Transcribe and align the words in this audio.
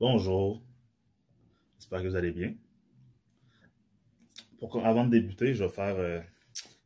Bonjour, 0.00 0.62
j'espère 1.76 2.02
que 2.02 2.08
vous 2.08 2.16
allez 2.16 2.30
bien. 2.30 2.54
Pour, 4.58 4.86
avant 4.86 5.04
de 5.04 5.10
débuter, 5.10 5.52
je 5.52 5.62
vais 5.62 5.68
faire 5.68 5.94
euh, 5.96 6.22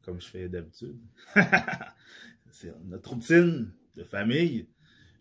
comme 0.03 0.21
je 0.21 0.27
fais 0.27 0.49
d'habitude. 0.49 0.99
C'est 2.51 2.75
notre 2.87 3.11
routine 3.11 3.73
de 3.95 4.03
famille. 4.03 4.69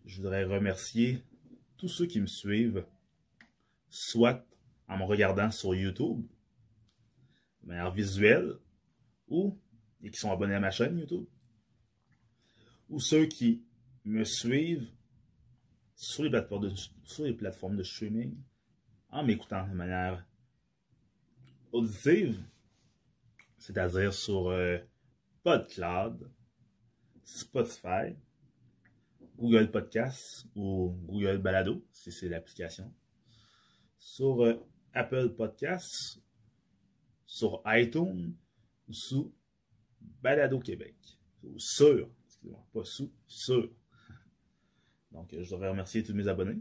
Je 0.06 0.16
voudrais 0.16 0.42
remercier 0.42 1.22
tous 1.76 1.86
ceux 1.86 2.06
qui 2.06 2.20
me 2.20 2.26
suivent, 2.26 2.84
soit 3.88 4.44
en 4.88 4.98
me 4.98 5.04
regardant 5.04 5.52
sur 5.52 5.72
YouTube, 5.76 6.26
de 7.62 7.68
manière 7.68 7.92
visuelle, 7.92 8.54
ou 9.28 9.56
et 10.02 10.10
qui 10.10 10.18
sont 10.18 10.32
abonnés 10.32 10.56
à 10.56 10.60
ma 10.60 10.72
chaîne 10.72 10.98
YouTube, 10.98 11.26
ou 12.88 12.98
ceux 12.98 13.26
qui 13.26 13.62
me 14.04 14.24
suivent 14.24 14.90
sur 15.94 16.22
les 16.24 16.30
plateformes 16.30 17.76
de, 17.76 17.82
streaming 17.82 18.36
en 19.10 19.24
m'écoutant 19.24 19.68
de 19.68 19.74
manière 19.74 20.26
auditive, 21.72 22.42
c'est-à-dire 23.58 24.12
sur 24.12 24.48
euh, 24.48 24.78
PodCloud, 25.42 26.30
Spotify, 27.24 28.16
Google 29.36 29.70
Podcasts 29.70 30.46
ou 30.54 30.96
Google 31.06 31.38
Balado, 31.38 31.84
si 31.92 32.12
c'est 32.12 32.28
l'application, 32.28 32.92
sur 33.98 34.42
euh, 34.42 34.54
Apple 34.92 35.30
Podcasts, 35.30 36.20
sur 37.26 37.62
iTunes 37.66 38.34
ou 38.88 38.92
sous 38.92 39.34
Balado 40.22 40.60
Québec. 40.60 40.94
Ou 41.42 41.58
sur, 41.58 42.08
excusez-moi, 42.26 42.64
pas 42.72 42.84
sous, 42.84 43.12
sur. 43.26 43.70
Donc, 45.14 45.28
je 45.32 45.48
voudrais 45.48 45.70
remercier 45.70 46.02
tous 46.02 46.12
mes 46.12 46.28
abonnés. 46.28 46.60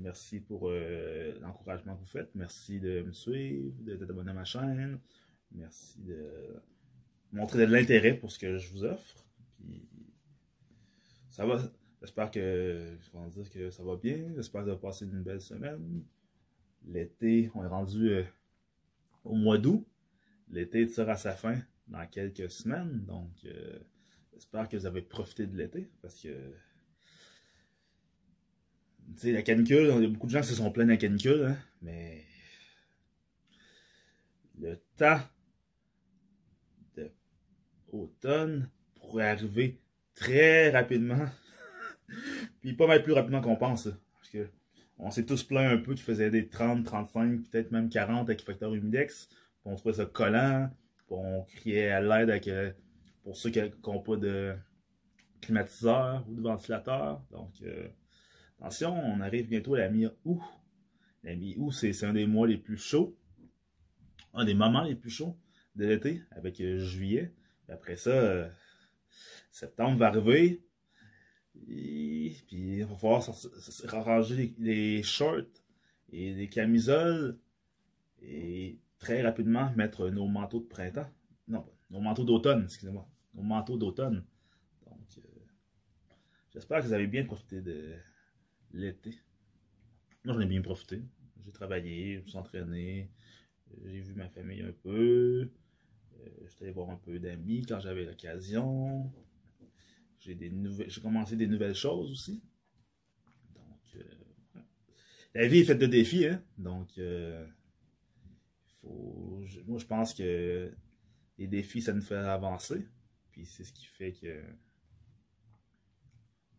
Merci 0.00 0.38
pour 0.38 0.68
euh, 0.68 1.36
l'encouragement 1.40 1.96
que 1.96 2.00
vous 2.00 2.06
faites. 2.06 2.32
Merci 2.34 2.78
de 2.78 3.02
me 3.02 3.12
suivre, 3.12 3.74
d'être 3.80 4.08
abonné 4.08 4.30
à 4.30 4.34
ma 4.34 4.44
chaîne. 4.44 5.00
Merci 5.50 6.00
de 6.02 6.60
montrer 7.32 7.66
de 7.66 7.72
l'intérêt 7.72 8.14
pour 8.14 8.30
ce 8.30 8.38
que 8.38 8.58
je 8.58 8.70
vous 8.70 8.84
offre. 8.84 9.26
Puis, 9.56 9.88
ça 11.30 11.46
va. 11.46 11.60
J'espère 12.00 12.30
que, 12.30 12.96
dire 13.30 13.50
que 13.50 13.70
ça 13.70 13.82
va 13.82 13.96
bien. 13.96 14.32
J'espère 14.36 14.60
que 14.60 14.66
vous 14.66 14.72
avez 14.72 14.80
passé 14.80 15.04
une 15.04 15.22
belle 15.22 15.40
semaine. 15.40 16.04
L'été, 16.84 17.50
on 17.54 17.64
est 17.64 17.68
rendu 17.68 18.10
euh, 18.10 18.24
au 19.24 19.34
mois 19.34 19.58
d'août. 19.58 19.86
L'été 20.48 20.86
tire 20.86 21.08
à 21.08 21.16
sa 21.16 21.32
fin 21.32 21.58
dans 21.88 22.06
quelques 22.06 22.50
semaines. 22.50 23.04
Donc, 23.04 23.32
euh, 23.46 23.78
j'espère 24.32 24.68
que 24.68 24.76
vous 24.76 24.86
avez 24.86 25.02
profité 25.02 25.46
de 25.46 25.56
l'été 25.56 25.90
parce 26.02 26.20
que 26.20 26.52
sais, 29.20 29.32
la 29.32 29.42
canicule, 29.42 29.92
il 29.96 30.02
y 30.02 30.06
a 30.06 30.08
beaucoup 30.08 30.26
de 30.26 30.32
gens 30.32 30.40
qui 30.40 30.48
se 30.48 30.54
sont 30.54 30.70
plaints 30.70 30.84
de 30.84 30.90
la 30.90 30.96
canicule, 30.96 31.46
hein, 31.46 31.56
mais 31.80 32.24
le 34.60 34.80
temps 34.96 35.20
de 36.96 37.10
automne 37.92 38.68
pourrait 38.94 39.28
arriver 39.28 39.80
très 40.14 40.70
rapidement, 40.70 41.26
puis 42.60 42.74
pas 42.74 42.86
mal 42.86 43.02
plus 43.02 43.12
rapidement 43.12 43.40
qu'on 43.40 43.56
pense. 43.56 43.88
parce 44.14 44.30
que 44.30 44.48
on 44.98 45.10
s'est 45.10 45.26
tous 45.26 45.42
plaints 45.42 45.68
un 45.68 45.78
peu 45.78 45.94
qu'il 45.94 46.04
faisait 46.04 46.30
des 46.30 46.48
30, 46.48 46.84
35, 46.84 47.42
peut-être 47.50 47.72
même 47.72 47.88
40 47.88 48.28
avec 48.28 48.42
facteur 48.42 48.72
humidex, 48.72 49.28
on 49.64 49.74
trouvait 49.74 49.96
ça 49.96 50.06
collant, 50.06 50.70
on 51.10 51.42
criait 51.42 51.90
à 51.90 52.00
l'aide 52.00 52.30
avec, 52.30 52.48
euh, 52.48 52.72
pour 53.24 53.36
ceux 53.36 53.50
qui 53.50 53.60
n'ont 53.60 54.00
pas 54.00 54.16
de 54.16 54.54
climatiseur 55.40 56.24
ou 56.28 56.34
de 56.36 56.40
ventilateur. 56.40 57.20
Donc, 57.30 57.52
euh, 57.62 57.88
Attention, 58.62 58.94
on 58.94 59.20
arrive 59.20 59.48
bientôt 59.48 59.74
à 59.74 59.80
la 59.80 59.88
mi-août. 59.88 60.40
La 61.24 61.34
mi-août, 61.34 61.72
c'est 61.72 62.04
un 62.04 62.12
des 62.12 62.28
mois 62.28 62.46
les 62.46 62.58
plus 62.58 62.76
chauds. 62.76 63.18
Un 64.34 64.44
des 64.44 64.54
moments 64.54 64.84
les 64.84 64.94
plus 64.94 65.10
chauds 65.10 65.36
de 65.74 65.84
l'été, 65.84 66.22
avec 66.30 66.60
euh, 66.60 66.78
juillet. 66.78 67.34
après 67.68 67.96
ça, 67.96 68.10
euh, 68.10 68.48
septembre 69.50 69.98
va 69.98 70.06
arriver. 70.06 70.62
Et, 71.66 72.36
puis 72.46 72.78
il 72.78 72.84
va 72.84 72.94
falloir 72.94 74.04
ranger 74.04 74.54
les, 74.58 75.02
shorts 75.02 75.42
et 76.12 76.32
les 76.32 76.48
camisoles. 76.48 77.40
Et 78.20 78.78
très 79.00 79.22
rapidement 79.22 79.72
mettre 79.74 80.08
nos 80.08 80.28
manteaux 80.28 80.60
de 80.60 80.68
printemps. 80.68 81.10
Non, 81.48 81.66
nos 81.90 82.00
manteaux 82.00 82.24
d'automne, 82.24 82.62
excusez-moi. 82.66 83.08
Nos 83.34 83.42
manteaux 83.42 83.76
d'automne. 83.76 84.24
Donc, 84.86 85.18
euh, 85.18 85.40
j'espère 86.52 86.80
que 86.80 86.86
vous 86.86 86.92
avez 86.92 87.08
bien 87.08 87.24
profité 87.24 87.60
de, 87.60 87.96
l'été. 88.72 89.14
Moi, 90.24 90.34
j'en 90.34 90.40
ai 90.40 90.46
bien 90.46 90.62
profité. 90.62 91.02
J'ai 91.44 91.52
travaillé, 91.52 92.18
je 92.18 92.22
me 92.22 92.26
suis 92.28 92.38
entraîné, 92.38 93.10
j'ai 93.84 94.00
vu 94.00 94.14
ma 94.14 94.28
famille 94.28 94.62
un 94.62 94.72
peu. 94.72 95.50
Euh, 96.20 96.28
J'étais 96.48 96.64
allé 96.64 96.72
voir 96.72 96.90
un 96.90 96.96
peu 96.96 97.18
d'amis 97.18 97.64
quand 97.66 97.80
j'avais 97.80 98.04
l'occasion. 98.04 99.12
J'ai 100.20 100.36
commencé 101.02 101.36
des 101.36 101.48
nouvelles 101.48 101.74
choses 101.74 102.10
aussi. 102.12 102.42
Donc, 103.54 103.96
euh, 103.96 104.60
la 105.34 105.48
vie 105.48 105.58
est 105.58 105.64
faite 105.64 105.80
de 105.80 105.86
défis, 105.86 106.26
hein. 106.26 106.44
Donc, 106.58 106.96
euh, 106.98 107.44
faut, 108.80 109.44
moi, 109.66 109.78
je 109.78 109.86
pense 109.86 110.14
que 110.14 110.72
les 111.38 111.46
défis, 111.48 111.82
ça 111.82 111.92
nous 111.92 112.02
fait 112.02 112.14
avancer. 112.14 112.86
Puis 113.32 113.46
c'est 113.46 113.64
ce 113.64 113.72
qui 113.72 113.86
fait 113.86 114.12
que 114.12 114.44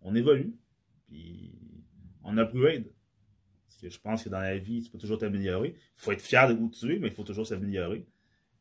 on 0.01 0.16
évolue. 0.16 0.57
Puis 1.07 1.83
on 2.24 2.38
upgrade. 2.38 2.86
Parce 3.68 3.78
que 3.82 3.90
je 3.90 4.00
pense 4.00 4.24
que 4.24 4.30
dans 4.30 4.40
la 4.40 4.58
vie, 4.58 4.84
tu 4.84 4.92
peux 4.92 4.98
toujours 4.98 5.18
t'améliorer. 5.18 5.70
Il 5.70 6.02
faut 6.02 6.12
être 6.12 6.22
fier 6.22 6.48
de 6.48 6.54
où 6.54 6.70
tu 6.70 6.94
es, 6.94 7.00
mais 7.00 7.08
il 7.08 7.14
faut 7.14 7.24
toujours 7.24 7.48
s'améliorer. 7.48 8.06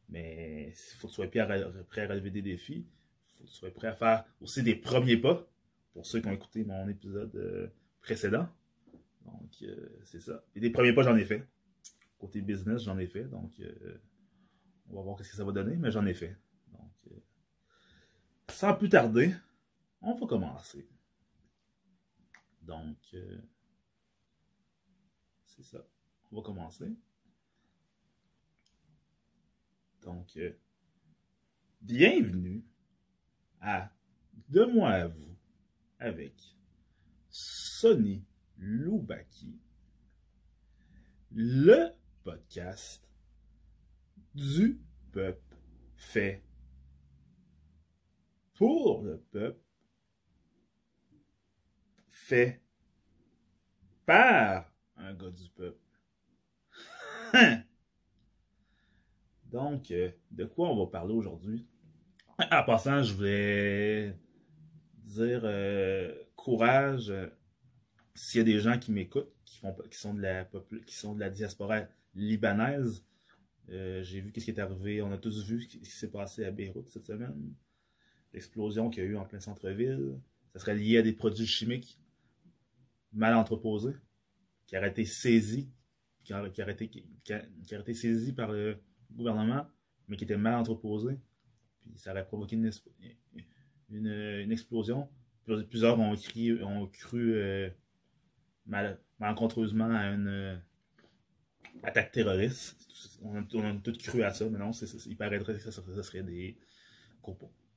Mais 0.08 0.68
il 0.70 0.96
faut 0.96 1.06
que 1.06 1.12
tu 1.12 1.16
sois 1.16 1.26
prêt 1.26 1.40
à, 1.40 2.08
relever 2.08 2.30
des 2.30 2.42
défis. 2.42 2.86
Il 2.86 3.38
faut 3.38 3.44
que 3.44 3.48
tu 3.48 3.54
sois 3.54 3.70
prêt 3.70 3.88
à 3.88 3.94
faire 3.94 4.24
aussi 4.40 4.62
des 4.62 4.74
premiers 4.74 5.16
pas. 5.16 5.46
Pour 5.92 6.06
ceux 6.06 6.20
qui 6.20 6.28
ont 6.28 6.32
écouté 6.32 6.64
mon 6.64 6.88
épisode 6.88 7.36
euh, 7.36 7.68
précédent. 8.00 8.48
Donc, 9.26 9.50
euh, 9.62 10.00
c'est 10.04 10.20
ça. 10.20 10.42
Et 10.54 10.60
des 10.60 10.70
premiers 10.70 10.94
pas, 10.94 11.02
j'en 11.02 11.16
ai 11.16 11.24
fait. 11.26 11.46
Côté 12.18 12.40
business, 12.40 12.84
j'en 12.84 12.98
ai 12.98 13.06
fait. 13.06 13.24
Donc, 13.24 13.52
euh, 13.60 14.00
on 14.88 14.96
va 14.96 15.02
voir 15.02 15.18
ce 15.18 15.28
que 15.28 15.36
ça 15.36 15.44
va 15.44 15.52
donner, 15.52 15.76
mais 15.76 15.92
j'en 15.92 16.06
ai 16.06 16.14
fait. 16.14 16.34
Donc, 16.72 16.90
sans 18.48 18.74
plus 18.74 18.88
tarder, 18.88 19.34
on 20.00 20.14
va 20.14 20.26
commencer. 20.26 20.88
Donc, 22.62 22.96
c'est 25.62 25.76
ça. 25.76 25.86
On 26.30 26.36
va 26.36 26.42
commencer. 26.42 26.92
Donc, 30.02 30.36
euh, 30.36 30.52
bienvenue 31.80 32.64
à 33.60 33.92
De 34.48 34.64
moi 34.64 34.90
à 34.90 35.06
vous 35.06 35.36
avec 35.98 36.34
Sonny 37.30 38.24
Loubaki, 38.58 39.56
le 41.30 41.90
podcast 42.24 43.08
du 44.34 44.80
peuple 45.12 45.56
fait 45.96 46.42
pour 48.54 49.02
le 49.02 49.20
peuple 49.20 49.62
fait 52.08 52.60
par 54.04 54.71
un 55.02 55.14
gars 55.14 55.30
du 55.30 55.48
peuple. 55.50 55.78
Donc, 59.50 59.90
euh, 59.90 60.10
de 60.30 60.44
quoi 60.44 60.70
on 60.70 60.84
va 60.84 60.90
parler 60.90 61.14
aujourd'hui? 61.14 61.66
En 62.38 62.64
passant, 62.64 63.02
je 63.02 63.12
voulais 63.14 64.16
dire 64.98 65.42
euh, 65.44 66.14
courage 66.36 67.10
euh, 67.10 67.26
s'il 68.14 68.38
y 68.38 68.40
a 68.40 68.44
des 68.44 68.60
gens 68.60 68.78
qui 68.78 68.92
m'écoutent, 68.92 69.32
qui, 69.44 69.60
qui, 69.90 69.98
sont 69.98 70.14
de 70.14 70.22
la, 70.22 70.48
qui 70.86 70.94
sont 70.94 71.14
de 71.14 71.20
la 71.20 71.30
diaspora 71.30 71.82
libanaise. 72.14 73.04
J'ai 73.68 74.20
vu 74.20 74.32
ce 74.36 74.44
qui 74.44 74.50
est 74.50 74.58
arrivé. 74.58 75.00
On 75.02 75.12
a 75.12 75.18
tous 75.18 75.44
vu 75.44 75.62
ce 75.62 75.68
qui 75.68 75.84
s'est 75.86 76.10
passé 76.10 76.44
à 76.44 76.50
Beyrouth 76.50 76.88
cette 76.88 77.06
semaine. 77.06 77.54
L'explosion 78.34 78.90
qu'il 78.90 79.04
y 79.04 79.06
a 79.06 79.08
eu 79.08 79.16
en 79.16 79.24
plein 79.24 79.40
centre-ville. 79.40 80.18
Ça 80.52 80.58
serait 80.58 80.74
lié 80.74 80.98
à 80.98 81.02
des 81.02 81.12
produits 81.12 81.46
chimiques 81.46 81.98
mal 83.12 83.34
entreposé, 83.34 83.92
qui 84.72 84.76
a 84.76 84.86
été 84.86 85.04
saisi, 85.04 85.70
qui 86.24 86.32
été, 86.32 86.88
qui, 86.88 87.04
été 87.74 87.92
saisi 87.92 88.32
par 88.32 88.50
le 88.50 88.78
gouvernement, 89.10 89.66
mais 90.08 90.16
qui 90.16 90.24
était 90.24 90.38
mal 90.38 90.54
entreposé. 90.54 91.18
Puis 91.82 91.98
ça 91.98 92.12
aurait 92.12 92.24
provoqué 92.24 92.56
une, 93.90 94.50
explosion. 94.50 95.10
Plusieurs 95.44 96.00
ont, 96.00 96.14
ont 96.14 96.86
cru 96.86 97.34
euh, 97.34 97.68
mal, 98.64 98.98
malencontreusement 99.18 99.90
à 99.90 100.06
une 100.06 100.28
euh, 100.28 100.56
attaque 101.82 102.12
terroriste. 102.12 102.78
On 103.20 103.36
a, 103.36 103.44
on 103.52 103.78
tout 103.78 103.92
cru 103.92 104.22
à 104.22 104.32
ça, 104.32 104.48
mais 104.48 104.58
non, 104.58 104.70
il 104.70 105.16
paraîtrait 105.18 105.58
que 105.58 105.70
ça, 105.70 106.02
serait 106.02 106.22
des 106.22 106.56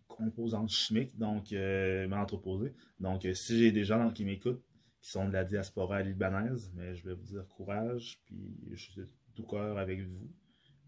composantes 0.07 0.69
chimiques, 0.69 1.17
donc 1.17 1.51
euh, 1.51 2.07
mal 2.07 2.19
entreposées. 2.21 2.73
Donc, 3.01 3.27
si 3.33 3.57
j'ai 3.57 3.73
des 3.73 3.83
gens 3.83 4.11
qui 4.11 4.23
m'écoutent 4.23 4.63
qui 5.05 5.11
sont 5.11 5.27
de 5.27 5.33
la 5.33 5.43
diaspora 5.43 6.01
libanaise, 6.01 6.71
mais 6.73 6.95
je 6.95 7.07
vais 7.07 7.13
vous 7.13 7.25
dire 7.25 7.47
courage, 7.47 8.19
puis 8.25 8.57
je 8.71 8.75
suis 8.75 8.95
de 8.95 9.07
tout 9.35 9.45
cœur 9.45 9.77
avec 9.77 10.01
vous. 10.01 10.31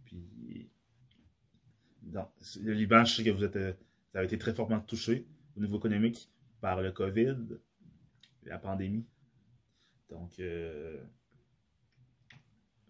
Puis, 0.05 0.71
le 2.01 2.73
Liban, 2.73 3.05
je 3.05 3.13
sais 3.13 3.23
que 3.23 3.29
vous, 3.29 3.43
êtes, 3.43 3.57
vous 3.57 4.17
avez 4.17 4.25
été 4.25 4.39
très 4.39 4.55
fortement 4.55 4.79
touché 4.79 5.27
au 5.55 5.59
niveau 5.59 5.77
économique 5.77 6.31
par 6.61 6.81
le 6.81 6.91
COVID, 6.91 7.59
la 8.45 8.57
pandémie. 8.57 9.05
Donc, 10.09 10.39
euh, 10.39 10.99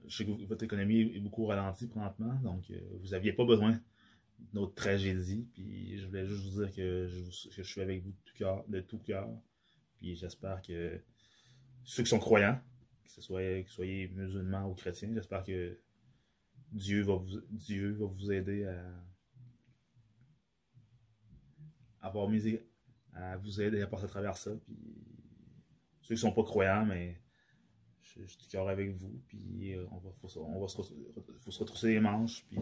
je 0.08 0.16
sais 0.16 0.26
que 0.26 0.46
votre 0.46 0.64
économie 0.64 1.14
est 1.14 1.20
beaucoup 1.20 1.46
ralentie 1.46 1.88
présentement, 1.88 2.36
donc 2.36 2.72
euh, 2.72 2.80
vous 3.02 3.10
n'aviez 3.10 3.34
pas 3.34 3.44
besoin 3.44 3.78
notre 4.54 4.76
tragédie. 4.76 5.46
Puis 5.54 6.00
je 6.00 6.08
voulais 6.08 6.26
juste 6.26 6.46
vous 6.46 6.64
dire 6.64 6.74
que 6.74 7.10
je, 7.10 7.62
suis 7.64 7.82
avec 7.82 8.02
vous 8.02 8.14
de 8.70 8.80
tout 8.80 9.00
cœur. 9.00 9.28
Puis 9.98 10.16
j'espère 10.16 10.62
que 10.62 11.02
ceux 11.84 12.04
qui 12.04 12.10
sont 12.10 12.20
croyants, 12.20 12.60
que 13.04 13.12
ce 13.12 13.22
soit 13.22 13.64
que 13.64 13.70
soyez 13.70 14.08
musulmans 14.10 14.70
ou 14.70 14.74
chrétiens, 14.74 15.10
j'espère 15.14 15.44
que 15.44 15.80
Dieu 16.72 17.02
va 17.04 17.16
vous, 17.16 17.42
Dieu 17.50 17.94
va 17.94 18.06
vous 18.06 18.32
aider 18.32 18.66
à 18.66 18.84
avoir 22.02 22.30
misé, 22.30 22.68
à 23.14 23.38
vous 23.38 23.62
aider 23.62 23.82
à 23.82 23.88
passer 23.88 24.06
à 24.06 24.08
travers 24.08 24.38
ça. 24.38 24.52
Puis 24.66 24.78
ceux 26.02 26.16
qui 26.16 26.22
sont 26.22 26.32
pas 26.32 26.44
croyants, 26.44 26.86
mais 26.86 27.22
je, 28.02 28.26
suis 28.26 28.48
cœur 28.50 28.68
avec 28.68 28.92
vous. 28.96 29.22
Puis 29.28 29.76
euh, 29.76 29.86
on 29.92 29.98
va, 29.98 30.10
on 30.38 30.62
va 30.62 30.68
se, 30.68 30.76
faut 31.40 31.52
se 31.52 31.60
retrousser 31.60 31.94
les 31.94 32.00
manches. 32.00 32.46
Puis 32.48 32.60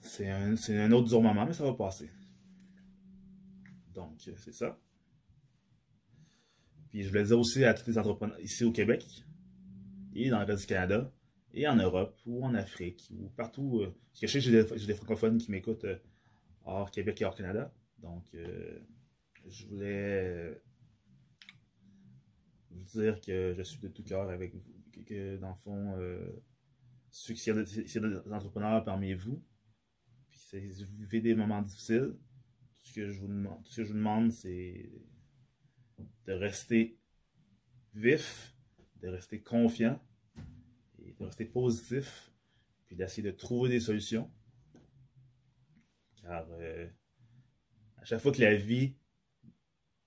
c'est 0.00 0.28
un, 0.28 0.54
un, 0.54 0.92
autre 0.92 1.08
dur 1.08 1.22
moment, 1.22 1.46
mais 1.46 1.52
ça 1.52 1.64
va 1.64 1.74
passer. 1.74 2.10
Donc, 3.94 4.18
c'est 4.18 4.52
ça. 4.52 4.78
Puis 6.88 7.02
je 7.02 7.08
voulais 7.08 7.24
dire 7.24 7.38
aussi 7.38 7.64
à 7.64 7.74
tous 7.74 7.86
les 7.86 7.98
entrepreneurs 7.98 8.38
ici 8.40 8.64
au 8.64 8.72
Québec, 8.72 9.24
et 10.14 10.28
dans 10.28 10.40
le 10.40 10.44
reste 10.44 10.62
du 10.62 10.66
Canada, 10.66 11.12
et 11.52 11.66
en 11.66 11.76
Europe, 11.76 12.16
ou 12.26 12.44
en 12.44 12.54
Afrique, 12.54 13.10
ou 13.16 13.28
partout. 13.30 13.80
Euh, 13.80 13.96
parce 14.10 14.20
que 14.20 14.26
je 14.26 14.32
sais 14.32 14.38
que 14.38 14.76
j'ai 14.78 14.86
des, 14.86 14.94
francophones 14.94 15.38
qui 15.38 15.50
m'écoutent 15.50 15.84
euh, 15.84 15.98
hors 16.64 16.90
Québec 16.90 17.20
et 17.20 17.24
hors 17.24 17.34
Canada. 17.34 17.72
Donc, 17.98 18.24
euh, 18.34 18.78
je 19.48 19.66
voulais 19.66 20.60
vous 22.70 22.84
dire 22.84 23.20
que 23.20 23.54
je 23.56 23.62
suis 23.62 23.80
de 23.80 23.88
tout 23.88 24.02
cœur 24.02 24.28
avec 24.28 24.54
vous. 24.54 24.74
Que, 25.06 25.38
dans 25.38 25.48
le 25.48 25.54
fond, 25.54 25.96
s'il 27.10 27.36
y, 27.36 27.50
a 27.50 27.54
des 27.54 28.32
entrepreneurs 28.32 28.84
parmi 28.84 29.14
vous, 29.14 29.42
vous 30.52 30.86
vivez 30.98 31.20
des 31.20 31.34
moments 31.34 31.62
difficiles, 31.62 32.14
ce 32.90 32.94
que 32.94 33.08
je 33.08 33.20
vous 33.20 33.28
demande, 33.28 33.64
ce 33.66 33.76
que 33.76 33.84
je 33.84 33.92
demande, 33.92 34.32
c'est 34.32 34.90
de 36.26 36.32
rester 36.32 36.98
vif, 37.94 38.56
de 39.00 39.06
rester 39.08 39.40
confiant, 39.40 40.02
de 40.98 41.24
rester 41.24 41.44
positif, 41.44 42.32
puis 42.86 42.96
d'essayer 42.96 43.22
de 43.22 43.36
trouver 43.36 43.70
des 43.70 43.78
solutions. 43.78 44.28
Car 46.20 46.46
euh, 46.50 46.88
à 47.98 48.04
chaque 48.04 48.20
fois 48.20 48.32
que 48.32 48.40
la 48.40 48.56
vie 48.56 48.96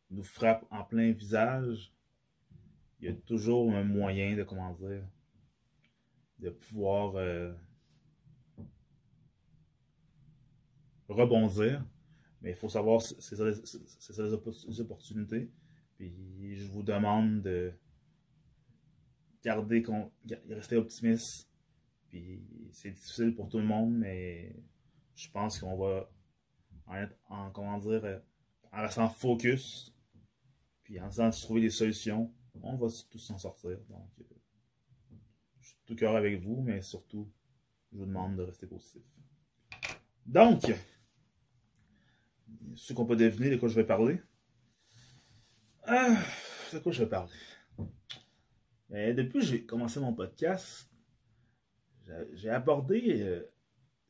nous 0.09 0.24
frappe 0.24 0.65
en 0.69 0.83
plein 0.83 1.12
visage, 1.12 1.94
il 3.00 3.06
y 3.06 3.09
a 3.09 3.13
toujours 3.13 3.74
un 3.74 3.85
moyen 3.85 4.35
de, 4.35 4.44
comment 4.44 4.74
dire, 4.74 5.07
de 6.39 6.50
pouvoir 6.50 7.15
euh, 7.15 7.53
rebondir. 11.07 11.85
Mais 12.44 12.51
il 12.51 12.56
faut 12.56 12.69
savoir, 12.69 13.01
c'est 13.01 13.36
ça, 13.38 13.45
les 13.45 14.80
opportunités. 14.81 15.50
Puis 15.95 16.57
je 16.57 16.68
vous 16.68 16.84
demande 16.84 17.42
de 17.42 17.72
garder, 19.44 19.84
rester 20.50 20.75
optimiste. 20.75 21.50
Puis 22.10 22.44
c'est 22.72 22.92
difficile 22.92 23.34
pour 23.34 23.48
tout 23.50 23.57
le 23.57 23.66
monde, 23.66 23.95
mais 23.98 24.56
je 25.16 25.30
pense 25.31 25.60
qu'on 25.60 25.78
va 25.78 26.12
en, 26.86 26.95
être, 26.95 27.16
en, 27.30 27.50
comment 27.51 27.78
dire, 27.78 28.22
en 28.72 28.81
restant 28.81 29.10
focus, 29.10 29.95
puis 30.84 31.00
en 31.00 31.07
essayant 31.07 31.30
de 31.30 31.34
trouver 31.34 31.62
des 31.62 31.69
solutions, 31.69 32.31
on 32.62 32.75
va 32.75 32.88
tous 33.10 33.19
s'en 33.19 33.38
sortir. 33.38 33.78
Donc, 33.90 34.10
euh, 34.19 35.16
je 35.62 35.69
suis 35.69 35.78
tout 35.86 35.95
cœur 35.95 36.16
avec 36.16 36.42
vous, 36.42 36.62
mais 36.62 36.81
surtout, 36.81 37.31
je 37.92 37.98
vous 37.98 38.06
demande 38.06 38.36
de 38.36 38.44
rester 38.44 38.68
positif. 38.68 39.01
Donc, 40.25 40.72
ceux 42.76 42.94
qu'on 42.94 43.06
peut 43.06 43.16
deviner 43.16 43.50
de 43.50 43.58
quoi 43.58 43.70
je 43.70 43.76
vais 43.76 43.86
parler. 43.86 44.22
Ah, 45.86 46.18
de 46.72 46.80
quoi 46.80 46.92
je 46.92 47.04
vais 47.04 47.10
parler? 47.10 47.32
Depuis 48.90 49.40
que 49.40 49.46
j'ai 49.46 49.66
commencé 49.66 50.00
mon 50.00 50.14
podcast, 50.14 50.88
j'ai 52.34 52.50
abordé 52.50 53.22
euh, 53.22 53.44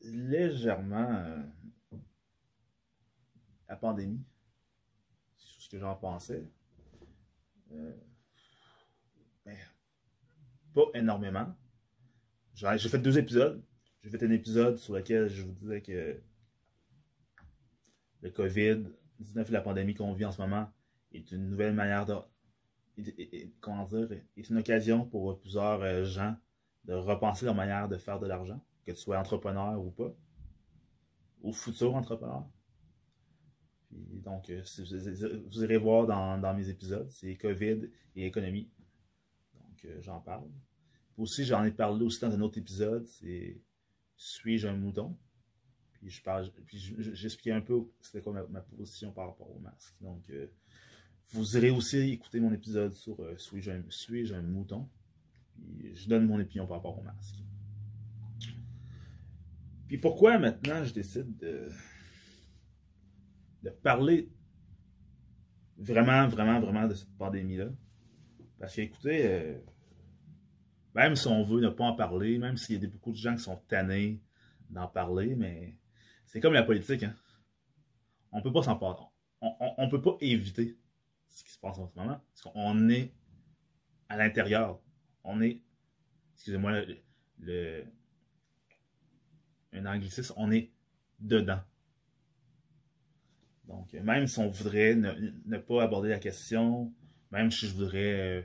légèrement 0.02 1.10
euh, 1.10 1.42
la 3.68 3.76
pandémie, 3.76 4.22
sur 5.36 5.62
ce 5.62 5.68
que 5.68 5.78
j'en 5.78 5.94
pensais. 5.96 6.44
Euh, 7.72 7.96
mais 9.46 9.58
pas 10.74 10.86
énormément. 10.94 11.54
J'ai 12.54 12.88
fait 12.88 12.98
deux 12.98 13.18
épisodes. 13.18 13.64
J'ai 14.02 14.10
fait 14.10 14.22
un 14.22 14.30
épisode 14.30 14.76
sur 14.76 14.94
lequel 14.94 15.28
je 15.28 15.42
vous 15.42 15.52
disais 15.52 15.80
que 15.80 16.20
le 18.24 18.30
COVID-19 18.30 19.52
la 19.52 19.60
pandémie 19.60 19.94
qu'on 19.94 20.14
vit 20.14 20.24
en 20.24 20.32
ce 20.32 20.40
moment 20.40 20.68
est 21.12 21.30
une 21.30 21.50
nouvelle 21.50 21.74
manière 21.74 22.06
de. 22.06 22.14
comment 23.60 23.84
dire 23.84 24.10
est 24.36 24.48
une 24.48 24.58
occasion 24.58 25.04
pour 25.04 25.38
plusieurs 25.38 25.82
euh, 25.82 26.04
gens 26.04 26.34
de 26.84 26.94
repenser 26.94 27.44
leur 27.44 27.54
manière 27.54 27.88
de 27.88 27.96
faire 27.96 28.18
de 28.18 28.26
l'argent, 28.26 28.64
que 28.84 28.92
tu 28.92 28.98
sois 28.98 29.18
entrepreneur 29.18 29.80
ou 29.80 29.90
pas, 29.90 30.14
ou 31.42 31.52
futur 31.52 31.94
entrepreneur. 31.94 32.46
donc, 33.90 34.50
euh, 34.50 34.62
vous 35.46 35.62
irez 35.62 35.78
voir 35.78 36.06
dans, 36.06 36.54
mes 36.54 36.68
épisodes, 36.68 37.08
c'est 37.10 37.36
COVID 37.36 37.90
et 38.16 38.26
économie. 38.26 38.70
Donc, 39.54 39.84
euh, 39.84 40.00
j'en 40.00 40.20
parle. 40.20 40.48
Aussi, 41.16 41.44
j'en 41.44 41.62
ai 41.64 41.70
parlé 41.70 42.04
aussi 42.04 42.20
dans 42.20 42.32
un 42.32 42.40
autre 42.40 42.58
épisode, 42.58 43.06
c'est 43.06 43.60
Suis-je 44.16 44.66
un 44.66 44.76
mouton? 44.76 45.16
Puis 46.66 46.78
je 46.78 47.12
j'expliquais 47.12 47.52
un 47.52 47.60
peu 47.60 47.84
c'était 48.00 48.20
quoi 48.20 48.46
ma, 48.48 48.60
position 48.60 49.12
par 49.12 49.28
rapport 49.28 49.50
au 49.50 49.58
masque. 49.58 49.94
Donc, 50.00 50.28
euh, 50.30 50.46
vous 51.32 51.56
irez 51.56 51.70
aussi 51.70 51.98
écouter 51.98 52.40
mon 52.40 52.52
épisode 52.52 52.92
sur 52.92 53.20
euh, 53.20 53.36
Suis-je 53.36 53.70
un, 53.70 54.38
un, 54.38 54.42
mouton? 54.42 54.88
Puis 55.54 55.94
je 55.96 56.08
donne 56.08 56.26
mon 56.26 56.40
opinion 56.40 56.66
par 56.66 56.76
rapport 56.76 56.98
au 56.98 57.02
masque. 57.02 57.36
Puis 59.86 59.98
pourquoi 59.98 60.38
maintenant 60.38 60.84
je 60.84 60.92
décide 60.92 61.36
de, 61.36 61.68
de 63.62 63.70
parler 63.70 64.30
vraiment, 65.76 66.26
vraiment, 66.28 66.60
vraiment 66.60 66.86
de 66.86 66.94
cette 66.94 67.16
pandémie-là? 67.16 67.70
Parce 68.58 68.74
qu'écoutez, 68.74 69.26
euh, 69.26 69.58
même 70.94 71.16
si 71.16 71.26
on 71.26 71.42
veut 71.42 71.60
ne 71.60 71.68
pas 71.68 71.84
en 71.84 71.94
parler, 71.94 72.38
même 72.38 72.56
s'il 72.56 72.82
y 72.82 72.84
a 72.84 72.88
beaucoup 72.88 73.12
de 73.12 73.16
gens 73.16 73.34
qui 73.34 73.42
sont 73.42 73.60
tannés 73.68 74.22
d'en 74.70 74.88
parler, 74.88 75.34
mais 75.34 75.76
c'est 76.34 76.40
comme 76.40 76.52
la 76.52 76.64
politique, 76.64 77.04
hein. 77.04 77.14
On 78.32 78.42
peut 78.42 78.52
pas 78.52 78.64
s'en 78.64 78.74
passer. 78.74 79.04
On, 79.40 79.88
peut 79.88 80.02
pas 80.02 80.16
éviter 80.20 80.76
ce 81.28 81.44
qui 81.44 81.52
se 81.52 81.58
passe 81.60 81.78
en 81.78 81.86
ce 81.86 81.96
moment. 81.96 82.20
Parce 82.32 82.42
qu'on 82.42 82.88
est 82.88 83.12
à 84.08 84.16
l'intérieur. 84.16 84.80
On 85.22 85.40
est, 85.40 85.62
excusez-moi 86.34 86.72
le, 87.38 87.84
un 89.74 89.86
anglicisme, 89.86 90.34
on 90.36 90.50
est 90.50 90.72
dedans. 91.20 91.60
Donc, 93.68 93.92
même 93.92 94.26
si 94.26 94.40
on 94.40 94.48
voudrait 94.48 94.96
ne, 94.96 95.56
pas 95.58 95.84
aborder 95.84 96.08
la 96.08 96.18
question, 96.18 96.92
même 97.30 97.52
si 97.52 97.68
je 97.68 97.74
voudrais, 97.74 98.40
euh, 98.40 98.42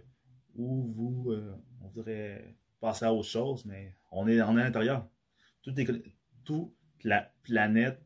ou 0.53 0.93
vous, 0.93 1.31
euh, 1.31 1.55
on 1.81 1.88
voudrait 1.88 2.55
passer 2.79 3.05
à 3.05 3.13
autre 3.13 3.27
chose, 3.27 3.65
mais 3.65 3.96
on 4.12 4.27
est, 4.27 4.39
on 4.43 4.55
est 4.60 4.62
à 4.62 4.65
l'intérieur. 4.65 5.10
Tout 5.63 5.74
est, 5.79 6.03
tout 6.43 6.75
la 7.03 7.22
planète, 7.44 8.01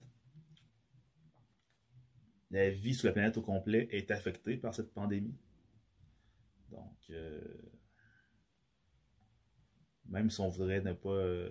la 2.52 2.70
vie 2.70 2.94
sur 2.94 3.08
la 3.08 3.14
planète 3.14 3.38
au 3.38 3.42
complet 3.42 3.88
est 3.92 4.12
affectée 4.12 4.58
par 4.58 4.74
cette 4.74 4.94
pandémie. 4.94 5.36
Donc, 6.70 6.98
euh, 7.10 7.42
même 10.06 10.30
si 10.30 10.40
on 10.42 10.50
voudrait 10.50 10.82
ne 10.82 10.94
pas 10.94 11.10
euh, 11.10 11.50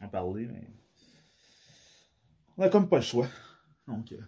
en 0.00 0.08
parler, 0.08 0.46
mais 0.46 0.70
on 2.56 2.62
n'a 2.62 2.68
comme 2.68 2.88
pas 2.88 2.96
le 2.96 3.02
choix. 3.02 3.28
Donc, 3.86 4.12
euh, 4.12 4.22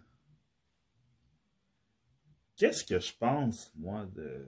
qu'est-ce 2.57 2.85
que 2.85 3.01
je 3.01 3.17
pense, 3.17 3.73
moi, 3.75 4.07
de 4.07 4.47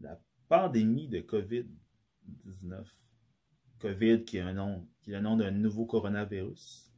la 0.00 0.20
pandémie 0.48 1.08
de 1.08 1.20
COVID-19? 1.20 2.84
COVID, 3.80 4.24
qui 4.24 4.36
est, 4.36 4.40
un 4.40 4.52
nom, 4.52 4.86
qui 5.00 5.10
est 5.10 5.14
le 5.14 5.20
nom 5.20 5.36
d'un 5.36 5.50
nouveau 5.50 5.86
coronavirus. 5.86 6.90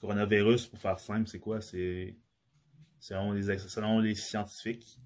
coronavirus, 0.00 0.66
pour 0.66 0.80
faire 0.80 0.98
simple, 0.98 1.28
c'est 1.28 1.38
quoi? 1.38 1.60
C'est 1.60 2.16
selon 2.98 3.32
les, 4.00 4.14
scientifiques, 4.14 4.98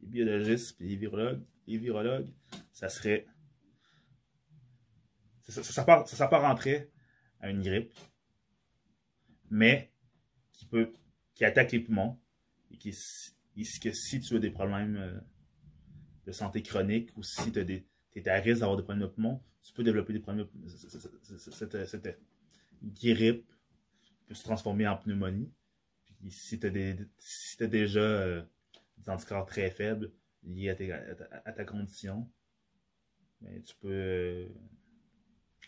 les 0.00 0.06
biologistes 0.06 0.80
et 0.80 0.84
les 0.84 0.96
virologues, 0.96 1.42
les 1.66 1.78
virologues, 1.78 2.32
ça 2.72 2.88
serait. 2.88 3.26
Ça, 5.48 5.62
ça, 5.62 5.84
ça 6.06 6.16
s'apparenterait 6.16 6.90
à 7.40 7.50
une 7.50 7.62
grippe, 7.62 7.92
mais 9.50 9.92
qui 10.52 10.66
peut 10.66 10.92
qui 11.34 11.44
attaque 11.44 11.72
les 11.72 11.80
poumons 11.80 12.18
et 12.70 12.78
qui 12.78 12.92
que 13.80 13.92
si 13.92 14.20
tu 14.20 14.36
as 14.36 14.38
des 14.38 14.50
problèmes 14.50 14.96
euh, 14.96 15.20
de 16.26 16.32
santé 16.32 16.62
chronique 16.62 17.10
ou 17.16 17.22
si 17.22 17.52
tu 17.52 17.84
es 18.16 18.28
à 18.28 18.34
risque 18.34 18.60
d'avoir 18.60 18.76
des 18.76 18.82
problèmes 18.82 19.06
de 19.06 19.12
poumons, 19.12 19.40
tu 19.62 19.72
peux 19.72 19.82
développer 19.82 20.12
des 20.12 20.20
problèmes. 20.20 20.46
Cette, 20.68 21.86
cette 21.86 22.18
grippe 22.82 23.46
peut 24.26 24.34
se 24.34 24.44
transformer 24.44 24.86
en 24.86 24.96
pneumonie. 24.96 25.50
Puis 26.20 26.30
si 26.30 26.58
tu 26.58 26.66
as, 26.66 27.66
déjà 27.66 28.00
euh, 28.00 28.42
des 28.98 29.10
anticorps 29.10 29.46
très 29.46 29.70
faibles 29.70 30.12
liés 30.42 30.70
à, 31.44 31.52
ta, 31.52 31.64
condition, 31.64 32.28
ben, 33.40 33.62
tu 33.62 33.74
peux 33.76 33.88
euh, 33.90 34.48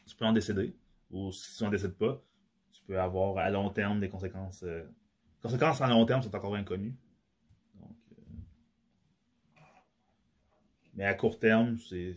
tu 0.07 0.17
peux 0.17 0.25
en 0.25 0.33
décéder. 0.33 0.76
Ou 1.11 1.33
si 1.33 1.57
tu 1.57 1.65
n'en 1.65 1.71
décèdes 1.71 1.97
pas, 1.97 2.23
tu 2.73 2.83
peux 2.85 2.99
avoir 2.99 3.38
à 3.38 3.50
long 3.50 3.71
terme 3.71 4.00
des 4.00 4.09
conséquences. 4.09 4.62
Euh, 4.62 4.85
conséquences 5.43 5.81
à 5.81 5.88
long 5.88 6.05
terme 6.07 6.23
sont 6.23 6.35
encore 6.35 6.55
inconnues. 6.55 6.97
Mais 10.97 11.05
à 11.05 11.15
court 11.15 11.38
terme, 11.38 11.79
c'est 11.79 12.17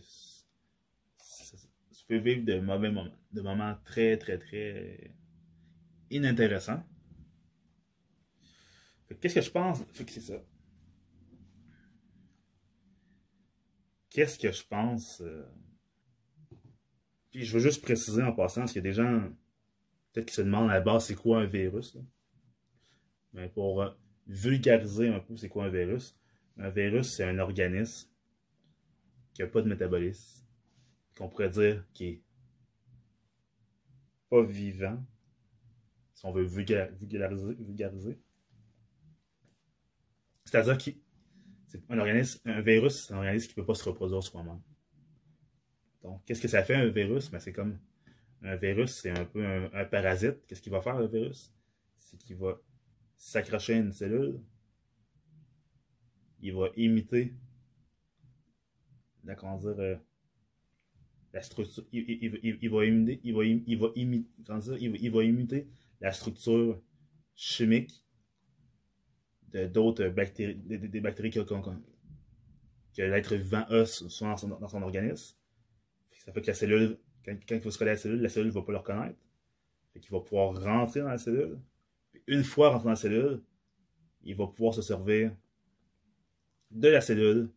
tu 1.96 2.06
peux 2.06 2.16
vivre 2.16 2.44
de 2.44 2.58
mauvais 2.58 2.90
moments, 2.90 3.14
de 3.32 3.42
moments 3.42 3.76
très, 3.84 4.16
très, 4.16 4.38
très 4.38 5.14
inintéressants. 6.10 6.82
Qu'est-ce 9.20 9.34
que 9.34 9.40
je 9.42 9.50
pense? 9.50 9.84
que 9.84 10.10
c'est 10.10 10.20
ça. 10.20 10.42
Qu'est-ce 14.08 14.38
que 14.38 14.50
je 14.50 14.64
pense? 14.66 15.20
Euh, 15.20 15.44
puis 17.30 17.44
je 17.44 17.52
veux 17.52 17.62
juste 17.62 17.82
préciser 17.82 18.22
en 18.22 18.32
passant, 18.32 18.62
parce 18.62 18.72
qu'il 18.72 18.82
y 18.84 18.86
a 18.86 18.90
des 18.90 18.94
gens 18.94 19.30
peut-être 20.12 20.26
qui 20.26 20.34
se 20.34 20.42
demandent 20.42 20.70
à 20.70 20.74
la 20.74 20.80
base 20.80 21.06
c'est 21.06 21.14
quoi 21.14 21.42
un 21.42 21.46
virus. 21.46 21.96
Mais 23.34 23.48
pour 23.48 23.82
euh, 23.82 23.90
vulgariser 24.26 25.08
un 25.08 25.20
peu 25.20 25.36
c'est 25.36 25.48
quoi 25.48 25.66
un 25.66 25.68
virus, 25.68 26.16
un 26.56 26.70
virus 26.70 27.14
c'est 27.14 27.24
un 27.24 27.38
organisme 27.38 28.09
qui 29.40 29.44
n'a 29.46 29.50
pas 29.50 29.62
de 29.62 29.68
métabolisme, 29.68 30.44
qu'on 31.16 31.30
pourrait 31.30 31.48
dire 31.48 31.82
qui 31.94 32.04
est 32.04 32.22
pas 34.28 34.42
vivant, 34.42 35.02
si 36.12 36.26
on 36.26 36.32
veut 36.32 36.44
vulgariser. 36.44 37.54
vulgariser. 37.54 38.20
C'est-à-dire 40.44 40.76
qu'un 40.76 41.98
organisme, 41.98 42.40
un 42.44 42.60
virus, 42.60 43.06
c'est 43.06 43.14
un 43.14 43.16
organisme 43.16 43.46
qui 43.46 43.52
ne 43.58 43.62
peut 43.62 43.66
pas 43.66 43.74
se 43.74 43.84
reproduire 43.84 44.22
soi-même. 44.22 44.60
Donc, 46.02 46.22
qu'est-ce 46.26 46.42
que 46.42 46.48
ça 46.48 46.62
fait 46.62 46.74
un 46.74 46.88
virus? 46.88 47.30
Ben, 47.30 47.38
c'est 47.38 47.52
comme 47.52 47.78
un 48.42 48.56
virus, 48.56 48.90
c'est 48.90 49.10
un 49.10 49.24
peu 49.24 49.42
un, 49.72 49.84
parasite. 49.86 50.46
Qu'est-ce 50.46 50.60
qu'il 50.60 50.72
va 50.72 50.82
faire 50.82 50.98
le 50.98 51.06
virus? 51.06 51.50
C'est 51.96 52.18
qu'il 52.18 52.36
va 52.36 52.60
s'accrocher 53.16 53.74
à 53.74 53.78
une 53.78 53.92
cellule. 53.92 54.38
Il 56.40 56.54
va 56.54 56.68
imiter 56.76 57.34
la, 59.24 59.34
comment 59.34 59.56
dire, 59.56 59.78
euh, 59.78 59.96
la 61.32 61.42
structure. 61.42 61.84
Il, 61.92 62.70
va 62.70 62.84
imiter, 65.24 65.68
la 66.00 66.12
structure 66.12 66.80
chimique 67.34 68.04
de 69.52 69.66
d'autres 69.66 70.08
bactéries, 70.08 70.56
des, 70.56 71.00
bactéries 71.00 71.30
que, 71.30 71.40
que 71.40 73.02
l'être 73.02 73.34
vivant 73.34 73.64
a 73.68 73.78
dans 73.80 74.36
son, 74.36 74.48
dans 74.48 74.68
son 74.68 74.82
organisme. 74.82 75.36
Ça 76.18 76.32
fait 76.32 76.42
que 76.42 76.48
la 76.48 76.54
cellule, 76.54 76.98
quand, 77.24 77.36
quand 77.48 77.56
il 77.56 77.60
va 77.60 77.70
se 77.70 77.78
coller 77.78 77.90
à 77.90 77.94
la 77.94 77.98
cellule, 77.98 78.20
la 78.20 78.28
cellule 78.28 78.48
ne 78.48 78.52
va 78.54 78.62
pas 78.62 78.72
le 78.72 78.78
reconnaître. 78.78 79.18
Fait 79.92 80.00
qu'il 80.00 80.12
va 80.12 80.20
pouvoir 80.20 80.54
rentrer 80.62 81.00
dans 81.00 81.08
la 81.08 81.18
cellule. 81.18 81.58
une 82.26 82.44
fois 82.44 82.70
rentré 82.70 82.84
dans 82.84 82.90
la 82.90 82.96
cellule, 82.96 83.42
il 84.22 84.36
va 84.36 84.46
pouvoir 84.46 84.74
se 84.74 84.82
servir 84.82 85.34
de 86.70 86.88
la 86.88 87.00
cellule 87.00 87.50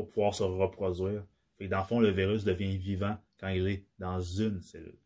pour 0.00 0.08
pouvoir 0.08 0.34
se 0.34 0.42
reproduire. 0.42 1.24
Fait 1.56 1.68
dans 1.68 1.80
le 1.80 1.84
fond, 1.84 2.00
le 2.00 2.10
virus 2.10 2.44
devient 2.44 2.76
vivant 2.78 3.18
quand 3.38 3.48
il 3.48 3.68
est 3.68 3.84
dans 3.98 4.20
une 4.20 4.60
cellule. 4.62 4.98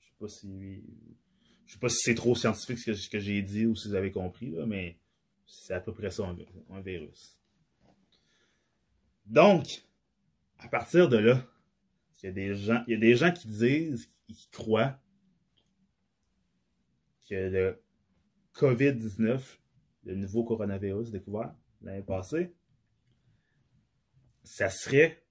Je 0.00 0.06
sais 0.06 0.14
pas 0.18 0.28
si. 0.28 0.84
Sais 1.66 1.78
pas 1.78 1.88
si 1.88 1.96
c'est 2.02 2.14
trop 2.14 2.34
scientifique 2.34 2.78
ce 2.78 3.08
que, 3.08 3.18
j'ai 3.18 3.40
dit 3.40 3.64
ou 3.64 3.74
si 3.74 3.88
vous 3.88 3.94
avez 3.94 4.12
compris, 4.12 4.50
là, 4.50 4.66
mais 4.66 4.98
c'est 5.46 5.72
à 5.72 5.80
peu 5.80 5.92
près 5.92 6.10
ça 6.10 6.22
un 6.70 6.80
virus. 6.82 7.38
Donc, 9.24 9.66
à 10.58 10.68
partir 10.68 11.08
de 11.08 11.16
là, 11.16 11.42
il 12.22 12.26
y 12.26 12.28
a 12.28 12.32
des 12.32 12.54
gens, 12.54 12.84
il 12.86 12.92
y 12.92 12.96
a 12.96 13.00
des 13.00 13.16
gens 13.16 13.32
qui 13.32 13.48
disent, 13.48 14.10
qui 14.28 14.48
croient 14.50 15.00
que 17.28 17.34
le 17.34 17.82
COVID-19, 18.54 19.40
le 20.04 20.14
nouveau 20.14 20.44
coronavirus 20.44 21.10
découvert 21.10 21.54
l'année 21.80 22.02
passée, 22.02 22.52
ça 24.42 24.70
serait 24.70 25.24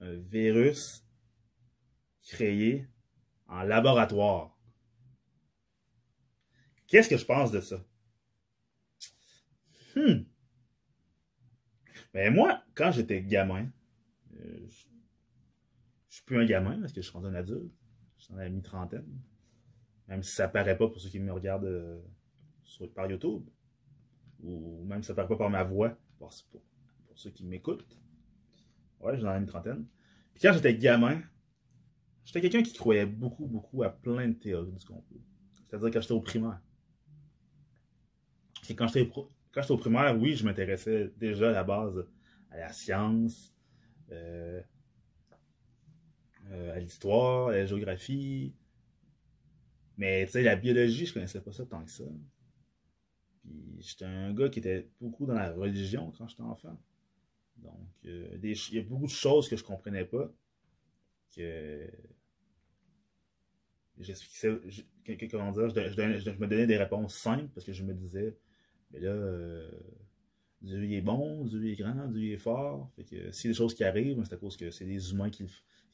un 0.00 0.14
virus 0.14 1.04
créé 2.22 2.88
en 3.46 3.62
laboratoire. 3.62 4.58
Qu'est-ce 6.86 7.08
que 7.08 7.16
je 7.16 7.24
pense 7.24 7.50
de 7.50 7.60
ça? 7.60 7.84
Hmm. 9.96 10.24
Mais 12.12 12.30
moi, 12.30 12.62
quand 12.74 12.92
j'étais 12.92 13.22
gamin, 13.22 13.70
euh, 14.36 14.66
je, 14.68 14.86
je 16.08 16.14
suis 16.14 16.24
plus 16.24 16.40
un 16.40 16.44
gamin 16.44 16.80
parce 16.80 16.92
que 16.92 17.00
je 17.00 17.08
suis 17.08 17.12
rendu 17.12 17.28
un 17.28 17.34
adulte. 17.34 17.74
Je 18.18 18.24
suis 18.24 18.34
dans 18.34 18.40
la 18.40 18.48
mi-trentaine. 18.48 19.20
Même 20.08 20.22
si 20.22 20.32
ça 20.32 20.48
paraît 20.48 20.76
pas 20.76 20.88
pour 20.88 21.00
ceux 21.00 21.08
qui 21.08 21.18
me 21.18 21.32
regardent 21.32 21.64
euh, 21.64 22.00
sur, 22.62 22.92
par 22.92 23.10
YouTube. 23.10 23.48
Ou 24.42 24.84
même 24.84 25.02
si 25.02 25.08
ça 25.08 25.14
paraît 25.14 25.28
pas 25.28 25.36
par 25.36 25.50
ma 25.50 25.64
voix, 25.64 25.98
pour, 26.18 26.32
pour, 27.14 27.20
ceux 27.20 27.30
qui 27.30 27.44
m'écoutent. 27.44 27.98
Ouais, 29.00 29.12
je 29.12 29.18
suis 29.18 29.24
dans 29.24 29.30
la 29.30 29.40
mi-trentaine. 29.40 29.86
Puis 30.34 30.42
quand 30.42 30.52
j'étais 30.52 30.76
gamin, 30.76 31.22
j'étais 32.24 32.40
quelqu'un 32.40 32.62
qui 32.62 32.72
croyait 32.72 33.06
beaucoup, 33.06 33.46
beaucoup 33.46 33.82
à 33.82 33.90
plein 33.90 34.28
de 34.28 34.34
théories 34.34 34.72
du 34.72 34.84
complot. 34.84 35.20
C'est-à-dire 35.68 35.90
quand 35.90 36.00
j'étais 36.00 36.14
au 36.14 36.20
primaire. 36.20 36.60
Et 38.68 38.74
quand 38.74 38.88
j'étais 38.88 39.70
au 39.70 39.76
primaire, 39.76 40.18
oui, 40.18 40.34
je 40.34 40.44
m'intéressais 40.44 41.12
déjà 41.18 41.50
à 41.50 41.52
la 41.52 41.64
base 41.64 42.04
à 42.54 42.58
la 42.58 42.72
science, 42.72 43.52
euh, 44.10 44.62
euh, 46.50 46.74
à 46.74 46.78
l'histoire, 46.78 47.48
à 47.48 47.52
la 47.52 47.66
géographie. 47.66 48.54
Mais 49.96 50.24
tu 50.26 50.32
sais, 50.32 50.42
la 50.42 50.56
biologie, 50.56 51.06
je 51.06 51.14
connaissais 51.14 51.40
pas 51.40 51.52
ça 51.52 51.66
tant 51.66 51.84
que 51.84 51.90
ça. 51.90 52.04
Puis 53.42 53.76
j'étais 53.80 54.04
un 54.04 54.32
gars 54.32 54.48
qui 54.48 54.60
était 54.60 54.88
beaucoup 55.00 55.26
dans 55.26 55.34
la 55.34 55.52
religion 55.52 56.12
quand 56.16 56.28
j'étais 56.28 56.42
enfant. 56.42 56.78
Donc, 57.58 57.88
euh, 58.06 58.38
il 58.42 58.74
y 58.74 58.78
a 58.78 58.82
beaucoup 58.82 59.06
de 59.06 59.10
choses 59.10 59.48
que 59.48 59.56
je 59.56 59.64
comprenais 59.64 60.04
pas. 60.04 60.30
Que. 61.34 61.90
Comment 65.30 65.52
dire, 65.52 65.68
je, 65.68 66.30
me 66.30 66.46
donnais 66.46 66.66
des 66.66 66.76
réponses 66.76 67.14
simples 67.14 67.48
parce 67.54 67.64
que 67.64 67.72
je 67.72 67.84
me 67.84 67.94
disais, 67.94 68.36
mais 68.90 68.98
là, 68.98 69.14
Dieu 70.62 70.90
est 70.90 71.00
bon, 71.00 71.44
Dieu 71.44 71.64
est 71.68 71.76
grand, 71.76 72.08
Dieu 72.08 72.32
est 72.32 72.38
fort. 72.38 72.90
Fait 72.96 73.04
que 73.04 73.30
si 73.30 73.48
des 73.48 73.54
choses 73.54 73.74
qui 73.74 73.84
arrivent, 73.84 74.22
c'est 74.24 74.34
à 74.34 74.36
cause 74.38 74.56
que 74.56 74.70
c'est 74.70 74.86
des 74.86 75.12
humains 75.12 75.30
qui 75.30 75.44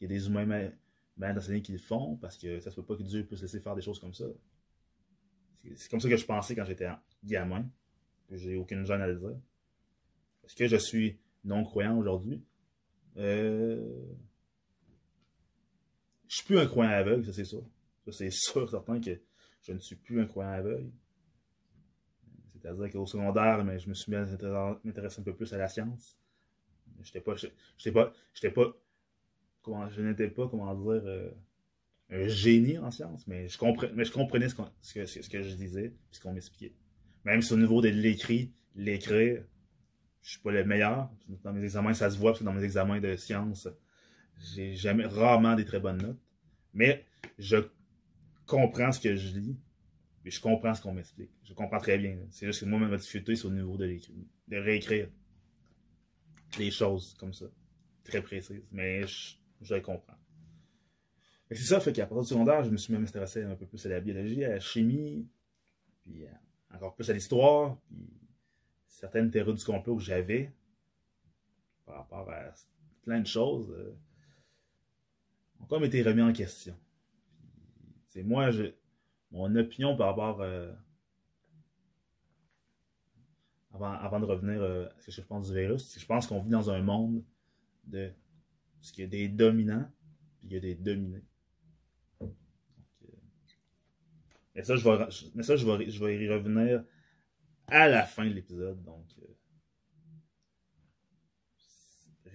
il 0.00 0.05
y 0.05 0.05
a 0.05 0.09
des 0.09 0.26
humains 0.26 0.47
mal, 1.17 1.37
enseignés 1.37 1.61
qui 1.61 1.73
le 1.73 1.79
font, 1.79 2.17
parce 2.17 2.38
que 2.38 2.61
ça 2.61 2.71
se 2.71 2.76
peut 2.76 2.85
pas 2.85 2.97
que 2.97 3.02
Dieu 3.02 3.25
puisse 3.26 3.43
laisser 3.43 3.61
faire 3.61 3.75
des 3.75 3.83
choses 3.83 3.99
comme 3.99 4.14
ça. 4.14 4.25
C'est 5.76 5.90
comme 5.90 6.00
ça 6.00 6.09
que 6.09 6.17
je 6.17 6.25
pensais 6.25 6.55
quand 6.55 6.64
j'étais 6.64 6.88
gamin. 7.23 7.69
J'ai 8.31 8.57
aucune 8.57 8.87
gêne 8.87 9.02
à 9.02 9.07
le 9.07 9.17
dire. 9.17 9.37
Est-ce 10.45 10.55
que 10.55 10.67
je 10.67 10.76
suis 10.76 11.19
non-croyant 11.44 11.97
aujourd'hui? 11.99 12.42
Euh... 13.16 14.04
Je 16.28 16.37
suis 16.37 16.44
plus 16.44 16.59
un 16.59 16.66
croyant 16.66 16.92
aveugle, 16.92 17.25
ça 17.25 17.32
c'est 17.32 17.44
sûr. 17.44 17.64
Ça 18.04 18.12
c'est 18.12 18.30
sûr, 18.30 18.68
certain 18.70 19.00
que 19.00 19.20
je 19.62 19.73
ne 19.73 19.78
suis 19.78 19.97
plus 19.97 20.20
un 20.20 20.26
croyant 20.26 20.52
aveugle. 20.52 20.90
C'est-à-dire 22.52 22.90
qu'au 22.90 23.06
secondaire, 23.06 23.64
mais 23.64 23.78
je 23.78 23.88
me 23.88 23.94
suis 23.94 24.11
mis 24.12 24.16
à 24.16 24.78
m'intéresser 24.85 25.20
un 25.20 25.25
peu 25.25 25.35
plus 25.35 25.52
à 25.54 25.59
la 25.59 25.68
science. 25.68 26.18
J'étais 27.02 27.20
pas, 27.20 27.35
j'étais 27.35 27.92
pas, 27.92 28.12
j'étais 28.35 28.50
pas, 28.50 28.76
comment, 29.62 29.88
je 29.88 30.02
n'étais 30.02 30.28
pas, 30.28 30.49
comment 30.49 30.75
dire, 30.75 31.02
euh, 31.06 31.30
un 32.11 32.28
génie 32.28 32.78
en 32.78 32.90
science, 32.90 33.26
mais 33.26 33.49
je 33.49 33.56
comprenais, 33.56 33.92
mais 33.94 34.04
je 34.04 34.12
comprenais 34.12 34.49
ce, 34.49 34.54
que, 34.54 35.06
ce, 35.06 35.28
que, 35.28 35.42
je 35.42 35.54
disais, 35.54 35.94
ce 36.11 36.20
qu'on 36.20 36.32
m'expliquait. 36.32 36.75
Même 37.25 37.40
si 37.40 37.52
au 37.52 37.56
niveau 37.56 37.80
de 37.80 37.88
l'écrit, 37.88 38.52
l'écrire, 38.75 39.44
je 40.22 40.30
suis 40.30 40.40
pas 40.40 40.52
le 40.52 40.64
meilleur. 40.64 41.10
Dans 41.42 41.52
mes 41.52 41.62
examens, 41.62 41.94
ça 41.94 42.10
se 42.10 42.18
voit, 42.18 42.32
parce 42.32 42.40
que 42.40 42.44
dans 42.44 42.52
mes 42.52 42.64
examens 42.64 43.00
de 43.00 43.16
science, 43.16 43.68
j'ai 44.54 44.74
jamais, 44.74 45.06
rarement 45.06 45.54
des 45.54 45.64
très 45.64 45.80
bonnes 45.80 46.02
notes. 46.02 46.20
Mais 46.74 47.04
je 47.38 47.56
comprends 48.46 48.92
ce 48.92 49.00
que 49.00 49.16
je 49.16 49.38
lis, 49.38 49.56
mais 50.24 50.30
je 50.30 50.40
comprends 50.40 50.74
ce 50.74 50.82
qu'on 50.82 50.92
m'explique. 50.92 51.30
Je 51.44 51.54
comprends 51.54 51.78
très 51.78 51.98
bien. 51.98 52.18
C'est 52.30 52.46
juste 52.46 52.60
que 52.60 52.66
moi, 52.66 52.78
ma 52.78 52.96
difficulté, 52.96 53.36
c'est 53.36 53.46
au 53.46 53.50
niveau 53.50 53.76
de, 53.76 53.98
de 54.48 54.56
réécrire 54.56 55.08
les 56.58 56.70
choses 56.70 57.14
comme 57.18 57.32
ça. 57.32 57.46
Très 58.04 58.22
précises. 58.22 58.62
Mais 58.72 59.06
je, 59.06 59.36
je 59.62 59.74
les 59.74 59.82
comprends. 59.82 60.16
C'est 61.50 61.64
ça, 61.64 61.80
fait 61.80 61.92
qu'à 61.92 62.06
partir 62.06 62.22
du 62.22 62.28
secondaire, 62.28 62.62
je 62.62 62.70
me 62.70 62.76
suis 62.76 62.92
même 62.92 63.02
intéressé 63.02 63.42
un 63.42 63.56
peu 63.56 63.66
plus 63.66 63.84
à 63.86 63.88
la 63.88 64.00
biologie, 64.00 64.44
à 64.44 64.50
la 64.50 64.60
chimie, 64.60 65.28
puis 66.02 66.24
euh, 66.24 66.28
encore 66.72 66.94
plus 66.94 67.10
à 67.10 67.12
l'histoire, 67.12 67.76
puis 67.88 68.19
certaines 69.00 69.30
théories 69.30 69.54
du 69.54 69.64
complot 69.64 69.97
que 69.97 70.02
j'avais 70.02 70.52
par 71.87 71.97
rapport 71.97 72.30
à 72.30 72.52
plein 73.02 73.21
de 73.21 73.26
choses 73.26 73.71
euh, 73.71 73.97
ont 75.61 75.64
comme 75.64 75.85
été 75.85 76.02
remis 76.02 76.23
en 76.23 76.33
question. 76.33 76.76
C'est 78.09 78.23
moi, 78.23 78.50
je, 78.50 78.64
mon 79.33 79.54
opinion 79.57 79.97
par 79.97 80.09
rapport 80.09 80.42
euh, 80.42 80.71
avant, 83.73 83.92
avant 83.92 84.21
de 84.21 84.26
revenir 84.26 84.61
euh, 84.61 84.87
à 84.87 85.00
ce 85.00 85.07
que 85.07 85.12
je 85.12 85.23
pense 85.23 85.49
du 85.49 85.54
virus, 85.54 85.88
c'est 85.88 85.95
que 85.95 86.02
je 86.02 86.07
pense 86.07 86.26
qu'on 86.26 86.40
vit 86.40 86.50
dans 86.50 86.71
un 86.71 86.83
monde 86.83 87.25
de 87.85 88.11
ce 88.83 88.92
qu'il 88.92 89.04
y 89.04 89.07
a 89.07 89.11
des 89.11 89.28
dominants, 89.28 89.90
puis 90.38 90.49
il 90.49 90.52
y 90.52 90.57
a 90.57 90.61
des 90.61 90.75
dominés. 90.75 91.25
mais 94.54 94.62
ça, 94.62 94.76
je 94.76 94.85
vais, 94.85 95.30
mais 95.35 95.42
ça, 95.42 95.57
je 95.57 95.64
vais, 95.64 95.90
je 95.90 96.04
vais 96.04 96.23
y 96.23 96.28
revenir 96.28 96.85
à 97.70 97.88
la 97.88 98.04
fin 98.04 98.26
de 98.26 98.32
l'épisode. 98.32 98.82
Donc, 98.84 99.06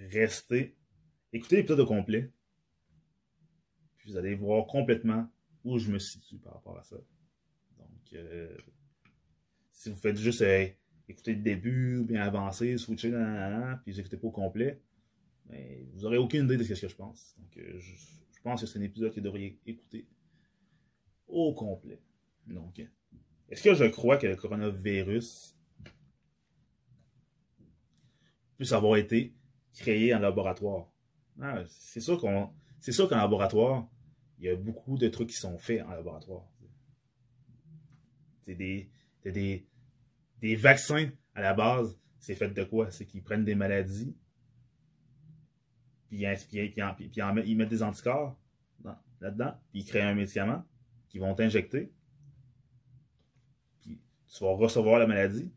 restez, 0.09 0.75
écoutez 1.33 1.57
l'épisode 1.57 1.79
au 1.81 1.85
complet. 1.85 2.31
Puis 3.97 4.11
vous 4.11 4.17
allez 4.17 4.35
voir 4.35 4.67
complètement 4.67 5.29
où 5.63 5.79
je 5.79 5.91
me 5.91 5.99
situe 5.99 6.37
par 6.37 6.53
rapport 6.53 6.77
à 6.77 6.83
ça. 6.83 6.97
Donc, 7.77 8.13
euh, 8.13 8.55
si 9.71 9.89
vous 9.89 9.95
faites 9.95 10.17
juste 10.17 10.41
euh, 10.41 10.67
écouter 11.07 11.33
le 11.33 11.41
début, 11.41 12.03
bien 12.03 12.21
avancer, 12.21 12.77
switcher, 12.77 13.11
puis 13.83 13.91
vous 13.91 13.99
écoutez 13.99 14.17
pas 14.17 14.27
au 14.27 14.31
complet, 14.31 14.81
mais 15.47 15.85
vous 15.93 16.01
n'aurez 16.01 16.17
aucune 16.17 16.45
idée 16.45 16.57
de 16.57 16.63
ce 16.63 16.79
que 16.79 16.87
je 16.87 16.95
pense. 16.95 17.35
Donc, 17.37 17.57
euh, 17.57 17.79
je, 17.79 17.95
je, 17.95 18.41
pense 18.43 18.61
que 18.61 18.67
c'est 18.67 18.77
un 18.77 18.83
épisode 18.83 19.09
que 19.09 19.15
vous 19.15 19.21
devriez 19.21 19.59
écouter 19.65 20.07
au 21.27 21.53
complet. 21.53 21.99
Donc, 22.45 22.79
est-ce 23.49 23.63
que 23.63 23.73
je 23.73 23.85
crois 23.85 24.17
que 24.17 24.27
le 24.27 24.35
coronavirus 24.35 25.55
puisse 28.57 28.71
avoir 28.71 28.97
été 28.97 29.33
créé 29.73 30.13
en 30.15 30.19
laboratoire? 30.19 30.87
Ah, 31.41 31.63
c'est 31.67 32.01
sûr 32.01 32.19
qu'en 32.19 32.53
laboratoire, 33.11 33.87
il 34.39 34.45
y 34.45 34.49
a 34.49 34.55
beaucoup 34.55 34.97
de 34.97 35.07
trucs 35.07 35.29
qui 35.29 35.35
sont 35.35 35.57
faits 35.57 35.83
en 35.83 35.91
laboratoire. 35.91 36.45
C'est 38.41 38.55
des, 38.55 38.89
des, 39.23 39.67
des 40.39 40.55
vaccins 40.55 41.09
à 41.33 41.41
la 41.41 41.53
base, 41.53 41.99
c'est 42.19 42.35
fait 42.35 42.49
de 42.49 42.63
quoi? 42.63 42.91
C'est 42.91 43.05
qu'ils 43.05 43.23
prennent 43.23 43.45
des 43.45 43.55
maladies, 43.55 44.15
puis, 46.07 46.25
puis, 46.49 46.69
puis, 46.69 47.11
ils 47.45 47.55
mettent 47.57 47.69
des 47.69 47.83
anticorps 47.83 48.39
là-dedans, 49.21 49.55
puis 49.71 49.81
ils 49.81 49.85
créent 49.85 50.01
un 50.01 50.13
médicament 50.13 50.63
qu'ils 51.09 51.21
vont 51.21 51.33
t'injecter, 51.33 51.85
puis 51.85 52.04
tu 54.35 54.43
vas 54.43 54.53
recevoir 54.53 54.99
la 54.99 55.07
maladie, 55.07 55.49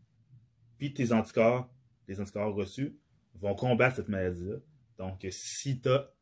puis 0.78 0.94
tes 0.94 1.12
anticorps, 1.12 1.68
les 2.06 2.20
anticorps 2.20 2.54
reçus, 2.54 2.96
vont 3.34 3.54
combattre 3.54 3.96
cette 3.96 4.08
maladie-là. 4.08 4.56
Donc, 4.98 5.26
si 5.30 5.80
tu 5.80 5.88
as, 5.88 6.12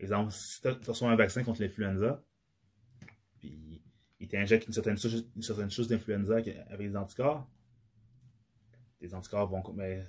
exemple, 0.00 0.32
si 0.32 0.62
tu 0.62 0.68
as 0.68 1.02
un 1.06 1.16
vaccin 1.16 1.44
contre 1.44 1.60
l'influenza, 1.60 2.22
puis 3.38 3.82
il 4.20 4.28
t'injecte 4.28 4.66
une 4.66 4.72
certaine 4.72 4.96
chose, 4.96 5.30
une 5.36 5.42
certaine 5.42 5.70
chose 5.70 5.88
d'influenza 5.88 6.36
avec 6.36 6.78
des 6.78 6.96
anticorps, 6.96 7.48
tes 8.98 9.12
anticorps 9.14 9.48
vont. 9.48 9.62
Mais, 9.74 10.06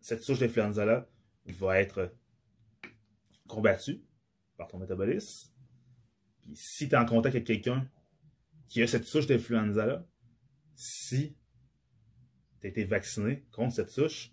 cette 0.00 0.22
souche 0.22 0.38
d'influenza-là 0.38 1.08
va 1.46 1.80
être 1.80 2.14
combattue 3.48 4.00
par 4.56 4.68
ton 4.68 4.78
métabolisme. 4.78 5.50
Puis 6.42 6.54
si 6.54 6.88
tu 6.88 6.94
es 6.94 6.98
en 6.98 7.04
contact 7.04 7.34
avec 7.34 7.46
quelqu'un 7.46 7.88
qui 8.68 8.82
a 8.82 8.86
cette 8.86 9.04
souche 9.04 9.26
d'influenza-là, 9.26 10.06
si 10.74 11.36
tu 12.60 12.66
as 12.66 12.70
été 12.70 12.84
vacciné 12.84 13.44
contre 13.52 13.74
cette 13.74 13.90
souche, 13.90 14.32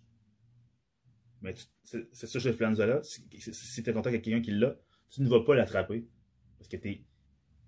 mais 1.42 1.54
cette 1.84 2.30
souche 2.30 2.44
d'influenza-là, 2.46 3.02
si, 3.04 3.28
tu 3.28 3.90
es 3.90 3.90
en 3.92 3.94
contact 3.94 4.08
avec 4.08 4.24
quelqu'un 4.24 4.42
qui 4.42 4.52
l'a, 4.52 4.78
tu 5.10 5.22
ne 5.22 5.30
vas 5.30 5.42
pas 5.42 5.56
l'attraper 5.56 6.08
parce 6.58 6.70
que 6.70 6.78
tu 6.78 6.90
es 6.90 7.06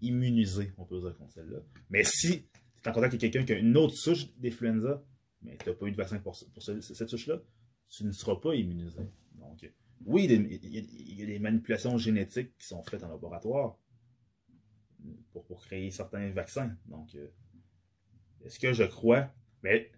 immunisé, 0.02 0.74
on 0.78 0.86
peut 0.86 1.00
dire, 1.00 1.16
contre 1.18 1.34
celle-là. 1.34 1.60
Mais 1.90 2.04
si 2.04 2.48
tu 2.48 2.82
es 2.84 2.90
en 2.90 2.94
contact 2.94 3.14
avec 3.14 3.20
quelqu'un 3.20 3.46
qui 3.46 3.54
a 3.54 3.58
une 3.58 3.78
autre 3.78 3.96
souche 3.96 4.34
d'influenza, 4.38 5.04
mais 5.42 5.58
tu 5.58 5.70
n'as 5.70 5.76
pas 5.76 5.86
eu 5.86 5.92
de 5.92 5.98
vaccin 5.98 6.20
pour 6.20 6.36
cette 6.36 7.08
souche-là, 7.08 7.42
tu 7.90 8.06
ne 8.06 8.12
seras 8.12 8.38
pas 8.38 8.56
immunisé. 8.56 9.02
Donc, 9.36 9.70
oui, 10.06 10.26
il 10.26 11.20
y, 11.20 11.24
a 11.24 11.26
des 11.26 11.40
manipulations 11.40 11.98
génétiques 11.98 12.58
qui 12.58 12.68
sont 12.68 12.84
faites 12.84 13.04
en 13.04 13.10
laboratoire 13.10 13.78
pour, 15.44 15.62
créer 15.66 15.92
certains 15.92 16.30
vaccins. 16.32 16.76
Donc, 16.86 17.14
euh, 17.16 17.28
est-ce 18.44 18.60
que 18.60 18.74
je 18.74 18.84
crois? 18.84 19.34
Mais 19.64 19.92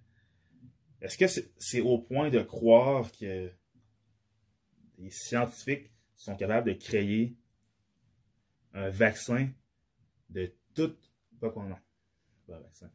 est-ce 1.02 1.18
que 1.18 1.28
c'est 1.58 1.82
au 1.82 2.00
point 2.00 2.30
de 2.30 2.42
croire 2.42 3.12
que 3.12 3.52
les 4.98 5.12
scientifiques 5.12 5.92
sont 6.16 6.36
capables 6.36 6.74
de 6.74 6.74
créer 6.74 7.36
un 8.74 8.90
vaccin 8.90 9.50
de 10.30 10.54
toute. 10.74 11.12
Pas 11.40 11.50
quoi, 11.50 11.66
non. 11.66 11.78
Pas 12.48 12.60
vaccin. 12.60 12.90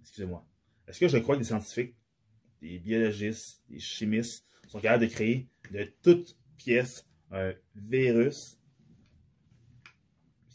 Excusez-moi. 0.00 0.46
Est-ce 0.86 1.00
que 1.00 1.08
je 1.08 1.18
crois 1.18 1.36
que 1.36 1.40
des 1.40 1.46
scientifiques, 1.46 1.96
des 2.60 2.78
biologistes, 2.78 3.62
des 3.68 3.78
chimistes 3.78 4.46
sont 4.68 4.80
capables 4.80 5.06
de 5.06 5.10
créer 5.10 5.48
de 5.70 5.84
toute 6.02 6.36
pièce 6.56 7.06
un 7.30 7.52
virus? 7.74 8.57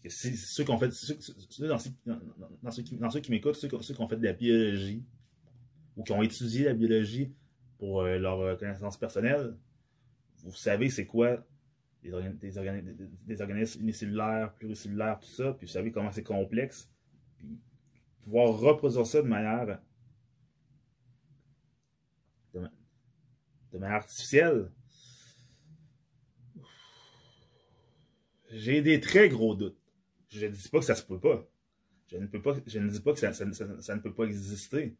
Ceux 0.09 0.63
qui. 0.63 0.91
Ceux, 1.49 1.67
dans, 1.67 1.79
ceux, 1.79 2.81
qui, 3.21 3.31
m'écoutent, 3.31 3.55
ceux, 3.55 3.67
qui 3.67 4.01
ont 4.01 4.07
fait 4.07 4.17
de 4.17 4.23
la 4.23 4.33
biologie 4.33 5.03
ou 5.95 6.03
qui 6.03 6.11
ont 6.11 6.21
étudié 6.21 6.65
la 6.65 6.73
biologie 6.73 7.33
pour 7.77 8.01
euh, 8.01 8.17
leur 8.17 8.57
connaissance 8.57 8.97
personnelle, 8.97 9.55
vous 10.43 10.53
savez 10.53 10.89
c'est 10.89 11.05
quoi 11.05 11.45
des, 12.03 12.57
des, 13.25 13.41
organismes 13.41 13.81
unicellulaires, 13.81 14.53
pluricellulaires, 14.53 15.19
tout 15.19 15.29
ça, 15.29 15.53
puis 15.53 15.65
vous 15.67 15.71
savez 15.71 15.91
comment 15.91 16.11
c'est 16.11 16.23
complexe. 16.23 16.89
Puis 17.37 17.57
pouvoir 18.21 18.57
reproduire 18.57 19.05
ça 19.05 19.21
de 19.21 19.27
manière 19.27 19.79
de, 22.53 23.77
manière 23.77 23.97
artificielle. 23.97 24.71
J'ai 28.51 28.81
des 28.81 28.99
très 28.99 29.29
gros 29.29 29.55
doutes. 29.55 29.82
Je 30.33 30.47
ne 30.47 30.51
dis 30.51 30.69
pas 30.69 30.79
que 30.79 30.85
ça 30.85 30.95
se 30.95 31.03
peut 31.03 31.19
pas. 31.19 31.47
Je 32.07 32.17
ne, 32.17 32.25
peux 32.25 32.41
pas, 32.41 32.55
je 32.65 32.79
ne 32.79 32.89
dis 32.89 32.99
pas 32.99 33.13
que 33.13 33.19
ça, 33.19 33.29
ne 33.45 33.99
peut 33.99 34.13
pas 34.13 34.25
exister. 34.25 34.95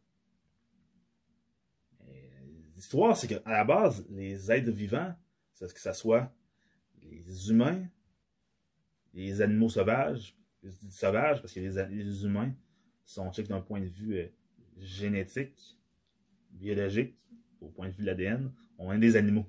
L'histoire, 2.74 3.16
c'est 3.16 3.26
qu'à 3.26 3.42
la 3.46 3.64
base, 3.64 4.06
les 4.10 4.50
êtres 4.50 4.70
vivants, 4.70 5.14
que 5.58 5.80
ça 5.80 5.92
soit 5.92 6.32
les 7.02 7.50
humains, 7.50 7.86
les 9.12 9.40
animaux 9.42 9.68
sauvages, 9.68 10.36
je 10.62 10.70
dis 10.70 10.92
sauvages 10.92 11.40
parce 11.40 11.52
que 11.52 11.60
les, 11.60 12.24
humains 12.24 12.54
sont 13.04 13.30
d'un 13.30 13.60
point 13.60 13.80
de 13.80 13.86
vue 13.86 14.16
euh, 14.16 14.28
génétique, 14.78 15.78
biologique, 16.50 17.16
au 17.60 17.68
point 17.68 17.88
de 17.88 17.92
vue 17.92 18.02
de 18.02 18.06
l'ADN, 18.06 18.52
on 18.78 18.92
est 18.92 18.98
des 18.98 19.16
animaux. 19.16 19.46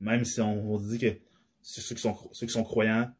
Même 0.00 0.24
si 0.24 0.40
on, 0.40 0.78
dit 0.78 0.98
que 0.98 1.18
ceux 1.60 1.94
qui 1.94 2.52
sont 2.52 2.64
croyants 2.64 3.14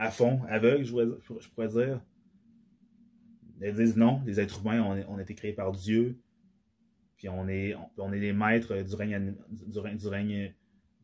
à 0.00 0.10
fond, 0.10 0.40
aveugles, 0.48 0.84
je, 0.84 1.48
pourrais 1.50 1.68
dire, 1.68 2.00
ils 3.60 3.74
disent 3.74 3.98
non, 3.98 4.22
les 4.24 4.40
êtres 4.40 4.62
humains 4.62 4.82
ont, 4.82 5.14
ont 5.14 5.18
été 5.18 5.34
créés 5.34 5.52
par 5.52 5.72
Dieu, 5.72 6.18
puis 7.18 7.28
on 7.28 7.46
est, 7.48 7.74
on, 7.98 8.10
est 8.14 8.18
les 8.18 8.32
maîtres 8.32 8.74
du 8.82 8.94
règne, 8.94 9.34
du, 9.50 9.78
règne, 9.78 9.98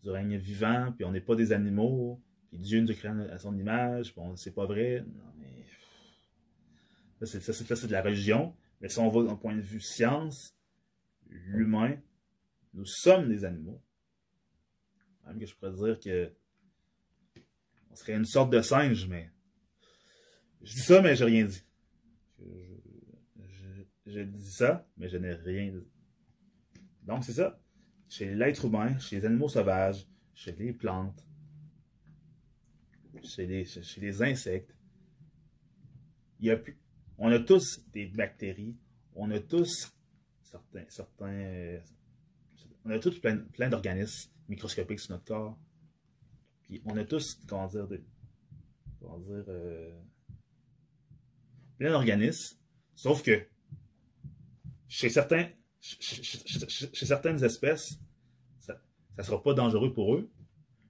du, 0.02 0.10
règne, 0.10 0.36
vivant, 0.38 0.92
puis 0.96 1.04
on 1.04 1.12
n'est 1.12 1.20
pas 1.20 1.36
des 1.36 1.52
animaux, 1.52 2.22
puis 2.48 2.58
Dieu 2.58 2.80
nous 2.80 2.90
a 2.90 2.94
créés 2.94 3.12
à 3.30 3.38
son 3.38 3.54
image, 3.58 4.14
puis 4.14 4.22
c'est 4.36 4.54
pas 4.54 4.64
vrai. 4.64 5.04
Non, 5.06 5.24
mais. 5.38 7.26
Ça, 7.26 7.52
c'est 7.52 7.86
de 7.86 7.92
la 7.92 8.02
religion. 8.02 8.54
Mais 8.80 8.88
si 8.88 8.98
on 8.98 9.10
va 9.10 9.24
d'un 9.24 9.36
point 9.36 9.54
de 9.54 9.60
vue 9.60 9.80
science, 9.80 10.56
l'humain, 11.28 11.96
nous 12.72 12.86
sommes 12.86 13.28
des 13.28 13.44
animaux. 13.44 13.82
Même 15.26 15.38
que 15.38 15.46
je 15.46 15.54
pourrais 15.54 15.72
dire 15.72 16.00
que 16.00 16.32
on 17.96 17.98
serait 17.98 18.14
une 18.14 18.26
sorte 18.26 18.52
de 18.52 18.60
singe, 18.60 19.06
mais. 19.08 19.30
Je 20.62 20.74
dis 20.74 20.80
ça, 20.80 21.00
mais 21.00 21.16
j'ai 21.16 21.24
rien 21.24 21.44
dit. 21.46 21.62
je 24.04 24.20
dis 24.20 24.50
ça, 24.52 24.86
mais 24.98 25.08
je 25.08 25.16
n'ai 25.16 25.32
rien 25.32 25.72
dit. 25.72 25.86
Donc, 27.04 27.24
c'est 27.24 27.32
ça. 27.32 27.58
Chez 28.10 28.34
l'être 28.34 28.66
humain, 28.66 28.98
chez 28.98 29.16
les 29.16 29.24
animaux 29.24 29.48
sauvages, 29.48 30.06
chez 30.34 30.52
les 30.52 30.74
plantes, 30.74 31.26
chez 33.22 33.46
les, 33.46 33.64
chez 33.64 34.00
les 34.02 34.22
insectes, 34.22 34.76
il 36.40 36.46
y 36.46 36.50
a 36.50 36.58
plus, 36.58 36.78
on 37.16 37.32
a 37.32 37.38
tous 37.38 37.82
des 37.94 38.06
bactéries, 38.08 38.76
on 39.14 39.30
a 39.30 39.40
tous 39.40 39.90
certains, 40.42 40.84
certains, 40.88 41.80
on 42.84 42.90
a 42.90 42.98
tous 42.98 43.18
plein, 43.20 43.38
plein 43.38 43.70
d'organismes 43.70 44.30
microscopiques 44.48 45.00
sur 45.00 45.12
notre 45.12 45.24
corps. 45.24 45.58
Puis 46.66 46.82
on 46.84 46.96
a 46.96 47.04
tous, 47.04 47.40
comment 47.46 47.68
dire, 47.68 47.86
euh, 49.48 50.00
plein 51.78 51.90
d'organismes, 51.90 52.56
sauf 52.94 53.22
que 53.22 53.46
chez 54.88 55.08
certaines 55.08 55.54
espèces, 57.44 57.98
ça 58.58 58.80
ne 59.18 59.22
sera 59.22 59.42
pas 59.42 59.54
dangereux 59.54 59.92
pour 59.92 60.14
eux. 60.14 60.30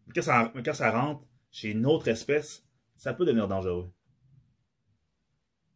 Mais 0.06 0.12
quand 0.14 0.74
ça, 0.74 0.90
rentre 0.90 1.24
chez 1.50 1.70
une 1.70 1.86
autre 1.86 2.08
espèce, 2.08 2.64
ça 2.96 3.12
peut 3.14 3.24
devenir 3.24 3.48
dangereux. 3.48 3.92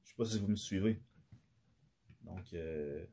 Je 0.04 0.08
sais 0.10 0.14
pas 0.16 0.24
si 0.24 0.38
vous 0.38 0.48
me 0.48 0.56
suivez. 0.56 1.00
Donc, 2.22 2.52
euh, 2.54 3.04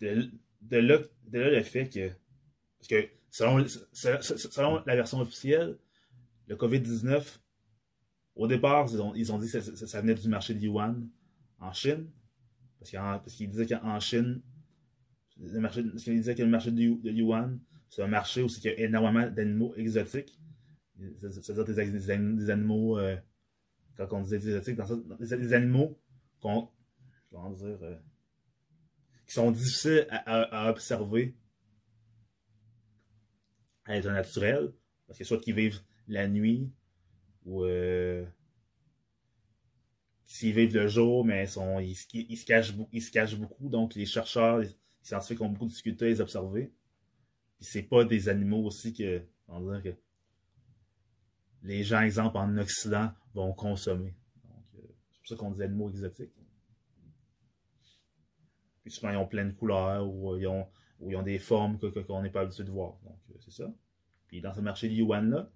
de, 0.00 0.30
là, 0.76 0.98
de 1.26 1.38
là 1.38 1.50
le 1.50 1.62
fait 1.62 1.88
que, 1.88 2.10
parce 2.78 2.88
que 2.88 3.08
selon, 3.30 3.66
selon 3.66 4.82
la 4.86 4.96
version 4.96 5.20
officielle, 5.20 5.78
le 6.46 6.56
COVID-19, 6.56 7.38
au 8.36 8.46
départ, 8.46 8.86
ils 8.90 9.02
ont, 9.02 9.14
ils 9.14 9.32
ont 9.32 9.38
dit 9.38 9.50
que 9.50 9.60
ça, 9.60 10.00
venait 10.00 10.14
du 10.14 10.28
marché 10.28 10.54
de 10.54 10.60
Yuan 10.60 11.08
en 11.58 11.72
Chine. 11.72 12.08
Parce 12.78 13.34
qu'ils 13.34 13.48
disaient 13.48 13.66
qu'en 13.66 13.98
Chine, 13.98 14.40
le 15.36 15.60
marché, 15.60 15.82
parce 15.82 16.04
qu'ils 16.04 16.14
disaient 16.14 16.34
que 16.34 16.42
le 16.42 16.48
marché 16.48 16.70
de, 16.70 17.10
Yuan, 17.10 17.58
c'est 17.90 18.02
un 18.02 18.08
marché 18.08 18.42
où 18.42 18.46
il 18.46 18.64
y 18.64 18.68
a 18.68 18.78
énormément 18.80 19.28
d'animaux 19.28 19.74
exotiques. 19.76 20.38
C'est-à-dire 21.18 21.64
des, 21.64 21.90
des, 21.90 22.50
animaux, 22.50 22.98
euh, 22.98 23.16
quand 23.96 24.12
on 24.12 24.20
disait 24.22 24.36
exotiques, 24.36 24.78
des, 25.20 25.52
animaux 25.52 25.98
qu'on, 26.40 26.68
comment 27.30 27.50
dire, 27.50 27.78
euh, 27.82 27.96
qui 29.26 29.34
sont 29.34 29.50
difficiles 29.50 30.06
à, 30.10 30.70
observer 30.70 31.36
à 33.88 33.94
l'état 33.94 34.12
naturel, 34.12 34.72
parce 35.06 35.18
que 35.18 35.24
soit 35.24 35.40
qu'ils 35.40 35.54
vivent 35.54 35.80
la 36.06 36.28
nuit, 36.28 36.70
ou 37.44 37.64
euh, 37.64 38.24
s'ils 40.26 40.54
vivent 40.54 40.74
le 40.74 40.86
jour, 40.86 41.24
mais 41.24 41.46
ils, 41.80 41.96
se 41.96 43.10
cachent, 43.10 43.36
beaucoup, 43.36 43.68
donc 43.70 43.94
les 43.94 44.06
chercheurs, 44.06 44.58
les 44.58 44.68
scientifiques 45.02 45.40
ont 45.40 45.48
beaucoup 45.48 45.64
de 45.64 45.70
difficultés 45.70 46.04
à 46.04 46.08
les 46.08 46.20
observer. 46.20 46.72
Puis 47.56 47.66
c'est 47.66 47.82
pas 47.82 48.04
des 48.04 48.28
animaux 48.28 48.64
aussi 48.64 48.92
que, 48.92 49.22
on 49.48 49.80
que 49.80 49.94
les 51.62 51.82
gens, 51.82 52.02
exemple, 52.02 52.36
en 52.36 52.56
Occident, 52.58 53.10
vont 53.34 53.52
consommer. 53.52 54.14
Euh, 54.76 54.82
c'est 55.10 55.18
pour 55.18 55.28
ça 55.28 55.36
qu'on 55.36 55.50
dit 55.50 55.62
animaux 55.62 55.88
exotiques. 55.88 56.32
Puis 58.82 58.92
souvent, 58.92 59.10
ils 59.10 59.16
ont 59.16 59.26
plein 59.26 59.46
de 59.46 59.52
couleurs 59.52 60.06
ou 60.06 60.34
euh, 60.34 60.40
ils 60.40 60.46
ont, 60.46 60.68
ou 61.00 61.10
ils 61.10 61.16
ont 61.16 61.22
des 61.22 61.38
formes 61.38 61.78
qu'on 61.78 62.22
n'est 62.22 62.30
pas 62.30 62.40
habitué 62.42 62.64
de 62.64 62.70
voir. 62.70 62.98
Donc, 63.04 63.18
euh, 63.30 63.38
c'est 63.40 63.52
ça. 63.52 63.72
Puis 64.26 64.40
dans 64.40 64.52
ce 64.52 64.60
marché 64.60 64.88
de 64.88 64.94
Yuan-là, 64.94 65.50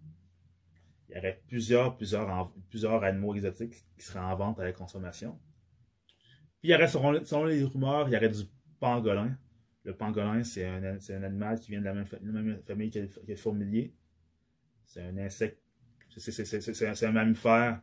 il 1.08 1.16
y 1.16 1.18
aurait 1.18 1.42
plusieurs, 1.46 1.96
plusieurs, 1.96 2.52
plusieurs 2.70 3.02
animaux 3.04 3.34
exotiques 3.34 3.84
qui 3.98 4.04
seraient 4.04 4.20
en 4.20 4.34
vente 4.34 4.58
à 4.58 4.64
la 4.64 4.72
consommation. 4.72 5.38
Puis 6.60 6.68
il 6.68 6.70
y 6.70 6.74
aurait, 6.74 6.88
selon, 6.88 7.44
les 7.44 7.64
rumeurs, 7.64 8.08
il 8.08 8.14
y 8.14 8.16
aurait 8.16 8.30
du 8.30 8.44
pangolin. 8.80 9.36
Le 9.84 9.94
pangolin, 9.94 10.42
c'est 10.44 10.64
un, 10.64 10.82
un, 10.82 11.22
animal 11.22 11.60
qui 11.60 11.72
vient 11.72 11.80
de 11.80 11.84
la 11.84 11.92
même, 11.92 12.06
famille 12.64 12.90
que 12.90 13.00
le, 13.26 13.36
fourmilier. 13.36 13.94
C'est 14.86 15.02
un 15.02 15.18
insecte, 15.18 15.60
c'est 16.16 17.06
un, 17.06 17.12
mammifère 17.12 17.82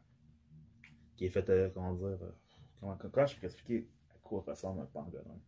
qui 1.18 1.26
est 1.26 1.30
fait, 1.30 1.50
euh, 1.50 1.70
comment 1.74 1.94
dire, 1.94 2.06
euh, 2.06 2.32
comment, 2.80 2.96
comment 2.96 3.26
je 3.26 3.36
peux 3.36 3.46
expliquer 3.46 3.90
à 4.12 4.18
quoi 4.24 4.44
ressemble 4.48 4.82
un 4.82 4.86
pangolin? 4.86 5.40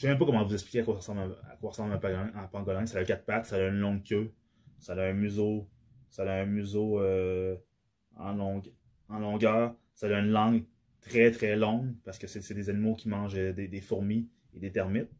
Je 0.00 0.06
sais 0.06 0.08
même 0.08 0.18
pas 0.18 0.24
comment 0.24 0.42
vous 0.42 0.54
expliquer 0.54 0.80
à 0.80 0.82
quoi 0.84 0.94
ressemble, 0.94 1.20
un, 1.20 2.46
pangolin. 2.46 2.86
Ça 2.86 3.00
a 3.00 3.04
quatre 3.04 3.26
pattes, 3.26 3.44
ça 3.44 3.56
a 3.56 3.68
une 3.68 3.80
longue 3.80 4.02
queue, 4.02 4.32
ça 4.78 4.94
a 4.94 5.02
un 5.02 5.12
museau, 5.12 5.68
ça 6.08 6.22
a 6.22 6.40
un 6.40 6.46
museau 6.46 6.98
euh, 7.00 7.54
en, 8.16 8.62
en 9.10 9.18
longueur, 9.18 9.74
ça 9.92 10.06
a 10.06 10.18
une 10.18 10.30
langue 10.30 10.64
très 11.02 11.30
très 11.30 11.54
longue 11.54 11.94
parce 12.02 12.16
que 12.16 12.26
c'est 12.26 12.54
des 12.54 12.70
animaux 12.70 12.94
qui 12.94 13.10
mangent 13.10 13.34
des, 13.34 13.52
des, 13.52 13.80
fourmis 13.82 14.30
et 14.54 14.58
des 14.58 14.72
termites. 14.72 15.10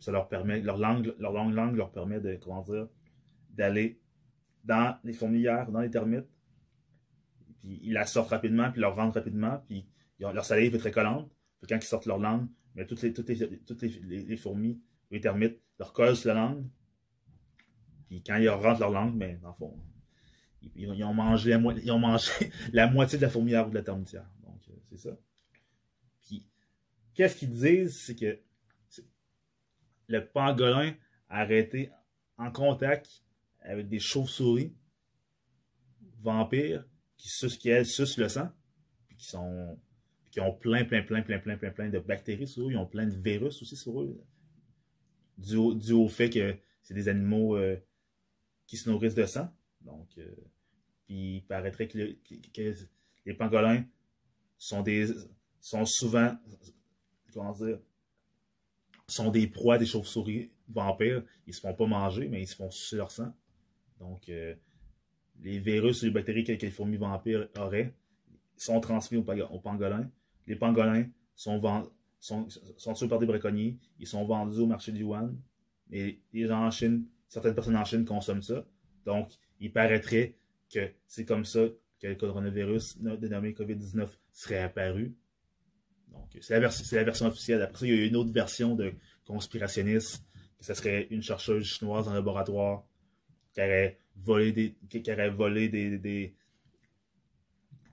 Ça 0.00 0.12
leur 0.12 0.28
permet, 0.28 0.60
leur 0.60 0.76
langue, 0.76 1.14
leur 1.18 1.32
longue 1.32 1.54
langue 1.54 1.74
leur 1.74 1.90
permet 1.90 2.20
de, 2.20 2.36
comment 2.36 2.60
dire, 2.60 2.88
d'aller 3.54 4.02
dans 4.64 4.98
les 5.02 5.14
fourmilières, 5.14 5.70
dans 5.70 5.80
les 5.80 5.90
termites, 5.90 6.28
puis 7.60 7.80
ils 7.84 7.94
la 7.94 8.04
sortent 8.04 8.28
rapidement, 8.28 8.70
puis 8.70 8.82
leur 8.82 8.96
rentrent 8.96 9.14
rapidement, 9.14 9.62
puis 9.66 9.88
leur 10.20 10.44
salive 10.44 10.74
est 10.74 10.78
très 10.78 10.90
collante. 10.90 11.32
Puis 11.62 11.68
quand 11.70 11.76
ils 11.76 11.88
sortent 11.88 12.04
leur 12.04 12.18
langue, 12.18 12.48
mais 12.76 12.86
toutes 12.86 13.02
les, 13.02 13.12
toutes 13.12 13.28
les, 13.28 13.58
toutes 13.60 13.82
les, 13.82 14.36
fourmis, 14.36 14.80
les 15.10 15.20
termites, 15.20 15.58
leur 15.78 15.94
collent 15.94 16.14
la 16.26 16.34
langue. 16.34 16.68
Puis 18.06 18.22
quand 18.22 18.36
ils 18.36 18.48
rentrent 18.50 18.80
leur 18.80 18.90
langue, 18.90 19.16
mais 19.16 19.38
dans 19.42 19.48
le 19.48 19.54
fond, 19.54 19.78
ils, 20.74 21.04
ont, 21.04 21.14
mangé 21.14 21.50
la, 21.50 21.58
ils 21.58 21.90
ont 21.90 21.98
mangé 21.98 22.30
la 22.72 22.86
moitié 22.88 23.18
de 23.18 23.22
la 23.22 23.30
fourmilière 23.30 23.66
ou 23.66 23.70
de 23.70 23.76
la 23.76 23.82
termitière. 23.82 24.28
Donc, 24.44 24.60
euh, 24.68 24.74
c'est 24.90 24.98
ça. 24.98 25.16
Puis, 26.22 26.46
qu'est-ce 27.14 27.36
qu'ils 27.36 27.50
disent, 27.50 27.98
c'est 27.98 28.14
que 28.14 28.38
le 30.08 30.26
pangolin 30.26 30.94
a 31.30 31.40
arrêté 31.40 31.90
en 32.36 32.52
contact 32.52 33.24
avec 33.60 33.88
des 33.88 33.98
chauves-souris 33.98 34.76
vampires 36.20 36.86
qui 37.16 37.28
sucent, 37.30 37.56
qui 37.56 37.70
elles 37.70 37.86
sucent 37.86 38.18
le 38.18 38.28
sang, 38.28 38.50
puis 39.08 39.16
qui 39.16 39.26
sont 39.26 39.80
qui 40.36 40.40
ont 40.42 40.52
plein, 40.52 40.84
plein, 40.84 41.00
plein, 41.00 41.22
plein, 41.22 41.38
plein, 41.38 41.56
plein, 41.56 41.70
plein 41.70 41.88
de 41.88 41.98
bactéries 41.98 42.46
sur 42.46 42.68
eux. 42.68 42.72
Ils 42.72 42.76
ont 42.76 42.84
plein 42.84 43.06
de 43.06 43.16
virus 43.16 43.62
aussi 43.62 43.74
sur 43.74 44.02
eux. 44.02 44.22
Dû 45.38 45.56
au, 45.56 46.08
fait 46.08 46.28
que 46.28 46.54
c'est 46.82 46.92
des 46.92 47.08
animaux 47.08 47.56
euh, 47.56 47.78
qui 48.66 48.76
se 48.76 48.90
nourrissent 48.90 49.14
de 49.14 49.24
sang. 49.24 49.50
Donc, 49.80 50.06
euh, 50.18 50.30
puis 51.06 51.36
il 51.36 51.40
paraîtrait 51.46 51.88
que, 51.88 52.18
les 53.24 53.32
pangolins 53.32 53.82
sont 54.58 54.82
des 54.82 55.08
sont 55.58 55.86
souvent 55.86 56.36
comment 57.32 57.52
dire 57.52 57.78
sont 59.08 59.30
des 59.30 59.46
proies 59.46 59.78
des 59.78 59.86
chauves-souris 59.86 60.50
vampires. 60.68 61.24
Ils 61.46 61.54
se 61.54 61.62
font 61.62 61.72
pas 61.72 61.86
manger, 61.86 62.28
mais 62.28 62.42
ils 62.42 62.46
se 62.46 62.56
font 62.56 62.70
sucer 62.70 62.96
leur 62.96 63.10
sang. 63.10 63.34
Donc, 64.00 64.28
euh, 64.28 64.54
les 65.40 65.60
virus 65.60 66.02
et 66.02 66.06
les 66.06 66.12
bactéries 66.12 66.44
que, 66.44 66.52
les 66.52 66.70
fourmis 66.70 66.98
vampires 66.98 67.48
auraient 67.56 67.94
sont 68.58 68.80
transmis 68.80 69.16
aux, 69.16 69.60
pangolins 69.60 70.10
les 70.46 70.56
pangolins 70.56 71.06
sont, 71.34 71.60
sont 72.18 72.92
tués 72.94 73.08
par 73.08 73.18
des 73.18 73.26
braconniers. 73.26 73.78
Ils 73.98 74.06
sont 74.06 74.24
vendus 74.24 74.58
au 74.58 74.66
marché 74.66 74.92
du 74.92 75.00
Yuan. 75.00 75.36
Et 75.90 76.20
les 76.32 76.46
gens 76.46 76.64
en 76.64 76.70
Chine, 76.70 77.06
certaines 77.28 77.54
personnes 77.54 77.76
en 77.76 77.84
Chine 77.84 78.04
consomment 78.04 78.42
ça. 78.42 78.64
Donc, 79.04 79.32
il 79.60 79.72
paraîtrait 79.72 80.36
que 80.72 80.90
c'est 81.06 81.24
comme 81.24 81.44
ça 81.44 81.60
que 82.00 82.08
le 82.08 82.14
coronavirus 82.14 82.98
dénommé 82.98 83.52
COVID-19 83.52 84.08
serait 84.32 84.58
apparu. 84.58 85.14
Donc, 86.10 86.36
c'est 86.40 86.54
la, 86.54 87.04
version 87.04 87.26
officielle. 87.26 87.62
Après 87.62 87.78
ça, 87.78 87.86
il 87.86 87.94
y 87.94 88.02
a 88.02 88.06
une 88.06 88.16
autre 88.16 88.32
version 88.32 88.74
de 88.74 88.92
conspirationniste, 89.24 90.24
que 90.58 90.64
ce 90.64 90.74
serait 90.74 91.06
une 91.10 91.22
chercheuse 91.22 91.64
chinoise 91.64 92.08
en 92.08 92.14
laboratoire 92.14 92.84
qui 93.52 93.60
aurait 93.60 93.98
volé 94.16 94.52
des, 94.52 94.76
qui 94.88 95.10
aurait 95.10 95.30
volé 95.30 95.68
des, 95.68 96.34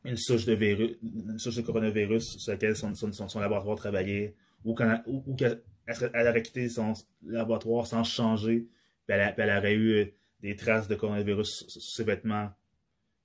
une 0.05 0.17
souche 0.17 0.45
de 0.45 0.53
virus, 0.53 0.97
souche 1.37 1.55
de 1.55 1.61
coronavirus 1.61 2.37
sur 2.37 2.51
laquelle 2.51 2.75
son, 2.75 2.93
son, 2.93 3.39
laboratoire 3.39 3.77
travaillait, 3.77 4.35
ou, 4.65 4.75
ou, 5.05 5.35
qu'elle 5.35 5.61
aurait 5.87 6.41
quitté 6.41 6.69
son 6.69 6.93
laboratoire 7.25 7.87
sans 7.87 8.03
changer, 8.03 8.67
puis 9.05 9.17
elle, 9.17 9.57
aurait 9.57 9.73
eu 9.73 9.93
euh, 9.93 10.05
des 10.41 10.55
traces 10.55 10.87
de 10.87 10.95
coronavirus 10.95 11.67
sur 11.67 11.81
ses 11.81 12.03
vêtements, 12.03 12.51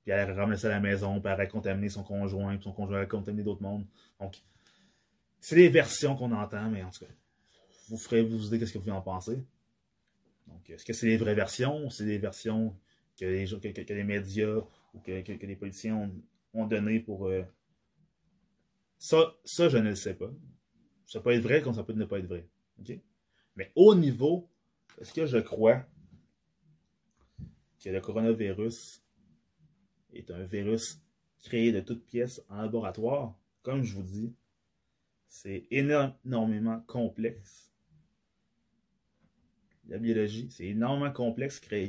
puis 0.03 0.13
elle 0.13 0.23
aurait 0.25 0.41
ramené 0.41 0.57
ça 0.57 0.69
à 0.69 0.71
la 0.71 0.81
maison, 0.81 1.21
puis 1.21 1.29
elle 1.29 1.35
aurait 1.35 1.49
contaminé 1.49 1.89
son 1.89 2.05
conjoint, 2.05 2.55
puis 2.55 2.65
son 2.65 2.73
conjoint 2.73 2.99
aurait 2.99 3.09
contaminé 3.09 3.43
d'autres 3.43 3.63
mondes. 3.63 3.87
Donc, 4.21 4.37
c'est 5.41 5.57
des 5.57 5.69
versions 5.69 6.17
qu'on 6.17 6.33
entend, 6.33 6.71
mais 6.71 6.83
en 6.83 6.91
tout 6.91 7.05
cas, 7.05 7.13
vous 7.89 7.97
ferez 7.97 8.23
vous 8.23 8.39
dire 8.39 8.59
qu'est-ce 8.59 8.73
que 8.73 8.79
vous 8.79 8.91
en 8.91 9.01
pensez. 9.01 9.45
Donc, 10.47 10.69
est-ce 10.71 10.85
que 10.85 10.93
c'est 10.93 11.07
des 11.07 11.17
vraies 11.17 11.35
versions, 11.35 11.87
ou 11.87 11.91
c'est 11.91 12.05
des 12.05 12.19
versions 12.19 12.77
que 13.19 13.25
les, 13.25 13.47
que, 13.47 13.83
que 13.83 13.93
les 13.93 14.05
médias 14.05 14.59
ou 14.95 15.01
que, 15.01 15.23
que 15.23 15.47
les 15.47 15.57
politiciens 15.57 15.97
ont 15.97 16.13
ont 16.59 16.67
donné 16.67 17.01
pour. 17.01 17.29
Euh, 17.29 17.43
ça, 18.99 19.35
ça, 19.45 19.69
je 19.69 19.79
ne 19.79 19.91
le 19.91 19.95
sais 19.95 20.15
pas. 20.15 20.31
Ça 21.07 21.21
peut 21.21 21.31
être 21.31 21.43
vrai 21.43 21.63
comme 21.63 21.75
ça 21.75 21.85
peut 21.85 21.93
ne 21.93 22.05
pas 22.05 22.19
être 22.19 22.27
vrai. 22.27 22.47
Mais 23.57 23.73
au 23.75 23.95
niveau, 23.95 24.49
est-ce 25.01 25.13
que 25.13 25.27
je 25.27 25.39
crois 25.39 25.85
que 27.83 27.89
le 27.89 28.01
coronavirus 28.01 29.03
est 30.13 30.31
un 30.31 30.45
virus 30.45 31.01
créé 31.45 31.73
de 31.73 31.81
toutes 31.81 32.05
pièces 32.05 32.43
en 32.49 32.63
laboratoire? 32.63 33.39
Comme 33.63 33.83
je 33.83 33.95
vous 33.95 34.03
dis, 34.03 34.35
c'est 35.29 35.67
énormément 35.71 36.81
complexe. 36.87 37.73
La 39.89 39.99
biologie, 39.99 40.51
c'est 40.51 40.67
énormément 40.67 41.13
complexe 41.13 41.61
créé. 41.61 41.89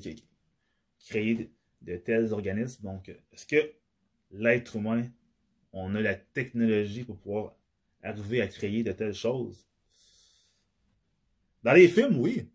créer 0.99 1.51
de, 1.81 1.97
tels 1.97 2.33
organismes. 2.33 2.83
Donc, 2.83 3.09
est-ce 3.31 3.45
que 3.45 3.73
l'être 4.31 4.75
humain, 4.75 5.03
on 5.73 5.95
a 5.95 6.01
la 6.01 6.15
technologie 6.15 7.03
pour 7.03 7.17
pouvoir 7.17 7.55
arriver 8.03 8.41
à 8.41 8.47
créer 8.47 8.83
de 8.83 8.91
telles 8.91 9.13
choses? 9.13 9.65
Dans 11.63 11.73
les 11.73 11.87
films, 11.87 12.17
oui. 12.17 12.49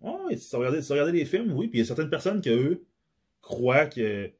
Oui, 0.00 0.38
si 0.38 0.48
tu 0.48 0.56
regardes, 0.56 1.14
les 1.14 1.24
films, 1.24 1.52
oui. 1.52 1.68
Puis 1.68 1.78
il 1.78 1.82
y 1.82 1.84
a 1.84 1.86
certaines 1.86 2.10
personnes 2.10 2.40
qui, 2.40 2.50
eux, 2.50 2.86
croient 3.40 3.86
que 3.86 4.30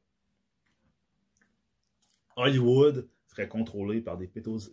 Hollywood 2.35 3.09
serait 3.27 3.47
contrôlé 3.47 4.01
par 4.01 4.17
des 4.17 4.27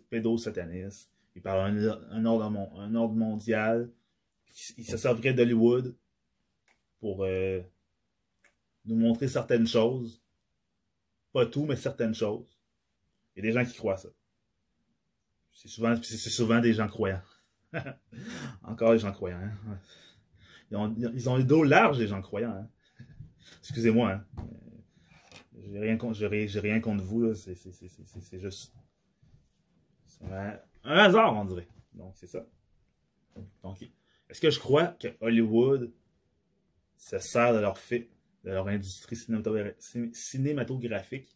pédosatanistes 0.09 1.11
et 1.35 1.41
par 1.41 1.65
un, 1.65 2.25
ordre, 2.25 3.15
mondial. 3.15 3.91
Il 4.77 4.85
se 4.85 4.97
servirait 4.97 5.33
d'Hollywood 5.33 5.95
pour 6.99 7.23
euh, 7.23 7.61
nous 8.85 8.95
montrer 8.95 9.27
certaines 9.27 9.67
choses. 9.67 10.21
Pas 11.35 11.45
tout, 11.45 11.65
mais 11.65 11.75
certaines 11.75 12.15
choses. 12.15 12.57
Il 13.35 13.43
y 13.43 13.45
a 13.45 13.51
des 13.51 13.59
gens 13.59 13.69
qui 13.69 13.75
croient 13.75 13.97
ça. 13.97 14.07
C'est 15.51 15.67
souvent, 15.67 15.93
c'est 16.01 16.29
souvent 16.29 16.61
des 16.61 16.71
gens 16.71 16.87
croyants. 16.87 17.21
Encore 18.63 18.93
des 18.93 18.99
gens 18.99 19.11
croyants. 19.11 19.41
Hein. 19.41 19.79
Ils, 20.71 21.27
ont, 21.27 21.35
les 21.35 21.43
dos 21.43 21.65
larges, 21.65 21.99
les 21.99 22.07
gens 22.07 22.21
croyants. 22.21 22.55
Hein. 22.55 22.69
Excusez-moi. 23.59 24.11
Hein. 24.13 24.25
J'ai 25.61 25.77
rien, 25.77 25.97
rien 26.61 26.79
contre 26.79 27.03
vous. 27.03 27.33
C'est 27.33 28.39
juste. 28.39 28.73
Un, 30.31 30.57
un, 30.85 30.97
hasard, 30.99 31.35
on 31.35 31.43
dirait. 31.43 31.67
Donc, 31.95 32.13
c'est 32.15 32.27
ça. 32.27 32.47
Donc, 33.61 33.81
est-ce 34.29 34.39
que 34.39 34.49
je 34.49 34.59
crois 34.59 34.87
que 34.87 35.09
Hollywood 35.19 35.91
se 36.95 37.19
sert 37.19 37.53
de 37.53 37.59
leur 37.59 37.77
fait, 37.77 38.09
de 38.45 38.51
leur 38.51 38.67
industrie 38.67 39.17
cinématographique 40.13 41.35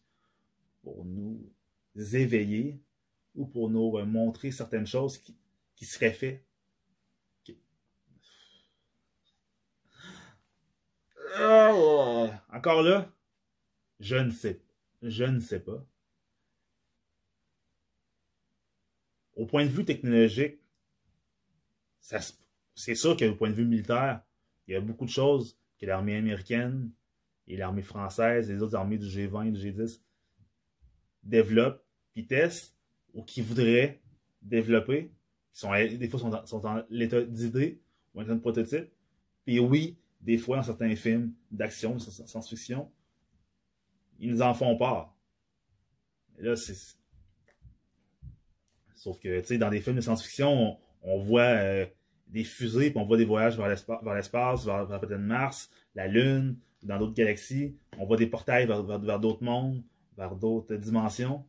pour 0.82 1.04
nous 1.04 1.52
éveiller 1.96 2.80
ou 3.34 3.46
pour 3.46 3.68
nous 3.68 3.98
montrer 4.06 4.52
certaines 4.52 4.86
choses 4.86 5.18
qui, 5.18 5.36
qui 5.74 5.84
seraient 5.84 6.12
faites. 6.12 6.44
encore 12.52 12.82
là, 12.82 13.10
je 13.98 14.16
ne 14.16 14.30
sais, 14.30 14.60
je 15.02 15.24
ne 15.24 15.40
sais 15.40 15.60
pas. 15.60 15.84
Au 19.34 19.46
point 19.46 19.64
de 19.64 19.70
vue 19.70 19.84
technologique, 19.84 20.58
c'est 22.00 22.94
sûr 22.94 23.16
qu'au 23.16 23.34
point 23.34 23.48
de 23.50 23.54
vue 23.54 23.64
militaire, 23.64 24.22
il 24.66 24.74
y 24.74 24.76
a 24.76 24.80
beaucoup 24.80 25.06
de 25.06 25.10
choses 25.10 25.56
que 25.78 25.86
l'armée 25.86 26.16
américaine 26.16 26.90
et 27.50 27.56
l'armée 27.56 27.82
française 27.82 28.48
les 28.48 28.62
autres 28.62 28.76
armées 28.76 28.98
du 28.98 29.06
G20 29.06 29.48
et 29.48 29.50
du 29.50 29.72
G10 29.72 30.00
développent, 31.22 31.84
puis 32.12 32.26
testent, 32.26 32.76
ou 33.12 33.22
qui 33.22 33.42
voudraient 33.42 34.00
développer, 34.40 35.12
sont, 35.52 35.72
des 35.72 36.08
fois 36.08 36.20
sont, 36.20 36.46
sont 36.46 36.66
en 36.66 36.82
l'état 36.88 37.22
d'idée 37.22 37.82
ou 38.14 38.20
en 38.20 38.24
train 38.24 38.36
de 38.36 38.40
prototype. 38.40 38.88
Puis 39.44 39.58
oui, 39.58 39.98
des 40.20 40.38
fois, 40.38 40.56
dans 40.56 40.62
certains 40.62 40.94
films 40.96 41.32
d'action, 41.50 41.94
de 41.94 41.98
science-fiction, 41.98 42.90
ils 44.18 44.30
nous 44.30 44.42
en 44.42 44.54
font 44.54 44.76
part. 44.76 45.14
Là, 46.38 46.56
c'est. 46.56 46.96
Sauf 48.94 49.18
que, 49.18 49.40
tu 49.40 49.46
sais, 49.46 49.58
dans 49.58 49.70
des 49.70 49.80
films 49.80 49.96
de 49.96 50.02
science-fiction, 50.02 50.78
on, 51.02 51.18
voit 51.18 51.42
euh, 51.42 51.86
des 52.28 52.44
fusées, 52.44 52.90
puis 52.90 53.00
on 53.00 53.06
voit 53.06 53.16
des 53.16 53.24
voyages 53.24 53.56
vers 53.56 53.68
l'espace, 53.68 54.64
vers, 54.64 54.86
vers 54.86 55.00
peut-être 55.00 55.20
Mars, 55.20 55.70
la 55.94 56.06
Lune, 56.06 56.56
dans 56.82 56.98
d'autres 56.98 57.14
galaxies. 57.14 57.76
On 57.98 58.06
voit 58.06 58.16
des 58.16 58.26
portails 58.26 58.66
vers, 58.66 58.82
d'autres 59.20 59.42
mondes, 59.42 59.82
vers 60.16 60.34
d'autres 60.36 60.76
dimensions. 60.76 61.44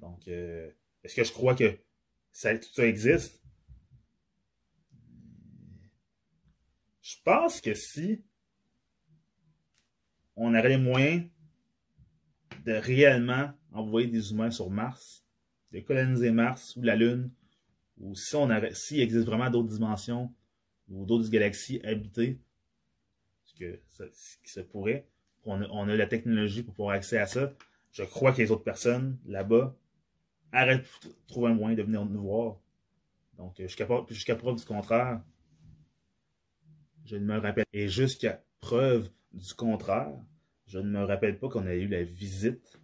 Donc, 0.00 0.26
euh, 0.28 0.70
est-ce 1.04 1.14
que 1.14 1.24
je 1.24 1.32
crois 1.32 1.54
que 1.54 1.70
tout 1.70 2.72
ça 2.72 2.86
existe? 2.86 3.42
Je 7.02 7.16
pense 7.24 7.60
que 7.60 7.74
si 7.74 8.22
on 10.36 10.54
aurait 10.54 10.76
les 10.76 11.30
de 12.64 12.72
réellement 12.72 13.52
envoyer 13.72 14.08
des 14.08 14.30
humains 14.30 14.50
sur 14.50 14.70
Mars, 14.70 15.24
de 15.72 15.80
coloniser 15.80 16.30
Mars 16.30 16.76
ou 16.76 16.82
la 16.82 16.96
Lune, 16.96 17.30
ou 17.98 18.14
si 18.14 18.36
on 18.36 18.48
s'il 18.72 19.00
existe 19.00 19.26
vraiment 19.26 19.50
d'autres 19.50 19.70
dimensions 19.70 20.32
ou 20.88 21.04
d'autres 21.04 21.30
galaxies 21.30 21.80
habitées, 21.84 22.40
que 23.58 23.80
ça, 23.88 24.04
qui 24.42 24.50
se 24.50 24.60
pourrait, 24.60 25.06
on 25.44 25.88
a, 25.88 25.96
la 25.96 26.06
technologie 26.06 26.62
pour 26.62 26.74
pouvoir 26.74 26.96
accéder 26.96 27.20
à 27.22 27.26
ça. 27.26 27.54
Je 27.92 28.04
crois 28.04 28.32
que 28.32 28.38
les 28.38 28.50
autres 28.50 28.64
personnes 28.64 29.18
là-bas 29.26 29.76
arrêtent 30.52 30.88
de 31.04 31.10
trouver 31.26 31.50
un 31.50 31.54
moyen 31.54 31.76
de 31.76 31.82
venir 31.82 32.04
nous 32.04 32.22
voir. 32.22 32.60
Donc, 33.36 33.56
jusqu'à 33.58 33.86
preuve 33.86 34.56
du 34.56 34.64
contraire, 34.64 35.22
je 37.04 37.16
ne 37.16 37.24
me 37.24 37.38
rappelle. 37.38 37.64
Et 37.72 37.88
jusqu'à 37.88 38.42
preuve 38.60 39.10
du 39.32 39.54
contraire, 39.54 40.12
je 40.66 40.78
ne 40.78 40.90
me 40.90 41.04
rappelle 41.04 41.38
pas 41.38 41.48
qu'on 41.48 41.66
ait 41.66 41.80
eu 41.80 41.88
la 41.88 42.02
visite 42.02 42.78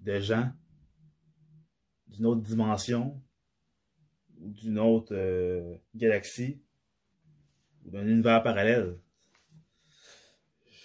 de 0.00 0.20
gens 0.20 0.52
d'une 2.06 2.26
autre 2.26 2.42
dimension 2.42 3.20
ou 4.38 4.50
d'une 4.50 4.78
autre 4.78 5.14
euh, 5.14 5.76
galaxie 5.94 6.60
ou 7.84 7.90
d'un 7.90 8.06
univers 8.06 8.42
parallèle. 8.42 8.98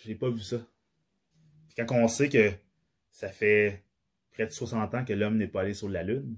J'ai 0.06 0.16
pas 0.16 0.30
vu 0.30 0.42
ça. 0.42 0.58
quand 1.78 1.96
on 1.96 2.10
sait 2.10 2.28
que 2.28 2.52
ça 3.10 3.30
fait 3.30 3.84
près 4.32 4.46
de 4.46 4.52
60 4.52 4.94
ans 4.94 5.06
que 5.06 5.14
l'homme 5.14 5.38
n'est 5.38 5.48
pas 5.48 5.62
allé 5.62 5.74
sur 5.74 5.88
la 5.88 6.04
Lune, 6.04 6.36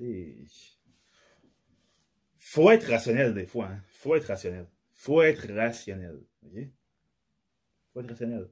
euh, 0.00 0.44
faut 2.36 2.70
être 2.70 2.88
rationnel 2.88 3.34
des 3.34 3.46
fois. 3.46 3.68
Hein. 3.68 3.82
Faut 3.88 4.14
être 4.14 4.28
rationnel. 4.28 4.66
Faut 4.94 5.20
être 5.20 5.52
rationnel. 5.52 6.18
Il 6.42 6.70
Faut 7.92 8.00
être 8.00 8.08
rationnel. 8.08 8.48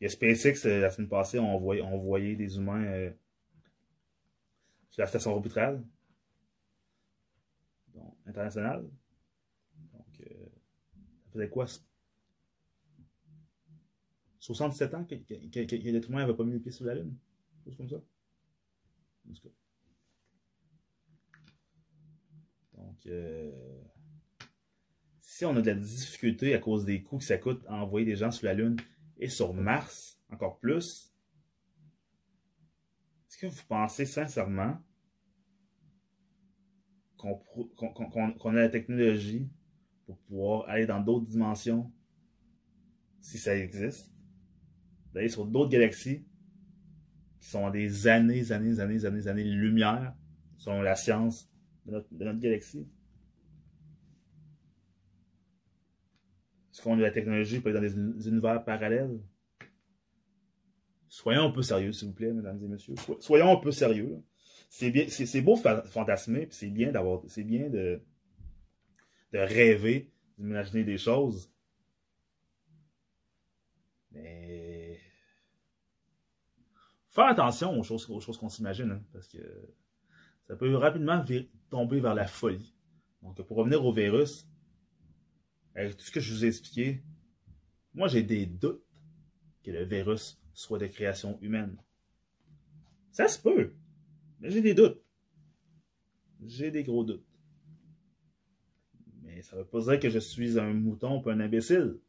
Il 0.00 0.04
y 0.04 0.06
a 0.06 0.10
SpaceX, 0.10 0.66
euh, 0.66 0.80
la 0.80 0.90
semaine 0.90 1.08
passée, 1.08 1.38
on 1.38 1.58
voyait, 1.58 2.34
des 2.34 2.56
humains 2.56 2.84
euh, 2.84 3.10
sur 4.90 5.02
la 5.02 5.06
station 5.06 5.32
orbitale 5.32 5.84
donc, 7.94 8.16
internationale. 8.26 8.88
Faisait 11.34 11.48
quoi? 11.48 11.66
67 14.38 14.94
ans 14.94 15.04
que, 15.04 15.16
que, 15.16 16.06
humain 16.08 16.20
n'avait 16.20 16.34
pas 16.34 16.44
mis 16.44 16.52
le 16.52 16.60
pied 16.60 16.70
sur 16.70 16.84
la 16.84 16.94
Lune? 16.94 17.16
Chose 17.64 17.76
comme 17.76 17.88
ça? 17.88 17.96
Donc, 22.74 23.06
euh, 23.06 23.82
si 25.18 25.44
on 25.44 25.56
a 25.56 25.60
de 25.60 25.66
la 25.66 25.74
difficulté 25.74 26.54
à 26.54 26.60
cause 26.60 26.84
des 26.84 27.02
coûts 27.02 27.18
que 27.18 27.24
ça 27.24 27.36
coûte 27.36 27.64
à 27.66 27.82
envoyer 27.82 28.06
des 28.06 28.14
gens 28.14 28.30
sur 28.30 28.46
la 28.46 28.54
Lune 28.54 28.76
et 29.16 29.28
sur 29.28 29.54
Mars, 29.54 30.20
encore 30.30 30.60
plus, 30.60 31.12
est-ce 33.28 33.38
que 33.38 33.46
vous 33.48 33.62
pensez 33.66 34.06
sincèrement 34.06 34.80
qu'on 37.16 38.50
a 38.50 38.52
la 38.52 38.68
technologie 38.68 39.50
pour 40.06 40.18
pouvoir 40.18 40.68
aller 40.68 40.86
dans 40.86 41.00
d'autres 41.00 41.26
dimensions, 41.26 41.90
si 43.20 43.38
ça 43.38 43.56
existe, 43.56 44.12
d'aller 45.12 45.28
sur 45.28 45.46
d'autres 45.46 45.70
galaxies 45.70 46.24
qui 47.40 47.48
sont 47.48 47.70
des 47.70 48.06
années, 48.06 48.52
années, 48.52 48.80
années, 48.80 49.04
années, 49.04 49.26
années 49.26 49.44
lumière, 49.44 50.14
selon 50.56 50.82
la 50.82 50.96
science, 50.96 51.50
de 51.86 51.92
notre, 51.92 52.40
galaxie. 52.40 52.86
Est-ce 56.72 56.82
qu'on 56.82 56.98
a 56.98 57.02
la 57.02 57.10
technologie 57.10 57.60
pour 57.60 57.68
aller 57.70 57.90
dans 57.90 58.16
des, 58.16 58.28
univers 58.28 58.64
parallèles? 58.64 59.20
Soyons 61.08 61.44
un 61.44 61.50
peu 61.50 61.62
sérieux, 61.62 61.92
s'il 61.92 62.08
vous 62.08 62.14
plaît, 62.14 62.32
mesdames 62.32 62.60
et 62.62 62.68
messieurs. 62.68 62.94
Soyons 63.20 63.52
un 63.52 63.60
peu 63.60 63.70
sérieux. 63.70 64.22
C'est 64.68 64.90
bien, 64.90 65.06
c'est 65.08 65.40
beau 65.40 65.54
fantasmer, 65.54 66.46
puis 66.46 66.56
c'est 66.56 66.70
bien 66.70 66.90
d'avoir, 66.90 67.22
c'est 67.28 67.44
bien 67.44 67.68
de, 67.70 68.02
de 69.34 69.40
rêver, 69.40 70.12
d'imaginer 70.38 70.84
des 70.84 70.96
choses. 70.96 71.52
Mais 74.12 75.00
faire 77.10 77.26
attention 77.26 77.76
aux 77.76 77.82
choses, 77.82 78.06
qu'on 78.06 78.48
s'imagine, 78.48 78.92
hein, 78.92 79.02
parce 79.12 79.26
que 79.26 79.74
ça 80.46 80.54
peut 80.54 80.76
rapidement 80.76 81.24
tomber 81.68 81.98
vers 81.98 82.14
la 82.14 82.28
folie. 82.28 82.76
Donc, 83.22 83.42
pour 83.42 83.56
revenir 83.56 83.84
au 83.84 83.92
virus, 83.92 84.48
avec 85.74 85.96
tout 85.96 86.04
ce 86.04 86.12
que 86.12 86.20
je 86.20 86.32
vous 86.32 86.44
ai 86.44 86.48
expliqué, 86.48 87.02
moi 87.92 88.06
j'ai 88.06 88.22
des 88.22 88.46
doutes 88.46 88.84
que 89.64 89.72
le 89.72 89.82
virus 89.82 90.40
soit 90.52 90.78
de 90.78 90.86
création 90.86 91.40
humaine. 91.40 91.76
Ça 93.10 93.26
se 93.26 93.40
peut, 93.40 93.74
mais 94.38 94.50
j'ai 94.50 94.62
des 94.62 94.74
doutes. 94.74 95.02
J'ai 96.46 96.70
des 96.70 96.84
gros 96.84 97.02
doutes. 97.02 97.33
Ça 99.44 99.56
veut 99.56 99.66
pas 99.66 99.80
dire 99.80 100.00
que 100.00 100.08
je 100.08 100.18
suis 100.18 100.58
un 100.58 100.72
mouton 100.72 101.22
ou 101.22 101.28
un 101.28 101.38
imbécile. 101.38 102.00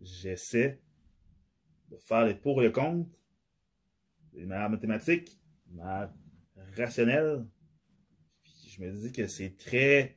J'essaie 0.00 0.80
de 1.90 1.96
faire 1.96 2.26
les 2.26 2.36
pour 2.36 2.62
et 2.62 2.66
les 2.66 2.72
contre, 2.72 3.10
des 4.32 4.46
manière 4.46 4.70
mathématiques, 4.70 5.36
de 5.66 5.76
manière 5.76 6.12
rationnelle. 6.76 7.44
Puis 8.40 8.70
je 8.70 8.80
me 8.80 8.92
dis 8.92 9.10
que 9.10 9.26
c'est 9.26 9.56
très, 9.56 10.16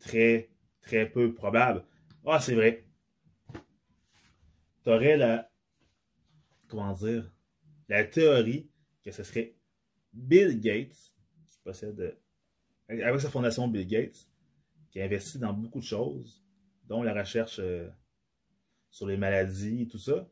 très, 0.00 0.50
très 0.80 1.08
peu 1.08 1.32
probable. 1.32 1.84
Ah, 2.26 2.40
c'est 2.40 2.56
vrai. 2.56 2.88
T'aurais 4.82 5.16
la, 5.16 5.48
comment 6.66 6.92
dire, 6.92 7.32
la 7.88 8.02
théorie 8.02 8.68
que 9.04 9.12
ce 9.12 9.22
serait 9.22 9.54
Bill 10.12 10.58
Gates 10.58 11.14
qui 11.46 11.58
possède, 11.62 12.18
avec 12.88 13.20
sa 13.20 13.30
fondation 13.30 13.68
Bill 13.68 13.86
Gates, 13.86 14.28
qui 14.90 15.00
investit 15.00 15.38
dans 15.38 15.52
beaucoup 15.52 15.80
de 15.80 15.84
choses, 15.84 16.44
dont 16.86 17.02
la 17.02 17.14
recherche 17.14 17.58
euh, 17.58 17.88
sur 18.90 19.06
les 19.06 19.16
maladies 19.16 19.82
et 19.82 19.88
tout 19.88 19.98
ça. 19.98 20.28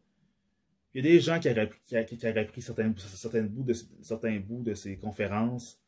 Il 0.94 1.04
y 1.04 1.08
a 1.08 1.10
des 1.10 1.20
gens 1.20 1.40
qui 1.40 1.50
auraient, 1.50 1.66
pris 2.46 2.62
certains, 2.62 2.88
bouts 3.48 3.64
de, 3.64 3.72
certains 4.02 4.38
bouts 4.38 4.62
de 4.62 4.74
ces 4.74 4.98
conférences, 4.98 5.80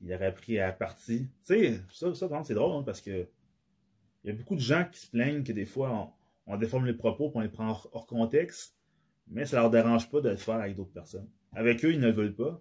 il 0.00 0.12
aurait 0.12 0.34
pris 0.34 0.58
à 0.58 0.72
partie. 0.72 1.28
Tu 1.46 1.54
sais, 1.54 1.80
ça, 1.92 2.14
ça 2.14 2.42
c'est 2.44 2.54
drôle, 2.54 2.80
hein, 2.80 2.82
parce 2.84 3.00
que 3.00 3.28
il 4.24 4.28
y 4.28 4.30
a 4.30 4.36
beaucoup 4.36 4.54
de 4.54 4.60
gens 4.60 4.86
qui 4.90 4.98
se 4.98 5.10
plaignent 5.10 5.44
que 5.44 5.52
des 5.52 5.66
fois, 5.66 6.14
on, 6.46 6.56
déforme 6.56 6.86
les 6.86 6.94
propos, 6.94 7.30
qu'on 7.30 7.40
les 7.40 7.48
prend 7.48 7.68
hors, 7.92 8.06
contexte, 8.06 8.74
mais 9.26 9.44
ça 9.44 9.60
leur 9.60 9.70
dérange 9.70 10.10
pas 10.10 10.22
de 10.22 10.30
le 10.30 10.36
faire 10.36 10.54
avec 10.54 10.76
d'autres 10.76 10.92
personnes. 10.92 11.28
Avec 11.52 11.84
eux, 11.84 11.92
ils 11.92 12.00
ne 12.00 12.06
le 12.06 12.12
veulent 12.12 12.34
pas, 12.34 12.60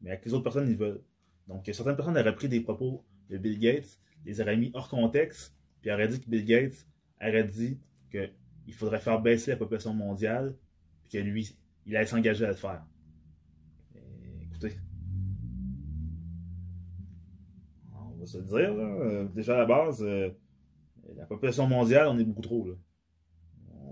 mais 0.00 0.10
avec 0.10 0.24
les 0.24 0.32
autres 0.32 0.44
personnes, 0.44 0.70
ils 0.70 0.76
veulent. 0.76 1.02
Donc, 1.48 1.68
certaines 1.72 1.96
personnes 1.96 2.18
auraient 2.18 2.34
pris 2.34 2.48
des 2.48 2.60
propos 2.60 3.04
de 3.30 3.38
Bill 3.38 3.58
Gates, 3.58 4.00
les 4.24 4.40
auraient 4.40 4.56
mis 4.56 4.70
hors 4.74 4.88
contexte, 4.88 5.54
puis 5.80 5.90
auraient 5.90 6.08
dit 6.08 6.20
que 6.20 6.28
Bill 6.28 6.44
Gates 6.44 6.86
aurait 7.20 7.44
dit 7.44 7.78
qu'il 8.10 8.74
faudrait 8.74 9.00
faire 9.00 9.20
baisser 9.20 9.52
la 9.52 9.56
population 9.56 9.94
mondiale, 9.94 10.56
puis 11.00 11.18
que 11.18 11.24
lui, 11.24 11.56
il 11.86 11.96
allait 11.96 12.06
s'engager 12.06 12.44
à 12.44 12.48
le 12.48 12.54
faire. 12.54 12.84
écoutez, 14.42 14.76
on 17.94 18.16
va 18.16 18.26
se 18.26 18.38
le 18.38 18.44
dire, 18.44 18.74
là, 18.74 19.24
déjà 19.34 19.54
à 19.54 19.58
la 19.58 19.66
base, 19.66 20.02
euh, 20.02 20.30
la 21.14 21.26
population 21.26 21.66
mondiale, 21.68 22.08
on 22.08 22.18
est 22.18 22.24
beaucoup 22.24 22.42
trop. 22.42 22.68
Là. 22.68 22.74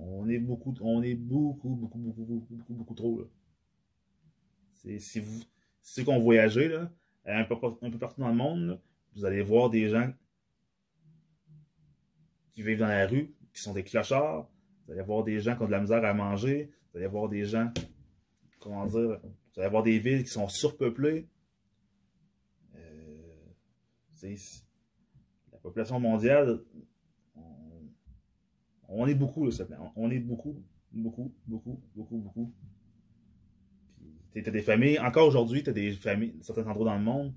On 0.07 0.29
est 0.29 0.39
beaucoup, 0.39 0.75
on 0.81 1.03
est 1.03 1.15
beaucoup, 1.15 1.75
beaucoup, 1.77 1.99
beaucoup, 1.99 2.25
beaucoup, 2.25 2.55
beaucoup, 2.55 2.75
beaucoup 2.75 2.95
trop. 2.95 3.21
Là. 3.21 4.99
si 4.99 5.21
vous, 5.21 5.43
ceux 5.83 6.03
qui 6.03 6.11
ont 6.11 6.31
là, 6.31 6.91
un, 7.27 7.45
peu, 7.45 7.59
partout 7.59 8.21
dans 8.21 8.29
le 8.29 8.35
monde, 8.35 8.81
vous 9.15 9.25
allez 9.25 9.43
voir 9.43 9.71
des 9.71 9.89
gens 9.89 10.13
qui 12.53 12.63
vivent 12.63 12.79
dans 12.79 12.87
la 12.87 13.07
rue, 13.07 13.35
qui 13.53 13.63
sont 13.63 13.73
des 13.73 13.85
clochards. 13.85 14.49
Vous 14.87 14.93
allez 14.93 15.03
voir 15.03 15.25
des 15.25 15.41
gens 15.41 15.57
qui 15.57 15.63
ont 15.63 15.67
de 15.67 15.73
la 15.73 15.81
misère 15.81 16.05
à 16.05 16.15
manger. 16.15 16.71
Vous 16.93 16.99
allez 16.99 17.07
voir 17.07 17.29
des 17.29 17.45
gens, 17.45 17.73
comment 18.61 18.87
dire, 18.87 19.21
vous 19.55 19.61
allez 19.61 19.71
voir 19.71 19.83
des 19.83 19.99
villes 19.99 20.25
qui 20.25 20.31
sont 20.31 20.49
surpeuplées. 20.49 21.29
Euh, 22.75 23.53
la 25.53 25.59
population 25.59 26.01
mondiale, 26.01 26.61
on, 28.89 29.07
est 29.07 29.15
beaucoup, 29.15 29.49
on 29.97 30.11
est 30.11 30.19
beaucoup, 30.19 30.63
beaucoup, 30.93 31.33
beaucoup, 31.47 32.19
beaucoup. 32.19 32.53
T'as 34.35 34.51
des 34.51 34.63
familles, 34.63 34.99
encore 34.99 35.29
aujourd'hui, 35.29 35.63
t'as 35.63 35.73
des 35.73 35.93
familles, 35.93 36.35
certains 36.41 36.67
endroits 36.67 36.87
dans 36.87 36.97
le 36.97 37.05
monde, 37.05 37.35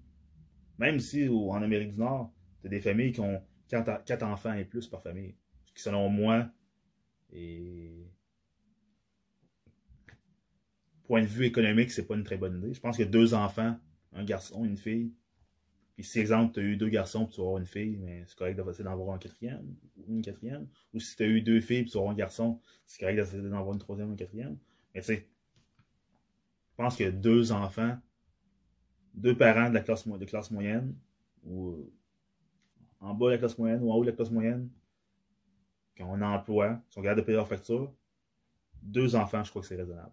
même 0.80 0.96
ici 0.96 1.28
en 1.30 1.62
Amérique 1.62 1.92
du 1.92 2.00
Nord, 2.00 2.34
t'as 2.62 2.70
des 2.70 2.82
familles 2.82 3.12
qui 3.12 3.20
ont 3.20 3.42
quatre, 3.68 4.24
enfants 4.24 4.54
et 4.54 4.66
plus 4.66 4.88
par 4.88 5.04
famille. 5.04 5.36
Qui, 5.76 5.84
selon 5.84 6.10
moi, 6.10 6.50
et 7.32 8.10
point 11.04 11.22
de 11.22 11.28
vue 11.28 11.46
économique, 11.46 11.92
c'est 11.92 12.06
pas 12.06 12.16
une 12.16 12.24
très 12.24 12.38
bonne 12.38 12.58
idée. 12.58 12.74
Je 12.74 12.80
pense 12.80 12.98
que 12.98 13.04
deux 13.04 13.34
enfants, 13.34 13.78
un 14.14 14.24
garçon, 14.24 14.66
une 14.66 14.78
fille. 14.78 15.14
Puis 15.96 16.04
si 16.04 16.20
exemple, 16.20 16.54
tu 16.54 16.60
as 16.60 16.64
eu 16.64 16.78
deux 16.78 16.90
garçons 16.90 17.26
puis 17.26 17.36
tu 17.36 17.42
vas 17.42 17.48
avoir 17.48 17.60
une 17.60 17.66
fille, 17.66 17.98
mais 17.98 18.24
c'est 18.28 18.38
correct 18.38 18.56
d'essayer 18.56 18.84
d'en 18.84 18.92
avoir 18.92 19.16
un 19.16 19.18
quatrième 19.18 19.76
ou 19.98 20.16
une 20.16 20.22
quatrième. 20.22 20.68
Ou 20.94 21.00
si 21.00 21.16
tu 21.16 21.24
as 21.24 21.28
eu 21.28 21.42
deux 21.42 21.60
filles 21.60 21.84
puis 21.84 21.92
tu 21.92 21.98
vas 21.98 22.02
avoir 22.02 22.14
un 22.14 22.18
garçon, 22.18 22.60
c'est 22.86 23.00
correct 23.00 23.16
d'essayer 23.16 23.42
d'en 23.42 23.58
avoir 23.58 23.74
une 23.74 23.80
troisième 23.80 24.10
ou 24.10 24.12
une 24.12 24.18
quatrième. 24.18 24.58
Mais 24.94 25.02
tu 25.02 25.08
sais, 25.08 25.28
je 26.78 26.84
pense 26.84 26.96
que 26.96 27.10
deux 27.10 27.52
enfants, 27.52 27.98
deux 29.16 29.36
parents 29.36 29.70
de 29.70 29.74
la 29.74 29.82
classe, 29.82 30.06
moyenne, 30.52 30.96
ou 31.44 31.92
en 33.00 33.16
bas 33.16 33.28
de 33.28 33.32
la 33.32 33.38
classe 33.40 33.58
moyenne 33.58 33.82
ou 33.82 33.92
en 33.92 33.96
haut 33.96 34.04
de 34.04 34.12
la 34.12 34.16
classe 34.16 34.30
moyenne, 34.30 34.70
qui 35.96 36.04
ont 36.04 36.14
un 36.14 36.22
emploi, 36.22 36.80
sont 36.90 37.02
capables 37.02 37.22
de 37.22 37.26
payer 37.26 37.38
leur 37.38 37.48
facture, 37.48 37.92
deux 38.84 39.16
enfants, 39.16 39.44
je 39.44 39.50
crois 39.50 39.64
que 39.64 39.68
c'est 39.68 39.76
raisonnable. 39.76 40.12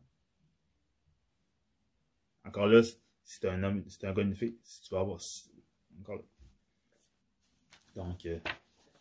Encore 2.47 2.67
là, 2.67 2.83
si 2.83 3.41
t'es 3.41 3.49
un 3.49 3.63
homme, 3.63 3.85
si 3.87 4.07
un 4.07 4.15
gars, 4.15 4.23
une 4.23 4.35
fille, 4.35 4.57
si 4.63 4.81
tu 4.83 4.95
vas 4.95 5.01
avoir. 5.01 5.21
Donc, 7.95 8.25
euh, 8.25 8.41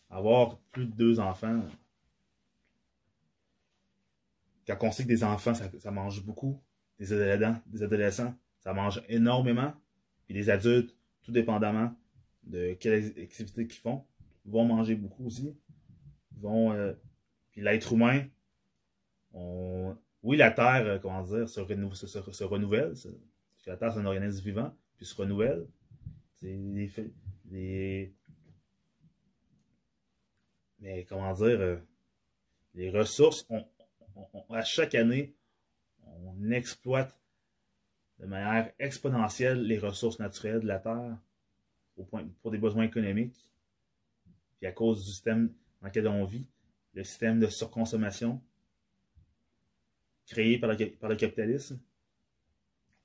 avoir 0.10 0.58
plus 0.72 0.86
de 0.86 0.92
deux 0.92 1.20
enfants, 1.22 1.66
quand 4.68 4.78
on 4.82 4.92
sait 4.92 5.04
que 5.04 5.08
des 5.08 5.24
enfants, 5.24 5.54
ça 5.54 5.92
mange 5.92 6.22
beaucoup, 6.26 6.62
des 7.00 7.14
adolescents, 7.14 7.62
des 7.68 7.84
adolescents, 7.84 8.36
ça 8.60 8.74
mange 8.74 9.02
énormément, 9.10 9.74
puis 10.26 10.34
des 10.34 10.50
adultes, 10.50 10.96
tout 11.24 11.32
dépendamment 11.32 11.96
de 12.44 12.74
quelles 12.80 13.08
activités 13.22 13.68
qu'ils 13.68 13.80
font, 13.80 14.06
vont 14.46 14.66
manger 14.66 14.96
beaucoup 14.96 15.26
aussi. 15.26 15.56
Vont, 16.38 16.74
euh, 16.74 16.94
puis 17.52 17.62
l'être 17.62 17.94
humain, 17.94 18.26
on, 19.34 19.96
oui, 20.22 20.38
la 20.38 20.52
Terre, 20.52 20.86
euh, 20.86 21.00
comment 21.00 21.24
dire, 21.24 21.48
se, 21.48 21.60
renouvelle, 21.60 21.96
se, 21.96 22.44
renouvelle 22.44 22.94
la 23.66 23.78
Terre, 23.78 23.94
c'est 23.94 24.00
un 24.00 24.06
organisme 24.06 24.44
vivant, 24.44 24.76
puis 24.98 25.06
se 25.06 25.16
renouvelle. 25.16 25.68
Les, 26.42 26.90
les, 27.50 28.14
mais 30.80 31.06
comment 31.06 31.34
dire, 31.34 31.62
euh, 31.62 31.78
les 32.76 32.90
ressources, 32.90 33.48
on, 33.50 33.66
à 34.50 34.64
chaque 34.64 34.96
année, 34.96 35.34
on 36.26 36.52
exploite 36.52 37.18
de 38.20 38.26
manière 38.26 38.72
exponentielle 38.80 39.64
les 39.64 39.80
ressources 39.80 40.20
naturelles 40.20 40.62
de 40.62 40.68
la 40.68 40.80
Terre 40.80 41.18
au 41.98 42.04
point, 42.04 42.26
pour 42.42 42.52
des 42.52 42.58
besoins 42.58 42.84
économiques. 42.84 43.50
Puis 44.58 44.68
à 44.68 44.72
cause 44.72 45.04
du 45.04 45.10
système 45.12 45.54
dans 45.82 45.88
lequel 45.88 46.08
on 46.08 46.24
vit, 46.26 46.48
le 46.94 47.04
système 47.04 47.40
de 47.40 47.48
surconsommation 47.48 48.42
créé 50.28 50.58
par 50.58 50.70
le, 50.70 51.16
capitalisme, 51.16 51.80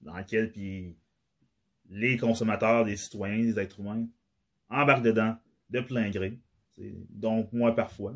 dans 0.01 0.17
lequel 0.17 0.53
puis 0.53 0.97
les 1.89 2.17
consommateurs, 2.17 2.85
les 2.85 2.97
citoyens, 2.97 3.43
les 3.43 3.59
êtres 3.59 3.81
humains 3.81 4.07
embarquent 4.69 5.03
dedans 5.03 5.37
de 5.71 5.81
plein 5.81 6.11
gré. 6.11 6.39
Donc 7.11 7.53
moi 7.53 7.75
parfois. 7.75 8.15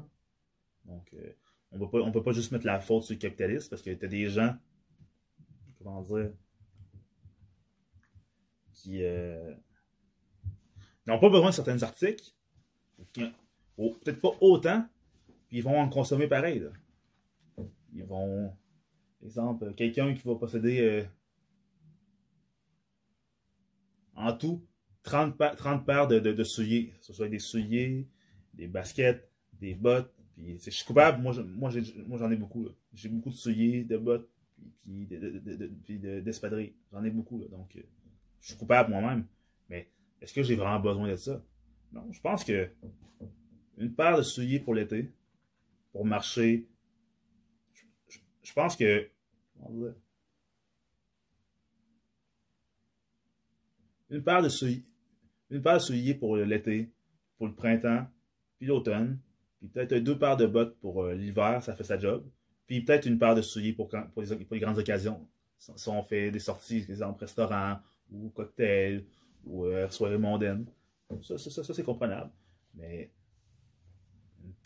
Donc 0.85 1.13
euh, 1.15 1.33
on 1.73 2.07
ne 2.07 2.13
peut 2.13 2.23
pas 2.23 2.33
juste 2.33 2.53
mettre 2.53 2.67
la 2.67 2.81
faute 2.81 3.05
sur 3.05 3.15
le 3.15 3.19
capitalisme 3.19 3.69
parce 3.71 3.83
que 3.83 3.91
tu 3.91 4.05
as 4.05 4.09
des 4.09 4.29
gens, 4.29 4.57
comment 5.83 6.03
dire, 6.03 6.33
qui 8.73 9.03
euh, 9.03 9.55
n'ont 11.07 11.19
pas 11.19 11.31
besoin 11.31 11.51
de 11.51 11.55
certains 11.55 11.83
articles, 11.83 12.33
peut-être 13.13 14.21
pas 14.21 14.37
autant, 14.41 14.87
puis 15.49 15.59
ils 15.59 15.63
vont 15.63 15.79
en 15.79 15.89
consommer 15.89 16.27
pareil. 16.27 16.67
Ils 17.95 18.05
vont, 18.05 18.53
exemple, 19.23 19.73
quelqu'un 19.75 20.15
qui 20.15 20.27
va 20.27 20.35
posséder 20.35 20.81
euh, 20.81 21.05
en 24.17 24.33
tout 24.33 24.65
30, 25.03 25.37
paires 25.37 26.09
de, 26.09 26.19
de, 26.19 26.45
souliers. 26.45 26.95
Que 26.99 27.07
ce 27.07 27.13
soit 27.13 27.29
des 27.29 27.39
souliers, 27.39 28.09
des 28.55 28.67
baskets, 28.67 29.31
des 29.61 29.75
bottes. 29.75 30.15
Puis, 30.35 30.59
je 30.59 30.71
suis 30.71 30.85
coupable, 30.85 31.23
moi, 31.23 31.33
j'en 31.71 32.31
ai 32.31 32.37
beaucoup. 32.37 32.69
J'ai 32.95 33.09
beaucoup 33.09 33.31
de 33.31 33.35
souliers, 33.35 33.85
de 33.85 33.97
bottes, 33.97 34.31
puis, 35.85 35.99
d'espadrilles. 35.99 36.75
j'en 36.93 37.05
ai 37.05 37.11
beaucoup. 37.11 37.39
Donc, 37.45 37.77
euh, 37.77 37.83
je 38.41 38.49
suis 38.49 38.57
coupable 38.57 38.91
moi-même. 38.91 39.27
Mais 39.69 39.89
est-ce 40.21 40.33
que 40.33 40.43
j'ai 40.43 40.57
vraiment 40.57 40.81
besoin 40.81 41.09
de 41.09 41.17
ça? 41.17 41.43
Non, 41.93 42.11
je 42.11 42.21
pense 42.21 42.45
que 42.45 42.71
une 43.79 43.95
paire 43.95 44.17
de 44.17 44.23
souliers 44.23 44.61
pour 44.61 44.75
l'été, 44.75 45.13
pour 45.93 46.05
marcher, 46.05 46.67
je, 48.43 48.53
pense 48.53 48.77
que 48.77 49.09
une 54.11 54.23
paire 54.23 54.43
de 54.43 54.49
une 55.51 55.63
paire 55.63 55.75
de 55.75 55.79
souliers 55.81 56.15
pour 56.15 56.37
l'été, 56.37 56.91
pour 57.39 57.47
le 57.47 57.55
printemps, 57.55 58.07
puis 58.59 58.67
l'automne, 58.67 59.19
puis 59.59 59.69
peut-être 59.69 59.95
deux 60.03 60.19
paires 60.19 60.37
de 60.37 60.47
bottes 60.47 60.77
pour 60.79 61.03
euh, 61.03 61.15
l'hiver, 61.15 61.63
ça 61.63 61.75
fait 61.75 61.85
sa 61.85 61.99
job, 61.99 62.25
peut-être 62.81 63.07
une 63.07 63.19
paire 63.19 63.35
de 63.35 63.43
souliers 63.43 63.73
pour, 63.73 63.91
les, 64.17 64.61
grandes 64.61 64.79
occasions. 64.79 65.27
Si 65.59 65.89
on 65.89 66.03
fait 66.03 66.31
des 66.31 66.41
sorties, 66.41 66.85
exemple, 66.89 67.21
restaurant, 67.21 67.79
ou 68.11 68.31
cocktail, 68.31 69.05
ou 69.45 69.65
euh, 69.65 69.89
soirée 69.91 70.19
mondaine. 70.19 70.67
Ça, 71.23 71.37
c'est 71.39 71.83
comprenable. 71.85 72.31
Mais 72.75 73.11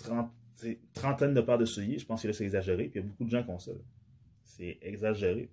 une 0.09 0.77
trentaine 0.95 1.35
de 1.35 1.41
paires 1.41 1.59
de 1.59 1.65
souliers, 1.65 1.99
je 1.99 2.07
pense 2.07 2.23
que 2.23 2.29
là, 2.29 2.33
c'est 2.33 2.45
exagéré. 2.45 2.89
Puis 2.89 3.01
il 3.01 3.03
y 3.03 3.05
a 3.05 3.09
beaucoup 3.09 3.25
de 3.25 3.31
gens 3.31 3.43
qui 3.43 3.51
ont 3.51 3.59
ça. 3.59 3.73
C'est 4.45 4.79
exagéré. 4.81 5.51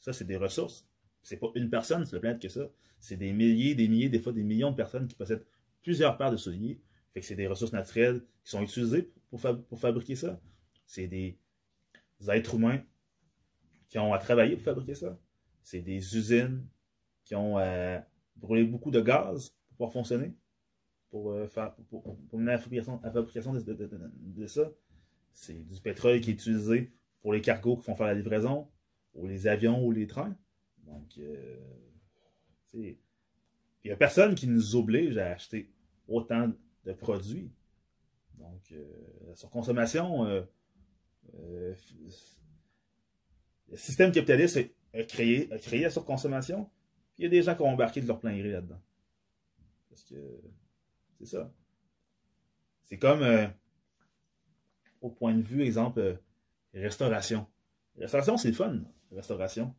Ça, 0.00 0.12
c'est 0.12 0.24
des 0.24 0.36
ressources. 0.36 0.86
C'est 1.22 1.36
pas 1.36 1.48
une 1.54 1.70
personne 1.70 2.04
sur 2.04 2.16
la 2.16 2.20
planète 2.20 2.42
que 2.42 2.48
ça. 2.48 2.68
C'est 2.98 3.16
des 3.16 3.32
milliers, 3.32 3.74
des 3.74 3.88
milliers, 3.88 4.08
des 4.08 4.18
fois 4.18 4.32
des 4.32 4.42
millions 4.42 4.70
de 4.70 4.76
personnes 4.76 5.06
qui 5.06 5.14
possèdent 5.14 5.44
plusieurs 5.82 6.16
paires 6.16 6.30
de 6.30 6.36
souliers. 6.36 6.80
C'est 7.20 7.36
des 7.36 7.46
ressources 7.46 7.72
naturelles 7.72 8.22
qui 8.44 8.50
sont 8.50 8.62
utilisées 8.62 9.10
pour, 9.30 9.40
pour 9.68 9.78
fabriquer 9.78 10.16
ça. 10.16 10.40
C'est 10.86 11.06
des 11.06 11.38
êtres 12.30 12.54
humains 12.54 12.82
qui 13.88 13.98
ont 13.98 14.12
à 14.12 14.18
travailler 14.18 14.56
pour 14.56 14.64
fabriquer 14.64 14.94
ça. 14.94 15.18
C'est 15.62 15.80
des 15.80 16.16
usines 16.16 16.66
qui 17.24 17.34
ont 17.34 17.58
euh, 17.58 17.98
brûlé 18.36 18.64
beaucoup 18.64 18.90
de 18.90 19.00
gaz 19.00 19.50
pour 19.50 19.76
pouvoir 19.76 19.92
fonctionner, 19.92 20.34
pour, 21.10 21.32
euh, 21.32 21.46
faire, 21.46 21.74
pour, 21.90 22.18
mener 22.32 22.52
à 22.52 22.54
la 22.54 22.58
fabrication, 22.58 23.00
à 23.02 23.10
de, 23.10 24.46
ça. 24.46 24.70
C'est 25.32 25.66
du 25.66 25.80
pétrole 25.80 26.20
qui 26.20 26.30
est 26.30 26.34
utilisé 26.34 26.92
pour 27.20 27.32
les 27.32 27.40
cargos 27.40 27.76
qui 27.76 27.84
font 27.84 27.94
faire 27.94 28.06
la 28.06 28.14
livraison, 28.14 28.68
ou 29.14 29.26
les 29.26 29.46
avions 29.46 29.84
ou 29.84 29.92
les 29.92 30.06
trains. 30.06 30.36
Donc, 30.86 31.18
euh, 31.18 31.56
il 32.74 32.96
n'y 33.84 33.90
a 33.90 33.96
personne 33.96 34.34
qui 34.34 34.46
nous 34.46 34.76
oblige 34.76 35.16
à 35.18 35.32
acheter 35.32 35.70
autant 36.08 36.52
de 36.84 36.92
produits. 36.92 37.50
Donc, 38.38 38.72
euh, 38.72 38.84
la 39.28 39.36
surconsommation, 39.36 40.26
euh, 41.34 41.74
le 43.70 43.76
système 43.76 44.12
capitaliste 44.12 44.58
a 44.94 45.02
créé, 45.04 45.50
a 45.52 45.58
créé 45.58 45.82
la 45.82 45.90
surconsommation, 45.90 46.68
il 47.18 47.24
y 47.24 47.26
a 47.26 47.30
des 47.30 47.42
gens 47.42 47.54
qui 47.54 47.62
ont 47.62 47.68
embarqué 47.68 48.00
de 48.00 48.06
leur 48.06 48.20
plein 48.20 48.36
gré 48.36 48.50
là-dedans. 48.50 48.80
Parce 49.88 50.02
que 50.04 50.14
c'est 51.18 51.26
ça. 51.26 51.52
C'est 52.84 52.98
comme, 52.98 53.22
euh, 53.22 53.46
au 55.00 55.10
point 55.10 55.34
de 55.34 55.40
vue, 55.42 55.62
exemple, 55.62 56.00
euh, 56.00 56.14
restauration. 56.74 57.46
Restauration, 57.98 58.36
c'est 58.36 58.52
fun, 58.52 58.80
restauration. 59.10 59.74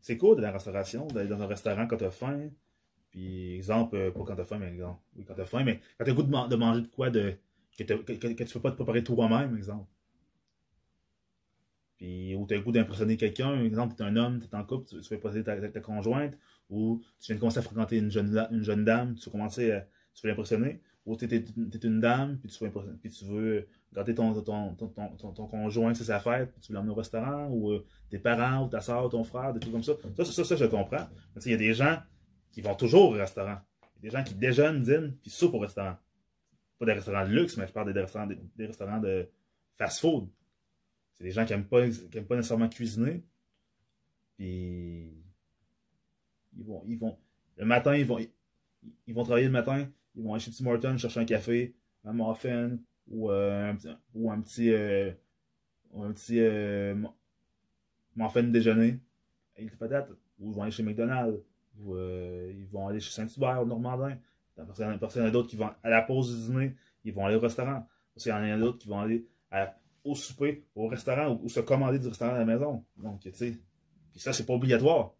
C'est 0.00 0.16
cool 0.16 0.36
de 0.36 0.42
la 0.42 0.52
restauration, 0.52 1.06
d'aller 1.08 1.28
dans 1.28 1.42
un 1.42 1.46
restaurant 1.46 1.86
quand 1.86 1.96
t'as 1.96 2.10
faim. 2.10 2.50
Puis, 3.10 3.54
exemple, 3.54 4.12
pas 4.12 4.24
quand 4.24 4.36
t'as 4.36 4.44
faim, 4.44 4.58
mais 4.58 4.68
exemple, 4.68 5.00
oui, 5.16 5.24
quand 5.24 5.34
t'as 5.34 5.46
faim, 5.46 5.64
mais 5.64 5.80
quand 5.98 6.04
t'as 6.04 6.12
goût 6.12 6.22
de, 6.22 6.48
de 6.48 6.56
manger 6.56 6.82
de 6.82 6.86
quoi 6.86 7.10
de, 7.10 7.36
que, 7.76 7.82
que, 7.84 8.12
que- 8.12 8.32
que 8.34 8.44
tu 8.44 8.52
peux 8.54 8.60
pas 8.60 8.70
te 8.70 8.76
préparer 8.76 9.02
toi-même, 9.02 9.56
exemple. 9.56 9.86
Puis, 11.98 12.34
ou 12.36 12.46
t'as 12.46 12.54
le 12.54 12.62
goût 12.62 12.70
d'impressionner 12.72 13.16
quelqu'un, 13.16 13.62
exemple, 13.64 13.94
t'es 13.96 14.04
un 14.04 14.16
homme, 14.16 14.40
t'es 14.40 14.54
en 14.54 14.64
couple, 14.64 14.88
tu, 14.88 15.00
tu 15.00 15.08
veux 15.10 15.16
impressionner 15.16 15.44
ta, 15.44 15.68
ta- 15.68 15.80
conjointe, 15.80 16.38
ou 16.70 17.02
tu 17.20 17.26
viens 17.26 17.34
de 17.34 17.40
commencer 17.40 17.58
à 17.58 17.62
fréquenter 17.62 17.98
une 17.98 18.10
jeune, 18.10 18.46
une 18.52 18.62
jeune 18.62 18.84
dame, 18.84 19.16
tu 19.16 19.24
veux 19.26 19.32
commencer 19.32 19.72
à, 19.72 19.80
tu 20.14 20.22
veux 20.22 20.28
l'impressionner, 20.30 20.80
ou 21.04 21.16
t'es- 21.16 21.26
t'es 21.26 21.78
une 21.82 22.00
dame, 22.00 22.38
puis 22.38 22.48
tu 22.48 22.64
veux, 22.64 22.70
puis 23.02 23.10
tu 23.10 23.24
veux 23.24 23.66
garder 23.92 24.14
ton, 24.14 24.32
ton, 24.42 24.74
ton, 24.76 25.32
ton, 25.32 25.46
conjoint, 25.48 25.92
c'est 25.92 26.04
sa 26.04 26.20
fête, 26.20 26.52
puis 26.52 26.60
tu 26.60 26.72
veux 26.72 26.76
l'emmener 26.76 26.92
au 26.92 26.96
restaurant, 26.96 27.48
ou 27.48 27.72
euh, 27.72 27.84
tes 28.10 28.18
parents, 28.18 28.64
ou 28.64 28.68
ta 28.68 28.80
soeur, 28.80 29.06
ou 29.06 29.08
ton 29.08 29.24
frère, 29.24 29.52
des 29.52 29.58
trucs 29.58 29.72
comme 29.72 29.82
ça. 29.82 29.94
Ça, 30.16 30.24
ça, 30.24 30.44
ça, 30.44 30.56
je 30.56 30.66
comprends. 30.66 31.08
Mais 31.34 31.40
tu 31.40 31.48
il 31.48 31.52
y 31.52 31.54
a 31.54 31.58
des 31.58 31.74
gens 31.74 31.98
qui 32.52 32.60
vont 32.60 32.74
toujours 32.76 33.10
au 33.10 33.14
restaurant. 33.14 33.56
Il 33.96 34.04
y 34.04 34.08
a 34.08 34.10
des 34.10 34.16
gens 34.18 34.24
qui 34.24 34.34
déjeunent, 34.34 34.82
dînent, 34.82 35.16
puis 35.20 35.30
soupent 35.30 35.54
au 35.54 35.58
restaurant. 35.58 35.96
Pas 36.78 36.86
des 36.86 36.92
restaurants 36.92 37.26
de 37.26 37.32
luxe, 37.32 37.56
mais 37.56 37.66
je 37.66 37.72
parle 37.72 37.92
des 37.92 38.00
restaurants, 38.00 38.26
des 38.28 38.66
restaurants 38.66 39.00
de 39.00 39.28
fast-food. 39.78 40.28
C'est 41.18 41.24
des 41.24 41.30
gens 41.32 41.44
qui 41.44 41.52
n'aiment 41.52 41.66
pas, 41.66 41.88
qui 41.88 42.18
aiment 42.18 42.26
pas 42.26 42.36
nécessairement 42.36 42.68
cuisiner. 42.68 43.22
Puis 44.36 45.12
ils 46.56 46.64
vont, 46.64 46.82
ils 46.86 46.98
vont, 46.98 47.18
le 47.56 47.64
matin, 47.66 47.94
ils 47.96 48.06
vont, 48.06 48.18
ils, 49.06 49.14
vont 49.14 49.24
travailler 49.24 49.46
le 49.46 49.52
matin, 49.52 49.88
ils 50.14 50.22
vont 50.22 50.34
aller 50.34 50.40
chez 50.42 50.50
Tim 50.52 50.66
Hortons 50.66 50.96
chercher 50.96 51.20
un 51.20 51.24
café, 51.24 51.74
un 52.04 52.12
muffin 52.12 52.78
ou 53.08 53.30
euh, 53.30 53.72
un 53.72 53.76
ou 54.14 54.30
un 54.30 54.40
petit, 54.40 54.70
euh, 54.72 55.10
un 55.96 56.12
petit 56.12 56.40
euh, 56.40 56.94
mu- 56.94 57.08
muffin 58.16 58.42
déjeuner. 58.44 59.00
Ou 60.38 60.50
ils 60.50 60.54
vont 60.54 60.62
aller 60.62 60.70
chez 60.70 60.84
McDonald's, 60.84 61.40
ou 61.80 61.94
euh, 61.96 62.52
ils 62.56 62.66
vont 62.66 62.86
aller 62.86 63.00
chez 63.00 63.10
Saint-Hubert, 63.10 63.60
au 63.62 63.66
Normandin. 63.66 64.16
Parce 64.54 64.76
qu'il 64.76 64.84
y 64.86 64.88
en 64.88 65.26
a 65.26 65.30
d'autres 65.30 65.48
qui 65.48 65.56
vont 65.56 65.70
à 65.82 65.90
la 65.90 66.02
pause 66.02 66.34
du 66.34 66.46
dîner, 66.52 66.76
ils 67.04 67.12
vont 67.12 67.26
aller 67.26 67.36
au 67.36 67.40
restaurant. 67.40 67.86
Parce 68.14 68.24
qu'il 68.24 68.30
y 68.32 68.34
en 68.34 68.42
a 68.42 68.56
d'autres 68.56 68.78
qui 68.78 68.88
vont 68.88 69.00
aller 69.00 69.26
à- 69.50 69.76
au 70.10 70.14
souper, 70.14 70.64
au 70.74 70.88
restaurant, 70.88 71.38
ou, 71.42 71.48
se 71.48 71.60
commander 71.60 71.98
du 71.98 72.08
restaurant 72.08 72.34
à 72.34 72.38
la 72.38 72.44
maison. 72.44 72.84
Donc, 72.96 73.20
tu 73.20 73.32
sais, 73.32 73.58
puis 74.12 74.20
ça, 74.20 74.32
c'est 74.32 74.46
pas 74.46 74.54
obligatoire. 74.54 75.14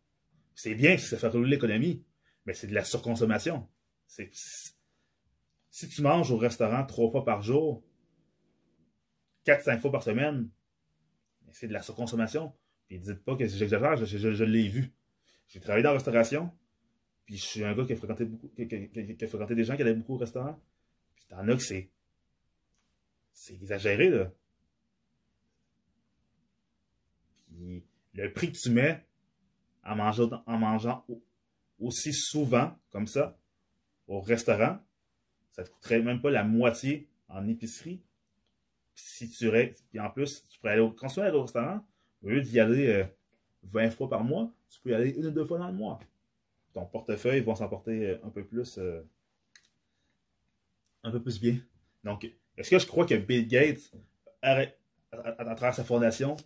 C'est 0.54 0.74
bien 0.74 0.96
si 0.96 1.06
ça 1.06 1.18
fait 1.18 1.28
rouler 1.28 1.50
l'économie, 1.50 2.04
mais 2.46 2.54
c'est 2.54 2.66
de 2.66 2.74
la 2.74 2.84
surconsommation. 2.84 3.68
C'est, 4.06 4.30
si 4.32 5.88
tu 5.88 6.02
manges 6.02 6.30
au 6.30 6.36
restaurant 6.38 6.84
trois 6.84 7.10
fois 7.10 7.24
par 7.24 7.42
jour, 7.42 7.84
quatre, 9.44 9.64
cinq 9.64 9.80
fois 9.80 9.92
par 9.92 10.02
semaine, 10.02 10.48
c'est 11.52 11.68
de 11.68 11.72
la 11.72 11.82
surconsommation. 11.82 12.52
Puis 12.86 12.98
dites 12.98 13.22
pas 13.24 13.36
que 13.36 13.46
j'exagère, 13.46 13.96
je, 13.96 14.04
je- 14.06 14.44
l'ai 14.44 14.68
vu. 14.68 14.92
J'ai 15.48 15.60
travaillé 15.60 15.82
dans 15.82 15.90
la 15.90 15.94
restauration, 15.94 16.50
puis 17.24 17.36
je 17.36 17.42
suis 17.44 17.64
un 17.64 17.74
gars 17.74 17.84
qui 17.84 17.92
a 17.92 17.96
fréquenté 17.96 18.24
beaucoup, 18.24 18.48
qui, 18.48 18.66
des 18.66 19.64
gens 19.64 19.76
qui 19.76 19.82
allaient 19.82 19.94
beaucoup 19.94 20.14
au 20.14 20.18
restaurant. 20.18 20.58
Puis 21.16 21.26
t'en 21.28 21.46
as 21.46 21.54
que 21.56 21.62
c'est. 21.62 21.90
C'est 23.32 23.54
exagéré, 23.54 24.10
là. 24.10 24.32
Le 28.14 28.32
prix 28.32 28.52
que 28.52 28.58
tu 28.58 28.70
mets 28.70 29.04
en 29.84 29.96
mangeant, 29.96 30.42
en 30.46 30.58
mangeant 30.58 31.04
au- 31.08 31.22
aussi 31.80 32.12
souvent, 32.12 32.76
comme 32.90 33.06
ça, 33.06 33.38
au 34.06 34.20
restaurant, 34.20 34.78
ça 35.52 35.64
te 35.64 35.70
coûterait 35.70 36.02
même 36.02 36.20
pas 36.20 36.30
la 36.30 36.44
moitié 36.44 37.08
en 37.28 37.46
épicerie. 37.48 38.00
Puis 38.94 39.04
si 39.04 39.30
tu 39.30 39.50
puis 39.90 40.00
en 40.00 40.10
plus, 40.10 40.44
tu 40.48 40.58
pourrais 40.58 40.72
aller 40.72 40.80
au, 40.82 40.90
quand 40.90 41.08
tu 41.08 41.20
aller 41.20 41.36
au 41.36 41.42
restaurant, 41.42 41.84
au 42.22 42.28
lieu 42.30 42.40
d'y 42.40 42.58
aller 42.58 42.86
euh, 42.88 43.04
20 43.64 43.90
fois 43.90 44.08
par 44.08 44.24
mois, 44.24 44.52
tu 44.70 44.80
peux 44.80 44.90
y 44.90 44.94
aller 44.94 45.10
une 45.10 45.26
ou 45.26 45.30
deux 45.30 45.44
fois 45.44 45.58
dans 45.58 45.68
le 45.68 45.74
mois. 45.74 45.98
Ton 46.72 46.84
portefeuille 46.86 47.40
va 47.40 47.54
s'emporter 47.54 48.10
euh, 48.10 48.18
un 48.24 48.30
peu 48.30 48.44
plus 48.44 48.78
euh, 48.78 49.02
un 51.04 51.10
peu 51.10 51.22
plus 51.22 51.40
bien. 51.40 51.58
Donc, 52.04 52.24
est-ce 52.56 52.70
que 52.70 52.78
je 52.78 52.86
crois 52.86 53.06
que 53.06 53.14
Bill 53.14 53.46
Gates, 53.46 53.92
à 54.42 54.66
travers 55.54 55.74
sa 55.74 55.84
fondation, 55.84 56.36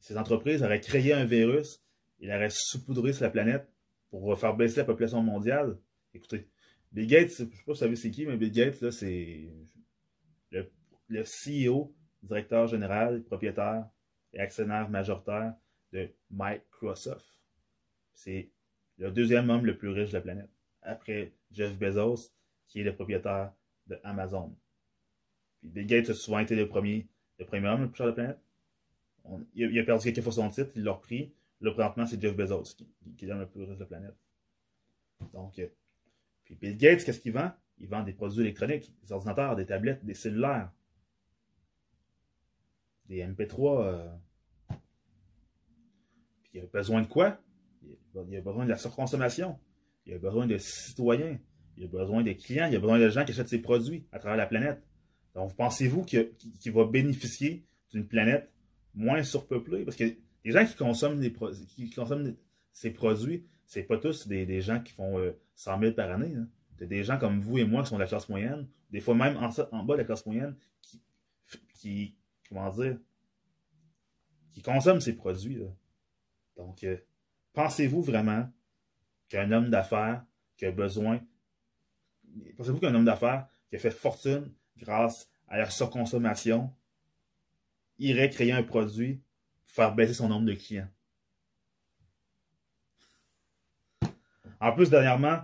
ses 0.00 0.16
entreprises 0.16 0.62
auraient 0.62 0.80
créé 0.80 1.12
un 1.12 1.24
virus, 1.24 1.82
il 2.18 2.30
aurait 2.30 2.50
saupoudré 2.50 3.12
sur 3.12 3.24
la 3.24 3.30
planète 3.30 3.68
pour 4.10 4.38
faire 4.38 4.56
baisser 4.56 4.78
la 4.78 4.84
population 4.84 5.22
mondiale? 5.22 5.78
Écoutez, 6.12 6.48
Bill 6.92 7.06
Gates, 7.06 7.30
je 7.30 7.34
sais 7.34 7.46
pas 7.46 7.52
si 7.54 7.62
vous 7.66 7.74
savez 7.74 7.96
c'est 7.96 8.10
qui, 8.10 8.26
mais 8.26 8.36
Bill 8.36 8.50
Gates, 8.50 8.80
là, 8.80 8.90
c'est 8.90 9.48
le, 10.50 10.70
le 11.08 11.22
CEO, 11.22 11.94
directeur 12.22 12.66
général, 12.66 13.22
propriétaire 13.22 13.88
et 14.32 14.40
actionnaire 14.40 14.88
majoritaire 14.88 15.54
de 15.92 16.10
Microsoft. 16.30 17.26
C'est 18.14 18.50
le 18.98 19.10
deuxième 19.10 19.48
homme 19.50 19.64
le 19.64 19.76
plus 19.76 19.88
riche 19.88 20.10
de 20.10 20.14
la 20.14 20.20
planète, 20.20 20.50
après 20.82 21.32
Jeff 21.52 21.78
Bezos, 21.78 22.32
qui 22.66 22.80
est 22.80 22.84
le 22.84 22.94
propriétaire 22.94 23.52
de 23.86 23.98
Amazon. 24.04 24.54
Puis 25.60 25.68
Bill 25.68 25.86
Gates 25.86 26.10
a 26.10 26.14
souvent 26.14 26.38
été 26.38 26.56
le 26.56 26.68
premier, 26.68 27.08
le 27.38 27.44
premier 27.44 27.68
homme 27.68 27.82
le 27.82 27.88
plus 27.88 27.98
cher 27.98 28.06
de 28.06 28.10
la 28.10 28.14
planète. 28.14 28.38
Il, 29.54 29.78
a, 29.78 29.84
perdu 29.84 30.04
quelques 30.04 30.22
fois 30.22 30.32
son 30.32 30.48
titre, 30.48 30.70
il 30.76 30.82
l'a 30.82 30.92
repris. 30.92 31.32
Là, 31.60 31.72
présentement, 31.72 32.06
c'est 32.06 32.20
Jeff 32.20 32.34
Bezos 32.34 32.74
qui, 32.76 32.88
qui 33.16 33.26
l'homme 33.26 33.40
le 33.40 33.48
plus 33.48 33.60
riche 33.64 33.74
de 33.74 33.80
la 33.80 33.86
planète. 33.86 34.16
Donc, 35.32 35.58
euh, 35.58 35.66
puis 36.44 36.54
Bill 36.54 36.76
Gates, 36.76 37.04
qu'est-ce 37.04 37.20
qu'il 37.20 37.32
vend? 37.32 37.52
Il 37.78 37.88
vend 37.88 38.02
des 38.02 38.12
produits 38.12 38.40
électroniques, 38.40 38.92
des 39.02 39.12
ordinateurs, 39.12 39.56
des 39.56 39.66
tablettes, 39.66 40.04
des 40.04 40.14
cellulaires, 40.14 40.70
des 43.06 43.22
MP3. 43.22 43.84
euh. 43.84 44.08
Puis 46.42 46.50
il 46.54 46.60
a 46.60 46.66
besoin 46.66 47.02
de 47.02 47.06
quoi? 47.06 47.38
Il 47.82 48.36
a, 48.36 48.40
besoin 48.40 48.64
de 48.64 48.70
la 48.70 48.76
surconsommation. 48.76 49.58
Il 50.06 50.14
a 50.14 50.18
besoin 50.18 50.46
de 50.46 50.58
citoyens. 50.58 51.38
Il 51.76 51.84
a 51.84 51.88
besoin 51.88 52.22
des 52.22 52.36
clients. 52.36 52.66
Il 52.66 52.76
a 52.76 52.80
besoin 52.80 52.98
de 52.98 53.08
gens 53.08 53.24
qui 53.24 53.30
achètent 53.30 53.48
ses 53.48 53.60
produits 53.60 54.06
à 54.12 54.18
travers 54.18 54.36
la 54.36 54.46
planète. 54.46 54.82
Donc, 55.34 55.54
pensez-vous 55.56 56.04
qu'il 56.04 56.72
va 56.72 56.84
bénéficier 56.84 57.64
d'une 57.92 58.06
planète 58.06 58.50
moins 58.94 59.22
surpeuplée? 59.22 59.84
Parce 59.84 59.96
que 59.96 60.04
les 60.44 60.52
gens 60.52 60.64
qui 60.66 60.74
consomment, 60.74 61.22
ces 62.72 62.90
produits, 62.90 63.46
c'est 63.66 63.82
pas 63.82 63.98
tous 63.98 64.26
des, 64.26 64.60
gens 64.60 64.80
qui 64.80 64.92
font 64.92 65.18
euh, 65.18 65.32
100 65.54 65.80
000 65.80 65.92
par 65.92 66.10
année. 66.10 66.34
Hein. 66.34 66.48
Des 66.78 67.04
gens 67.04 67.18
comme 67.18 67.40
vous 67.40 67.58
et 67.58 67.64
moi 67.64 67.82
qui 67.82 67.90
sont 67.90 67.96
de 67.96 68.00
la 68.00 68.06
classe 68.06 68.28
moyenne, 68.28 68.66
des 68.90 69.00
fois 69.00 69.14
même 69.14 69.36
en, 69.36 69.84
bas 69.84 69.94
de 69.94 69.98
la 69.98 70.04
classe 70.04 70.24
moyenne, 70.24 70.56
qui, 71.74 72.16
comment 72.48 72.70
dire, 72.70 72.98
qui 74.52 74.62
consomment 74.62 75.00
ces 75.00 75.14
produits. 75.14 75.62
Donc, 76.56 76.84
euh, 76.84 76.96
pensez-vous 77.52 78.02
vraiment 78.02 78.50
qu'un 79.28 79.52
homme 79.52 79.70
d'affaires 79.70 80.24
qui 80.56 80.66
a 80.66 80.72
besoin, 80.72 81.20
pensez-vous 82.56 82.78
qu'un 82.78 82.94
homme 82.94 83.04
d'affaires 83.04 83.46
qui 83.68 83.76
a 83.76 83.78
fait 83.78 83.90
fortune 83.90 84.52
grâce 84.78 85.30
à 85.48 85.58
la 85.58 85.68
surconsommation 85.68 86.72
irait 88.00 88.30
créer 88.30 88.52
un 88.52 88.62
produit 88.62 89.20
pour 89.66 89.74
faire 89.74 89.94
baisser 89.94 90.14
son 90.14 90.28
nombre 90.28 90.46
de 90.46 90.54
clients? 90.54 90.88
En 94.60 94.72
plus, 94.72 94.90
dernièrement, 94.90 95.40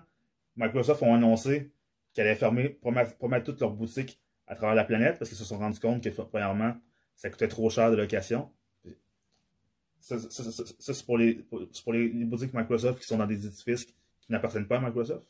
Microsoft 0.56 1.02
ont 1.02 1.14
annoncé 1.14 1.72
qu'ils 2.12 2.22
allaient 2.22 2.34
fermer, 2.34 2.68
pour 2.68 2.92
mettre, 2.92 3.16
pour 3.16 3.28
mettre 3.28 3.46
toutes 3.46 3.60
leurs 3.60 3.72
boutiques 3.72 4.20
à 4.46 4.54
travers 4.54 4.74
la 4.74 4.84
planète 4.84 5.18
parce 5.18 5.30
qu'ils 5.30 5.38
se 5.38 5.44
sont 5.44 5.58
rendus 5.58 5.80
compte 5.80 6.02
que, 6.02 6.08
premièrement, 6.08 6.76
ça 7.14 7.30
coûtait 7.30 7.48
trop 7.48 7.70
cher 7.70 7.90
de 7.90 7.96
location. 7.96 8.50
Ça, 10.00 10.18
c'est 10.20 11.06
pour, 11.06 11.18
les, 11.18 11.42
boutiques 12.24 12.54
Microsoft 12.54 13.00
qui 13.00 13.06
sont 13.06 13.18
dans 13.18 13.26
des 13.26 13.46
édifices 13.46 13.86
qui 13.86 13.96
n'appartiennent 14.28 14.68
pas 14.68 14.76
à 14.76 14.80
Microsoft. 14.80 15.28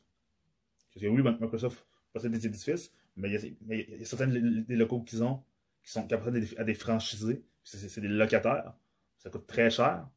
Parce 0.92 1.02
que 1.02 1.08
oui, 1.08 1.22
Microsoft 1.22 1.86
possède 2.12 2.32
des 2.32 2.46
édifices, 2.46 2.92
mais 3.16 3.30
il 3.30 3.34
y 3.34 3.36
a, 3.36 3.74
il 3.74 4.00
y 4.00 4.02
a 4.02 4.04
certains 4.04 4.26
des 4.26 4.76
locaux 4.76 5.00
qu'ils 5.02 5.22
ont 5.22 5.42
qui 5.86 5.92
sont 5.92 6.12
appartiennent 6.12 6.46
à 6.58 6.64
des, 6.64 6.74
franchisés. 6.74 7.44
C'est 7.62 8.00
des 8.00 8.08
locataires. 8.08 8.74
Ça 9.18 9.30
coûte 9.30 9.46
très 9.46 9.70
cher. 9.70 10.08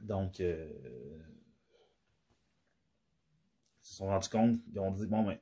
Donc, 0.00 0.40
euh, 0.40 0.68
ils 3.80 3.86
se 3.86 3.94
sont 3.94 4.06
rendus 4.06 4.28
compte, 4.28 4.58
ils 4.70 4.78
ont 4.80 4.90
dit, 4.90 5.06
bon, 5.06 5.22
mais, 5.22 5.40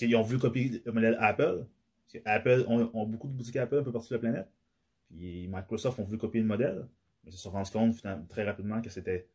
ils 0.00 0.16
ont 0.16 0.22
voulu 0.22 0.40
copier 0.40 0.82
le 0.84 0.92
modèle 0.92 1.16
Apple? 1.20 1.64
Parce 2.02 2.12
que 2.12 2.28
Apple 2.28 2.64
ont, 2.68 2.90
ont, 2.92 3.06
beaucoup 3.06 3.28
de 3.28 3.32
boutiques 3.32 3.56
Apple 3.56 3.78
un 3.78 3.82
peu 3.84 3.92
partout 3.92 4.08
sur 4.08 4.16
la 4.16 4.20
planète. 4.20 4.50
Puis 5.08 5.46
Microsoft 5.48 6.00
ont 6.00 6.04
voulu 6.04 6.18
copier 6.18 6.40
le 6.40 6.46
modèle. 6.46 6.88
Mais 7.22 7.30
ils 7.30 7.34
se 7.34 7.38
sont 7.38 7.50
rendus 7.50 7.70
compte 7.70 8.04
très 8.28 8.44
rapidement 8.44 8.82
que 8.82 8.90
c'était. 8.90 9.28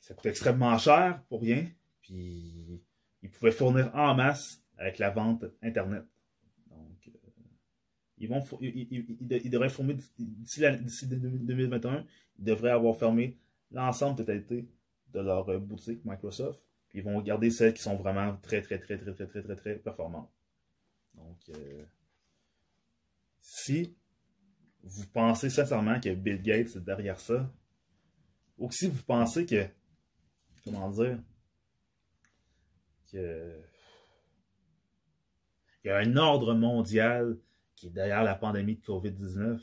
Ça 0.00 0.14
coûtait 0.14 0.30
extrêmement 0.30 0.76
cher 0.76 1.22
pour 1.28 1.40
rien. 1.40 1.66
Puis 2.02 2.82
ils 3.22 3.30
pouvaient 3.30 3.52
fournir 3.52 3.90
en 3.94 4.14
masse 4.14 4.62
avec 4.76 4.98
la 4.98 5.10
vente 5.10 5.44
Internet. 5.62 6.04
Ils, 8.22 8.28
vont, 8.28 8.44
ils, 8.60 9.16
ils, 9.20 9.50
devraient 9.50 9.68
former 9.68 9.96
d'ici 10.16 11.08
2021, 11.08 12.06
ils 12.38 12.44
devraient 12.44 12.70
avoir 12.70 12.96
fermé 12.96 13.36
l'ensemble 13.72 14.16
totalité 14.16 14.68
de 15.12 15.20
leur 15.20 15.48
euh, 15.48 15.58
boutique 15.58 16.04
Microsoft. 16.04 16.64
Puis 16.88 17.00
ils 17.00 17.04
vont 17.04 17.20
garder 17.20 17.50
celles 17.50 17.74
qui 17.74 17.82
sont 17.82 17.96
vraiment 17.96 18.36
très, 18.36 18.62
très, 18.62 18.78
très, 18.78 18.96
très, 18.96 19.12
très, 19.12 19.26
très, 19.26 19.42
très, 19.42 19.56
très 19.56 19.74
performantes. 19.74 20.30
Donc, 21.14 21.36
euh, 21.48 21.84
si 23.40 23.96
vous 24.84 25.06
pensez 25.08 25.50
sincèrement 25.50 25.98
que 25.98 26.14
Bill 26.14 26.40
Gates 26.40 26.76
est 26.76 26.84
derrière 26.84 27.18
ça, 27.18 27.52
ou 28.56 28.70
si 28.70 28.86
vous 28.86 29.02
pensez 29.02 29.46
que, 29.46 29.66
comment 30.64 30.90
dire, 30.90 31.18
que 33.10 33.60
il 35.84 35.88
y 35.88 35.90
a 35.90 35.96
un 35.96 36.16
ordre 36.16 36.54
mondial 36.54 37.36
qui 37.82 37.88
est 37.88 37.90
derrière 37.90 38.22
la 38.22 38.36
pandémie 38.36 38.76
de 38.76 38.80
COVID-19. 38.80 39.58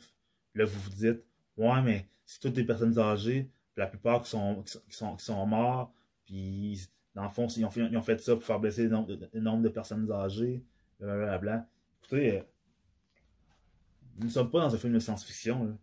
Là, 0.54 0.64
vous 0.66 0.78
vous 0.78 0.90
dites, 0.90 1.24
ouais, 1.56 1.80
mais 1.82 2.06
c'est 2.26 2.38
toutes 2.38 2.52
des 2.52 2.64
personnes 2.64 2.98
âgées, 2.98 3.48
la 3.78 3.86
plupart 3.86 4.22
qui 4.22 4.28
sont, 4.28 4.62
qui 4.62 4.94
sont, 4.94 5.16
qui 5.16 5.24
sont 5.24 5.46
morts, 5.46 5.90
puis 6.26 6.86
dans 7.14 7.22
le 7.22 7.30
fond, 7.30 7.46
ils 7.46 7.64
ont, 7.64 7.70
fait, 7.70 7.86
ils 7.90 7.96
ont 7.96 8.02
fait 8.02 8.20
ça 8.20 8.34
pour 8.34 8.44
faire 8.44 8.60
baisser 8.60 8.82
le 8.82 8.90
nombre 8.90 9.08
de, 9.08 9.30
le 9.32 9.40
nombre 9.40 9.62
de 9.62 9.70
personnes 9.70 10.12
âgées, 10.12 10.62
blablabla. 10.98 11.66
Écoutez, 12.02 12.40
euh, 12.40 12.42
nous 14.18 14.26
ne 14.26 14.30
sommes 14.30 14.50
pas 14.50 14.60
dans 14.60 14.74
un 14.74 14.78
film 14.78 14.92
de 14.92 14.98
science-fiction. 14.98 15.78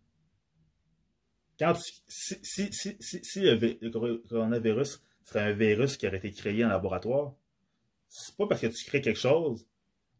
Quand 1.57 1.73
si, 1.75 2.37
si, 2.43 2.71
si, 2.71 2.97
si, 2.99 3.41
le, 3.41 3.89
coronavirus 4.29 5.03
serait 5.23 5.41
un 5.41 5.53
virus 5.53 5.97
qui 5.97 6.05
aurait 6.07 6.17
été 6.17 6.31
créé 6.31 6.63
en 6.63 6.69
laboratoire, 6.69 7.33
c'est 8.07 8.37
pas 8.37 8.45
parce 8.45 8.61
que 8.61 8.67
tu 8.67 8.85
crées 8.85 9.01
quelque 9.01 9.19
chose 9.19 9.67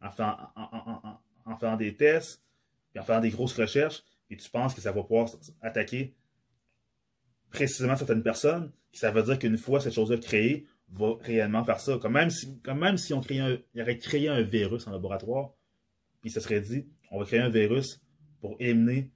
en 0.01 0.09
en, 0.23 0.99
en, 1.03 1.06
en, 1.47 1.57
faisant 1.57 1.77
des 1.77 1.95
tests, 1.95 2.43
puis 2.91 2.99
en 2.99 3.03
faisant 3.03 3.21
des 3.21 3.29
grosses 3.29 3.57
recherches, 3.57 4.03
et 4.29 4.37
tu 4.37 4.49
penses 4.49 4.73
que 4.73 4.81
ça 4.81 4.91
va 4.91 5.01
pouvoir 5.03 5.29
attaquer 5.61 6.15
précisément 7.49 7.95
certaines 7.95 8.23
personnes, 8.23 8.71
ça 8.91 9.11
veut 9.11 9.23
dire 9.23 9.39
qu'une 9.39 9.57
fois 9.57 9.79
cette 9.79 9.93
chose-là 9.93 10.17
créée, 10.17 10.67
va 10.89 11.15
réellement 11.21 11.63
faire 11.63 11.79
ça. 11.79 11.97
Comme 11.97 12.13
même 12.13 12.29
si, 12.97 13.13
on 13.13 13.21
créait 13.21 13.39
un, 13.39 13.57
il 13.73 13.81
aurait 13.81 13.97
créé 13.97 14.29
un 14.29 14.41
virus 14.41 14.87
en 14.87 14.91
laboratoire, 14.91 15.53
puis 16.21 16.31
ça 16.31 16.41
serait 16.41 16.61
dit, 16.61 16.87
on 17.11 17.19
va 17.19 17.25
créer 17.25 17.39
un 17.39 17.49
virus 17.49 18.01
pour 18.39 18.55
éliminer 18.59 19.11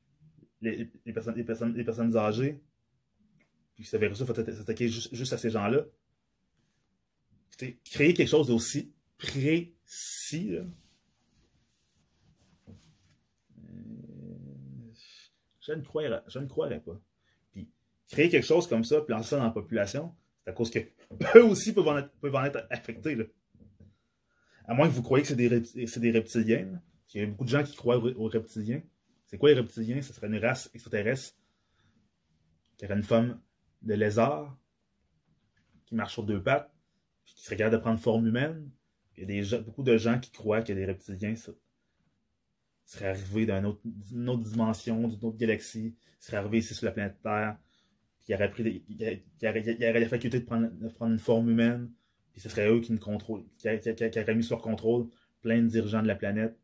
les, 0.61 0.89
les, 1.05 1.13
personnes, 1.13 1.35
les, 1.35 1.43
personnes, 1.43 1.73
les 1.75 1.83
personnes 1.83 2.15
âgées, 2.17 2.61
puis 3.75 3.85
ce 3.85 3.97
virus-là 3.97 4.25
va 4.25 4.35
s'attaquer 4.35 4.87
juste, 4.89 5.33
à 5.33 5.37
ces 5.37 5.49
gens-là. 5.49 5.85
Créer 7.85 8.13
quelque 8.13 8.29
chose 8.29 8.47
d'aussi 8.47 8.93
précis. 9.17 10.57
Je 15.61 15.73
ne 15.73 16.47
croirais, 16.47 16.79
pas. 16.79 16.99
Puis, 17.51 17.69
créer 18.09 18.29
quelque 18.29 18.45
chose 18.45 18.67
comme 18.67 18.83
ça, 18.83 19.01
puis 19.01 19.15
ça 19.23 19.37
dans 19.37 19.45
la 19.45 19.51
population, 19.51 20.13
c'est 20.43 20.49
à 20.49 20.53
cause 20.53 20.71
que 20.71 20.79
eux 21.37 21.45
aussi 21.45 21.73
peuvent 21.73 21.87
en 21.87 21.97
être, 21.97 22.11
être 22.21 22.67
affectés. 22.69 23.17
À 24.65 24.73
moins 24.73 24.87
que 24.87 24.93
vous 24.93 25.03
croyez 25.03 25.23
que 25.23 25.27
c'est 25.29 25.35
des, 25.35 26.11
reptiliens. 26.11 26.81
Il 27.13 27.21
y 27.21 27.23
a 27.23 27.27
beaucoup 27.27 27.43
de 27.43 27.49
gens 27.49 27.63
qui 27.63 27.75
croient 27.75 27.97
aux, 27.97 28.27
reptiliens. 28.27 28.81
C'est 29.25 29.37
quoi 29.37 29.49
les 29.49 29.55
reptiliens? 29.55 30.01
Ce 30.01 30.13
serait 30.13 30.27
une 30.27 30.37
race 30.37 30.69
extraterrestre 30.73 31.35
qui 32.77 32.85
aurait 32.85 32.95
une 32.95 33.03
forme 33.03 33.39
de 33.81 33.93
lézard 33.93 34.57
qui 35.85 35.95
marche 35.95 36.13
sur 36.13 36.23
deux 36.23 36.41
pattes 36.41 36.73
qui 37.25 37.43
serait 37.43 37.57
capable 37.57 37.77
de 37.77 37.81
prendre 37.81 37.99
forme 37.99 38.27
humaine. 38.27 38.69
Il 39.17 39.29
y 39.29 39.53
a 39.53 39.59
beaucoup 39.59 39.83
de 39.83 39.97
gens 39.97 40.19
qui 40.19 40.31
croient 40.31 40.61
que 40.61 40.73
les 40.73 40.85
reptiliens 40.85 41.35
seraient 42.91 43.07
arrivés 43.07 43.45
d'une 43.45 43.65
autre, 43.65 43.81
autre, 44.27 44.43
dimension, 44.43 45.07
d'une 45.07 45.25
autre 45.25 45.37
galaxie, 45.37 45.95
seraient 46.19 46.37
arrivés 46.37 46.57
ici 46.57 46.75
sur 46.75 46.85
la 46.85 46.91
planète 46.91 47.21
Terre, 47.23 47.57
qui 48.19 48.33
aurait, 48.33 48.51
pris, 48.51 48.83
aurait, 49.01 49.23
qui 49.39 49.47
aurait, 49.47 49.89
aurait 49.89 49.99
la 50.01 50.09
faculté 50.09 50.41
de 50.41 50.45
prendre, 50.45 50.69
prendre, 50.95 51.13
une 51.13 51.19
forme 51.19 51.49
humaine, 51.49 51.89
puis 52.33 52.41
ce 52.41 52.49
serait 52.49 52.67
eux 52.67 52.81
qui 52.81 52.97
contrôlent, 52.99 53.45
qui, 53.57 53.69
auraient 53.69 54.35
mis 54.35 54.43
sur 54.43 54.61
contrôle 54.61 55.07
plein 55.41 55.61
de 55.61 55.67
dirigeants 55.67 56.01
de 56.01 56.07
la 56.07 56.15
planète, 56.15 56.57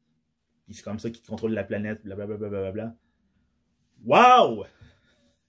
puis 0.66 0.76
c'est 0.76 0.84
comme 0.84 1.00
ça 1.00 1.10
qu'ils 1.10 1.26
contrôlent 1.26 1.54
la 1.54 1.64
planète, 1.64 2.04
blablabla. 2.04 2.38
Bla, 2.38 2.50
bla, 2.50 2.72
bla, 2.74 2.96
wow! 4.04 4.66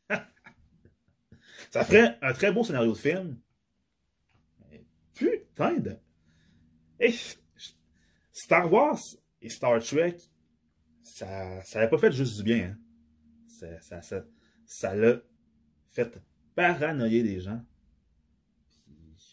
ça 1.71 1.85
ferait 1.85 2.19
un 2.23 2.33
très 2.33 2.53
beau 2.53 2.63
scénario 2.63 2.93
de 2.93 2.99
film. 2.99 3.37
Putain 5.15 5.79
de... 5.79 5.97
Hey, 7.01 7.19
Star 8.33 8.73
Wars 8.73 9.01
et 9.43 9.49
Star 9.49 9.83
Trek, 9.83 10.19
ça 11.19 11.63
ça 11.65 11.89
pas 11.89 11.99
fait 11.99 12.13
juste 12.13 12.37
du 12.37 12.43
bien. 12.45 12.71
Hein. 12.71 12.79
Ça, 13.49 14.03
ça, 14.03 14.25
ça, 14.65 14.95
l'a 14.95 15.21
fait 15.89 16.21
paranoïer 16.55 17.23
des 17.23 17.41
gens. 17.41 17.65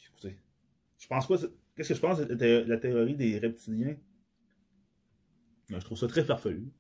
Écoutez, 0.08 0.40
je 0.98 1.08
pense 1.08 1.28
quoi, 1.28 1.38
qu'est-ce 1.76 1.90
que 1.90 1.96
je 1.96 2.00
pense 2.00 2.20
de 2.20 2.66
la 2.68 2.78
théorie 2.78 3.16
des 3.16 3.38
reptiliens? 3.38 3.98
Je 5.70 5.78
trouve 5.78 5.98
ça 5.98 6.08
très 6.08 6.24
farfelu. 6.24 6.72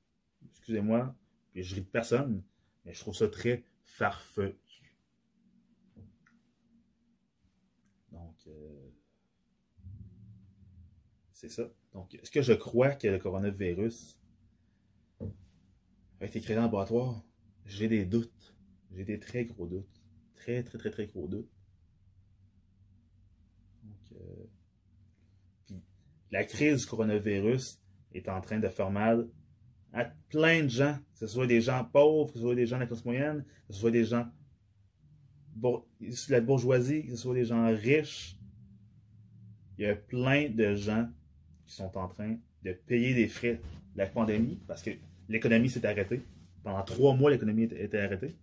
Excusez-moi, 0.49 1.15
je 1.53 1.75
ris 1.75 1.81
de 1.81 1.87
personne, 1.87 2.43
mais 2.83 2.93
je 2.93 2.99
trouve 2.99 3.15
ça 3.15 3.27
très 3.27 3.63
farfelu. 3.83 4.55
Donc, 8.11 8.47
euh, 8.47 8.89
c'est 11.31 11.49
ça. 11.49 11.69
Donc, 11.93 12.15
est-ce 12.15 12.31
que 12.31 12.41
je 12.41 12.53
crois 12.53 12.95
que 12.95 13.07
le 13.07 13.19
coronavirus 13.19 14.17
a 16.21 16.25
été 16.25 16.41
créé 16.41 16.57
en 16.57 16.61
laboratoire? 16.61 17.23
J'ai 17.65 17.87
des 17.87 18.05
doutes. 18.05 18.55
J'ai 18.91 19.03
des 19.03 19.19
très 19.19 19.45
gros 19.45 19.67
doutes. 19.67 20.03
Très, 20.35 20.63
très, 20.63 20.77
très, 20.77 20.91
très 20.91 21.07
gros 21.07 21.27
doutes. 21.27 21.49
Donc, 23.83 24.19
euh, 24.19 24.45
puis, 25.65 25.81
la 26.31 26.43
crise 26.43 26.81
du 26.81 26.85
coronavirus 26.85 27.81
est 28.13 28.29
en 28.29 28.41
train 28.41 28.59
de 28.59 28.69
faire 28.69 28.91
mal 28.91 29.27
à 29.93 30.05
plein 30.29 30.63
de 30.63 30.67
gens, 30.67 30.97
que 31.13 31.19
ce 31.19 31.27
soit 31.27 31.47
des 31.47 31.61
gens 31.61 31.85
pauvres, 31.85 32.27
que 32.27 32.39
ce 32.39 32.43
soit 32.43 32.55
des 32.55 32.67
gens 32.67 32.75
de 32.75 32.81
la 32.81 32.87
classe 32.87 33.05
moyenne, 33.05 33.45
que 33.67 33.73
ce 33.73 33.79
soit 33.79 33.91
des 33.91 34.05
gens 34.05 34.27
de 35.55 36.31
la 36.31 36.41
bourgeoisie, 36.41 37.05
que 37.05 37.11
ce 37.11 37.17
soit 37.17 37.33
des 37.33 37.45
gens 37.45 37.65
riches. 37.67 38.37
Il 39.77 39.85
y 39.85 39.87
a 39.87 39.95
plein 39.95 40.49
de 40.49 40.75
gens 40.75 41.09
qui 41.65 41.75
sont 41.75 41.97
en 41.97 42.07
train 42.07 42.37
de 42.63 42.73
payer 42.73 43.13
des 43.13 43.27
frais 43.27 43.61
de 43.93 43.97
la 43.97 44.05
pandémie 44.05 44.59
parce 44.67 44.83
que 44.83 44.91
l'économie 45.29 45.69
s'est 45.69 45.85
arrêtée. 45.85 46.21
Pendant 46.63 46.83
trois 46.83 47.15
mois, 47.15 47.29
l'économie 47.29 47.63
était 47.63 47.99
arrêtée. 47.99 48.35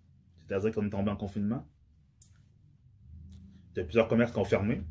C'est-à-dire 0.46 0.72
qu'on 0.72 0.86
est 0.86 0.90
tombé 0.90 1.10
en 1.10 1.16
confinement. 1.16 1.66
Il 3.74 3.78
y 3.78 3.82
a 3.82 3.84
plusieurs 3.84 4.08
commerces 4.08 4.32
qui 4.32 4.38
ont 4.38 4.44
fermé. 4.44 4.82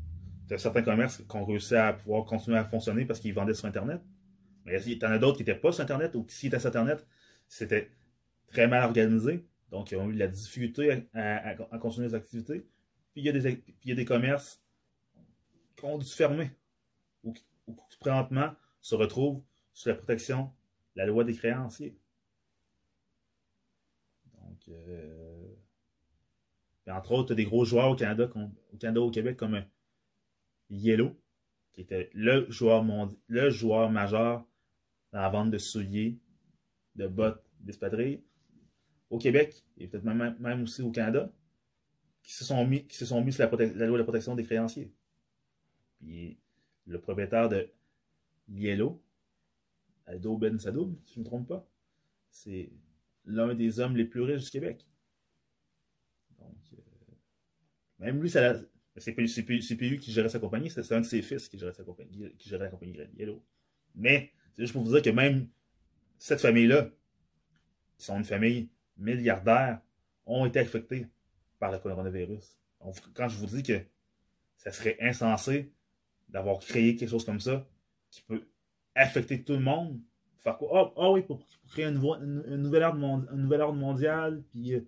Il 0.47 0.51
y 0.51 0.53
a 0.55 0.57
certains 0.57 0.81
commerces 0.81 1.17
qui 1.17 1.35
ont 1.35 1.45
réussi 1.45 1.75
à 1.75 1.93
pouvoir 1.93 2.25
continuer 2.25 2.57
à 2.57 2.65
fonctionner 2.65 3.05
parce 3.05 3.19
qu'ils 3.19 3.33
vendaient 3.33 3.53
sur 3.53 3.67
Internet. 3.67 4.01
Mais 4.65 4.81
il 4.81 4.97
y 5.01 5.05
en 5.05 5.11
a 5.11 5.17
d'autres 5.17 5.37
qui 5.37 5.43
n'étaient 5.43 5.59
pas 5.59 5.71
sur 5.71 5.83
Internet 5.83 6.15
ou 6.15 6.23
qui, 6.23 6.35
s'ils 6.35 6.47
étaient 6.47 6.59
sur 6.59 6.69
Internet, 6.69 7.05
c'était 7.47 7.89
très 8.47 8.67
mal 8.67 8.83
organisé. 8.83 9.45
Donc, 9.69 9.91
ils 9.91 9.97
ont 9.97 10.09
eu 10.09 10.13
de 10.13 10.19
la 10.19 10.27
difficulté 10.27 11.07
à, 11.13 11.55
continuer 11.79 12.07
les 12.07 12.15
activités. 12.15 12.67
Puis 13.13 13.21
il, 13.21 13.25
y 13.25 13.91
a 13.91 13.95
des, 13.95 14.05
commerces 14.05 14.61
qui 15.75 15.85
ont 15.85 15.97
dû 15.97 16.07
fermer 16.07 16.51
ou 17.23 17.33
qui, 17.33 17.45
ou 17.67 17.73
qui 17.89 17.97
présentement 17.97 18.53
se 18.81 18.95
retrouvent 18.95 19.41
sous 19.73 19.89
la 19.89 19.95
protection 19.95 20.51
la 20.95 21.05
loi 21.05 21.23
des 21.23 21.33
créanciers. 21.33 21.97
Donc, 24.33 24.67
euh, 24.69 25.55
entre 26.87 27.11
autres, 27.13 27.35
des 27.35 27.45
gros 27.45 27.65
joueurs 27.65 27.89
au 27.89 27.95
Canada, 27.95 28.29
au 28.35 28.99
au 28.99 29.11
Québec, 29.11 29.37
comme 29.37 29.63
Yellow, 30.69 31.15
qui 31.73 31.81
était 31.81 32.09
le 32.13 32.49
joueur, 32.49 32.83
le 33.27 33.49
joueur 33.49 33.89
majeur 33.89 34.45
dans 35.11 35.21
la 35.21 35.29
vente 35.29 35.51
de 35.51 35.57
souliers, 35.57 36.17
de 36.95 37.07
bottes, 37.07 37.43
d'espadrilles, 37.59 38.23
au 39.09 39.17
Québec 39.17 39.63
et 39.77 39.87
peut-être 39.87 40.03
même, 40.03 40.35
même, 40.39 40.63
aussi 40.63 40.81
au 40.81 40.91
Canada, 40.91 41.31
qui 42.23 42.33
se 42.33 42.43
sont 42.43 42.65
mis, 42.65 42.85
qui 42.87 42.97
se 42.97 43.05
sont 43.05 43.21
mis 43.21 43.33
sur 43.33 43.49
la, 43.49 43.65
la 43.65 43.85
loi 43.85 43.97
de 43.97 44.03
protection 44.03 44.35
des 44.35 44.43
créanciers. 44.43 44.91
Puis 45.99 46.37
le 46.87 46.99
propriétaire 46.99 47.49
de 47.49 47.69
Yellow, 48.49 49.01
Aldo 50.05 50.37
Ben 50.37 50.57
si 50.59 50.65
je 50.65 50.71
ne 50.71 51.19
me 51.19 51.23
trompe 51.23 51.47
pas, 51.47 51.67
c'est 52.29 52.71
l'un 53.25 53.53
des 53.53 53.79
hommes 53.79 53.95
les 53.95 54.05
plus 54.05 54.21
riches 54.21 54.45
du 54.45 54.49
Québec. 54.49 54.87
Donc, 56.39 56.55
euh, 56.73 56.81
même 57.99 58.21
lui, 58.21 58.29
c'est 58.29 59.13
plus 59.13 59.99
qui 59.99 60.11
gérait 60.11 60.29
sa 60.29 60.39
compagnie, 60.39 60.69
c'est 60.69 60.91
un 60.91 61.01
de 61.01 61.05
ses 61.05 61.21
fils 61.21 61.47
qui 61.47 61.57
gérait, 61.57 61.73
sa 61.73 61.83
qui 61.83 62.49
la 62.49 62.69
compagnie 62.69 62.97
Yellow. 63.17 63.43
Mais, 63.95 64.31
c'est 64.53 64.63
juste 64.63 64.73
pour 64.73 64.83
vous 64.83 64.91
dire 64.91 65.01
que 65.01 65.09
même 65.09 65.47
cette 66.17 66.41
famille-là, 66.41 66.89
qui 67.97 68.05
sont 68.05 68.17
une 68.17 68.23
famille 68.23 68.69
milliardaire, 68.97 69.81
ont 70.25 70.45
été 70.45 70.59
affectés 70.59 71.07
par 71.59 71.71
le 71.71 71.79
coronavirus. 71.79 72.57
Quand 73.13 73.27
je 73.27 73.37
vous 73.37 73.47
dis 73.47 73.63
que 73.63 73.81
ça 74.57 74.71
serait 74.71 74.97
insensé 75.01 75.71
d'avoir 76.29 76.59
créé 76.59 76.95
quelque 76.95 77.09
chose 77.09 77.25
comme 77.25 77.39
ça, 77.39 77.67
qui 78.09 78.21
peut 78.21 78.47
affecter 78.95 79.43
tout 79.43 79.53
le 79.53 79.59
monde, 79.59 79.99
faire 80.37 80.57
quoi? 80.57 80.93
Ah 80.95 81.07
oh, 81.07 81.13
oui, 81.13 81.21
pour, 81.21 81.45
créer 81.69 81.85
une, 81.85 81.99
nouvelle 82.57 82.83
ordre, 82.83 83.27
un 83.31 83.35
nouvel 83.35 83.61
ordre 83.61 83.77
mondial, 83.77 84.43
puis, 84.51 84.73
euh, 84.73 84.81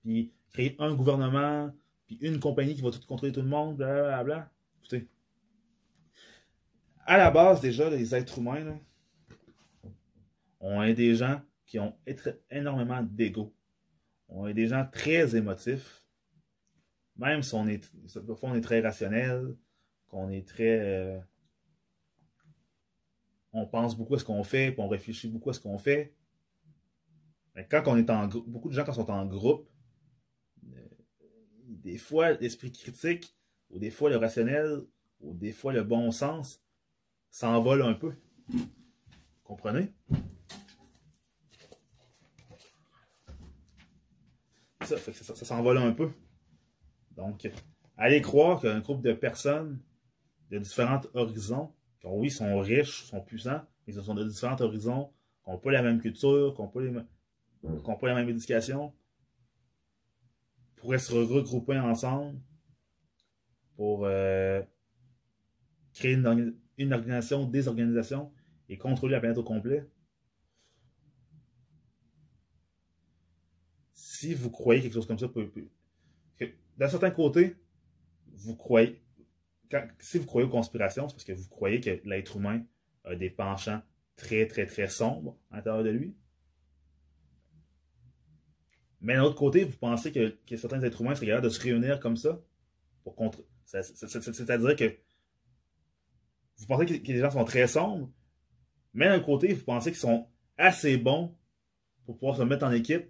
puis 0.00 0.32
créer 0.52 0.76
un 0.78 0.94
gouvernement, 0.94 1.72
puis 2.06 2.18
une 2.20 2.40
compagnie 2.40 2.74
qui 2.74 2.82
va 2.82 2.90
tout 2.90 3.00
contrôler 3.06 3.32
tout 3.32 3.42
le 3.42 3.48
monde, 3.48 3.76
blablabla. 3.76 4.50
Écoutez, 4.78 5.08
à 7.06 7.16
la 7.16 7.30
base, 7.30 7.60
déjà, 7.62 7.88
les 7.88 8.14
êtres 8.14 8.38
humains 8.38 8.78
ont 10.60 10.92
des 10.92 11.14
gens 11.14 11.40
qui 11.64 11.78
ont 11.78 11.94
énormément 12.50 13.02
d'ego. 13.02 13.54
On 14.28 14.46
est 14.46 14.54
des 14.54 14.66
gens 14.66 14.86
très 14.92 15.34
émotifs. 15.34 16.04
Même 17.16 17.42
si 17.42 17.54
on 17.54 17.66
est, 17.66 17.90
on 18.42 18.54
est 18.54 18.60
très 18.60 18.80
rationnel, 18.80 19.56
qu'on 20.08 20.30
est 20.30 20.46
très. 20.46 20.80
Euh, 20.80 21.18
on 23.62 23.66
pense 23.66 23.96
beaucoup 23.96 24.14
à 24.14 24.18
ce 24.18 24.24
qu'on 24.24 24.44
fait, 24.44 24.72
puis 24.72 24.80
on 24.80 24.88
réfléchit 24.88 25.28
beaucoup 25.28 25.50
à 25.50 25.52
ce 25.52 25.60
qu'on 25.60 25.78
fait. 25.78 26.14
Quand 27.70 27.82
on 27.86 27.96
est 27.96 28.08
en 28.10 28.28
beaucoup 28.28 28.68
de 28.68 28.74
gens 28.74 28.84
quand 28.84 28.92
sont 28.92 29.10
en 29.10 29.26
groupe, 29.26 29.68
euh, 30.72 30.88
des 31.66 31.98
fois 31.98 32.32
l'esprit 32.32 32.70
critique, 32.70 33.36
ou 33.70 33.78
des 33.78 33.90
fois 33.90 34.10
le 34.10 34.16
rationnel, 34.16 34.82
ou 35.20 35.34
des 35.34 35.52
fois 35.52 35.72
le 35.72 35.82
bon 35.82 36.12
sens 36.12 36.62
s'envole 37.30 37.82
un 37.82 37.94
peu. 37.94 38.14
Comprenez? 39.42 39.92
Ça, 44.84 44.96
ça, 44.96 45.12
ça 45.12 45.44
s'envole 45.44 45.78
un 45.78 45.92
peu. 45.92 46.10
Donc, 47.16 47.50
allez 47.96 48.22
croire 48.22 48.60
qu'un 48.60 48.78
groupe 48.78 49.02
de 49.02 49.12
personnes 49.12 49.80
de 50.50 50.58
différents 50.58 51.00
horizons, 51.14 51.74
qui, 52.00 52.06
oui, 52.06 52.30
sont 52.30 52.58
riches, 52.60 53.04
sont 53.04 53.20
puissants, 53.20 53.62
mais 53.86 53.94
ils 53.94 54.02
sont 54.02 54.14
de 54.14 54.24
différents 54.24 54.60
horizons, 54.60 55.10
qui 55.44 55.50
n'ont 55.50 55.58
pas 55.58 55.70
la 55.70 55.82
même 55.82 56.00
culture, 56.00 56.54
qui 56.54 56.62
n'ont 56.62 56.68
pas, 56.68 57.94
pas, 57.96 58.06
la 58.08 58.14
même 58.14 58.28
éducation, 58.28 58.92
pourraient 60.76 60.98
se 60.98 61.12
regrouper 61.12 61.78
ensemble 61.78 62.38
pour 63.76 64.06
euh, 64.06 64.62
créer 65.92 66.14
une, 66.14 66.56
une, 66.78 66.92
organisation, 66.92 67.44
des 67.44 67.68
organisations 67.68 68.32
et 68.68 68.76
contrôler 68.76 69.12
la 69.12 69.20
planète 69.20 69.38
au 69.38 69.44
complet. 69.44 69.88
Si 73.92 74.34
vous 74.34 74.50
croyez 74.50 74.82
quelque 74.82 74.94
chose 74.94 75.06
comme 75.06 75.18
ça, 75.18 75.28
d'un 76.76 76.88
certain 76.88 77.10
côté, 77.10 77.56
vous 78.26 78.54
croyez, 78.54 79.02
si 79.98 80.18
vous 80.18 80.26
croyez 80.26 80.46
aux 80.46 80.50
conspirations, 80.50 81.08
c'est 81.08 81.14
parce 81.14 81.24
que 81.24 81.32
vous 81.32 81.48
croyez 81.48 81.80
que 81.80 82.00
l'être 82.04 82.36
humain 82.36 82.62
a 83.04 83.14
des 83.14 83.30
penchants 83.30 83.82
très, 84.16 84.46
très, 84.46 84.66
très 84.66 84.88
sombres 84.88 85.38
à 85.50 85.56
l'intérieur 85.56 85.84
de 85.84 85.90
lui. 85.90 86.16
Mais 89.00 89.14
d'un 89.14 89.22
autre 89.22 89.36
côté, 89.36 89.64
vous 89.64 89.76
pensez 89.76 90.12
que, 90.12 90.38
certains 90.56 90.82
êtres 90.82 91.00
humains 91.00 91.14
seraient 91.14 91.26
capables 91.26 91.44
de 91.44 91.50
se 91.50 91.60
réunir 91.60 92.00
comme 92.00 92.16
ça 92.16 92.40
pour 93.04 93.14
contre. 93.14 93.44
C'est-à-dire 93.64 94.76
que 94.76 94.98
vous 96.56 96.66
pensez 96.66 97.00
que, 97.00 97.12
les 97.12 97.18
gens 97.20 97.30
sont 97.30 97.44
très 97.44 97.68
sombres, 97.68 98.10
mais 98.92 99.06
d'un 99.06 99.20
côté, 99.20 99.52
vous 99.52 99.64
pensez 99.64 99.90
qu'ils 99.90 100.00
sont 100.00 100.26
assez 100.56 100.96
bons 100.96 101.36
pour 102.04 102.18
pouvoir 102.18 102.36
se 102.36 102.42
mettre 102.42 102.64
en 102.64 102.72
équipe 102.72 103.08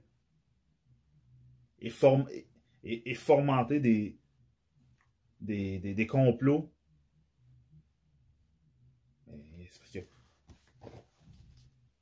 et, 1.79 1.89
former, 1.89 2.47
et, 2.83 3.11
et 3.11 3.15
fomenter 3.15 3.81
des, 3.81 4.19
des, 5.41 6.07
complots. 6.07 6.73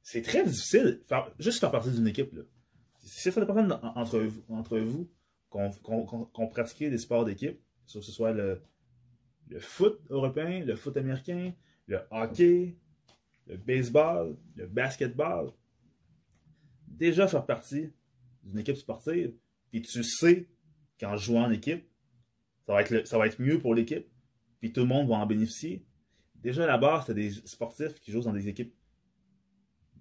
c'est 0.02 0.22
très 0.22 0.44
difficile, 0.44 1.02
juste 1.38 1.58
faire 1.60 1.70
partie 1.72 1.90
d'une 1.90 2.06
équipe. 2.06 2.30
Si 3.00 3.30
ça 3.30 3.40
dépend 3.40 3.68
entre 3.96 4.20
vous, 4.20 4.42
entre 4.48 4.78
vous 4.78 5.10
qu'on 5.50 6.48
pratique 6.48 6.90
des 6.90 6.98
sports 6.98 7.24
d'équipe, 7.24 7.60
que 7.92 8.00
ce 8.00 8.12
soit 8.12 8.32
le, 8.32 8.62
le 9.48 9.60
foot 9.60 10.00
européen, 10.10 10.64
le 10.64 10.76
foot 10.76 10.96
américain, 10.96 11.52
le 11.86 12.00
hockey, 12.10 12.76
le 13.46 13.56
baseball, 13.56 14.36
le 14.56 14.66
basketball, 14.66 15.52
déjà 16.86 17.28
faire 17.28 17.46
partie 17.46 17.92
d'une 18.42 18.58
équipe 18.58 18.76
sportive, 18.76 19.34
puis 19.70 19.82
tu 19.82 20.02
sais 20.02 20.48
qu'en 20.98 21.16
jouant 21.16 21.44
en 21.44 21.50
équipe, 21.50 21.88
ça 22.66 22.72
va 22.72 22.82
être, 22.82 23.06
ça 23.06 23.18
va 23.18 23.26
être 23.26 23.40
mieux 23.40 23.58
pour 23.58 23.74
l'équipe, 23.74 24.06
puis 24.60 24.72
tout 24.72 24.80
le 24.80 24.86
monde 24.86 25.08
va 25.08 25.16
en 25.16 25.26
bénéficier. 25.26 25.84
Déjà 26.42 26.64
à 26.64 26.66
la 26.66 26.78
base, 26.78 27.04
c'est 27.06 27.14
des 27.14 27.30
sportifs 27.30 28.00
qui 28.00 28.10
jouent 28.12 28.22
dans 28.22 28.32
des 28.32 28.48
équipes, 28.48 28.74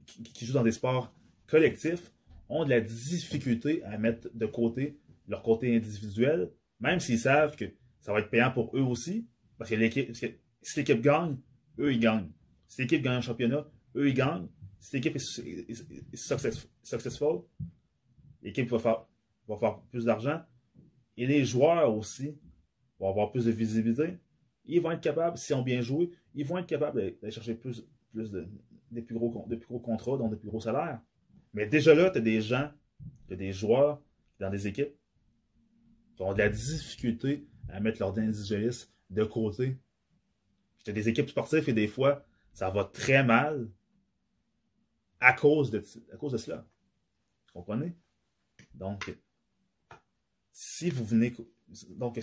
qui, 0.05 0.45
jouent 0.45 0.53
dans 0.53 0.63
des 0.63 0.71
sports 0.71 1.13
collectifs, 1.47 2.11
ont 2.49 2.65
de 2.65 2.69
la 2.69 2.81
difficulté 2.81 3.83
à 3.83 3.97
mettre 3.97 4.29
de 4.33 4.45
côté 4.45 4.99
leur 5.27 5.41
côté 5.41 5.75
individuel, 5.75 6.51
même 6.79 6.99
s'ils 6.99 7.19
savent 7.19 7.55
que 7.55 7.65
ça 7.99 8.13
va 8.13 8.19
être 8.19 8.29
payant 8.29 8.51
pour 8.51 8.75
eux 8.77 8.81
aussi, 8.81 9.27
parce 9.57 9.69
que, 9.69 9.75
si 10.61 10.79
l'équipe 10.79 11.01
gagne, 11.01 11.37
eux 11.79 11.93
ils 11.93 11.99
gagnent. 11.99 12.29
Si 12.67 12.81
l'équipe 12.81 13.01
gagne 13.01 13.15
un 13.15 13.21
championnat, 13.21 13.65
eux 13.95 14.09
ils 14.09 14.13
gagnent. 14.13 14.47
Si 14.79 14.95
l'équipe 14.95 15.15
est, 15.15 16.15
successful, 16.83 17.41
l'équipe 18.43 18.69
va 18.69 18.77
faire, 18.77 19.05
va 19.47 19.57
faire 19.57 19.79
plus 19.91 20.05
d'argent. 20.05 20.41
Et 21.17 21.25
les 21.25 21.45
joueurs 21.45 21.95
aussi 21.95 22.37
vont 22.99 23.09
avoir 23.09 23.31
plus 23.31 23.45
de 23.45 23.51
visibilité. 23.51 24.17
Ils 24.65 24.81
vont 24.81 24.91
être 24.91 25.01
capables, 25.01 25.37
s'ils 25.37 25.55
ont 25.55 25.61
bien 25.61 25.81
joué, 25.81 26.09
ils 26.33 26.45
vont 26.45 26.57
être 26.57 26.67
capables 26.67 26.99
d'aller 26.99 27.31
chercher 27.31 27.55
plus, 27.55 27.85
plus 28.11 28.31
de, 28.31 28.47
des, 28.91 29.01
plus 29.01 29.15
gros, 29.15 29.45
des 29.47 29.57
plus 29.57 29.67
gros 29.67 29.79
contrats, 29.79 30.17
donc 30.17 30.31
des 30.31 30.37
plus 30.37 30.49
gros 30.49 30.59
salaires. 30.59 31.01
Mais 31.53 31.67
déjà 31.67 31.93
là, 31.93 32.09
tu 32.09 32.17
as 32.17 32.21
des 32.21 32.41
gens, 32.41 32.71
tu 33.27 33.33
as 33.33 33.37
des 33.37 33.51
joueurs 33.51 34.01
dans 34.39 34.49
des 34.49 34.67
équipes 34.67 34.93
qui 36.15 36.21
ont 36.21 36.33
de 36.33 36.39
la 36.39 36.49
difficulté 36.49 37.47
à 37.69 37.79
mettre 37.79 37.99
leur 37.99 38.17
individualisme 38.17 38.89
de 39.09 39.23
côté. 39.23 39.77
Tu 40.83 40.91
as 40.91 40.93
des 40.93 41.09
équipes 41.09 41.29
sportives 41.29 41.67
et 41.69 41.73
des 41.73 41.87
fois, 41.87 42.25
ça 42.53 42.69
va 42.69 42.85
très 42.85 43.23
mal 43.23 43.69
à 45.19 45.33
cause 45.33 45.71
de, 45.71 45.83
à 46.13 46.17
cause 46.17 46.33
de 46.33 46.37
cela. 46.37 46.67
Vous 47.47 47.61
comprenez? 47.61 47.95
Donc, 48.73 49.15
si 50.51 50.89
vous 50.89 51.05
venez. 51.05 51.33
Donc, 51.89 52.19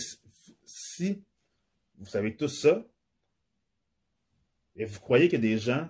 si 0.64 1.22
vous 1.99 2.07
savez 2.07 2.36
tout 2.36 2.49
ça, 2.49 2.84
et 4.76 4.84
vous 4.84 5.01
croyez 5.01 5.28
que 5.28 5.36
des 5.36 5.59
gens, 5.59 5.88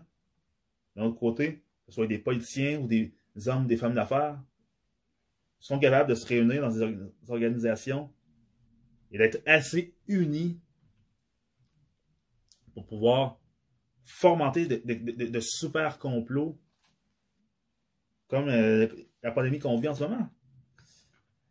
d'un 0.96 1.04
autre 1.04 1.18
côté, 1.18 1.56
que 1.56 1.88
ce 1.88 1.92
soit 1.92 2.06
des 2.06 2.18
politiciens 2.18 2.80
ou 2.80 2.86
des 2.86 3.14
hommes, 3.46 3.66
des 3.66 3.76
femmes 3.76 3.94
d'affaires, 3.94 4.42
sont 5.60 5.78
capables 5.78 6.10
de 6.10 6.14
se 6.14 6.26
réunir 6.26 6.62
dans 6.62 6.74
des 6.74 6.98
organisations 7.28 8.12
et 9.12 9.18
d'être 9.18 9.42
assez 9.46 9.94
unis 10.08 10.60
pour 12.74 12.86
pouvoir 12.86 13.38
fomenter 14.04 14.66
de, 14.66 15.40
super 15.40 15.98
complots 15.98 16.58
comme 18.26 18.48
euh, 18.48 18.88
la 19.22 19.30
pandémie 19.30 19.58
qu'on 19.58 19.78
vit 19.78 19.88
en 19.88 19.94
ce 19.94 20.04
moment. 20.04 20.28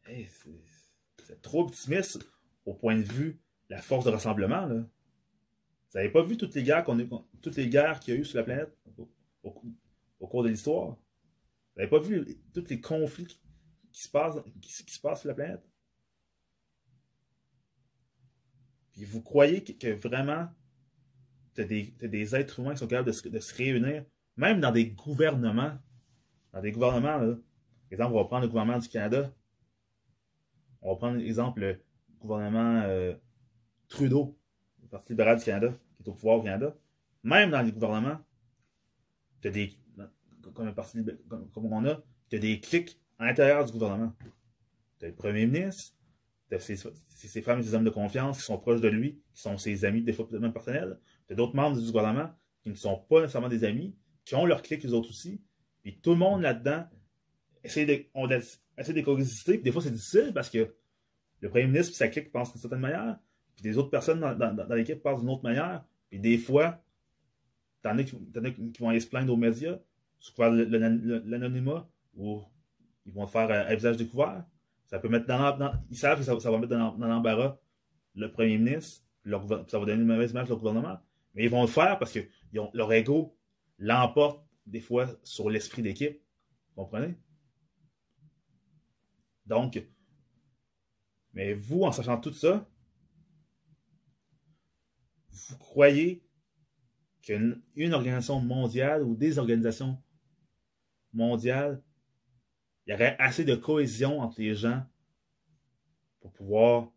c'est 0.06 1.41
trop 1.41 1.62
optimiste 1.62 2.28
au 2.72 2.74
point 2.74 2.95
de 2.95 3.03
vue 3.03 3.39
la 3.69 3.82
force 3.82 4.05
de 4.05 4.09
rassemblement. 4.09 4.65
Là. 4.65 4.76
Vous 4.76 5.97
n'avez 5.97 6.09
pas 6.09 6.24
vu 6.24 6.38
toutes 6.38 6.55
les 6.55 6.63
guerres 6.63 6.86
qu'on 6.86 6.97
toutes 7.41 7.57
les 7.57 7.67
guerres 7.67 7.99
qu'il 7.99 8.13
y 8.13 8.17
a 8.17 8.19
eu 8.19 8.26
sur 8.26 8.38
la 8.38 8.43
planète 8.43 8.78
au, 9.43 10.28
cours 10.28 10.43
de 10.43 10.49
l'histoire? 10.49 10.89
Vous 10.89 11.78
n'avez 11.78 11.89
pas 11.89 11.99
vu 11.99 12.41
tous 12.53 12.65
les 12.69 12.80
conflits 12.80 13.28
qui, 13.91 14.01
se 14.01 14.09
passent, 14.09 14.38
qui, 14.61 14.72
se 14.72 14.84
sur 14.84 15.28
la 15.28 15.34
planète? 15.34 15.63
Puis 18.93 19.03
vous 19.03 19.22
croyez 19.22 19.63
que, 19.63 19.93
vraiment 19.93 20.47
tu 21.55 21.61
as, 21.61 21.65
des 21.65 22.36
êtres 22.36 22.59
humains 22.59 22.74
qui 22.74 22.80
sont 22.80 22.88
capables 22.88 23.07
de 23.07 23.13
se, 23.13 23.28
de 23.28 23.39
se, 23.39 23.53
réunir, 23.53 24.05
même 24.38 24.61
dans 24.61 24.72
des 24.72 24.91
gouvernements. 24.91 25.78
Dans 26.53 26.61
des 26.61 26.72
gouvernements, 26.72 27.17
là. 27.17 27.36
Par 27.36 27.91
exemple, 27.91 28.13
on 28.13 28.17
va 28.17 28.26
prendre 28.26 28.43
le 28.43 28.47
gouvernement 28.47 28.80
du 28.80 28.88
Canada. 28.88 29.34
On 30.82 30.93
va 30.93 30.95
prendre 30.95 31.17
l'exemple 31.17 31.59
le 31.59 31.82
gouvernement 32.22 32.82
euh, 32.86 33.13
Trudeau, 33.88 34.38
le 34.82 34.88
Parti 34.88 35.13
libéral 35.13 35.38
du 35.38 35.43
Canada, 35.43 35.74
qui 35.95 36.03
est 36.03 36.09
au 36.09 36.13
pouvoir 36.13 36.38
au 36.38 36.43
Canada. 36.43 36.76
Même 37.24 37.51
dans 37.51 37.61
les 37.61 37.72
gouvernements, 37.72 38.19
des. 39.49 39.78
Comme, 40.53 40.67
un 40.67 40.74
parti, 40.74 40.99
comme, 41.30 41.72
on 41.72 41.86
a, 41.86 42.01
tu 42.30 42.36
as 42.36 42.39
des 42.39 42.59
clics 42.59 42.99
à 43.19 43.26
l'intérieur 43.26 43.63
du 43.65 43.72
gouvernement. 43.72 44.13
Tu 44.99 45.05
as 45.05 45.09
le 45.09 45.15
premier 45.15 45.45
ministre, 45.45 45.93
tu 46.49 46.55
as 46.55 46.59
ses, 46.59 47.41
femmes 47.41 47.59
et 47.59 47.63
ses 47.63 47.76
hommes 47.76 47.84
de 47.84 47.89
confiance 47.91 48.39
qui 48.39 48.43
sont 48.43 48.57
proches 48.57 48.82
de 48.82 48.88
lui, 48.88 49.22
qui 49.34 49.41
sont 49.41 49.57
ses 49.57 49.86
amis, 49.86 50.01
des 50.01 50.13
fois 50.13 50.28
même 50.32 50.51
personnels. 50.51 50.99
Tu 51.28 51.34
as 51.34 51.36
d'autres 51.36 51.55
membres 51.55 51.80
du 51.80 51.86
gouvernement 51.86 52.32
qui 52.63 52.69
ne 52.69 52.76
sont 52.76 52.97
pas 52.97 53.22
nécessairement 53.22 53.49
des 53.49 53.63
amis, 53.63 53.95
qui 54.26 54.36
ont 54.36 54.45
leurs 54.45 54.61
clics, 54.61 54.84
les 54.84 54.93
autres 54.93 55.09
aussi. 55.09 55.41
Puis 55.84 55.99
tout 55.99 56.11
le 56.11 56.17
monde 56.17 56.41
là-dedans 56.41 56.86
essaie 57.63 57.86
de, 57.86 58.05
essaie 58.78 58.93
de 58.93 59.01
coexister. 59.01 59.57
Des 59.57 59.72
fois, 59.72 59.82
c'est 59.82 59.91
difficile 59.91 60.32
parce 60.34 60.49
que 60.49 60.76
le 61.42 61.50
premier 61.50 61.66
ministre 61.66 61.92
et 61.92 61.96
sa 61.96 62.08
clique 62.08 62.32
pensent 62.32 62.52
d'une 62.52 62.62
certaine 62.62 62.80
manière, 62.80 63.18
puis 63.56 63.64
des 63.64 63.78
autres 63.78 63.89
personnes 63.89 64.20
dans, 64.20 64.76
l'équipe 64.76 65.02
pensent 65.02 65.20
d'une 65.20 65.30
autre 65.30 65.44
manière. 65.44 65.84
Puis 66.10 66.20
des 66.20 66.38
fois, 66.38 66.82
t'en 67.82 67.98
as, 67.98 68.04
qui, 68.04 68.16
qui 68.72 68.82
vont 68.82 68.89
aller 68.89 69.00
se 69.00 69.08
plaindre 69.08 69.34
aux 69.34 69.38
médias, 69.38 69.80
sous 70.20 70.34
l'anonymat, 70.39 71.89
ou 72.16 72.42
ils 73.06 73.14
vont 73.14 73.26
faire 73.28 73.50
euh, 73.50 73.68
un 73.68 73.76
visage 73.76 73.98
découvert. 73.98 74.46
Ça 74.86 75.00
peut 75.00 75.10
mettre 75.10 75.26
dans, 75.26 75.58
dans 75.58 75.74
ils 75.89 75.98
savent 75.98 76.20
que 76.20 76.26
ça, 76.26 76.52
va 76.52 76.58
mettre 76.58 76.76
dans, 76.76 76.96
l'embarras 76.98 77.58
le 78.14 78.32
premier 78.32 78.58
ministre, 78.58 79.04
leur, 79.24 79.48
ça 79.70 79.80
va 79.80 79.86
donner 79.86 80.02
une 80.02 80.08
mauvaise 80.08 80.32
image 80.32 80.52
au 80.52 80.58
gouvernement. 80.58 81.00
Mais 81.34 81.46
ils 81.46 81.50
vont 81.50 81.62
le 81.62 81.68
faire 81.68 81.98
parce 81.98 82.12
que 82.12 82.20
leur 82.74 82.92
ego 82.92 83.38
l'emporte 83.80 84.46
des 84.66 84.82
fois 84.82 85.08
sur 85.24 85.50
l'esprit 85.50 85.82
d'équipe. 85.82 86.22
Vous 86.76 86.84
comprenez? 86.84 87.16
Donc, 89.46 89.82
mais 91.34 91.53
vous, 91.53 91.84
en 91.84 91.91
sachant 91.91 92.19
tout 92.19 92.34
ça, 92.34 92.67
vous 95.29 95.57
croyez 95.57 96.23
qu'une 97.21 97.61
organisation 97.93 98.41
mondiale 98.41 99.03
ou 99.03 99.15
des 99.15 99.38
organisations 99.38 100.01
mondiales, 101.13 101.82
il 102.86 102.91
y 102.91 102.93
aurait 102.93 103.15
assez 103.19 103.45
de 103.45 103.55
cohésion 103.55 104.19
entre 104.19 104.41
les 104.41 104.55
gens 104.55 104.84
pour 106.19 106.32
pouvoir 106.32 106.91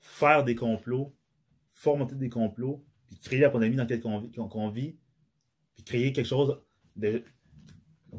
faire 0.00 0.44
des 0.44 0.54
complots, 0.54 1.14
fomenter 1.68 2.14
des 2.14 2.28
complots, 2.28 2.84
puis 3.06 3.18
créer 3.18 3.40
la 3.40 3.50
pandémie 3.50 3.76
dans 3.76 3.84
laquelle 3.84 4.02
on, 4.04 4.70
vit, 4.70 4.96
puis 5.74 5.84
créer 5.84 6.12
quelque 6.12 6.26
chose 6.26 6.60
de. 6.96 7.24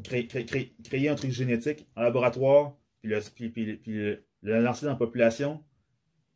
Créer, 0.05 1.09
un 1.09 1.15
truc 1.15 1.31
génétique 1.31 1.85
en 1.97 2.01
laboratoire, 2.01 2.77
puis 3.01 3.09
le, 3.85 4.23
le, 4.41 4.61
lancer 4.61 4.85
dans 4.85 4.93
la 4.93 4.97
population, 4.97 5.63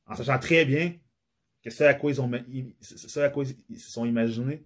en 0.06 0.16
sachant 0.16 0.40
très 0.40 0.66
bien 0.66 0.98
que 1.64 1.70
c'est 1.70 1.88
à 1.88 1.94
quoi 1.94 2.12
ils 2.12 2.22
ont 2.22 2.32
ce 2.82 3.20
à 3.20 3.30
quoi 3.30 3.44
ils 3.70 3.80
se 3.80 3.92
sont 3.92 4.06
imaginés, 4.06 4.66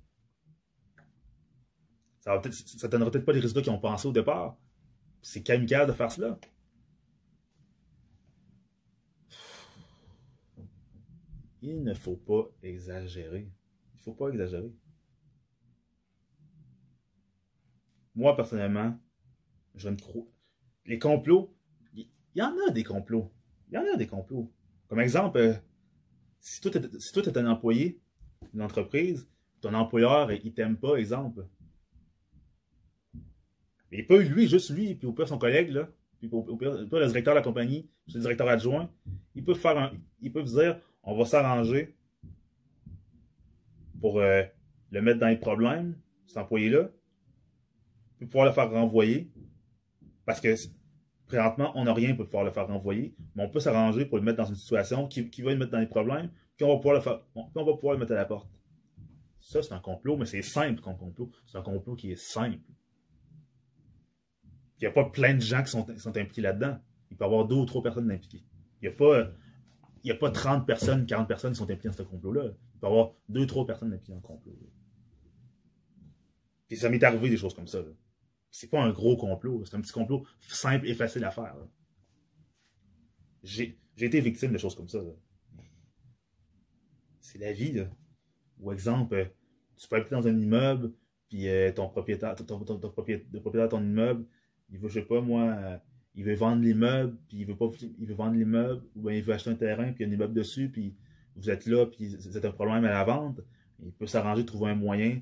ça, 2.19 2.41
ça 2.51 2.87
donnera 2.87 3.09
peut-être 3.09 3.25
pas 3.25 3.31
les 3.31 3.39
résultats 3.39 3.61
qu'ils 3.61 3.71
ont 3.71 3.79
pensé 3.79 4.07
au 4.07 4.11
départ. 4.11 4.57
C'est 5.21 5.41
kamikaze 5.41 5.87
de 5.87 5.93
faire 5.93 6.11
cela. 6.11 6.39
Il 11.61 11.83
ne 11.83 11.93
faut 11.93 12.15
pas 12.15 12.49
exagérer. 12.63 13.49
Il 13.93 13.97
ne 13.97 14.01
faut 14.01 14.13
pas 14.13 14.29
exagérer. 14.29 14.71
Moi, 18.15 18.35
personnellement, 18.35 18.97
je 19.75 19.89
ne 19.89 19.97
crois. 19.97 20.25
Les 20.85 20.99
complots, 20.99 21.55
il 22.39 22.41
y, 22.41 22.45
en 22.45 22.69
a 22.69 22.71
des 22.71 22.85
complots. 22.85 23.29
Il 23.69 23.75
y 23.75 23.77
en 23.77 23.93
a 23.93 23.97
des 23.97 24.07
complots. 24.07 24.49
Comme 24.87 25.01
exemple, 25.01 25.37
euh, 25.39 25.53
si 26.39 26.61
toi, 26.61 26.71
tu 26.71 27.29
es 27.29 27.37
un 27.37 27.47
employé 27.47 27.99
d'une 28.53 28.61
entreprise, 28.61 29.27
ton 29.59 29.73
employeur, 29.73 30.31
il 30.31 30.53
t'aime 30.53 30.77
pas, 30.77 30.95
exemple. 30.95 31.45
Et 33.91 34.03
pas 34.03 34.17
lui, 34.17 34.47
juste 34.47 34.69
lui, 34.69 34.95
puis 34.95 35.05
au 35.05 35.11
pire 35.11 35.27
son 35.27 35.37
collègue, 35.37 35.71
là, 35.71 35.89
puis 36.19 36.29
au, 36.31 36.55
pire, 36.55 36.71
le 36.71 37.07
directeur 37.07 37.33
de 37.33 37.39
la 37.39 37.43
compagnie, 37.43 37.89
le 38.13 38.21
directeur 38.21 38.47
adjoint, 38.47 38.89
ils 39.35 39.43
peuvent 39.43 39.59
faire 39.59 39.77
un, 39.77 39.91
ils 40.21 40.31
peuvent 40.31 40.45
dire 40.45 40.79
on 41.03 41.17
va 41.17 41.25
s'arranger 41.25 41.93
pour 43.99 44.19
euh, 44.19 44.43
le 44.91 45.01
mettre 45.01 45.19
dans 45.19 45.27
les 45.27 45.37
problèmes, 45.37 45.97
cet 46.25 46.37
employé-là, 46.37 46.89
puis 48.17 48.27
pouvoir 48.27 48.45
le 48.45 48.53
faire 48.53 48.71
renvoyer. 48.71 49.29
Parce 50.25 50.39
que 50.39 50.55
présentement, 51.29 51.71
on 51.75 51.85
n'a 51.85 51.93
rien 51.93 52.15
pour 52.15 52.25
pouvoir 52.25 52.43
le 52.43 52.51
faire 52.51 52.67
renvoyer, 52.67 53.15
mais 53.35 53.43
on 53.43 53.49
peut 53.49 53.61
s'arranger 53.61 54.05
pour 54.05 54.17
le 54.17 54.23
mettre 54.23 54.37
dans 54.37 54.49
une 54.49 54.55
situation 54.55 55.07
qui, 55.07 55.41
va 55.41 55.51
le 55.51 55.57
mettre 55.57 55.71
dans 55.71 55.79
les 55.79 55.87
problèmes, 55.87 56.29
puis 56.57 56.65
on 56.65 56.73
va 56.73 56.79
pouvoir 56.79 57.93
le 57.93 57.97
mettre 57.97 58.11
à 58.11 58.15
la 58.15 58.25
porte. 58.25 58.49
Ça, 59.39 59.61
c'est 59.61 59.73
un 59.73 59.79
complot, 59.79 60.17
mais 60.17 60.25
c'est 60.25 60.41
simple 60.41 60.81
comme 60.81 60.97
complot. 60.97 61.31
C'est 61.47 61.57
un 61.57 61.61
complot 61.61 61.95
qui 61.95 62.11
est 62.11 62.19
simple. 62.19 62.59
Il 64.79 64.81
n'y 64.81 64.87
a 64.87 64.91
pas 64.91 65.05
plein 65.05 65.33
de 65.33 65.39
gens 65.39 65.63
qui 65.63 65.71
sont, 65.71 65.87
impliqués 66.17 66.41
là-dedans. 66.41 66.77
Il 67.09 67.17
peut 67.17 67.23
y 67.23 67.27
avoir 67.27 67.45
deux 67.45 67.55
ou 67.55 67.65
trois 67.65 67.81
personnes 67.81 68.11
impliquées. 68.11 68.43
Il 68.81 68.89
n'y 68.89 68.93
a 68.93 68.97
pas. 68.97 69.31
Il 70.03 70.07
n'y 70.07 70.11
a 70.11 70.15
pas 70.15 70.31
30 70.31 70.65
personnes, 70.65 71.05
40 71.05 71.27
personnes 71.27 71.51
qui 71.51 71.57
sont 71.57 71.65
impliquées 71.65 71.89
dans 71.89 71.95
ce 71.95 72.03
complot-là. 72.03 72.43
Il 72.45 72.79
peut 72.79 72.87
y 72.87 72.89
avoir 72.89 73.11
deux, 73.27 73.45
trois 73.45 73.65
personnes 73.65 73.91
impliquées 73.91 74.13
dans 74.13 74.19
le 74.19 74.23
complot. 74.23 74.57
Puis 76.69 76.77
ça 76.77 76.89
m'est 76.89 77.03
arrivé 77.03 77.29
des 77.29 77.35
choses 77.37 77.53
comme 77.53 77.67
ça. 77.67 77.79
C'est 78.51 78.69
pas 78.69 78.81
un 78.81 78.91
gros 78.91 79.15
complot. 79.17 79.63
C'est 79.65 79.75
un 79.75 79.81
petit 79.81 79.91
complot 79.91 80.25
simple 80.39 80.87
et 80.87 80.93
facile 80.93 81.23
à 81.23 81.31
faire. 81.31 81.55
J'ai 83.43 83.77
été 83.97 84.19
victime 84.21 84.51
de 84.51 84.57
choses 84.57 84.75
comme 84.75 84.89
ça. 84.89 84.99
C'est 87.19 87.37
la 87.37 87.53
vie. 87.53 87.85
Ou 88.59 88.71
exemple, 88.71 89.31
tu 89.77 89.87
peux 89.87 89.97
être 89.97 90.11
dans 90.11 90.27
un 90.27 90.37
immeuble, 90.37 90.91
puis 91.29 91.47
euh, 91.47 91.71
ton 91.71 91.87
propriétaire, 91.87 92.35
ton, 92.35 92.59
ton, 92.59 92.77
ton, 92.77 92.89
propriétaire 92.89 93.31
de 93.31 93.67
ton 93.67 93.81
immeuble, 93.81 94.25
il 94.69 94.79
veut, 94.79 94.89
je 94.89 94.95
sais 94.95 95.05
pas, 95.05 95.21
moi, 95.21 95.43
euh, 95.43 95.77
il 96.15 96.25
veut 96.25 96.35
vendre 96.35 96.61
l'immeuble, 96.61 97.17
puis 97.27 97.37
il 97.37 97.45
veut 97.45 97.55
pas, 97.55 97.67
il 97.97 98.07
veut 98.07 98.15
vendre 98.15 98.35
l'immeuble, 98.35 98.83
ou 98.95 99.03
bien 99.03 99.13
il 99.13 99.23
veut 99.23 99.33
acheter 99.33 99.51
un 99.51 99.55
terrain, 99.55 99.93
puis 99.93 100.03
il 100.03 100.07
y 100.07 100.09
a 100.09 100.09
un 100.09 100.13
immeuble 100.13 100.33
dessus, 100.33 100.69
puis 100.69 100.95
vous 101.35 101.49
êtes 101.49 101.65
là, 101.65 101.85
puis 101.85 102.15
c'est 102.19 102.43
un 102.43 102.51
problème 102.51 102.83
à 102.83 102.89
la 102.89 103.03
vente. 103.03 103.39
Il 103.81 103.93
peut 103.93 104.07
s'arranger 104.07 104.45
trouver 104.45 104.71
un 104.71 104.75
moyen 104.75 105.21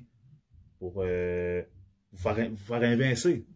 pour 0.78 1.02
euh, 1.04 1.62
vous, 2.12 2.18
faire, 2.18 2.50
vous 2.50 2.56
faire 2.56 2.82
invincer. 2.82 3.46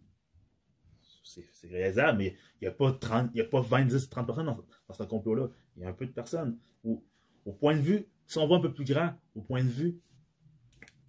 C'est 1.25 1.69
réalisable, 1.69 2.19
mais 2.19 2.37
il 2.61 2.65
n'y 2.65 2.69
a 2.69 2.73
pas 2.73 2.93
30, 2.93 3.31
il 3.35 3.39
y 3.39 3.41
a 3.41 3.45
pas 3.45 3.61
20, 3.61 3.87
10, 3.87 4.09
30 4.09 4.27
personnes 4.27 4.47
dans, 4.47 4.95
ce 4.95 5.03
complot-là. 5.05 5.49
Il 5.77 5.83
y 5.83 5.85
a 5.87 5.89
un 5.89 5.93
peu 5.93 6.07
de 6.07 6.11
personnes. 6.11 6.59
Au, 6.85 7.53
point 7.53 7.75
de 7.75 7.81
vue, 7.81 8.07
si 8.27 8.39
on 8.39 8.47
va 8.47 8.57
un 8.57 8.61
peu 8.61 8.73
plus 8.73 8.85
grand, 8.85 9.15
au 9.35 9.41
point 9.41 9.65
de 9.65 9.69
vue, 9.69 9.99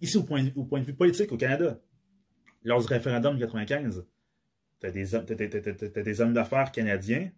ici 0.00 0.16
au 0.16 0.22
point 0.22 0.44
de, 0.44 0.52
au 0.56 0.64
point 0.64 0.80
de 0.80 0.84
vue 0.84 0.94
politique 0.94 1.30
au 1.32 1.36
Canada, 1.36 1.80
lors 2.62 2.80
du 2.80 2.86
référendum 2.86 3.36
de 3.36 3.44
95, 3.44 4.06
tu 4.80 4.86
as, 4.86 4.90
des 6.02 6.20
hommes 6.20 6.32
d'affaires 6.32 6.72
canadiens, 6.72 7.30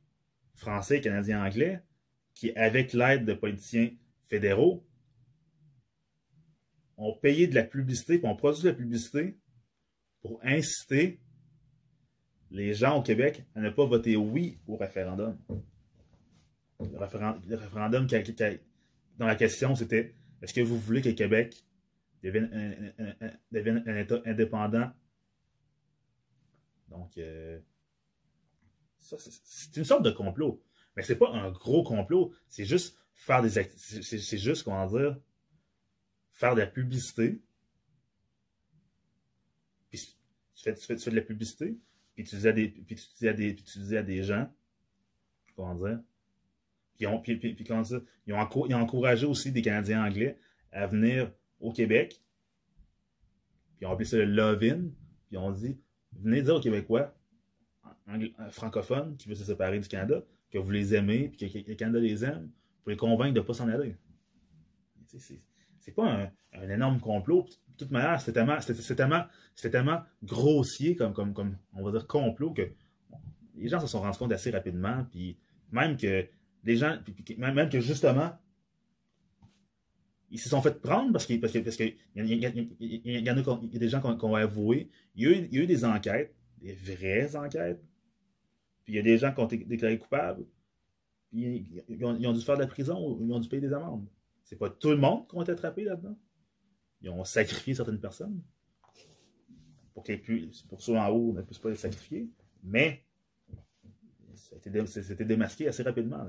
français, 0.55 1.01
canadiens, 1.01 1.45
anglais, 1.45 1.83
qui, 2.35 2.53
avec 2.53 2.93
l'aide 2.93 3.25
de 3.25 3.35
politiciens 3.35 3.91
fédéraux, 4.29 4.87
ont 6.97 7.15
payé 7.15 7.47
de 7.47 7.55
la 7.55 7.65
publicité, 7.65 8.19
puis 8.19 8.29
ont 8.29 8.37
produit 8.37 8.63
de 8.63 8.69
la 8.69 8.75
publicité 8.75 9.39
pour 10.27 10.41
inciter 10.43 11.21
les 12.51 12.75
gens 12.75 12.99
au 12.99 13.03
Québec 13.03 13.45
à 13.55 13.61
ne 13.61 13.71
pas 13.71 13.85
voter 13.85 14.17
oui 14.17 14.59
au 14.67 14.77
référendum. 14.77 15.39
Le, 16.81 16.99
référendum, 17.57 18.07
dans 19.19 19.27
la 19.27 19.37
question, 19.37 19.75
c'était 19.77 20.15
est-ce 20.43 20.53
que 20.53 20.61
vous 20.61 20.79
voulez 20.79 21.01
que 21.01 21.09
le 21.09 21.15
Québec 21.15 21.65
devienne 22.23 23.85
un 23.87 23.97
État 23.97 24.21
indépendant? 24.27 24.91
Donc, 26.89 27.17
euh, 27.19 27.61
c'est 28.99 29.77
une 29.77 29.85
sorte 29.85 30.05
de 30.05 30.11
complot. 30.11 30.61
Mais 30.97 31.03
c'est 31.03 31.17
pas 31.17 31.31
un 31.31 31.51
gros 31.53 31.85
complot. 31.85 32.33
C'est 32.49 32.65
juste 32.65 32.99
faire 33.15 33.43
des 33.43 33.51
C'est 33.51 34.39
juste, 34.39 34.65
comment 34.65 34.87
dire, 34.87 35.19
faire 36.31 36.55
de 36.55 36.61
la 36.61 36.67
publicité. 36.67 37.41
Puis 39.91 40.17
tu 40.75 40.87
fais, 40.87 40.97
tu 40.97 41.03
fais, 41.03 41.11
de 41.11 41.17
la 41.17 41.23
publicité? 41.23 41.77
Puis 42.15 42.25
tu 42.25 42.37
dis 42.37 42.49
à 42.49 42.53
des, 42.53 42.69
puis 42.69 42.97
tu 42.97 43.29
à 43.29 43.33
des, 43.33 43.55
tu 43.55 44.03
des 44.03 44.23
gens, 44.23 44.51
comment 45.55 45.75
dire, 45.75 46.01
puis, 46.97 47.07
ont, 47.07 47.21
puis, 47.21 47.37
puis, 47.37 47.55
puis 47.55 47.65
comment 47.65 47.83
dire, 47.83 48.01
ils 48.27 48.33
ont, 48.33 48.67
ils 48.67 48.75
ont 48.75 48.81
encouragé 48.81 49.27
aussi 49.27 49.53
des 49.53 49.63
Canadiens 49.63 50.05
anglais 50.05 50.39
à 50.73 50.87
venir 50.87 51.31
au 51.61 51.73
Québec. 51.73 52.23
Puis 53.77 53.83
ils 53.83 53.87
ont 53.87 53.93
appelé 53.93 54.07
ça 54.07 54.17
le 54.17 54.25
love-in. 54.25 54.81
Puis 55.27 55.33
ils 55.33 55.39
ont 55.39 55.53
dit, 55.53 55.79
venez 56.13 56.43
dire 56.43 56.57
aux 56.57 56.61
Québécois 56.61 57.15
francophones 58.51 59.17
qui 59.17 59.29
veulent 59.29 59.37
se 59.37 59.45
séparer 59.45 59.81
du 59.81 59.89
Canada 59.89 60.23
que 60.51 60.59
vous 60.59 60.71
les 60.71 60.95
aimez 60.95 61.33
et 61.41 61.51
que 61.51 61.71
le 61.71 61.75
Canada 61.75 61.99
les 61.99 62.25
aime 62.25 62.51
pour 62.83 62.91
les 62.91 62.97
convaincre 62.97 63.35
de 63.35 63.41
ne 63.41 63.45
pas 63.45 63.55
s'en 63.55 63.69
aller. 63.69 63.97
c'est 65.07 65.93
pas 65.93 66.09
un, 66.09 66.31
un, 66.53 66.71
énorme 66.71 67.01
complot. 67.01 67.47
De 67.77 67.85
toute 67.85 67.91
manière, 67.91 68.21
c'était 68.21 68.33
tellement, 68.33 68.57
tellement, 68.95 69.25
tellement, 69.71 70.03
grossier 70.23 70.97
comme, 70.97 71.13
comme, 71.13 71.35
comme, 71.35 71.59
on 71.75 71.85
va 71.85 71.91
dire, 71.91 72.07
complot 72.07 72.53
que 72.53 72.71
les 73.55 73.69
gens 73.69 73.81
se 73.81 73.87
sont 73.87 74.01
rendus 74.01 74.19
compte 74.19 74.33
assez 74.33 74.51
rapidement. 74.51 75.05
Puis 75.11 75.37
même 75.71 75.97
que 75.97 76.27
les 76.65 76.77
gens, 76.77 76.99
même 77.37 77.69
que 77.69 77.81
justement, 77.81 78.33
ils 80.31 80.41
se 80.41 80.49
sont 80.49 80.63
fait 80.63 80.81
prendre 80.81 81.13
parce 81.13 81.27
qu'il 81.27 81.41
parce 81.41 81.53
que, 81.53 81.59
parce 81.59 81.77
que, 81.77 81.85
y, 81.85 81.95
y, 82.15 82.47
a, 82.47 82.49
a 83.33 83.35
des 83.35 83.89
gens 83.89 84.01
qui 84.01 84.25
ont, 84.25 84.35
avoué. 84.35 84.91
Il 85.15 85.23
y, 85.23 85.27
a 85.27 85.31
eu, 85.31 85.49
il 85.51 85.55
y 85.55 85.61
a 85.61 85.63
eu 85.65 85.67
des 85.67 85.85
enquêtes, 85.85 86.35
des 86.59 86.75
vraies 86.75 87.37
enquêtes. 87.37 87.83
Puis 88.85 88.95
il 88.95 88.97
y 88.97 88.99
a 88.99 89.03
des 89.03 89.19
gens 89.19 89.33
qui 89.33 89.41
ont 89.41 89.47
été 89.47 89.59
déclarés 89.59 89.99
coupables. 89.99 90.45
Puis 91.29 91.85
ils 91.89 92.05
ont, 92.05 92.33
dû 92.33 92.41
faire 92.41 92.57
de 92.57 92.63
la 92.63 92.67
prison 92.67 92.99
ou 92.99 93.25
ils 93.25 93.33
ont 93.33 93.39
dû 93.39 93.49
payer 93.49 93.63
des 93.63 93.73
amendes. 93.73 94.07
C'est 94.45 94.57
pas 94.57 94.71
tout 94.71 94.91
le 94.91 94.97
monde 94.97 95.29
qui 95.29 95.37
ont 95.37 95.43
été 95.43 95.53
attrapés 95.53 95.85
là-dedans. 95.85 96.17
Ils 97.01 97.11
ont 97.11 97.25
sacrifié 97.25 97.75
certaines 97.75 98.01
personnes 98.01 98.43
pour 99.95 100.05
que 100.05 100.13
pour 100.69 100.83
ceux 100.83 100.97
en 100.97 101.09
haut 101.09 101.33
ne 101.33 101.43
puissent 101.43 101.59
pas 101.59 101.71
les 101.71 101.77
sacrifier. 101.77 102.29
Mais 102.63 103.05
c'était 104.35 105.25
démasqué 105.25 105.69
assez 105.69 105.83
rapidement. 105.83 106.27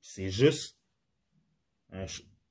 C'est 0.00 0.30
juste 0.30 0.78
un, 1.92 2.06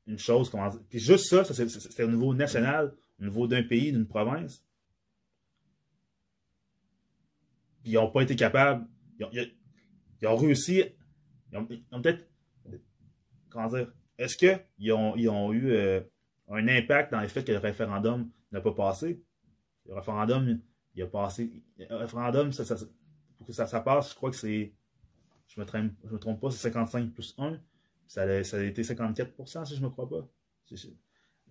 une 0.08 0.20
chose. 0.20 0.50
Comment 0.50 0.70
dire. 0.70 0.82
Puis 0.90 1.00
juste 1.00 1.26
ça, 1.26 1.44
ça 1.44 1.54
c'était 1.54 2.04
au 2.04 2.12
niveau 2.12 2.34
national, 2.34 2.96
au 3.20 3.24
niveau 3.24 3.48
d'un 3.48 3.64
pays, 3.64 3.92
d'une 3.92 4.08
province. 4.08 4.64
Puis 7.82 7.92
ils 7.92 7.96
n'ont 7.96 8.12
pas 8.12 8.22
été 8.22 8.36
capables. 8.36 8.88
Ils 9.20 9.26
ont, 9.26 9.32
ils 10.22 10.28
ont 10.28 10.36
réussi. 10.36 10.84
Ils 11.52 11.58
ont, 11.58 11.68
ont 11.92 12.02
peut-être. 12.02 12.28
Comment 13.50 13.70
dire 13.70 13.92
Est-ce 14.18 14.38
qu'ils 14.38 14.92
ont, 14.92 15.16
ils 15.16 15.30
ont 15.30 15.52
eu 15.54 15.72
euh, 15.72 16.02
un 16.50 16.68
impact 16.68 17.12
dans 17.12 17.22
le 17.22 17.28
fait 17.28 17.44
que 17.44 17.52
le 17.52 17.58
référendum 17.58 18.30
n'a 18.52 18.62
pas 18.62 18.74
passé 18.74 19.22
Le 19.86 19.96
référendum, 19.96 20.60
il 20.96 21.04
a 21.04 21.08
passé. 21.08 21.64
Le 21.78 21.96
référendum, 21.96 22.52
pour 23.38 23.48
que 23.48 23.54
ça, 23.54 23.80
passe, 23.82 24.12
je 24.12 24.16
crois 24.16 24.30
que 24.30 24.36
c'est. 24.36 24.74
Je 25.48 25.62
me, 25.62 25.66
je 25.68 26.10
me 26.10 26.18
trompe 26.18 26.39
pas, 26.39 26.52
c'est 26.52 26.70
55 26.70 27.12
plus 27.12 27.36
1. 27.38 27.60
Ça 28.08 28.24
a, 28.24 28.64
été 28.64 28.82
54% 28.82 29.66
si 29.66 29.76
je 29.76 29.82
me 29.82 29.89
crois 29.89 30.08
pas. 30.08 30.28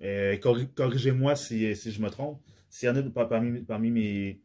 Euh, 0.03 0.37
Corrigez-moi 0.75 1.37
si, 1.37 1.75
je 1.75 2.03
me 2.03 2.09
trompe. 2.09 2.41
S'il 2.69 2.89
y 2.89 2.93
en 2.93 2.97
a 2.97 3.27
parmi, 3.27 3.61
parmi 3.61 3.91
mes 3.91 4.41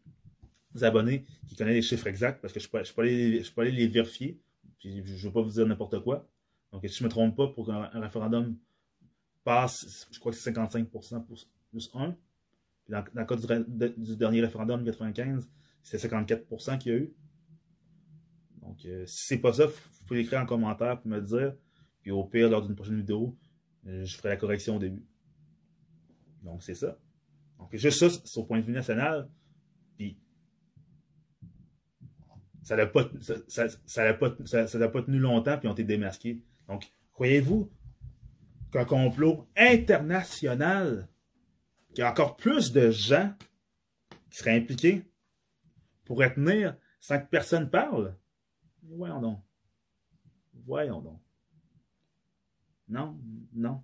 abonnés 0.82 1.26
qui 1.48 1.56
connaissent 1.56 1.76
les 1.76 1.82
chiffres 1.82 2.08
exacts, 2.08 2.42
parce 2.42 2.54
que 2.54 2.60
je 2.60 2.68
ne 2.74 2.84
je 2.84 3.54
peux 3.54 3.62
aller 3.62 3.72
les 3.72 3.88
vérifier, 3.88 4.40
je 4.80 4.90
ne 4.90 5.02
veux 5.02 5.32
pas 5.32 5.42
vous 5.42 5.52
dire 5.52 5.66
n'importe 5.66 6.00
quoi. 6.04 6.28
Donc, 6.72 6.84
si 6.88 6.90
je 6.90 7.04
ne 7.04 7.08
me 7.08 7.10
trompe 7.10 7.36
pas, 7.36 7.48
pour 7.48 7.68
qu'un 7.68 7.88
référendum 8.02 8.58
je 9.48 10.20
crois 10.20 10.32
que 10.32 10.38
c'est 10.38 10.44
55 10.44 10.90
plus, 11.26 11.50
plus 11.70 11.90
1. 11.94 12.12
Puis 12.84 12.92
dans, 12.92 13.04
le 13.14 13.26
cas 13.26 13.36
du, 13.98 14.18
dernier 14.18 14.42
référendum, 14.42 14.84
95, 14.84 15.50
c'est 15.82 15.98
54 15.98 16.78
qu'il 16.80 16.92
y 16.92 16.96
a 16.96 16.98
eu. 17.00 17.14
Donc, 18.62 18.86
euh, 18.86 19.06
si 19.06 19.28
c'est 19.28 19.38
pas 19.38 19.54
ça, 19.54 19.68
vous 19.68 20.06
pouvez 20.06 20.22
écrire 20.22 20.42
en 20.42 20.46
commentaire 20.46 21.00
pour 21.00 21.10
me 21.10 21.22
dire. 21.22 21.56
Puis 22.02 22.12
au 22.12 22.26
pire, 22.26 22.50
lors 22.50 22.62
d'une 22.62 22.76
prochaine 22.76 22.98
vidéo, 22.98 23.38
euh, 23.88 24.04
je 24.04 24.18
ferai 24.18 24.30
la 24.30 24.38
correction 24.38 24.76
au 24.76 24.80
début. 24.80 25.06
Donc, 26.44 26.64
c'est 26.64 26.76
ça. 26.76 26.98
Donc, 27.58 27.76
juste 27.76 28.00
ça, 28.00 28.10
c'est 28.10 28.40
au 28.40 28.44
point 28.44 28.60
de 28.60 28.66
vue 28.66 28.74
national. 28.74 29.30
Puis, 29.98 30.18
ça 32.64 32.76
n'a 32.76 32.86
pas, 32.86 33.10
ça, 33.22 34.14
pas, 34.14 34.36
ça, 34.46 34.90
pas 34.90 35.02
tenu 35.02 35.20
longtemps, 35.20 35.58
puis 35.58 35.70
on 35.70 35.74
été 35.74 35.86
démasqués. 35.86 36.44
Donc, 36.68 36.92
croyez-vous 37.14 37.72
qu'un 38.72 38.86
complot 38.86 39.48
international, 39.56 41.08
qu'il 41.90 42.00
y 42.00 42.02
a 42.02 42.12
encore 42.12 42.36
plus 42.36 42.72
de 42.72 42.92
gens 42.92 43.34
qui 44.30 44.38
seraient 44.38 44.58
impliqués, 44.58 45.04
pourrait 46.06 46.34
tenir 46.34 46.78
sans 47.00 47.20
que 47.20 47.28
personne 47.28 47.70
parle? 47.70 48.18
Voyons 48.84 49.22
donc. 49.22 49.44
Voyons 50.66 51.02
donc. 51.02 51.22
Non, 52.90 53.20
non. 53.54 53.84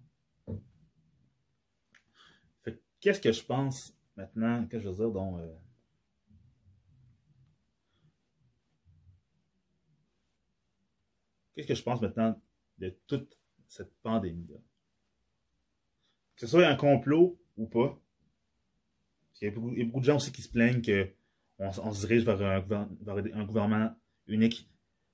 qu'est-ce 3.03 3.19
que 3.19 3.34
je 3.34 3.43
pense 3.43 3.93
maintenant, 4.15 4.65
que 4.65 4.79
je 4.79 4.88
veux 4.88 4.95
dire, 4.95 5.11
donc, 5.11 5.38
euh, 5.39 5.55
qu'est-ce 11.53 11.67
que 11.67 11.75
je 11.75 11.84
pense 11.84 12.01
maintenant 12.01 12.41
de 12.77 12.97
toute 13.05 13.38
cette 13.67 13.93
pandémie-là? 14.01 14.57
Ce 16.44 16.50
soit 16.50 16.68
un 16.68 16.76
complot 16.76 17.39
ou 17.56 17.68
pas, 17.68 17.98
il 19.41 19.46
y, 19.46 19.48
a 19.48 19.86
beaucoup, 19.86 20.00
de 20.02 20.06
gens 20.06 20.18
aussi 20.18 20.34
qui 20.34 20.41
se 20.41 20.50
plaignent 20.50 20.82
qu'on 20.82 21.70
on 21.84 21.94
se 21.94 22.06
dirige 22.06 22.26
vers 22.26 22.41
un, 22.41 23.46
gouvernement 23.46 23.96
unique 24.28 24.70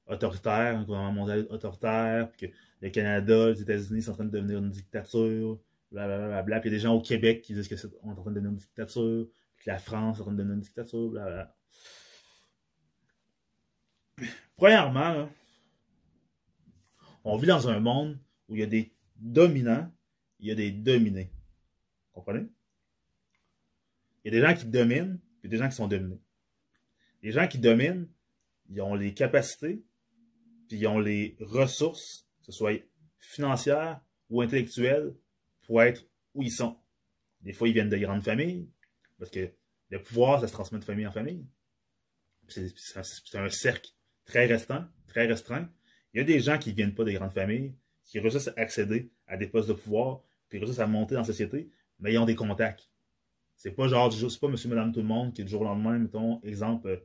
autoritaire, 0.08 0.76
un 0.76 0.84
gouvernement 0.84 1.12
mondial 1.12 1.46
autoritaire, 1.52 2.32
puis 2.32 2.48
que 2.48 2.56
le 2.82 2.90
Canada, 2.90 3.52
les 3.52 3.62
États-Unis 3.62 4.02
sont 4.02 4.12
en 4.14 4.16
train 4.16 4.26
de 4.26 4.32
devenir 4.32 4.58
une 4.58 4.72
dictature, 4.72 5.60
blablabla. 5.92 6.42
Bla, 6.42 6.60
Puis 6.62 6.70
il 6.70 6.74
y 6.74 6.76
a 6.76 6.78
des 6.80 6.82
gens 6.82 6.96
au 6.96 7.02
Québec 7.02 7.44
qui 7.44 7.54
disent 7.54 7.68
que 7.68 7.76
est 7.76 7.86
en 8.04 8.16
train 8.16 8.32
de 8.32 8.36
devenir 8.36 8.50
une 8.50 8.58
dictature, 8.58 9.28
que 9.58 9.70
la 9.70 9.78
France 9.78 10.18
est 10.18 10.22
en 10.22 10.24
train 10.24 10.34
de 10.34 10.38
devenir 10.38 10.56
une 10.56 10.62
dictature, 10.62 11.10
blablabla. 11.10 11.56
Premièrement, 14.58 15.30
on 17.24 17.38
vit 17.38 17.48
dans 17.48 17.70
un 17.70 17.80
monde 17.80 18.18
où 18.48 18.56
il 18.56 18.62
y 18.62 18.64
a 18.64 18.68
des 18.68 18.92
dominants, 19.16 19.92
il 20.40 20.48
y 20.48 20.52
a 20.52 20.56
des 20.56 20.72
dominés. 20.72 21.32
Comprenez? 22.12 22.48
Il 24.24 24.34
y 24.34 24.38
a 24.38 24.42
des 24.42 24.46
gens 24.46 24.54
qui 24.54 24.66
dominent, 24.66 25.20
puis 25.40 25.50
des 25.50 25.58
gens 25.58 25.70
qui 25.70 25.76
sont 25.76 25.88
dominés. 25.88 26.22
Les 27.22 27.32
gens 27.32 27.48
qui 27.48 27.58
dominent, 27.58 28.08
ils 28.70 28.82
ont 28.82 28.96
les 28.96 29.14
capacités, 29.14 29.84
puis 30.68 30.78
ils 30.78 30.88
ont 30.88 31.00
les 31.00 31.36
ressources, 31.40 32.28
que 32.40 32.48
ce 32.48 32.52
soit 32.52 32.82
financières 33.20 34.02
ou 34.30 34.42
intellectuelles, 34.42 35.14
pour 35.64 35.82
être 35.82 36.06
où 36.34 36.44
ils 36.44 36.52
sont. 36.52 36.78
Des 37.42 37.54
fois, 37.54 37.68
ils 37.68 37.74
viennent 37.74 37.90
de 37.90 37.98
grandes 37.98 38.24
familles, 38.24 38.70
parce 39.18 39.32
que 39.32 39.52
le 39.90 40.02
pouvoir, 40.02 40.42
ça 40.42 40.48
se 40.48 40.54
transmet 40.54 40.80
de 40.80 40.84
famille 40.84 41.08
en 41.08 41.12
famille. 41.12 41.46
C'est 42.48 43.38
un 43.38 43.50
cercle 43.50 43.92
très 44.26 44.46
restreint, 44.46 44.92
très 45.08 45.26
restreint. 45.26 45.70
Il 46.14 46.20
y 46.20 46.22
a 46.22 46.24
des 46.24 46.40
gens 46.40 46.58
qui 46.58 46.72
ne 46.72 46.76
viennent 46.76 46.96
pas 46.96 47.04
de 47.04 47.12
grandes 47.12 47.34
familles, 47.34 47.76
qui 48.06 48.20
réussissent 48.20 48.48
à 48.50 48.54
accéder 48.58 49.12
à 49.28 49.38
des 49.38 49.48
postes 49.48 49.70
de 49.70 49.74
pouvoir, 49.74 50.24
puis 50.50 50.60
réussissent 50.60 50.80
à 50.80 50.88
monter 50.88 51.16
dans 51.16 51.22
la 51.22 51.28
société, 51.28 51.70
mais 52.00 52.14
ils 52.14 52.18
ont 52.18 52.26
des 52.26 52.36
contacts. 52.36 52.90
C'est 53.56 53.72
pas 53.72 53.88
genre, 53.88 54.12
c'est 54.12 54.40
pas 54.40 54.48
monsieur, 54.48 54.70
madame, 54.70 54.92
tout 54.92 55.02
le 55.02 55.06
monde 55.06 55.34
qui, 55.34 55.44
du 55.44 55.50
jour 55.50 55.62
au 55.62 55.66
lendemain, 55.66 55.98
mettons, 55.98 56.42
exemple, 56.44 56.88
euh, 56.88 56.98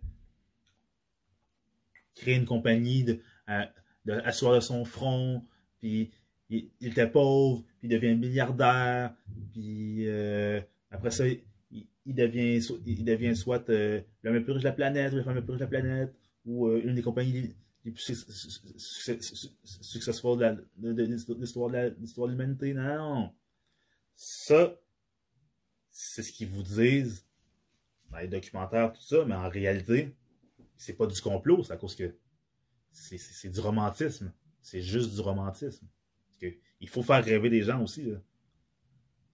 créer 2.15 2.37
une 2.37 2.45
compagnie 2.45 3.05
de, 3.05 3.21
asseoir 4.07 4.55
de 4.55 4.61
son 4.61 4.85
front, 4.85 5.45
puis 5.81 6.13
il, 6.49 6.71
était 6.81 7.09
pauvre, 7.09 7.65
puis 7.81 7.89
il 7.89 7.91
devient 7.91 8.15
milliardaire, 8.15 9.15
puis 9.53 10.07
euh, 10.07 10.61
après 10.91 11.11
ça, 11.11 11.25
il, 11.27 11.87
devient, 12.07 12.65
il 12.87 13.05
devient 13.05 13.35
soit 13.35 13.69
euh, 13.71 14.01
le 14.23 14.45
plus 14.45 14.53
riche 14.53 14.63
de 14.63 14.69
la 14.69 14.75
planète, 14.75 15.13
ou 15.13 15.17
la 15.17 15.25
femme 15.25 15.35
la 15.35 15.43
plus 15.43 15.53
riche 15.53 15.61
de 15.61 15.65
la 15.65 15.81
planète, 15.81 16.15
ou 16.47 16.69
une 16.71 16.95
des 16.95 17.03
compagnies 17.03 17.55
les 17.85 17.91
plus 17.91 18.03
successful 19.83 20.39
de 20.39 21.03
l'histoire 21.03 22.29
de 22.29 22.33
l'humanité. 22.33 22.73
Non, 22.75 23.35
Ça, 24.15 24.81
c'est 25.91 26.23
ce 26.23 26.33
qu'ils 26.33 26.49
vous 26.49 26.63
disent 26.63 27.27
dans 28.11 28.19
les 28.19 28.29
documentaires, 28.29 28.93
tout 28.93 29.03
ça, 29.03 29.25
mais 29.25 29.35
en 29.35 29.49
réalité, 29.49 30.15
c'est 30.77 30.95
pas 30.95 31.07
du 31.07 31.21
complot, 31.21 31.63
c'est 31.65 31.73
à 31.73 31.77
cause 31.77 31.95
que 31.95 32.17
c'est 32.93 33.51
du 33.51 33.61
romantisme. 33.61 34.33
C'est 34.63 34.81
juste 34.81 35.15
du 35.15 35.21
romantisme. 35.21 35.87
Parce 36.27 36.39
que, 36.39 36.59
il 36.81 36.89
faut 36.89 37.03
faire 37.03 37.25
rêver 37.25 37.51
les 37.51 37.63
gens 37.63 37.83
aussi. 37.83 38.13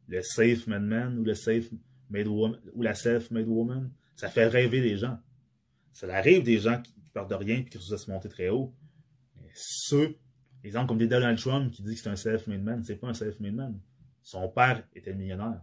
Le 0.08 0.22
safe 0.22 0.66
made 0.66 0.82
man 0.82 1.18
ou 1.18 1.24
le 1.24 1.34
safe 1.34 1.70
made 2.10 2.26
woman 2.26 2.58
ou 2.74 2.82
la 2.82 2.94
self-made 2.94 3.46
woman, 3.46 3.90
ça 4.16 4.28
fait 4.28 4.46
rêver 4.46 4.80
les 4.80 4.96
gens. 4.96 5.18
Ça 5.92 6.12
arrive 6.14 6.42
des 6.42 6.58
gens 6.58 6.80
qui, 6.80 6.94
partent 7.12 7.30
de 7.30 7.34
rien 7.34 7.56
et 7.56 7.64
qui 7.64 7.76
réussissent 7.76 8.04
se 8.04 8.10
monter 8.10 8.28
très 8.28 8.50
haut. 8.50 8.72
Mais 9.42 9.50
ceux, 9.54 10.16
exemple 10.62 10.88
comme 10.88 11.04
Donald 11.04 11.38
Trump 11.38 11.72
qui 11.72 11.82
dit 11.82 11.94
que 11.94 12.00
c'est 12.00 12.08
un 12.08 12.16
self-made 12.16 12.62
man, 12.62 12.84
c'est 12.84 12.96
pas 12.96 13.08
un 13.08 13.14
self-made 13.14 13.54
man. 13.54 13.80
Son 14.22 14.48
père 14.48 14.86
était 14.94 15.12
millionnaire. 15.12 15.60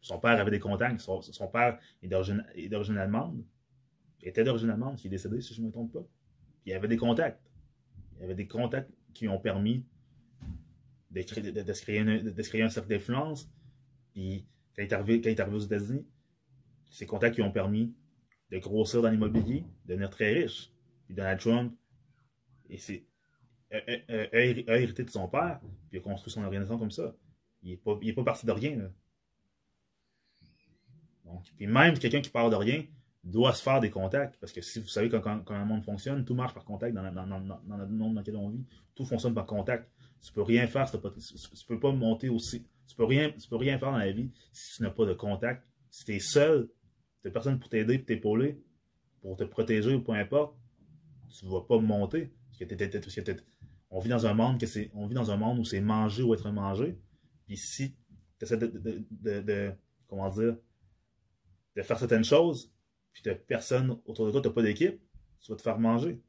Son 0.00 0.20
père 0.20 0.38
avait 0.38 0.50
des 0.50 0.60
contacts. 0.60 1.00
Son, 1.00 1.48
père 1.48 1.78
est 2.02 2.08
d'origine 2.08 2.98
allemande. 2.98 3.42
Il 4.20 4.28
était 4.28 4.44
d'origine 4.44 4.70
allemande, 4.70 4.96
qui 4.96 5.08
est 5.08 5.10
décédé, 5.10 5.40
si 5.40 5.54
je 5.54 5.62
ne 5.62 5.66
me 5.66 5.72
trompe 5.72 5.92
pas. 5.92 6.06
il 6.66 6.72
avait 6.74 6.88
des 6.88 6.96
contacts. 6.96 7.42
Il 8.18 8.24
avait 8.24 8.34
des 8.34 8.46
contacts 8.46 8.90
qui 9.14 9.28
ont 9.28 9.38
permis 9.38 9.84
de, 11.10 11.22
se, 11.22 11.82
créer 11.82 12.00
un, 12.00 12.22
de 12.22 12.42
se 12.42 12.48
créer 12.48 12.62
un 12.62 12.68
cercle 12.68 12.90
d'influence. 12.90 13.50
Puis 14.12 14.46
quand 14.76 14.82
il 14.82 14.88
est 14.88 14.92
arrivé, 14.92 15.20
quand 15.20 15.30
il 15.30 15.32
est 15.32 15.40
arrivé 15.40 15.56
aux 15.56 15.60
États-Unis, 15.60 16.06
ces 16.90 17.06
contacts 17.06 17.34
qui 17.34 17.42
ont 17.42 17.50
permis 17.50 17.94
de 18.50 18.58
grossir 18.58 19.02
dans 19.02 19.10
l'immobilier, 19.10 19.64
de 19.84 19.90
devenir 19.90 20.10
très 20.10 20.32
riche. 20.32 20.70
Puis 21.06 21.14
Donald 21.14 21.40
Trump, 21.40 21.74
a, 22.70 24.36
hérité 24.38 25.04
de 25.04 25.10
son 25.10 25.28
père, 25.28 25.60
puis 25.90 25.98
a 25.98 26.02
construit 26.02 26.32
son 26.32 26.44
organisation 26.44 26.78
comme 26.78 26.90
ça. 26.90 27.14
il 27.62 27.70
n'est 27.70 27.76
pas, 27.76 27.98
pas 28.16 28.24
parti 28.24 28.46
de 28.46 28.52
rien. 28.52 28.90
Donc, 31.24 31.44
puis 31.56 31.66
même 31.66 31.98
quelqu'un 31.98 32.20
qui 32.20 32.30
part 32.30 32.50
de 32.50 32.56
rien 32.56 32.84
doit 33.24 33.54
se 33.54 33.62
faire 33.62 33.80
des 33.80 33.90
contacts. 33.90 34.38
Parce 34.38 34.52
que 34.52 34.60
si 34.60 34.80
vous 34.80 34.88
savez 34.88 35.08
comment, 35.08 35.42
un 35.48 35.64
monde 35.64 35.82
fonctionne, 35.82 36.24
tout 36.24 36.34
marche 36.34 36.54
par 36.54 36.64
contact 36.64 36.94
dans, 36.94 37.02
le 37.02 37.86
monde 37.88 38.14
dans 38.14 38.20
lequel 38.20 38.36
on 38.36 38.50
vit. 38.50 38.64
Tout 38.94 39.04
fonctionne 39.04 39.34
par 39.34 39.46
contact. 39.46 39.90
Tu 40.22 40.32
peux 40.32 40.42
rien 40.42 40.66
faire, 40.66 40.90
tu 40.90 41.66
peux 41.66 41.80
pas 41.80 41.92
monter 41.92 42.28
aussi. 42.28 42.66
Tu 42.86 42.94
peux 42.94 43.04
rien, 43.04 43.30
tu 43.30 43.48
peux 43.48 43.56
rien 43.56 43.78
faire 43.78 43.92
dans 43.92 43.98
la 43.98 44.12
vie 44.12 44.30
si 44.52 44.76
tu 44.76 44.82
n'as 44.82 44.90
pas 44.90 45.06
de 45.06 45.14
contact. 45.14 45.66
Si 45.90 46.04
tu 46.04 46.14
es 46.14 46.18
seul, 46.18 46.68
tu 47.24 47.28
n'as 47.28 47.32
personne 47.32 47.58
pour 47.58 47.70
t'aider, 47.70 47.96
pour 47.98 48.06
t'épauler, 48.06 48.62
pour 49.22 49.34
te 49.34 49.44
protéger 49.44 49.94
ou 49.94 50.02
peu 50.02 50.12
importe, 50.12 50.54
tu 51.30 51.46
ne 51.46 51.50
vas 51.50 51.62
pas 51.62 51.78
monter. 51.78 52.30
Que 52.58 52.66
on 53.90 53.98
vit 53.98 54.10
dans 54.10 54.26
un 54.26 54.34
monde 54.34 54.60
que 54.60 54.66
c'est. 54.66 54.90
On 54.92 55.06
vit 55.06 55.14
dans 55.14 55.30
un 55.30 55.36
monde 55.38 55.58
où 55.58 55.64
c'est 55.64 55.80
manger 55.80 56.22
ou 56.22 56.34
être 56.34 56.50
mangé. 56.50 56.98
Puis 57.46 57.56
si 57.56 57.96
tu 58.38 58.44
essaies 58.44 58.58
de, 58.58 58.66
de, 58.66 59.40
de, 59.40 59.72
comment 60.06 60.28
dire 60.28 60.56
de 61.74 61.82
faire 61.82 61.98
certaines 61.98 62.24
choses, 62.24 62.72
puis 63.12 63.22
tu 63.22 63.34
personne 63.34 63.98
autour 64.04 64.26
de 64.26 64.30
toi, 64.30 64.42
tu 64.42 64.48
n'as 64.48 64.54
pas 64.54 64.62
d'équipe, 64.62 65.00
tu 65.40 65.50
vas 65.50 65.56
te 65.56 65.62
faire 65.62 65.78
manger. 65.78 66.20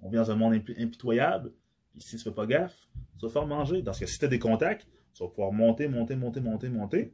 On 0.00 0.08
vit 0.08 0.16
dans 0.16 0.30
un 0.30 0.36
monde 0.36 0.54
impitoyable, 0.54 1.52
puis 1.90 2.00
si 2.00 2.16
tu 2.16 2.22
fais 2.22 2.30
pas 2.30 2.46
gaffe, 2.46 2.88
tu 3.18 3.22
vas 3.22 3.28
te 3.28 3.32
faire 3.32 3.46
manger. 3.46 3.82
Parce 3.82 3.98
que 3.98 4.06
si 4.06 4.18
tu 4.18 4.24
as 4.24 4.28
des 4.28 4.38
contacts, 4.38 4.86
tu 5.12 5.24
vas 5.24 5.28
pouvoir 5.28 5.52
monter, 5.52 5.88
monter, 5.88 6.14
monter, 6.14 6.40
monter, 6.40 6.68
monter. 6.68 7.12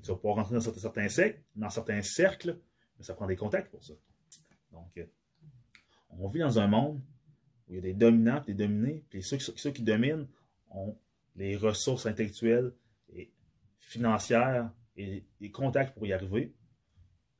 Tu 0.00 0.08
vas 0.08 0.16
pouvoir 0.16 0.36
rentrer 0.36 0.54
dans 0.54 0.60
certains, 0.60 1.08
cercles, 1.08 1.40
dans 1.56 1.70
certains 1.70 2.02
cercles, 2.02 2.58
mais 2.98 3.04
ça 3.04 3.14
prend 3.14 3.26
des 3.26 3.36
contacts 3.36 3.70
pour 3.70 3.82
ça. 3.84 3.94
Donc, 4.72 4.96
euh, 4.98 5.06
on 6.10 6.28
vit 6.28 6.40
dans 6.40 6.58
un 6.58 6.66
monde 6.66 7.00
où 7.68 7.72
il 7.72 7.76
y 7.76 7.78
a 7.78 7.82
des 7.82 7.94
dominants 7.94 8.42
des 8.46 8.54
dominés, 8.54 9.04
puis 9.08 9.22
ceux, 9.22 9.38
qui 9.70 9.82
dominent 9.82 10.26
ont 10.70 10.96
les 11.36 11.56
ressources 11.56 12.06
intellectuelles 12.06 12.72
et 13.10 13.32
financières 13.78 14.70
et 14.96 15.24
des 15.40 15.50
contacts 15.50 15.94
pour 15.94 16.06
y 16.06 16.12
arriver. 16.12 16.54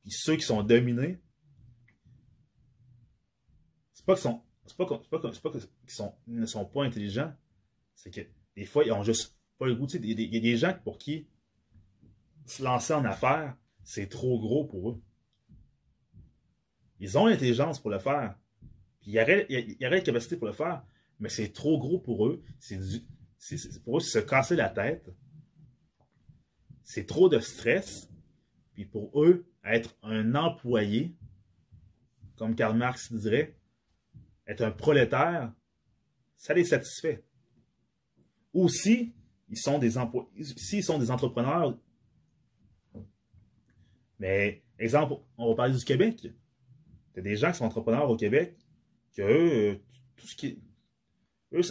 Puis 0.03 0.13
ceux 0.13 0.37
qui 0.37 0.45
sont 0.45 0.63
dominés, 0.63 1.19
c'est 3.93 4.05
pas 4.05 4.15
qu'ils 4.15 4.23
sont, 4.23 4.43
sont, 5.89 6.15
ne 6.27 6.47
sont 6.47 6.65
pas 6.65 6.85
intelligents, 6.85 7.35
c'est 7.95 8.11
que 8.11 8.21
des 8.55 8.65
fois, 8.65 8.85
ils 8.85 8.93
ont 8.93 9.03
juste 9.03 9.37
pas 9.59 9.67
le 9.67 9.75
goût. 9.75 9.87
Il 9.87 10.21
y, 10.21 10.37
a 10.37 10.41
des 10.41 10.57
gens 10.57 10.75
pour 10.83 10.99
qui 10.99 11.29
se 12.51 12.63
lancer 12.63 12.95
en 12.95 13.05
affaires, 13.05 13.57
c'est 13.83 14.09
trop 14.09 14.39
gros 14.39 14.65
pour 14.65 14.91
eux. 14.91 15.03
Ils 17.01 17.17
ont 17.17 17.27
l'intelligence 17.27 17.81
pour 17.81 17.91
le 17.91 17.99
faire. 17.99 18.37
Il 19.07 19.13
y 19.13 19.21
aurait, 19.21 19.47
la 19.81 20.01
capacité 20.01 20.37
pour 20.37 20.47
le 20.47 20.53
faire, 20.53 20.85
mais 21.21 21.29
c'est 21.29 21.53
trop 21.53 21.79
gros 21.79 21.99
pour 21.99 22.27
eux. 22.27 22.43
C'est 22.59 22.79
pour 23.85 23.99
eux, 23.99 24.01
se 24.01 24.19
casser 24.19 24.57
la 24.57 24.69
tête. 24.69 25.09
C'est 26.83 27.07
trop 27.07 27.29
de 27.29 27.39
stress. 27.39 28.11
Puis 28.75 28.85
pour 28.85 29.23
eux, 29.23 29.47
être 29.65 29.97
un 30.03 30.35
employé, 30.35 31.15
comme 32.37 32.55
Karl 32.55 32.77
Marx 32.77 33.13
dirait, 33.13 33.57
être 34.47 34.63
un 34.63 34.71
prolétaire, 34.71 35.53
ça 36.37 36.55
les 36.55 36.65
satisfait. 36.65 37.25
Ou 38.55 38.69
si 38.69 39.15
ils 39.49 39.59
sont 39.59 39.79
des 39.79 39.93
s'ils 40.57 40.85
sont 40.85 40.99
des 40.99 41.11
entrepreneurs, 41.11 41.77
mais 44.19 44.63
exemple, 44.79 45.15
on 45.37 45.49
va 45.49 45.55
parler 45.55 45.75
du 45.75 45.85
Québec. 45.85 46.21
Il 46.23 47.17
y 47.17 47.19
a 47.19 47.23
des 47.23 47.37
gens 47.37 47.51
qui 47.51 47.59
sont 47.59 47.65
entrepreneurs 47.65 48.09
au 48.11 48.17
Québec, 48.17 48.57
que 49.15 49.23
eux, 49.23 49.73
euh, 49.73 49.75
tout 50.17 50.27
ce 50.27 50.37
qui. 50.37 50.63
Eux, 51.53 51.63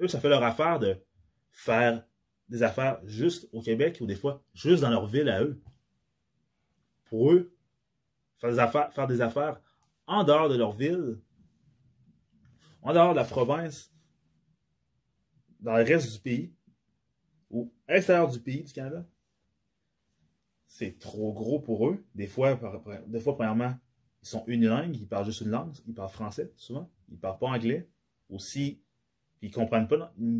eux, 0.00 0.08
ça 0.08 0.20
fait 0.20 0.28
leur 0.28 0.42
affaire 0.42 0.78
de 0.78 1.02
faire 1.50 2.04
des 2.48 2.62
affaires 2.62 3.00
juste 3.04 3.48
au 3.52 3.62
Québec 3.62 3.98
ou 4.00 4.06
des 4.06 4.16
fois 4.16 4.44
juste 4.52 4.82
dans 4.82 4.90
leur 4.90 5.06
ville 5.06 5.28
à 5.28 5.42
eux. 5.42 5.62
Pour 7.04 7.32
eux, 7.32 7.54
faire 8.38 8.50
des 8.50 8.58
affaires, 8.58 8.92
faire 8.92 9.06
des 9.06 9.20
affaires 9.20 9.60
en 10.06 10.24
dehors 10.24 10.48
de 10.48 10.56
leur 10.56 10.72
ville, 10.72 11.20
en 12.82 12.92
dehors 12.92 13.12
de 13.12 13.16
la 13.16 13.24
province, 13.24 13.92
dans 15.60 15.76
le 15.76 15.84
reste 15.84 16.12
du 16.12 16.18
pays, 16.18 16.52
ou 17.50 17.72
à 17.86 17.94
l'extérieur 17.94 18.28
du 18.30 18.40
pays 18.40 18.64
du 18.64 18.72
Canada, 18.72 19.06
c'est 20.70 21.00
trop 21.00 21.32
gros 21.32 21.58
pour 21.58 21.88
eux. 21.88 22.06
Des 22.14 22.28
fois, 22.28 22.58
des 23.08 23.18
fois, 23.18 23.34
premièrement, 23.34 23.74
ils 24.22 24.28
sont 24.28 24.44
unilingues, 24.46 24.96
ils 24.96 25.08
parlent 25.08 25.24
juste 25.24 25.40
une 25.40 25.50
langue, 25.50 25.74
ils 25.88 25.94
parlent 25.94 26.10
français 26.10 26.52
souvent, 26.56 26.88
ils 27.10 27.18
parlent 27.18 27.40
pas 27.40 27.48
anglais. 27.48 27.88
Aussi, 28.28 28.80
ils 29.42 29.48
ne 29.48 29.52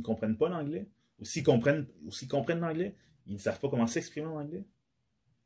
comprennent 0.02 0.38
pas 0.38 0.48
l'anglais. 0.48 0.88
Ou 1.18 1.24
s'ils 1.24 1.42
comprennent, 1.42 1.88
l'anglais, 2.60 2.94
ils 3.26 3.34
ne 3.34 3.38
savent 3.38 3.58
pas 3.58 3.68
comment 3.68 3.88
s'exprimer 3.88 4.28
en 4.28 4.36
anglais. 4.36 4.64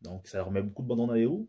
Donc, 0.03 0.29
ça 0.29 0.37
leur 0.37 0.51
met 0.51 0.63
beaucoup 0.63 0.83
de 0.83 0.89
bâtons 0.89 1.07
dans 1.07 1.15
les 1.15 1.25
roues. 1.25 1.49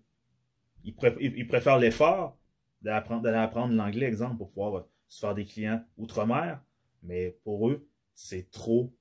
Ils, 0.86 0.96
préfèrent 0.96 1.78
l'effort 1.78 2.40
d'aller 2.82 3.38
apprendre 3.38 3.74
l'anglais, 3.74 4.06
exemple, 4.06 4.38
pour 4.38 4.48
pouvoir 4.48 4.86
se 5.10 5.20
faire 5.20 5.36
des 5.36 5.44
clients 5.44 5.84
outre-mer. 5.98 6.64
Mais 7.04 7.38
pour 7.44 7.70
eux, 7.70 7.86
c'est 8.14 8.50
trop 8.50 8.96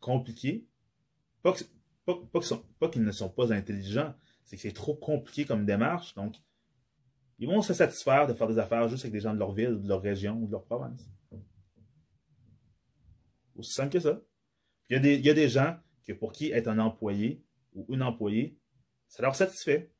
compliqué. 0.00 0.66
Pas 1.42 1.52
que, 1.52 1.62
pas, 2.06 2.88
qu'ils 2.88 3.02
ne 3.02 3.10
sont 3.10 3.28
pas 3.28 3.52
intelligents, 3.52 4.14
c'est 4.44 4.56
que 4.56 4.62
c'est 4.62 4.72
trop 4.72 4.94
compliqué 4.94 5.44
comme 5.44 5.66
démarche. 5.66 6.14
Donc, 6.14 6.36
ils 7.38 7.48
vont 7.48 7.60
se 7.62 7.74
satisfaire 7.74 8.26
de 8.26 8.34
faire 8.34 8.46
des 8.46 8.58
affaires 8.58 8.88
juste 8.88 9.04
avec 9.04 9.12
des 9.12 9.20
gens 9.20 9.34
de 9.34 9.38
leur 9.38 9.52
ville, 9.52 9.82
de 9.82 9.88
leur 9.88 10.00
région 10.00 10.38
ou 10.40 10.46
de 10.46 10.52
leur 10.52 10.64
province. 10.64 11.10
Aussi 13.56 13.72
simple 13.72 13.92
que 13.92 14.00
ça. 14.00 14.20
il 14.88 14.96
y, 15.24 15.30
a 15.30 15.34
des, 15.34 15.48
gens 15.48 15.76
que 16.06 16.12
pour 16.12 16.32
qui 16.32 16.52
être 16.52 16.68
un 16.68 16.78
employé 16.78 17.42
ou 17.74 17.86
une 17.88 18.02
employée, 18.02 18.58
ça 19.08 19.22
leur 19.22 19.34
satisfait. 19.34 19.90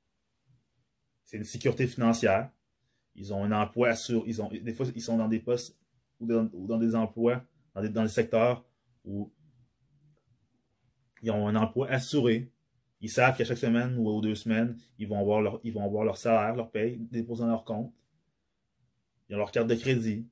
C'est 1.25 1.39
une 1.39 1.45
sécurité 1.45 1.87
financière. 1.87 2.51
Ils 3.15 3.33
ont 3.33 3.43
un 3.43 3.53
emploi 3.53 3.89
assuré. 3.89 4.23
Ils 4.29 4.63
des 4.63 4.75
fois, 4.75 4.87
ils 4.95 5.03
sont 5.03 5.17
dans 5.17 5.29
des 5.29 5.41
postes 5.41 5.77
ou 6.21 6.27
dans, 6.27 6.79
des 6.79 6.95
emplois, 6.95 7.45
dans 7.75 8.03
des 8.03 8.09
secteurs 8.09 8.65
où 9.05 9.33
ils 11.23 11.31
ont 11.31 11.49
un 11.49 11.57
emploi 11.57 11.89
assuré. 11.91 12.51
Ils 13.01 13.11
savent 13.11 13.37
qu'à 13.37 13.45
chaque 13.45 13.59
semaine 13.59 13.97
ou 13.99 14.09
aux 14.09 14.21
deux 14.21 14.35
semaines, 14.35 14.79
ils 14.99 15.07
vont 15.07 15.19
avoir 15.19 15.41
leur, 15.43 16.17
salaire, 16.17 16.57
leur 16.57 16.71
paye, 16.71 16.99
déposé 17.11 17.43
dans 17.43 17.51
leur 17.51 17.65
compte. 17.65 17.93
Ils 19.29 19.35
ont 19.35 19.39
leur 19.39 19.51
carte 19.51 19.69
de 19.69 19.75
crédit. 19.75 20.27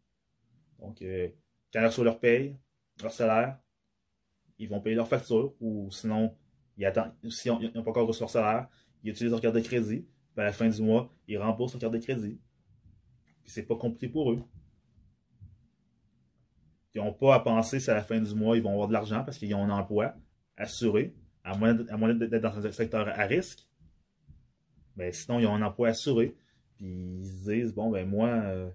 Donc, 0.78 1.02
euh, 1.02 1.28
quand 1.72 1.80
ils 1.80 1.86
reçoivent 1.86 2.06
leur 2.06 2.20
paye, 2.20 2.56
leur 3.02 3.12
salaire, 3.12 3.58
ils 4.58 4.68
vont 4.68 4.80
payer 4.80 4.96
leur 4.96 5.08
facture 5.08 5.54
ou 5.60 5.90
sinon, 5.90 6.36
ils 6.76 6.86
attendent, 6.86 7.12
si 7.28 7.48
ils 7.48 7.72
n'ont 7.74 7.82
pas 7.82 7.90
encore 7.90 8.06
reçu 8.06 8.20
leur 8.20 8.30
salaire, 8.30 8.68
ils 9.02 9.10
utilisent 9.10 9.32
leur 9.32 9.40
carte 9.40 9.54
de 9.54 9.60
crédit. 9.60 10.06
Puis 10.34 10.42
à 10.42 10.44
la 10.44 10.52
fin 10.52 10.68
du 10.68 10.82
mois, 10.82 11.12
ils 11.28 11.38
remboursent 11.38 11.74
leur 11.74 11.80
carte 11.80 11.94
de 11.94 11.98
crédit. 11.98 12.40
Puis 13.42 13.52
c'est 13.52 13.64
pas 13.64 13.76
compliqué 13.76 14.08
pour 14.08 14.32
eux. 14.32 14.42
Ils 16.94 17.02
n'ont 17.02 17.12
pas 17.12 17.34
à 17.34 17.40
penser 17.40 17.80
si 17.80 17.90
à 17.90 17.94
la 17.94 18.02
fin 18.02 18.20
du 18.20 18.34
mois, 18.34 18.56
ils 18.56 18.62
vont 18.62 18.70
avoir 18.70 18.88
de 18.88 18.92
l'argent 18.92 19.24
parce 19.24 19.36
qu'ils 19.38 19.54
ont 19.54 19.64
un 19.64 19.70
emploi 19.70 20.14
assuré, 20.56 21.14
à 21.42 21.56
moins, 21.56 21.74
d'être 21.74 22.42
dans 22.42 22.66
un 22.66 22.72
secteur 22.72 23.08
à 23.08 23.26
risque. 23.26 23.68
Mais 24.96 25.12
sinon, 25.12 25.40
ils 25.40 25.46
ont 25.46 25.54
un 25.54 25.62
emploi 25.62 25.88
assuré. 25.88 26.34
Puis 26.76 26.86
ils 27.20 27.26
se 27.26 27.50
disent, 27.50 27.74
bon, 27.74 27.90
ben 27.90 28.08
moi, 28.08 28.28
euh, 28.28 28.70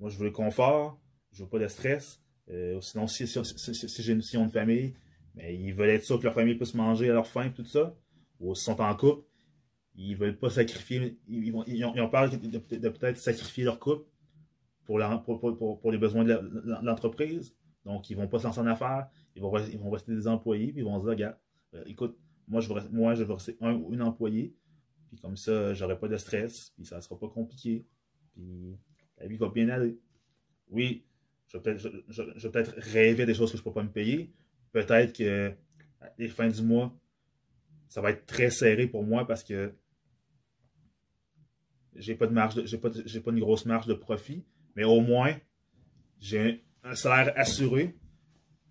moi 0.00 0.10
je 0.10 0.18
veux 0.18 0.26
le 0.26 0.30
confort, 0.30 1.00
je 1.32 1.42
veux 1.42 1.48
pas 1.48 1.58
de 1.58 1.68
stress. 1.68 2.20
Euh, 2.50 2.80
sinon, 2.80 3.06
si, 3.06 3.26
j'ai 3.26 4.12
une, 4.12 4.22
si 4.22 4.36
une 4.36 4.50
famille, 4.50 4.94
ben, 5.34 5.54
ils 5.54 5.74
veulent 5.74 5.90
être 5.90 6.04
sûrs 6.04 6.18
que 6.18 6.24
leur 6.24 6.34
famille 6.34 6.54
puisse 6.54 6.74
manger 6.74 7.10
à 7.10 7.12
leur 7.12 7.26
faim, 7.26 7.50
tout 7.54 7.64
ça. 7.64 7.94
Ou 8.40 8.54
s'ils 8.54 8.64
sont 8.64 8.80
en 8.80 8.94
couple, 8.96 9.24
ils 9.94 10.16
veulent 10.16 10.38
pas 10.38 10.48
sacrifier, 10.48 11.18
ils, 11.26 11.52
vont, 11.52 11.64
ils, 11.66 11.84
ont, 11.84 12.08
peur 12.08 12.30
de, 12.30 12.58
peut-être 12.58 13.18
sacrifier 13.18 13.64
leur 13.64 13.78
couple 13.78 14.08
pour, 14.86 14.98
pour, 15.80 15.92
les 15.92 15.98
besoins 15.98 16.24
de 16.24 16.40
l'entreprise. 16.82 17.54
Donc, 17.84 18.08
ils 18.08 18.16
vont 18.16 18.28
pas 18.28 18.38
s'en 18.38 18.48
lancer 18.48 18.60
en 18.60 18.66
affaires, 18.66 19.08
ils 19.38 19.42
vont, 19.42 19.56
ils 19.56 19.78
vont 19.78 19.90
rester 19.90 20.14
des 20.14 20.26
employés, 20.26 20.72
puis 20.72 20.80
ils 20.80 20.84
vont 20.84 20.98
se 20.98 21.04
dire, 21.04 21.10
regarde, 21.10 21.36
euh, 21.74 21.84
écoute, 21.86 22.18
moi 22.48 22.60
je, 22.60 22.72
veux, 22.72 22.88
moi, 22.90 23.14
je 23.14 23.22
veux 23.22 23.34
rester 23.34 23.56
un 23.60 23.74
ou 23.74 23.94
une 23.94 24.02
employée, 24.02 24.54
puis 25.08 25.18
comme 25.18 25.36
ça, 25.36 25.74
j'aurai 25.74 25.98
pas 25.98 26.08
de 26.08 26.16
stress, 26.16 26.72
puis 26.74 26.84
ça 26.84 27.00
sera 27.00 27.18
pas 27.18 27.28
compliqué, 27.28 27.86
puis 28.32 28.76
la 29.16 29.26
vie 29.26 29.36
va 29.36 29.48
bien 29.48 29.68
aller. 29.68 29.98
Oui, 30.70 31.04
je 31.46 31.56
vais 31.56 31.62
peut-être 31.62 32.74
rêver 32.78 33.26
des 33.26 33.34
choses 33.34 33.50
que 33.50 33.56
je 33.56 33.62
ne 33.62 33.64
peux 33.64 33.72
pas 33.72 33.82
me 33.82 33.90
payer. 33.90 34.32
Peut-être 34.72 35.16
que 35.16 35.52
à 36.00 36.12
les 36.18 36.28
fins 36.28 36.48
du 36.48 36.62
mois, 36.62 36.94
ça 37.88 38.00
va 38.00 38.10
être 38.10 38.26
très 38.26 38.50
serré 38.50 38.86
pour 38.86 39.04
moi 39.04 39.26
parce 39.26 39.42
que 39.42 39.72
j'ai 41.94 42.14
pas 42.14 42.26
de 42.26 42.32
marge, 42.32 42.64
j'ai 42.64 42.78
pas, 42.78 42.90
pas 42.90 43.30
une 43.30 43.40
grosse 43.40 43.66
marge 43.66 43.86
de 43.86 43.94
profit, 43.94 44.44
mais 44.76 44.84
au 44.84 45.00
moins 45.00 45.36
j'ai 46.20 46.64
un 46.82 46.94
salaire 46.94 47.32
assuré, 47.36 47.96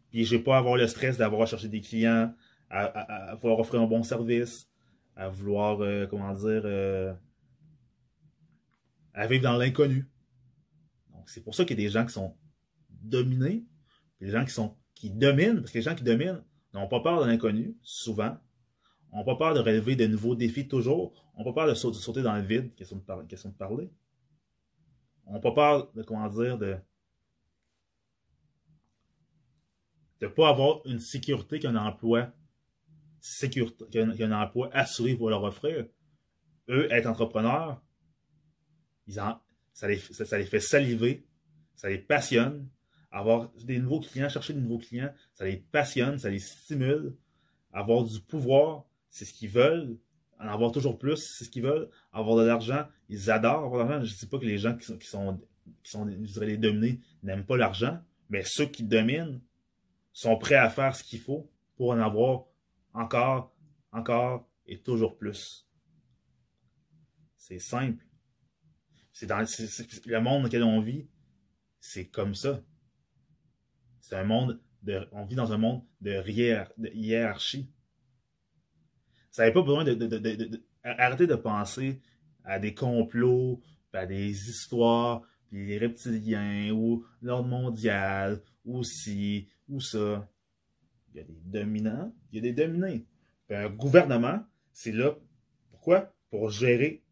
puis 0.10 0.26
je 0.26 0.36
n'ai 0.36 0.41
pas 0.41 0.58
avoir 0.58 0.78
le 0.78 0.88
stress 0.88 1.18
d'avoir 1.18 1.43
à 1.43 1.45
chercher 1.45 1.68
des 1.68 1.82
clients, 1.82 2.34
à, 2.70 3.36
vouloir 3.36 3.60
offrir 3.60 3.82
un 3.82 3.88
bon 3.88 4.03
service, 4.03 4.70
à 5.16 5.30
vouloir, 5.30 5.82
euh, 5.82 6.05
comment 6.08 6.34
dire, 6.34 6.62
euh, 6.66 7.14
à 9.14 9.28
vivre 9.28 9.43
dans 9.43 9.58
l'inconnu. 9.58 10.10
Donc, 11.14 11.30
c'est 11.30 11.43
pour 11.43 11.55
ça 11.55 11.66
qu'il 11.66 11.80
y 11.80 11.84
a 11.84 11.86
des 11.88 11.91
gens 11.91 12.05
qui 12.05 12.14
sont 12.14 12.36
dominés, 12.89 13.66
les 14.20 14.30
gens 14.30 14.45
qui 14.45 14.51
sont 14.51 14.76
qui 14.95 15.12
dominent, 15.12 15.60
parce 15.60 15.72
que 15.72 15.78
les 15.78 15.84
gens 15.84 15.95
qui 15.95 16.03
dominent 16.03 16.43
n'ont 16.74 16.88
pas 16.88 16.99
peur 16.99 17.22
de 17.22 17.28
l'inconnu, 17.28 17.78
souvent, 17.84 18.38
n'ont 19.14 19.24
pas 19.24 19.36
peur 19.36 19.53
de 19.53 19.60
relever 19.60 19.95
de 19.95 20.08
nouveaux 20.08 20.36
défis 20.36 20.68
toujours, 20.68 21.14
n'ont 21.38 21.43
pas 21.43 21.53
peur 21.53 21.68
de 21.68 21.74
sauter, 21.74 22.22
dans 22.22 22.36
le 22.36 22.41
vide, 22.41 22.74
question 22.76 22.97
de, 22.97 23.24
question 23.28 23.49
de 23.49 23.55
parler, 23.55 23.91
n'ont 25.28 25.39
pas 25.39 25.51
peur 25.51 25.91
de, 25.93 26.03
comment 26.03 26.28
dire, 26.30 26.58
de 26.58 26.78
de 30.22 30.28
pas 30.28 30.49
avoir 30.49 30.86
une 30.86 30.99
sécurité 30.99 31.59
qu'un 31.59 31.76
emploi 31.76 32.34
sécurité, 33.20 33.86
qu'un 33.89 34.32
emploi 34.32 34.70
assuré 34.74 35.15
va 35.15 35.30
leur 35.30 35.43
offrir. 35.43 35.88
Eux, 36.70 36.91
être 36.91 37.07
entrepreneurs, 37.07 37.82
ils 39.07 39.20
en, 39.20 39.39
ça, 39.74 39.88
les, 39.88 39.97
ça, 39.97 40.38
les 40.38 40.45
fait 40.45 40.59
saliver, 40.59 41.26
ça 41.76 41.89
les 41.89 41.97
passionne. 41.97 42.68
Avoir 43.09 43.51
des 43.63 43.80
nouveaux 43.80 44.01
clients, 44.01 44.28
chercher 44.28 44.53
de 44.53 44.59
nouveaux 44.59 44.80
clients, 44.80 45.13
ça 45.34 45.45
les 45.45 45.57
passionne, 45.57 46.18
ça 46.18 46.30
les 46.30 46.39
stimule. 46.39 47.15
Avoir 47.72 48.03
du 48.03 48.20
pouvoir, 48.20 48.86
c'est 49.09 49.26
ce 49.26 49.34
qu'ils 49.34 49.49
veulent. 49.49 49.97
En 50.39 50.47
avoir 50.47 50.72
toujours 50.72 50.99
plus, 50.99 51.18
c'est 51.18 51.45
ce 51.45 51.49
qu'ils 51.49 51.63
veulent. 51.63 51.89
Avoir 52.11 52.38
de 52.38 52.43
l'argent, 52.43 52.86
ils 53.09 53.32
adorent 53.32 53.65
avoir 53.65 53.86
de 53.86 53.91
l'argent. 53.91 54.05
Je 54.05 54.13
ne 54.13 54.20
dis 54.20 54.26
pas 54.26 54.39
que 54.39 54.45
les 54.45 54.57
gens 54.57 54.76
qui 54.76 54.86
sont, 54.86 54.97
qui 54.97 55.07
sont, 55.07 55.39
qui 55.84 55.91
sont 55.91 56.07
je 56.09 56.15
dirais, 56.15 56.47
les 56.47 56.57
dominés 56.57 56.99
n'aiment 57.24 57.45
pas 57.45 57.57
l'argent, 57.57 57.99
mais 58.30 58.43
ceux 58.43 58.65
qui 58.65 58.84
dominent 58.84 59.39
sont 60.18 60.36
prêts 60.36 60.55
à 60.55 60.68
faire 60.72 60.95
ce 60.95 61.03
qu'il 61.03 61.20
faut 61.20 61.47
pour 61.76 61.91
en 61.91 61.99
avoir 61.99 62.45
encore, 62.91 63.55
encore 63.91 64.49
et 64.65 64.82
toujours 64.82 65.15
plus. 65.15 65.70
C'est 67.36 67.59
simple. 67.59 68.03
C'est 69.11 69.28
dans 69.28 69.38
le 69.38 70.20
monde 70.20 70.41
dans 70.41 70.43
lequel 70.45 70.63
on 70.63 70.82
vit, 70.82 71.07
c'est 71.80 72.07
comme 72.07 72.34
ça. 72.34 72.63
C'est 73.99 74.15
un 74.15 74.24
monde 74.24 74.59
de, 74.82 75.07
on 75.11 75.24
vit 75.24 75.36
dans 75.36 75.53
un 75.53 75.59
monde 75.59 75.84
de, 76.01 76.28
hiérarchie. 76.95 77.72
Ça 79.30 79.43
n'avait 79.43 79.53
pas 79.53 79.61
besoin 79.61 79.84
de, 79.84 79.93
de, 79.93 80.65
arrêter 80.82 81.28
de 81.28 81.36
penser 81.36 82.01
à 82.43 82.57
des 82.57 82.74
complots, 82.74 83.61
à 83.93 84.07
des 84.07 84.49
histoires, 84.49 85.22
puis 85.45 85.68
les 85.68 85.78
reptiliens, 85.78 86.72
ou 86.72 87.05
l'ordre 87.22 87.49
mondial, 87.49 88.41
ou 88.65 88.84
ci, 88.84 89.49
ou 89.70 89.80
ça? 89.80 90.30
Il 91.13 91.18
y 91.18 91.20
a 91.20 91.24
des 91.24 91.39
dominants, 91.45 92.13
il 92.32 92.36
y 92.36 92.39
a 92.39 92.41
des 92.41 92.53
dominés. 92.53 93.05
un 93.49 93.70
gouvernement, 93.70 94.45
c'est 94.74 94.91
là, 94.91 95.18
pourquoi? 95.72 96.13
Pour 96.30 96.49
gérer 96.49 97.03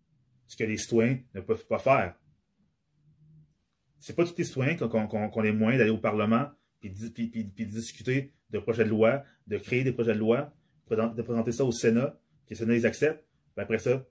ce 0.47 0.55
que 0.55 0.63
les 0.63 0.77
citoyens 0.77 1.19
ne 1.33 1.41
peuvent 1.41 1.65
pas 1.65 1.79
faire. 1.79 2.15
C'est 3.99 4.15
pas 4.15 4.25
tous 4.25 4.37
les 4.37 4.43
citoyens 4.43 4.75
qui 4.75 4.83
ont, 4.83 5.41
les 5.41 5.51
moyens 5.51 5.79
d'aller 5.79 5.89
au 5.91 5.97
Parlement 5.97 6.49
puis, 6.79 6.91
puis, 6.91 7.65
discuter 7.65 8.33
de 8.51 8.59
projets 8.59 8.83
de 8.83 8.89
loi, 8.89 9.23
de 9.47 9.57
créer 9.57 9.83
des 9.83 9.91
projets 9.91 10.13
de 10.13 10.19
loi, 10.19 10.53
de 10.89 11.21
présenter 11.21 11.51
ça 11.51 11.65
au 11.65 11.71
Sénat, 11.71 12.19
que 12.45 12.51
le 12.51 12.55
Sénat 12.55 12.73
les 12.73 12.85
accepte, 12.85 13.25
puis 13.55 13.63
après 13.63 13.79
ça, 13.79 14.05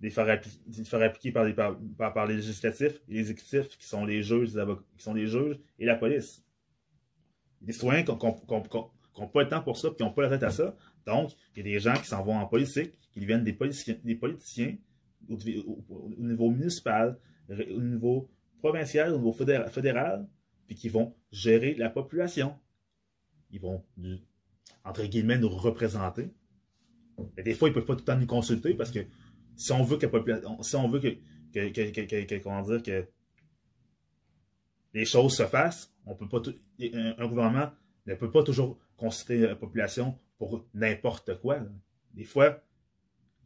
les 0.00 0.10
faire, 0.10 0.28
appliquer 0.28 1.32
par 1.32 1.44
les, 1.44 1.54
par, 1.54 2.26
les 2.26 2.36
législatifs 2.36 3.00
et 3.08 3.14
les 3.14 3.20
exécutifs 3.20 3.76
qui 3.76 3.86
sont 3.86 4.04
les 4.04 4.22
juges, 4.22 4.50
qui 4.96 5.02
sont 5.02 5.14
les 5.14 5.26
juges 5.26 5.58
et 5.78 5.86
la 5.86 5.96
police. 5.96 6.44
Les 7.66 7.72
citoyens 7.72 8.02
qui 8.02 8.10
n'ont 8.10 9.28
pas 9.28 9.42
le 9.42 9.48
temps 9.48 9.62
pour 9.62 9.76
ça, 9.76 9.88
puis 9.88 9.98
qui 9.98 10.02
n'ont 10.02 10.12
pas 10.12 10.22
la 10.22 10.30
tête 10.30 10.42
à 10.42 10.50
ça. 10.50 10.76
Donc, 11.06 11.32
il 11.54 11.58
y 11.58 11.60
a 11.60 11.72
des 11.74 11.80
gens 11.80 11.94
qui 11.94 12.06
s'en 12.06 12.22
vont 12.22 12.36
en 12.36 12.46
politique, 12.46 12.92
qui 13.12 13.20
deviennent 13.20 13.44
des 13.44 13.52
politiciens, 13.52 13.96
des 14.02 14.14
politiciens 14.14 14.76
au, 15.28 15.36
niveau 16.18 16.50
municipal, 16.50 17.18
au 17.48 17.80
niveau 17.80 18.30
provincial, 18.58 19.12
au 19.12 19.18
niveau 19.18 19.32
fédéral, 19.32 20.26
puis 20.66 20.76
qui 20.76 20.88
vont 20.88 21.14
gérer 21.30 21.74
la 21.74 21.90
population. 21.90 22.56
Ils 23.50 23.60
vont, 23.60 23.84
entre 24.84 25.04
guillemets, 25.04 25.38
nous 25.38 25.48
représenter. 25.48 26.30
Et 27.36 27.42
des 27.42 27.54
fois, 27.54 27.68
ils 27.68 27.72
ne 27.72 27.74
peuvent 27.74 27.86
pas 27.86 27.94
tout 27.94 28.00
le 28.00 28.04
temps 28.04 28.18
nous 28.18 28.26
consulter 28.26 28.74
parce 28.74 28.90
que 28.90 29.00
si 29.56 29.72
on 29.72 29.84
veut 29.84 29.98
que 29.98 30.06
la 30.06 30.10
population, 30.10 30.58
que 32.82 33.08
les 34.94 35.04
choses 35.04 35.36
se 35.36 35.44
fassent, 35.44 35.91
on 36.06 36.14
peut 36.14 36.28
pas 36.28 36.42
un, 36.80 37.26
gouvernement 37.28 37.70
ne 38.06 38.14
peut 38.14 38.30
pas 38.30 38.42
toujours 38.42 38.78
consulter 38.96 39.38
la 39.38 39.56
population 39.56 40.18
pour 40.38 40.66
n'importe 40.74 41.40
quoi. 41.40 41.60
Des 42.14 42.24
fois, 42.24 42.62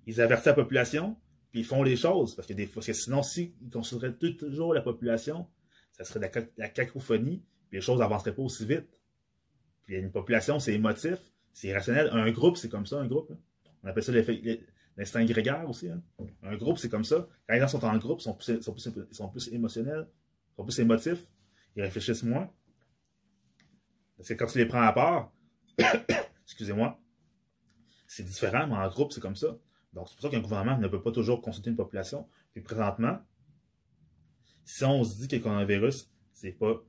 ils 0.07 0.21
avertissent 0.21 0.47
la 0.47 0.55
population, 0.55 1.17
ils 1.53 1.65
font 1.65 1.83
les 1.83 1.97
choses. 1.97 2.35
Parce 2.35 2.47
que, 2.47 2.53
des 2.53 2.67
fois, 2.67 2.83
sinon, 2.83 3.23
s'ils 3.23 3.53
consulteraient 3.73 4.13
toujours 4.13 4.75
la 4.75 4.81
population, 4.81 5.47
ça 5.93 6.05
serait 6.05 6.31
la, 6.57 6.69
cacophonie, 6.69 7.43
puis 7.69 7.79
les 7.79 7.81
choses 7.81 7.99
n'avanceraient 7.99 8.35
pas 8.35 8.43
aussi 8.43 8.67
vite. 8.67 9.01
Puis 9.85 9.97
une 9.97 10.11
population, 10.11 10.59
c'est 10.59 10.75
émotif, 10.75 11.19
c'est 11.53 11.73
rationnel. 11.73 12.11
Un 12.13 12.31
groupe, 12.31 12.57
c'est 12.57 12.69
comme 12.69 12.87
ça, 12.87 13.01
un 13.01 13.07
groupe. 13.07 13.33
On 13.83 13.89
appelle 13.89 14.03
ça 14.03 14.13
l'instinct 14.97 15.25
grégaire 15.25 15.69
aussi. 15.69 15.89
Hein. 15.89 16.03
Un 16.43 16.57
groupe, 16.57 16.79
c'est 16.79 16.89
comme 16.89 17.05
ça. 17.05 17.29
Quand 17.47 17.55
les 17.55 17.61
gens 17.61 17.69
sont 17.69 17.85
en 17.85 17.97
groupe, 17.97 18.21
ils 18.21 18.63
sont 18.63 19.29
plus, 19.29 19.49
émotionnels, 19.53 20.07
sont 20.57 20.65
plus 20.65 20.79
émotifs, 20.81 21.25
ils 21.77 21.83
réfléchissent 21.83 22.23
moins. 22.23 22.51
C'est 24.21 24.37
quand 24.37 24.47
tu 24.47 24.59
les 24.59 24.67
prends 24.67 24.83
à 24.83 24.93
part, 24.93 25.33
excusez-moi, 26.45 27.01
c'est 28.07 28.25
différent, 28.25 28.67
mais 28.67 28.75
en 28.75 28.89
groupe, 28.89 29.13
c'est 29.13 29.21
comme 29.21 29.37
ça. 29.37 29.59
Donc, 29.93 30.09
c'est 30.09 30.15
pour 30.15 30.23
ça 30.23 30.29
qu'un 30.31 30.41
gouvernement 30.41 30.79
ne 30.79 30.89
peut 30.89 31.03
pas 31.03 31.13
toujours 31.13 31.41
consulter 31.41 31.71
une 31.71 31.77
population. 31.77 32.29
Puis 32.53 32.63
présentement, 32.63 33.19
si 34.65 34.85
on 34.85 35.05
se 35.05 35.19
dit 35.19 35.29
que 35.29 35.37
le 35.37 35.43
coronavirus, 35.43 36.11
c'est 36.33 36.53
pas 36.53 36.83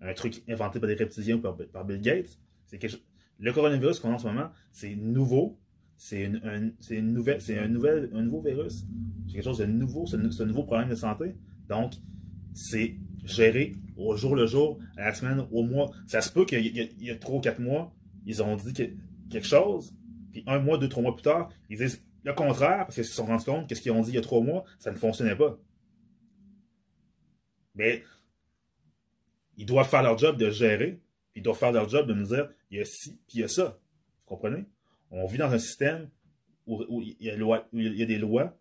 un 0.00 0.14
truc 0.14 0.42
inventé 0.48 0.80
par 0.80 0.88
des 0.88 0.94
reptiliens 0.94 1.36
ou 1.36 1.40
par, 1.40 1.84
Bill 1.84 2.00
Gates, 2.00 2.38
c'est 2.66 2.78
que 2.78 2.86
le 3.38 3.52
coronavirus 3.52 4.00
qu'on 4.00 4.10
a 4.10 4.14
en 4.14 4.18
ce 4.18 4.26
moment, 4.26 4.50
c'est 4.70 4.94
nouveau, 4.94 5.58
c'est 5.96 6.22
une, 6.22 6.40
un, 6.44 7.02
nouvel, 7.02 8.10
un 8.12 8.22
nouveau 8.22 8.42
virus, 8.42 8.84
c'est 9.26 9.32
quelque 9.32 9.44
chose 9.44 9.58
de 9.58 9.66
nouveau, 9.66 10.06
c'est 10.06 10.16
un, 10.16 10.46
nouveau 10.46 10.64
problème 10.64 10.88
de 10.88 10.94
santé. 10.94 11.34
Donc, 11.68 11.94
c'est 12.52 12.96
géré 13.24 13.74
au 13.96 14.16
jour 14.16 14.36
le 14.36 14.46
jour, 14.46 14.78
à 14.96 15.06
la 15.06 15.14
semaine, 15.14 15.46
au 15.50 15.62
mois. 15.62 15.90
Ça 16.06 16.20
se 16.20 16.30
peut 16.30 16.44
qu'il 16.44 16.66
y, 16.66 17.10
a 17.10 17.16
trois 17.16 17.36
ou 17.36 17.40
quatre 17.40 17.60
mois, 17.60 17.94
ils 18.26 18.42
ont 18.42 18.56
dit 18.56 18.72
quelque 18.72 19.46
chose, 19.46 19.94
puis 20.32 20.42
un 20.46 20.58
mois, 20.58 20.78
deux, 20.78 20.88
trois 20.88 21.02
mois 21.02 21.14
plus 21.14 21.22
tard, 21.22 21.50
ils 21.70 21.78
disent 21.78 22.04
le 22.24 22.32
contraire, 22.32 22.86
parce 22.86 22.94
qu'ils 22.94 23.04
se 23.04 23.14
sont 23.14 23.26
rendus 23.26 23.44
compte 23.44 23.68
que 23.68 23.74
ce 23.74 23.82
qu'ils 23.82 23.92
ont 23.92 24.00
dit 24.00 24.10
il 24.10 24.14
y 24.14 24.18
a 24.18 24.22
trois 24.22 24.40
mois, 24.40 24.64
ça 24.78 24.90
ne 24.90 24.96
fonctionnait 24.96 25.36
pas. 25.36 25.58
Mais 27.74 28.02
ils 29.56 29.66
doivent 29.66 29.88
faire 29.88 30.02
leur 30.02 30.16
job 30.18 30.36
de 30.36 30.50
gérer, 30.50 31.00
puis 31.32 31.40
ils 31.40 31.42
doivent 31.42 31.58
faire 31.58 31.72
leur 31.72 31.88
job 31.88 32.06
de 32.06 32.14
nous 32.14 32.26
dire 32.26 32.48
il 32.70 32.78
y 32.78 32.80
a 32.80 32.84
ci, 32.84 33.18
puis 33.28 33.38
il 33.38 33.40
y 33.40 33.44
a 33.44 33.48
ça. 33.48 33.78
Vous 34.20 34.36
comprenez? 34.36 34.64
On 35.10 35.26
vit 35.26 35.38
dans 35.38 35.52
un 35.52 35.58
système 35.58 36.08
où, 36.66 37.02
il, 37.02 37.16
y 37.20 37.30
a 37.30 38.06
des 38.06 38.18
lois, 38.18 38.58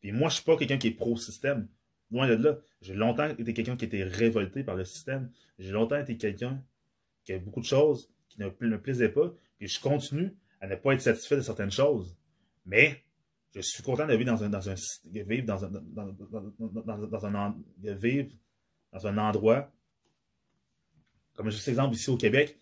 puis 0.00 0.12
moi, 0.12 0.28
je 0.28 0.34
ne 0.34 0.36
suis 0.36 0.44
pas 0.44 0.56
quelqu'un 0.56 0.78
qui 0.78 0.88
est 0.88 0.92
pro-système. 0.92 1.68
Loin 2.10 2.28
de 2.28 2.34
là. 2.34 2.58
J'ai 2.80 2.94
longtemps 2.94 3.28
été 3.28 3.52
quelqu'un 3.52 3.76
qui 3.76 3.84
était 3.84 4.04
révolté 4.04 4.64
par 4.64 4.76
le 4.76 4.84
système. 4.84 5.30
J'ai 5.58 5.72
longtemps 5.72 5.98
été 5.98 6.16
quelqu'un 6.16 6.62
qui 7.24 7.32
a 7.32 7.38
beaucoup 7.38 7.60
de 7.60 7.66
choses 7.66 8.10
qui 8.28 8.40
ne 8.40 8.46
me 8.46 8.80
plaisaient 8.80 9.10
pas, 9.10 9.34
puis 9.58 9.68
je 9.68 9.80
continue 9.80 10.34
à 10.60 10.66
ne 10.66 10.76
pas 10.76 10.94
être 10.94 11.00
satisfait 11.00 11.36
de 11.36 11.40
certaines 11.42 11.70
choses. 11.70 12.16
Mais 12.64 13.04
je 13.54 13.60
suis 13.60 13.82
content 13.82 14.06
de 14.06 14.14
vivre 14.14 14.32
dans 14.32 14.44
un, 14.44 14.48
dans 14.48 14.68
un, 14.68 14.74
vivre 15.04 15.46
dans 15.46 15.64
un, 15.64 15.70
vivre 17.82 18.30
dans 18.92 19.06
un 19.06 19.18
endroit, 19.18 19.72
comme 21.34 21.50
je 21.50 21.56
fais 21.56 21.70
exemple 21.70 21.94
ici 21.94 22.10
au 22.10 22.16
Québec, 22.16 22.60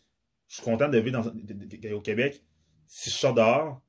je 0.48 0.56
suis 0.56 0.62
content 0.62 0.88
de 0.88 0.98
vivre 0.98 1.22
dans, 1.22 1.96
au 1.96 2.00
Québec. 2.00 2.44
Si 2.86 3.10
je 3.10 3.14
sors 3.14 3.34
dehors, 3.34 3.82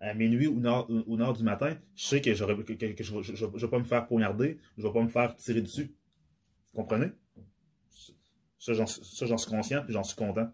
à 0.00 0.14
minuit 0.14 0.46
ou 0.46 0.58
ou 0.58 1.16
nord 1.16 1.32
du 1.32 1.42
matin, 1.42 1.76
je 1.96 2.04
sais 2.04 2.20
que, 2.20 2.32
je 2.34 2.44
ne 2.44 3.56
vais 3.58 3.68
pas 3.68 3.78
me 3.78 3.84
faire 3.84 4.06
poignarder, 4.06 4.58
je 4.76 4.82
ne 4.82 4.88
vais 4.88 4.92
pas 4.92 5.02
me 5.02 5.08
faire 5.08 5.34
tirer 5.36 5.60
dessus. 5.60 5.94
Vous 6.72 6.82
comprenez? 6.82 7.10
Ça, 8.58 8.74
j'en 8.74 8.86
suis 8.86 9.50
conscient 9.50 9.84
et 9.88 9.92
j'en 9.92 10.02
suis 10.02 10.16
content. 10.16 10.52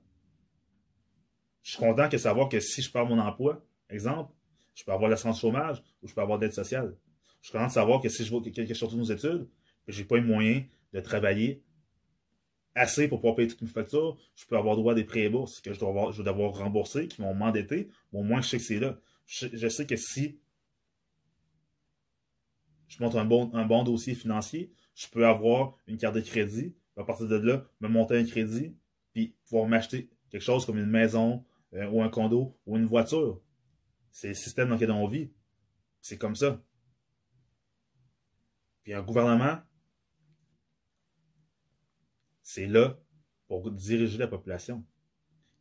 Je 1.63 1.71
suis 1.71 1.79
content 1.79 2.09
de 2.09 2.17
savoir 2.17 2.49
que 2.49 2.61
si 2.61 2.83
je 2.83 2.91
perds 2.91 3.07
mon 3.07 3.19
emploi, 3.19 3.65
exemple, 3.89 4.33
je 4.75 4.85
peux 4.85 4.93
avoir 4.93 5.11
l'assurance 5.11 5.41
chômage 5.41 5.83
ou 6.03 6.09
je 6.09 6.15
peux 6.15 6.21
avoir 6.21 6.39
d'aide 6.39 6.53
sociale. 6.53 6.97
Je 7.41 7.49
suis 7.49 7.53
content 7.53 7.69
de 7.69 7.73
savoir 7.73 8.01
que 8.01 8.09
si 8.09 8.25
je 8.25 8.31
vois 8.31 8.43
quelque 8.43 8.75
chose 8.75 8.93
de 8.93 8.99
nos 8.99 9.05
études, 9.05 9.49
que 9.87 9.93
j'ai 9.93 10.05
pas 10.05 10.17
eu 10.17 10.23
moyen 10.23 10.65
de 10.93 11.01
travailler 11.01 11.63
assez 12.75 13.09
pour 13.09 13.21
pouvoir 13.21 13.37
payer 13.37 13.49
toutes 13.49 13.63
mes 13.63 13.69
factures, 13.69 14.17
je 14.35 14.47
peux 14.47 14.57
avoir 14.57 14.77
droit 14.77 14.93
à 14.93 14.95
des 14.95 15.05
prêts 15.05 15.23
et 15.23 15.29
bourses 15.29 15.61
que 15.61 15.73
je 15.73 15.79
dois, 15.79 15.91
avoir, 15.91 16.13
je 16.13 16.23
qui 17.07 17.23
vont 17.23 17.35
m'endetter, 17.35 17.89
au 18.13 18.23
moins 18.23 18.41
je 18.41 18.49
sais 18.49 18.59
que 18.59 18.63
c'est 18.65 18.81
là. 18.81 18.99
Je, 19.27 19.69
sais 19.69 19.87
que 19.87 19.97
si 19.97 20.39
je 22.89 23.03
monte 23.03 23.15
un 23.17 23.25
bon, 23.25 23.51
un 23.55 23.65
bon 23.65 23.83
dossier 23.83 24.15
financier, 24.15 24.73
je 24.95 25.09
peux 25.09 25.27
avoir 25.27 25.77
une 25.87 25.99
carte 25.99 26.15
de 26.15 26.21
crédit, 26.21 26.75
à 26.97 27.05
partir 27.05 27.27
de 27.27 27.37
là, 27.37 27.67
me 27.81 27.89
monter 27.89 28.17
un 28.17 28.25
crédit, 28.25 28.77
puis 29.13 29.35
pouvoir 29.47 29.67
m'acheter 29.67 30.11
quelque 30.31 30.43
chose 30.43 30.67
comme 30.67 30.79
une 30.79 30.91
maison, 30.91 31.45
euh, 31.75 31.89
ou 31.89 32.03
un 32.03 32.09
condo, 32.09 32.57
ou 32.67 32.77
une 32.77 32.87
voiture. 32.87 33.41
C'est 34.11 34.29
le 34.29 34.35
système 34.35 34.69
dans 34.69 34.75
lequel 34.75 34.93
on 34.93 35.07
vit. 35.07 35.33
C'est 36.01 36.19
comme 36.19 36.37
ça. 36.37 36.63
Puis 38.85 38.93
un 38.93 39.03
gouvernement, 39.03 39.59
c'est 42.43 42.67
là 42.67 43.01
pour 43.49 43.71
diriger 43.71 44.19
la 44.19 44.29
population. 44.29 44.85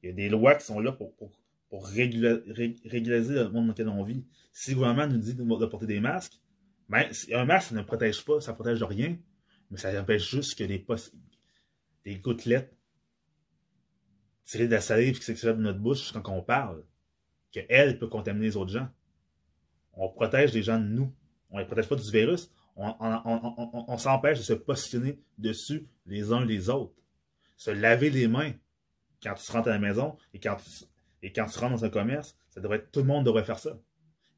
Il 0.01 0.09
y 0.09 0.09
a 0.11 0.15
des 0.15 0.29
lois 0.29 0.55
qui 0.55 0.65
sont 0.65 0.79
là 0.79 0.91
pour, 0.91 1.15
pour, 1.15 1.31
pour 1.73 1.87
régulariser 1.87 3.33
le 3.33 3.49
monde 3.49 3.65
dans 3.65 3.71
lequel 3.71 3.89
on 3.89 4.03
vit. 4.03 4.23
Si 4.51 4.69
le 4.69 4.75
gouvernement 4.75 5.07
nous 5.07 5.17
dit 5.17 5.33
de, 5.33 5.65
porter 5.65 5.87
des 5.87 5.99
masques, 5.99 6.39
ben, 6.87 7.09
un 7.31 7.45
masque 7.45 7.71
ne 7.71 7.81
protège 7.81 8.23
pas, 8.23 8.39
ça 8.41 8.51
ne 8.51 8.55
protège 8.55 8.79
de 8.79 8.83
rien, 8.83 9.17
mais 9.71 9.79
ça 9.79 9.99
empêche 9.99 10.29
juste 10.29 10.55
que 10.55 10.65
des, 10.65 12.19
gouttelettes 12.19 12.77
tirées 14.43 14.67
de 14.67 14.73
la 14.73 14.81
salive 14.81 15.17
qui 15.17 15.25
s'extrait 15.25 15.55
de 15.55 15.61
notre 15.61 15.79
bouche 15.79 16.11
quand 16.11 16.31
on 16.31 16.43
parle, 16.43 16.83
qu'elle 17.49 17.97
peut 17.97 18.07
contaminer 18.07 18.45
les 18.45 18.55
autres 18.55 18.71
gens. 18.71 18.89
On 19.93 20.09
protège 20.09 20.53
les 20.53 20.61
gens 20.61 20.79
de 20.79 20.85
nous. 20.85 21.11
On 21.49 21.55
ne 21.55 21.61
les 21.61 21.65
protège 21.65 21.89
pas 21.89 21.95
du 21.95 22.11
virus. 22.11 22.51
On, 22.75 23.97
s'empêche 23.97 24.37
de 24.37 24.43
se 24.43 24.53
positionner 24.53 25.19
dessus 25.39 25.87
les 26.05 26.31
uns 26.31 26.45
les 26.45 26.69
autres. 26.69 26.93
Se 27.57 27.71
laver 27.71 28.11
les 28.11 28.27
mains 28.27 28.53
quand 29.23 29.33
tu 29.33 29.51
rentres 29.51 29.69
à 29.69 29.71
la 29.71 29.79
maison 29.79 30.17
et 30.35 30.39
quand 30.39 30.57
tu, 30.57 30.85
et 31.23 31.31
quand 31.31 31.45
tu 31.45 31.57
rentres 31.57 31.71
dans 31.71 31.85
un 31.85 31.89
commerce, 31.89 32.37
ça 32.49 32.59
devrait 32.59 32.85
tout 32.91 32.99
le 32.99 33.05
monde 33.05 33.25
devrait 33.25 33.45
faire 33.45 33.57
ça. 33.57 33.79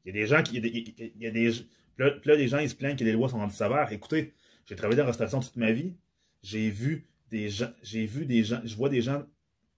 Il 0.04 0.14
y 0.14 0.18
a 0.18 0.22
des 0.22 0.26
gens 0.26 0.42
qui. 0.42 0.56
Il 0.56 1.22
y 1.22 1.26
a 1.26 1.30
des, 1.32 1.50
les 1.98 2.48
gens 2.48 2.58
ils 2.58 2.70
se 2.70 2.76
plaignent 2.76 2.96
que 2.96 3.04
les 3.04 3.12
lois 3.12 3.28
sont 3.28 3.40
anti-saveurs. 3.40 3.92
Écoutez, 3.92 4.34
j'ai 4.64 4.76
travaillé 4.76 4.96
dans 4.96 5.02
la 5.02 5.08
restauration 5.08 5.40
toute 5.40 5.56
ma 5.56 5.72
vie. 5.72 5.96
J'ai 6.42 6.70
vu 6.70 7.08
des 7.30 7.50
gens. 7.50 7.72
J'ai 7.82 8.06
vu 8.06 8.24
des 8.24 8.44
gens. 8.44 8.60
Je 8.64 8.76
vois 8.76 8.88
des 8.88 9.02
gens. 9.02 9.26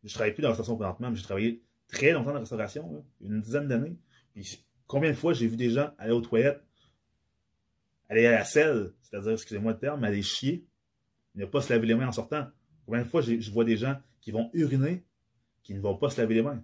Je 0.05 0.13
travaille 0.13 0.35
plus 0.35 0.43
dans 0.43 0.49
la 0.49 0.55
restauration 0.55 0.77
présentement, 0.77 1.11
mais 1.11 1.17
j'ai 1.17 1.23
travaillé 1.23 1.63
très 1.89 2.13
longtemps 2.13 2.29
dans 2.29 2.35
la 2.35 2.41
restauration, 2.41 3.05
une 3.23 3.41
dizaine 3.41 3.67
d'années. 3.67 3.97
Puis 4.35 4.65
combien 4.87 5.11
de 5.11 5.17
fois 5.17 5.33
j'ai 5.33 5.49
vu 5.49 5.57
des 5.57 5.71
gens 5.71 5.91
aller 5.99 6.13
aux 6.13 6.21
toilettes, 6.21 6.63
aller 8.11 8.27
à 8.27 8.33
la 8.33 8.45
selle, 8.45 8.93
c'est-à-dire, 9.01 9.33
excusez-moi 9.33 9.73
le 9.73 9.79
terme, 9.79 10.05
aller 10.05 10.23
chier, 10.23 10.67
ne 11.35 11.47
pas 11.47 11.63
se 11.63 11.73
laver 11.73 11.87
les 11.87 11.95
mains 11.95 12.09
en 12.09 12.13
sortant? 12.13 12.47
Combien 12.85 13.03
de 13.03 13.09
fois 13.09 13.23
je 13.23 13.51
vois 13.51 13.65
des 13.65 13.77
gens 13.77 13.99
qui 14.21 14.31
vont 14.31 14.51
uriner, 14.53 15.05
qui 15.63 15.75
ne 15.75 15.81
vont 15.81 15.97
pas 15.97 16.11
se 16.11 16.21
laver 16.21 16.35
les 16.35 16.43
mains? 16.43 16.63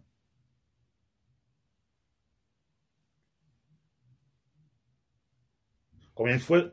Combien 6.15 6.37
de 6.37 6.43
fois, 6.43 6.71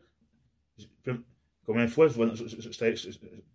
combien 1.66 1.86
de 1.86 1.90
fois, 1.90 2.08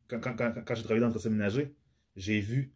quand, 0.09 0.21
quand, 0.21 0.37
quand, 0.37 0.75
j'ai 0.75 0.83
travaillé 0.83 1.01
dans 1.01 1.07
le 1.07 1.13
tracé 1.13 1.31
ménager, 1.31 1.75
j'ai 2.17 2.41
vu 2.41 2.73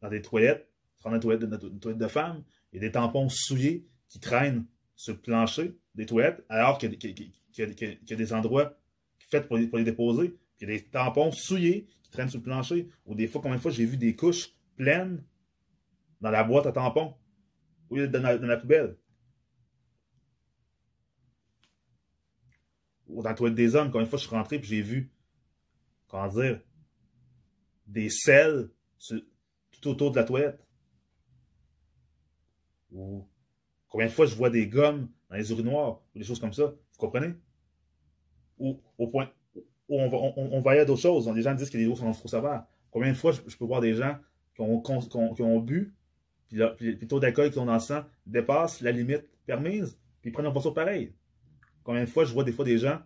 dans 0.00 0.08
des 0.08 0.22
toilettes, 0.22 0.68
dans 1.02 1.14
une 1.14 1.20
toilette 1.20 1.44
de, 1.44 1.68
une 1.68 1.80
toilette 1.80 2.00
de 2.00 2.08
femmes, 2.08 2.44
il 2.72 2.76
y 2.76 2.84
a 2.84 2.88
des 2.88 2.92
tampons 2.92 3.28
souillés 3.28 3.86
qui 4.08 4.20
traînent 4.20 4.66
sur 4.94 5.14
le 5.14 5.20
plancher 5.20 5.78
des 5.94 6.06
toilettes, 6.06 6.44
alors 6.48 6.78
qu'il 6.78 6.92
y, 6.92 8.12
a 8.12 8.16
des 8.16 8.32
endroits 8.32 8.78
faits 9.30 9.46
pour 9.46 9.56
les, 9.56 9.84
déposer. 9.84 10.36
Il 10.60 10.68
y 10.68 10.72
a 10.72 10.76
des 10.76 10.84
tampons 10.84 11.30
souillés 11.32 11.86
qui 12.02 12.10
traînent 12.10 12.28
sur 12.28 12.38
le 12.38 12.44
plancher. 12.44 12.88
Ou 13.06 13.14
des 13.14 13.26
fois, 13.26 13.40
combien 13.40 13.56
de 13.56 13.62
fois 13.62 13.70
j'ai 13.70 13.86
vu 13.86 13.96
des 13.96 14.14
couches 14.16 14.50
pleines 14.76 15.24
dans 16.20 16.30
la 16.30 16.44
boîte 16.44 16.66
à 16.66 16.72
tampons, 16.72 17.14
lieu 17.90 18.08
dans 18.08 18.22
la 18.22 18.56
poubelle. 18.56 18.96
Dans 23.08 23.22
la 23.22 23.34
toilette 23.34 23.56
des 23.56 23.74
hommes, 23.74 23.90
quand 23.90 24.00
une 24.00 24.06
fois 24.06 24.18
je 24.18 24.26
suis 24.26 24.34
rentré 24.34 24.56
et 24.56 24.62
j'ai 24.62 24.82
vu, 24.82 25.10
comment 26.08 26.28
dire, 26.28 26.60
des 27.86 28.10
selles 28.10 28.70
tout 28.98 29.88
autour 29.88 30.10
de 30.10 30.16
la 30.16 30.24
toilette. 30.24 30.64
Ou 32.92 33.26
combien 33.88 34.06
de 34.06 34.12
fois 34.12 34.26
je 34.26 34.34
vois 34.34 34.50
des 34.50 34.66
gommes 34.66 35.08
dans 35.30 35.36
les 35.36 35.50
urinoirs 35.50 36.02
ou 36.14 36.18
des 36.18 36.24
choses 36.24 36.40
comme 36.40 36.52
ça. 36.52 36.66
Vous 36.66 36.98
comprenez? 36.98 37.34
Ou 38.58 38.80
au 38.98 39.08
point 39.08 39.30
où 39.88 40.00
on 40.00 40.08
va, 40.08 40.18
on, 40.36 40.60
va 40.60 40.76
y 40.76 40.78
à 40.78 40.84
d'autres 40.84 41.00
choses. 41.00 41.30
Les 41.30 41.42
gens 41.42 41.54
disent 41.54 41.70
que 41.70 41.78
les 41.78 41.86
eaux 41.86 41.96
sont 41.96 42.10
trop 42.12 42.28
sévères. 42.28 42.66
Combien 42.90 43.10
de 43.10 43.16
fois 43.16 43.32
je, 43.32 43.56
peux 43.56 43.64
voir 43.64 43.80
des 43.80 43.94
gens 43.94 44.18
qui 44.54 44.62
ont, 44.62 45.60
bu, 45.60 45.94
puis, 46.48 46.58
le 46.58 47.06
taux 47.06 47.20
d'alcool 47.20 47.50
qu'ils 47.50 47.60
ont 47.60 47.66
dans 47.66 47.74
le 47.74 47.80
sang 47.80 48.04
dépasse 48.26 48.80
la 48.80 48.90
limite 48.90 49.24
permise, 49.46 49.98
puis 50.20 50.30
ils 50.30 50.32
prennent 50.32 50.44
leur 50.44 50.52
voiture 50.52 50.74
pareil. 50.74 51.14
Combien 51.88 52.02
de 52.02 52.06
fois 52.06 52.26
je 52.26 52.34
vois 52.34 52.44
des 52.44 52.52
fois 52.52 52.66
des 52.66 52.76
gens 52.76 53.00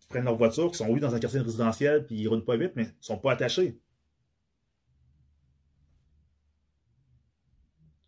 qui 0.00 0.08
prennent 0.08 0.24
leur 0.24 0.34
voiture, 0.34 0.68
qui 0.68 0.78
sont 0.78 0.88
oui 0.88 0.98
dans 0.98 1.14
un 1.14 1.20
quartier 1.20 1.38
résidentiel, 1.38 2.04
puis 2.04 2.16
ils 2.16 2.26
roulent 2.26 2.44
pas 2.44 2.56
vite, 2.56 2.72
mais 2.74 2.86
ils 2.86 2.92
sont 2.98 3.18
pas 3.18 3.30
attachés. 3.30 3.78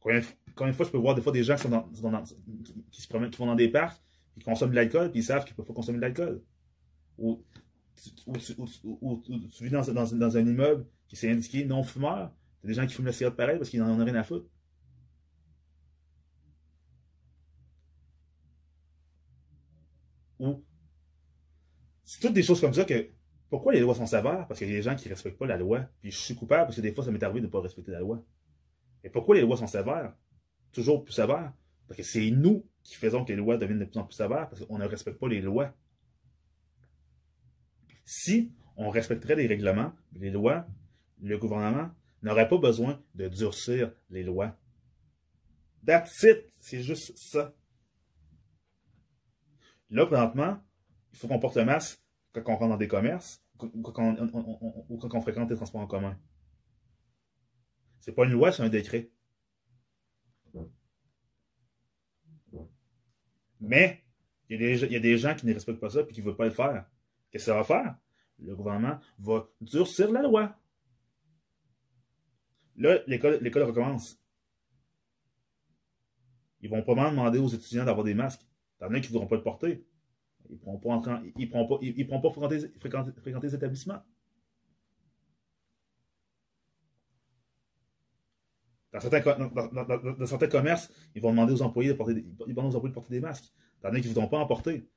Combien, 0.01 0.19
de 0.19 0.73
fois 0.73 0.87
je 0.87 0.91
peux 0.91 0.99
voir 0.99 1.15
des 1.15 1.23
fois 1.23 1.31
des 1.31 1.45
gens 1.45 1.55
qui, 1.55 1.63
se 1.63 3.07
promènent, 3.07 3.31
qui 3.31 3.39
vont 3.39 3.47
dans 3.47 3.55
des 3.55 3.69
parcs, 3.69 4.03
qui 4.35 4.41
consomment 4.41 4.73
de 4.73 4.75
l'alcool, 4.75 5.13
puis 5.13 5.21
ils 5.21 5.23
savent 5.23 5.45
qu'ils 5.45 5.53
ne 5.53 5.59
peuvent 5.59 5.67
pas 5.67 5.75
consommer 5.75 5.99
de 5.99 6.03
l'alcool. 6.03 6.43
Ou, 7.17 7.45
tu 7.95 9.63
vis 9.63 9.71
dans, 9.71 9.83
dans, 9.83 10.37
un 10.37 10.47
immeuble 10.47 10.85
qui 11.07 11.15
s'est 11.15 11.31
indiqué 11.31 11.65
non 11.65 11.85
fumeur, 11.85 12.33
a 12.65 12.67
des 12.67 12.75
gens 12.75 12.89
qui 12.89 12.95
fument 12.95 13.07
la 13.07 13.13
cigarette 13.13 13.37
pareil 13.37 13.57
parce 13.57 13.71
qu'ils 13.71 13.79
n'en 13.79 14.01
ont 14.01 14.05
rien 14.05 14.17
à 14.17 14.25
foutre. 14.25 14.49
C'est 22.05 22.21
toutes 22.21 22.33
des 22.33 22.43
choses 22.43 22.61
comme 22.61 22.75
ça 22.75 22.85
que. 22.85 23.11
Pourquoi 23.49 23.73
les 23.73 23.81
lois 23.81 23.97
sont 23.97 24.07
sévères? 24.07 24.47
Parce 24.47 24.59
qu'il 24.59 24.69
y 24.69 24.73
a 24.73 24.77
des 24.77 24.83
gens 24.83 24.95
qui 24.95 25.09
ne 25.09 25.15
respectent 25.15 25.39
pas 25.39 25.47
la 25.47 25.57
loi. 25.57 25.81
Puis 26.01 26.13
je 26.13 26.19
suis 26.19 26.37
coupable 26.37 26.67
parce 26.67 26.77
que 26.77 26.81
des 26.81 26.93
fois, 26.93 27.05
ça 27.05 27.11
m'est 27.11 27.23
arrivé 27.23 27.41
de 27.41 27.47
ne 27.47 27.51
pas 27.51 27.61
respecter 27.61 27.91
la 27.91 27.99
loi. 27.99 28.25
Et 29.03 29.11
pourquoi 29.11 29.35
les 29.35 29.41
lois 29.41 29.57
sont 29.57 29.67
sévères? 29.67 30.15
Toujours 30.73 31.03
plus 31.03 31.13
sévères? 31.13 31.53
Parce 31.89 31.97
que 31.97 32.05
c'est 32.05 32.31
nous 32.31 32.65
qui 32.85 32.95
faisons 32.95 33.25
que 33.25 33.33
les 33.33 33.37
lois 33.37 33.57
deviennent 33.57 33.81
de 33.81 33.85
plus 33.85 33.99
en 33.99 34.05
plus 34.05 34.15
sévères 34.15 34.49
parce 34.49 34.65
qu'on 34.65 34.79
ne 34.79 34.87
respecte 34.87 35.19
pas 35.19 35.29
les 35.29 35.41
lois. 35.41 35.75
Si 38.05 38.53
on 38.77 38.89
respecterait 38.91 39.35
les 39.35 39.49
règlements, 39.49 39.93
les 40.15 40.31
lois, 40.31 40.67
le 41.21 41.37
gouvernement 41.37 41.91
n'aurait 42.23 42.49
pas 42.49 42.59
besoin 42.59 43.03
de 43.15 43.29
durcir 43.29 43.93
les 44.11 44.23
lois. 44.23 44.57
That's 45.85 46.23
it! 46.23 46.47
C'est 46.61 46.83
juste 46.83 47.17
ça. 47.17 47.55
Là, 49.91 50.07
présentement, 50.07 50.59
il 51.13 51.19
faut 51.19 51.29
qu'on 51.29 51.39
porte 51.39 51.57
le 51.57 51.65
masque 51.65 52.01
quand 52.33 52.43
on 52.47 52.57
rentre 52.57 52.69
dans 52.69 52.77
des 52.77 52.89
commerces 52.89 53.43
ou 53.61 53.83
quand 53.83 54.17
on, 54.17 55.21
fréquente 55.21 55.51
les 55.51 55.57
transports 55.57 55.81
en 55.81 55.87
commun. 55.87 56.19
C'est 57.99 58.13
pas 58.13 58.25
une 58.25 58.33
loi, 58.33 58.53
c'est 58.53 58.63
un 58.63 58.69
décret. 58.69 59.11
Mais 63.61 64.03
il 64.49 64.61
y, 64.61 64.97
a 64.97 65.01
des, 65.01 65.19
gens 65.19 65.35
qui 65.35 65.47
ne 65.47 65.53
respectent 65.53 65.81
pas 65.81 65.91
ça 65.91 66.01
et 66.01 66.13
qui 66.13 66.21
ne 66.21 66.27
veulent 66.27 66.37
pas 66.37 66.47
le 66.47 66.51
faire. 66.51 66.87
Qu'est-ce 67.31 67.45
que 67.45 67.51
ça 67.51 67.57
va 67.57 67.65
faire? 67.65 67.97
Le 68.39 68.57
gouvernement 68.57 68.99
va 69.19 69.47
durcir 69.61 70.11
la 70.11 70.23
loi. 70.23 70.57
Là, 72.77 72.99
l'école 73.07 73.63
recommence. 73.63 74.19
Ils 76.63 76.71
vont 76.71 76.83
probablement 76.83 77.11
demander 77.11 77.39
aux 77.39 77.49
étudiants 77.49 77.85
d'avoir 77.85 78.05
des 78.05 78.15
masques. 78.15 78.47
T'en 78.81 78.93
as 78.93 79.01
qui 79.01 79.09
ne 79.09 79.13
voudront 79.13 79.27
pas 79.27 79.37
le 79.37 79.43
porter. 79.43 79.85
Ils 80.49 80.55
ne 80.55 80.59
pourront 80.59 80.79
pas, 80.79 81.23
ils 81.37 81.51
pas, 81.51 81.79
ils, 81.83 82.09
pas 82.09 82.31
fréquenter, 82.31 82.71
fréquenter, 83.21 83.47
les 83.47 83.55
établissements. 83.55 84.03
Dans 88.93 88.99
certains, 88.99 89.21
dans, 89.21 90.15
dans, 90.15 90.27
certains, 90.27 90.49
commerces, 90.49 90.91
ils 91.15 91.23
vont 91.23 91.31
demander 91.31 91.53
aux 91.53 91.63
employés 91.63 91.91
de 91.91 91.95
porter 91.95 92.15
des, 92.15 92.27
ils 92.49 92.55
vont 92.55 92.67
aux 92.67 92.75
employés 92.75 92.89
de 92.89 92.95
porter 92.95 93.15
des 93.15 93.21
masques. 93.21 93.53
T'en 93.81 93.91
as 93.91 94.01
qui 94.01 94.09
ne 94.09 94.15
voudront 94.15 94.27
pas 94.27 94.39
en 94.39 94.47
porter. 94.47 94.89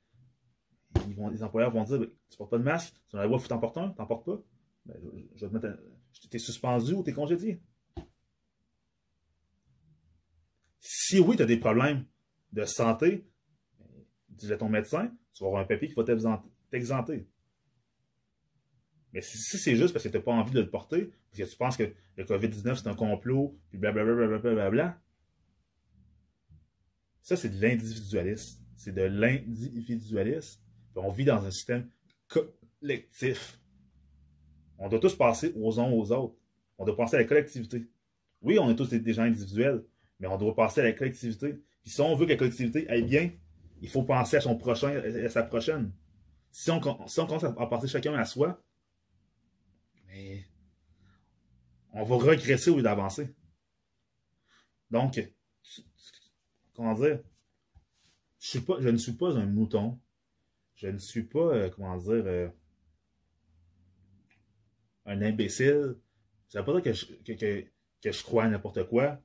Les 1.30 1.42
employeurs 1.42 1.70
vont 1.70 1.84
dire 1.84 1.98
ben, 2.00 2.08
Tu 2.28 2.34
ne 2.34 2.36
portes 2.38 2.50
pas 2.50 2.58
de 2.58 2.64
masque, 2.64 2.94
dans 3.12 3.18
la 3.18 3.26
loi, 3.26 3.36
il 3.36 3.42
faut 3.42 3.48
t'en 3.48 3.80
un, 3.80 3.90
tu 3.90 4.00
n'en 4.00 4.06
portes 4.06 4.24
pas. 4.24 4.42
Ben, 4.86 4.96
je, 5.36 5.46
vais 5.46 5.60
te 5.60 5.66
mettre 5.66 5.78
T'es 6.30 6.38
suspendu 6.38 6.94
ou 6.94 7.02
t'es 7.02 7.12
congédié. 7.12 7.60
Si 10.80 11.20
oui, 11.20 11.36
tu 11.36 11.42
as 11.42 11.46
des 11.46 11.58
problèmes 11.58 12.06
de 12.52 12.64
santé, 12.64 13.26
dis 14.36 14.52
à 14.52 14.56
ton 14.56 14.68
médecin, 14.68 15.10
tu 15.32 15.42
vas 15.42 15.48
avoir 15.48 15.62
un 15.62 15.66
papier 15.66 15.88
qui 15.88 15.94
va 15.94 16.04
t'exenter. 16.70 17.26
Mais 19.12 19.20
si, 19.20 19.58
c'est 19.58 19.76
juste 19.76 19.92
parce 19.92 20.04
que 20.04 20.08
tu 20.08 20.16
n'as 20.16 20.22
pas 20.22 20.32
envie 20.32 20.52
de 20.52 20.60
le 20.60 20.68
porter, 20.68 21.12
parce 21.30 21.48
que 21.48 21.52
tu 21.52 21.56
penses 21.56 21.76
que 21.76 21.94
le 22.16 22.24
COVID-19 22.24 22.76
c'est 22.76 22.88
un 22.88 22.94
complot, 22.94 23.56
puis 23.70 23.78
blablabla, 23.78 24.70
bla, 24.70 25.00
ça 27.22 27.36
c'est 27.36 27.48
de 27.48 27.60
l'individualisme. 27.60 28.60
C'est 28.76 28.92
de 28.92 29.02
l'individualisme. 29.02 30.60
On 30.96 31.10
vit 31.10 31.24
dans 31.24 31.44
un 31.44 31.50
système 31.50 31.88
collectif. 32.28 33.60
On 34.78 34.88
doit 34.88 34.98
tous 34.98 35.16
passer 35.16 35.52
aux 35.56 35.80
uns 35.80 35.90
aux 35.90 36.12
autres. 36.12 36.36
On 36.76 36.84
doit 36.84 36.96
penser 36.96 37.16
à 37.16 37.20
la 37.20 37.24
collectivité. 37.24 37.86
Oui, 38.42 38.58
on 38.58 38.68
est 38.68 38.76
tous 38.76 38.90
des 38.90 39.12
gens 39.12 39.22
individuels, 39.22 39.84
mais 40.18 40.26
on 40.26 40.36
doit 40.36 40.54
passer 40.54 40.80
à 40.80 40.84
la 40.84 40.92
collectivité. 40.92 41.54
Puis 41.82 41.92
si 41.92 42.00
on 42.00 42.14
veut 42.16 42.26
que 42.26 42.32
la 42.32 42.36
collectivité 42.36 42.88
aille 42.90 43.04
bien, 43.04 43.30
il 43.80 43.88
faut 43.88 44.02
penser 44.02 44.36
à 44.36 44.40
son 44.40 44.56
prochain, 44.56 44.96
à 44.96 45.28
sa 45.28 45.42
prochaine. 45.42 45.92
Si 46.50 46.70
on, 46.70 46.80
commence 46.80 47.18
à, 47.18 47.52
penser 47.66 47.88
chacun 47.88 48.14
à 48.14 48.24
soi, 48.24 48.62
mais 50.06 50.44
on 51.92 52.04
va 52.04 52.16
regresser 52.16 52.70
au 52.70 52.76
lieu 52.76 52.82
d'avancer. 52.82 53.34
Donc, 54.90 55.20
comment 56.74 56.94
dire, 56.94 57.20
je, 58.38 58.48
suis 58.48 58.60
pas, 58.60 58.76
je 58.80 58.88
ne 58.88 58.96
suis 58.96 59.12
pas 59.12 59.36
un 59.36 59.46
mouton. 59.46 60.00
Je 60.76 60.88
ne 60.88 60.98
suis 60.98 61.24
pas, 61.24 61.54
euh, 61.54 61.70
comment 61.70 61.96
dire, 61.96 62.24
euh, 62.26 62.48
un 65.06 65.22
imbécile. 65.22 65.96
Ça 66.48 66.60
veut 66.60 66.66
pas 66.66 66.80
dire 66.80 66.82
que 66.82 66.92
je, 66.92 67.06
que, 67.06 67.32
que, 67.32 67.66
que 68.00 68.12
je 68.12 68.22
crois 68.22 68.44
à 68.44 68.48
n'importe 68.48 68.84
quoi. 68.88 69.20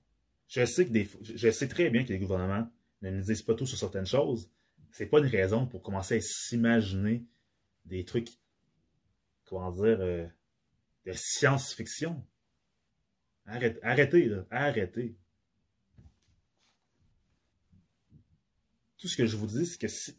Je 0.47 0.65
sais, 0.65 0.85
que 0.85 0.91
des, 0.91 1.07
je 1.21 1.51
sais 1.51 1.67
très 1.67 1.89
bien 1.91 2.03
que 2.03 2.09
les 2.09 2.17
gouvernements 2.17 2.67
ne 3.01 3.11
nous 3.11 3.21
disent 3.21 3.41
pas 3.41 3.55
tout 3.55 3.65
sur 3.65 3.77
certaines 3.77 4.05
choses. 4.05 4.49
C'est 4.91 5.05
pas 5.05 5.19
une 5.19 5.27
raison 5.27 5.65
pour 5.65 5.81
commencer 5.81 6.17
à 6.17 6.21
s'imaginer 6.21 7.23
des 7.85 8.05
trucs, 8.05 8.29
comment 9.45 9.71
dire, 9.71 9.99
euh, 10.01 10.27
de 11.05 11.13
science-fiction. 11.13 12.25
Arrêtez, 13.45 13.83
arrêtez, 13.83 14.31
arrêtez. 14.51 15.15
Tout 18.97 19.07
ce 19.07 19.15
que 19.15 19.25
je 19.25 19.37
vous 19.37 19.47
dis, 19.47 19.65
c'est 19.65 19.79
que 19.79 19.87
si, 19.87 20.17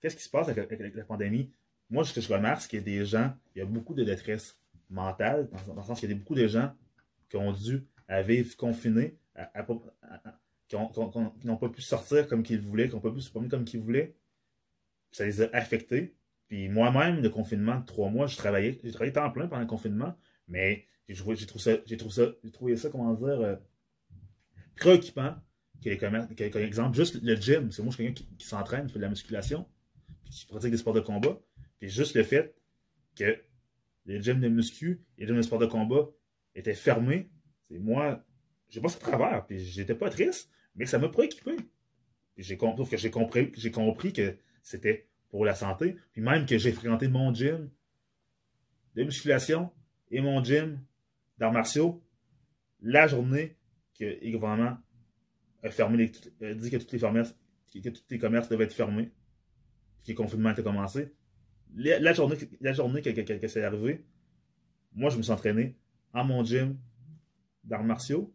qu'est-ce 0.00 0.16
qui 0.16 0.22
se 0.22 0.30
passe 0.30 0.48
avec, 0.48 0.94
la 0.94 1.04
pandémie? 1.04 1.52
Moi, 1.90 2.04
ce 2.04 2.12
que 2.12 2.20
je 2.20 2.32
remarque, 2.32 2.62
c'est 2.62 2.68
qu'il 2.68 2.78
y 2.78 2.82
a 2.82 2.84
des 2.84 3.04
gens, 3.04 3.36
il 3.54 3.58
y 3.58 3.62
a 3.62 3.66
beaucoup 3.66 3.94
de 3.94 4.04
détresse 4.04 4.58
mentale, 4.90 5.48
dans, 5.66 5.74
le 5.74 5.82
sens 5.82 6.00
qu'il 6.00 6.10
y 6.10 6.12
a 6.12 6.16
beaucoup 6.16 6.34
de 6.34 6.46
gens 6.46 6.74
qui 7.28 7.36
ont 7.36 7.52
dû 7.52 7.86
vivre 8.24 8.56
confinés, 8.56 9.18
à, 9.34 9.60
à, 9.60 10.40
qui 10.68 10.76
n'ont 11.46 11.56
pas 11.56 11.68
pu 11.68 11.82
sortir 11.82 12.26
comme 12.26 12.42
qu'ils 12.42 12.60
voulaient, 12.60 12.88
qui 12.88 12.94
n'ont 12.94 13.00
pas 13.00 13.10
pu 13.10 13.20
se 13.20 13.30
promener 13.30 13.48
comme 13.48 13.64
qu'ils 13.64 13.80
voulaient. 13.80 14.14
Ça 15.10 15.24
les 15.24 15.40
a 15.40 15.48
affectés. 15.52 16.14
Puis 16.48 16.68
moi-même, 16.68 17.22
le 17.22 17.30
confinement 17.30 17.80
de 17.80 17.86
trois 17.86 18.10
mois, 18.10 18.26
je 18.26 18.36
travaillais, 18.36 18.78
j'ai 18.82 18.90
travaillé 18.90 19.12
temps 19.12 19.30
plein 19.30 19.48
pendant 19.48 19.60
le 19.60 19.66
confinement, 19.66 20.14
mais 20.46 20.86
j'ai 21.08 21.46
trouvé, 21.46 21.58
ça, 21.58 22.76
ça, 22.76 22.90
comment 22.90 23.14
dire, 23.14 23.40
euh, 23.40 23.56
préoccupant 24.76 25.36
que 25.82 25.88
les 25.88 25.98
que, 25.98 26.58
exemple, 26.58 26.96
juste 26.96 27.22
le 27.22 27.34
gym, 27.36 27.70
c'est 27.70 27.82
moi, 27.82 27.90
je 27.90 27.96
suis 27.96 28.04
quelqu'un 28.04 28.24
qui, 28.36 28.46
s'entraîne, 28.46 28.86
qui 28.86 28.92
fait 28.92 28.98
de 28.98 29.04
la 29.04 29.10
musculation, 29.10 29.66
puis 30.24 30.32
qui 30.32 30.46
pratique 30.46 30.70
des 30.70 30.76
sports 30.76 30.94
de 30.94 31.00
combat, 31.00 31.38
puis 31.78 31.88
juste 31.88 32.14
le 32.14 32.24
fait 32.24 32.54
que 33.14 33.38
les 34.06 34.22
gyms 34.22 34.40
de 34.40 34.48
muscu 34.48 35.02
et 35.16 35.22
les 35.22 35.26
gyms 35.26 35.36
de 35.36 35.42
sport 35.42 35.58
de 35.58 35.66
combat 35.66 36.08
étaient 36.54 36.74
fermés, 36.74 37.30
c'est 37.68 37.78
moi, 37.78 38.24
j'ai 38.68 38.80
pas 38.80 38.88
ce 38.88 38.98
travers, 38.98 39.46
puis 39.46 39.60
j'étais 39.60 39.94
pas 39.94 40.10
triste, 40.10 40.50
mais 40.74 40.86
ça 40.86 40.98
m'a 40.98 41.08
préoccupé. 41.08 41.56
J'ai 42.36 42.56
compris 42.56 42.88
que 42.88 42.96
j'ai 42.96 43.10
compris, 43.70 44.12
que 44.12 44.36
c'était 44.62 45.08
pour 45.28 45.44
la 45.44 45.54
santé, 45.54 45.96
puis 46.12 46.22
même 46.22 46.46
que 46.46 46.56
j'ai 46.56 46.72
fréquenté 46.72 47.08
mon 47.08 47.34
gym 47.34 47.70
de 48.94 49.02
musculation 49.02 49.70
et 50.10 50.20
mon 50.20 50.42
gym 50.42 50.80
d'arts 51.38 51.52
martiaux 51.52 52.02
la 52.80 53.06
journée 53.06 53.56
que 53.98 54.04
le 54.04 54.32
gouvernement 54.32 54.78
a 55.62 55.70
fermé 55.70 56.10
a 56.40 56.54
dit 56.54 56.70
que 56.70 56.76
tous 56.76 56.92
les 58.10 58.18
commerces 58.18 58.48
devaient 58.48 58.64
être 58.64 58.72
fermés, 58.72 59.10
que 60.04 60.12
le 60.12 60.14
confinement 60.14 60.50
était 60.50 60.62
commencé. 60.62 61.12
La, 61.74 61.98
la 61.98 62.12
journée, 62.12 62.36
la 62.60 62.72
journée 62.72 63.02
que, 63.02 63.10
que, 63.10 63.20
que, 63.20 63.32
que 63.34 63.48
c'est 63.48 63.64
arrivé, 63.64 64.04
moi 64.94 65.10
je 65.10 65.16
me 65.16 65.22
suis 65.22 65.32
entraîné 65.32 65.76
à 66.14 66.24
mon 66.24 66.44
gym 66.44 66.78
d'arts 67.64 67.84
martiaux 67.84 68.32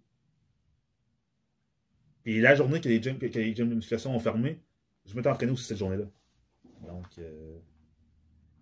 puis 2.24 2.40
la 2.40 2.56
journée 2.56 2.80
que 2.80 2.90
les 2.90 3.02
gyms, 3.02 3.18
que, 3.18 3.26
les 3.26 3.56
gyms 3.56 3.70
de 3.70 3.76
musculation 3.76 4.16
ont 4.16 4.20
fermé, 4.20 4.60
je 5.06 5.16
m'étais 5.16 5.30
entraîné 5.30 5.52
aussi 5.52 5.66
cette 5.66 5.78
journée-là. 5.78 6.06
Donc, 6.88 7.08
euh... 7.20 7.60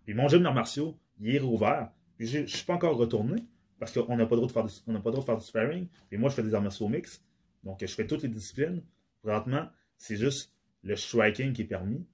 puis 0.03 0.13
mon 0.13 0.27
gym 0.27 0.43
d'arts 0.43 0.53
martiaux, 0.53 0.97
il 1.19 1.35
est 1.35 1.39
rouvert. 1.39 1.91
Puis 2.17 2.27
je 2.27 2.39
ne 2.39 2.45
suis 2.47 2.65
pas 2.65 2.73
encore 2.73 2.97
retourné 2.97 3.43
parce 3.79 3.91
qu'on 3.93 4.15
n'a 4.15 4.25
pas 4.25 4.35
le 4.35 4.41
droit 4.41 4.47
de 4.47 4.51
faire 4.51 4.65
du, 4.65 4.73
on 4.87 4.93
n'a 4.93 4.99
pas 4.99 5.11
droit 5.11 5.21
de 5.21 5.25
faire 5.25 5.37
du 5.37 5.45
sparring. 5.45 5.87
Puis 6.09 6.17
moi, 6.17 6.29
je 6.29 6.35
fais 6.35 6.43
des 6.43 6.53
arts 6.53 6.61
martiaux 6.61 6.87
mix. 6.87 7.23
Donc, 7.63 7.79
je 7.81 7.87
fais 7.87 8.07
toutes 8.07 8.23
les 8.23 8.29
disciplines. 8.29 8.83
Présentement, 9.21 9.67
c'est 9.97 10.17
juste 10.17 10.53
le 10.83 10.95
striking 10.95 11.53
qui 11.53 11.63
est 11.63 11.65
permis. 11.65 12.05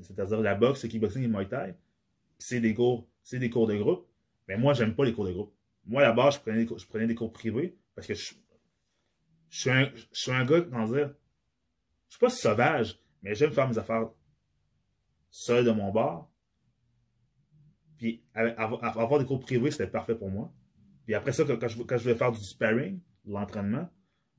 C'est-à-dire 0.00 0.40
la 0.40 0.54
boxe, 0.54 0.82
le 0.84 0.88
kickboxing 0.88 1.22
et 1.22 1.26
le 1.26 1.32
muay 1.32 1.46
thai. 1.46 1.74
C'est 2.38 2.60
des 2.60 2.74
cours, 2.74 3.06
c'est 3.22 3.38
des 3.38 3.50
cours 3.50 3.66
de 3.66 3.76
groupe. 3.76 4.06
Mais 4.48 4.56
moi, 4.56 4.74
j'aime 4.74 4.94
pas 4.94 5.04
les 5.04 5.12
cours 5.12 5.26
de 5.26 5.32
groupe. 5.32 5.54
Moi, 5.86 6.10
base, 6.12 6.34
je 6.34 6.40
prenais, 6.40 6.64
des, 6.64 6.78
je 6.78 6.86
prenais 6.86 7.06
des 7.06 7.14
cours 7.14 7.32
privés 7.32 7.76
parce 7.94 8.06
que 8.06 8.14
je, 8.14 8.34
je 9.54 9.88
suis 10.10 10.32
un, 10.32 10.44
gars, 10.44 10.62
comment 10.62 10.86
dire, 10.88 11.14
je 12.08 12.16
suis 12.16 12.18
pas 12.18 12.28
sauvage, 12.28 12.98
mais 13.22 13.36
j'aime 13.36 13.52
faire 13.52 13.68
mes 13.68 13.78
affaires 13.78 14.10
seul 15.30 15.64
de 15.64 15.70
mon 15.70 15.92
bar. 15.92 16.28
Puis 17.96 18.24
avoir 18.34 19.20
des 19.20 19.24
cours 19.24 19.38
privés, 19.38 19.70
c'était 19.70 19.86
parfait 19.86 20.16
pour 20.16 20.28
moi. 20.28 20.52
Puis 21.04 21.14
après 21.14 21.30
ça, 21.30 21.44
quand 21.44 21.68
je, 21.68 21.80
quand 21.84 21.96
voulais 21.98 22.16
faire 22.16 22.32
du 22.32 22.42
sparring, 22.42 23.00
l'entraînement, 23.26 23.88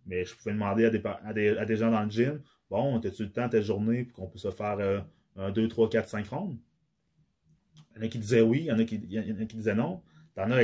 mais 0.05 0.25
je 0.25 0.35
pouvais 0.35 0.51
demander 0.51 0.85
à 0.85 1.65
des, 1.65 1.75
gens 1.77 1.91
dans 1.91 2.03
le 2.03 2.09
gym, 2.09 2.41
bon, 2.69 2.99
as-tu 2.99 3.23
le 3.23 3.31
temps, 3.31 3.47
telle 3.47 3.63
journée, 3.63 4.03
pour 4.03 4.15
qu'on 4.15 4.27
puisse 4.27 4.43
se 4.43 4.51
faire 4.51 4.77
euh, 4.79 4.99
un 5.37 5.49
2, 5.49 5.69
3, 5.69 5.89
4, 5.89 6.09
5 6.09 6.27
rondes? 6.27 6.59
Il 7.91 7.97
y 7.97 7.99
en 7.99 8.05
a 8.05 8.07
qui 8.09 8.19
disaient 8.19 8.41
oui, 8.41 8.59
il 8.59 8.65
y 8.65 8.71
en 8.73 8.79
a 8.79 8.83
qui, 8.83 8.95
il 8.95 9.13
y 9.13 9.31
en 9.31 9.41
a 9.41 9.45
qui 9.45 9.55
disaient 9.55 9.75
non. 9.75 10.03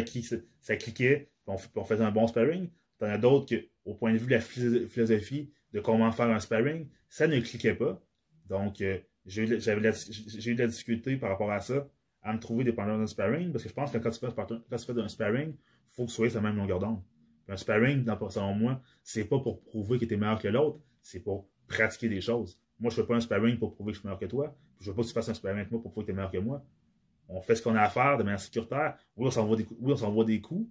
Qui 0.06 0.28
ça 0.60 0.76
cliquait, 0.76 1.32
puis 1.46 1.56
on, 1.56 1.80
on 1.80 1.86
faisait 1.86 2.04
un 2.04 2.12
bon 2.12 2.28
sparring. 2.28 2.70
T'en 3.02 3.08
as 3.08 3.18
d'autres 3.18 3.48
qui, 3.48 3.68
au 3.84 3.96
point 3.96 4.14
de 4.14 4.20
vue 4.20 4.28
de 4.28 4.32
la 4.32 4.42
philosophie 4.42 5.52
de 5.74 5.80
comment 5.80 6.12
faire 6.12 6.30
un 6.30 6.40
sparring, 6.40 6.88
ça 7.10 7.26
ne 7.26 7.40
cliquait 7.40 7.74
pas. 7.74 8.00
Donc, 8.48 8.80
euh, 8.82 9.00
j'ai 9.26 9.42
eu, 9.42 9.48
de 9.48 10.62
la 10.62 10.68
difficulté 10.68 11.18
par 11.18 11.32
rapport 11.32 11.52
à 11.52 11.62
ça, 11.62 11.90
à 12.22 12.32
me 12.32 12.40
trouver 12.40 12.72
partenaires 12.72 13.02
de 13.02 13.08
sparring, 13.08 13.52
parce 13.52 13.64
que 13.64 13.70
je 13.70 13.74
pense 13.74 13.92
que 13.92 13.98
quand 13.98 14.12
tu 14.12 14.20
fais, 14.20 14.28
quand 14.36 14.46
tu 14.46 14.86
fais 14.86 15.02
un 15.02 15.08
sparring, 15.08 15.50
il 15.50 15.92
faut 15.96 16.04
que 16.04 16.10
tu 16.10 16.16
sois 16.16 16.30
sur 16.30 16.44
la 16.44 16.50
même 16.50 16.58
longueur 16.58 16.78
d'onde. 16.78 17.02
Un 17.48 17.58
sparring, 17.58 18.06
selon 18.30 18.54
moi, 18.54 18.80
c'est 19.02 19.26
pas 19.26 19.40
pour 19.40 19.64
prouver 19.64 19.98
que 19.98 20.06
tu 20.06 20.14
es 20.14 20.18
meilleur 20.18 20.38
que 20.38 20.48
l'autre, 20.48 20.80
c'est 21.02 21.22
pour 21.22 21.50
pratiquer 21.68 22.08
des 22.08 22.22
choses. 22.22 22.62
Moi, 22.80 22.92
je 22.92 22.98
fais 22.98 23.08
pas 23.08 23.16
un 23.16 23.20
sparring 23.20 23.58
pour 23.58 23.74
prouver 23.74 23.94
que 23.94 23.96
je 23.96 24.02
suis 24.02 24.08
meilleur 24.08 24.20
que 24.20 24.28
toi. 24.28 24.56
Je 24.80 24.92
veux 24.92 24.96
pas 24.96 25.02
que 25.02 25.08
tu 25.08 25.14
fasses 25.14 25.30
un 25.30 25.34
sparring 25.34 25.62
avec 25.62 25.72
moi 25.72 25.82
pour 25.82 25.90
prouver 25.90 26.06
que 26.06 26.12
tu 26.12 26.14
es 26.14 26.16
meilleur 26.16 26.32
que 26.32 26.38
moi. 26.38 26.64
On 27.30 27.42
fait 27.42 27.56
ce 27.56 27.64
qu'on 27.64 27.74
a 27.74 27.82
à 27.82 27.90
faire 27.90 28.20
de 28.20 28.24
manière 28.24 28.40
sécuritaire. 28.40 28.96
Oui, 29.18 29.26
on 29.26 29.32
s'envoie 29.32 29.58
des, 29.58 30.36
des 30.36 30.42
coups, 30.42 30.70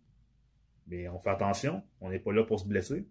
mais 0.90 1.08
on 1.08 1.18
fait 1.18 1.30
attention, 1.30 1.82
on 2.00 2.10
n'est 2.10 2.18
pas 2.18 2.32
là 2.32 2.44
pour 2.44 2.60
se 2.60 2.66
blesser. 2.66 3.06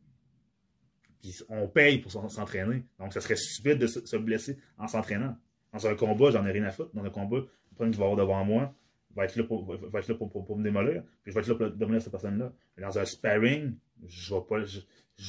Puis 1.22 1.42
on 1.50 1.68
paye 1.68 2.00
pour 2.00 2.12
s'entraîner. 2.12 2.84
Donc, 3.00 3.14
ça 3.14 3.22
serait 3.22 3.36
stupide 3.36 3.78
de 3.78 3.88
se 3.88 4.18
blesser 4.18 4.58
en 4.78 4.88
s'entraînant. 4.88 5.36
Dans 5.74 5.88
un 5.88 5.96
combat, 5.96 6.32
j'en 6.32 6.46
ai 6.46 6.52
rien 6.52 6.66
à 6.66 6.72
foutre. 6.72 6.94
Dans 6.94 7.04
un 7.04 7.10
combat, 7.10 7.38
le 7.38 7.76
premier 7.76 7.92
qui 7.92 7.98
va 7.98 8.06
avoir 8.06 8.18
devant 8.18 8.44
moi 8.46 8.74
va 9.16 9.26
être 9.26 9.36
là 9.36 9.44
pour, 9.44 9.68
me 9.68 10.64
démolir. 10.64 11.04
Puis 11.24 11.32
je 11.32 11.34
vais 11.34 11.42
être 11.42 11.48
là 11.48 11.56
pour 11.56 11.72
démolir 11.72 12.02
cette 12.02 12.12
personne-là. 12.12 12.54
Dans 12.78 13.00
un 13.00 13.06
sparring, 13.06 13.76
je 14.06 14.34
vais 14.34 14.42
pas, 14.42 14.60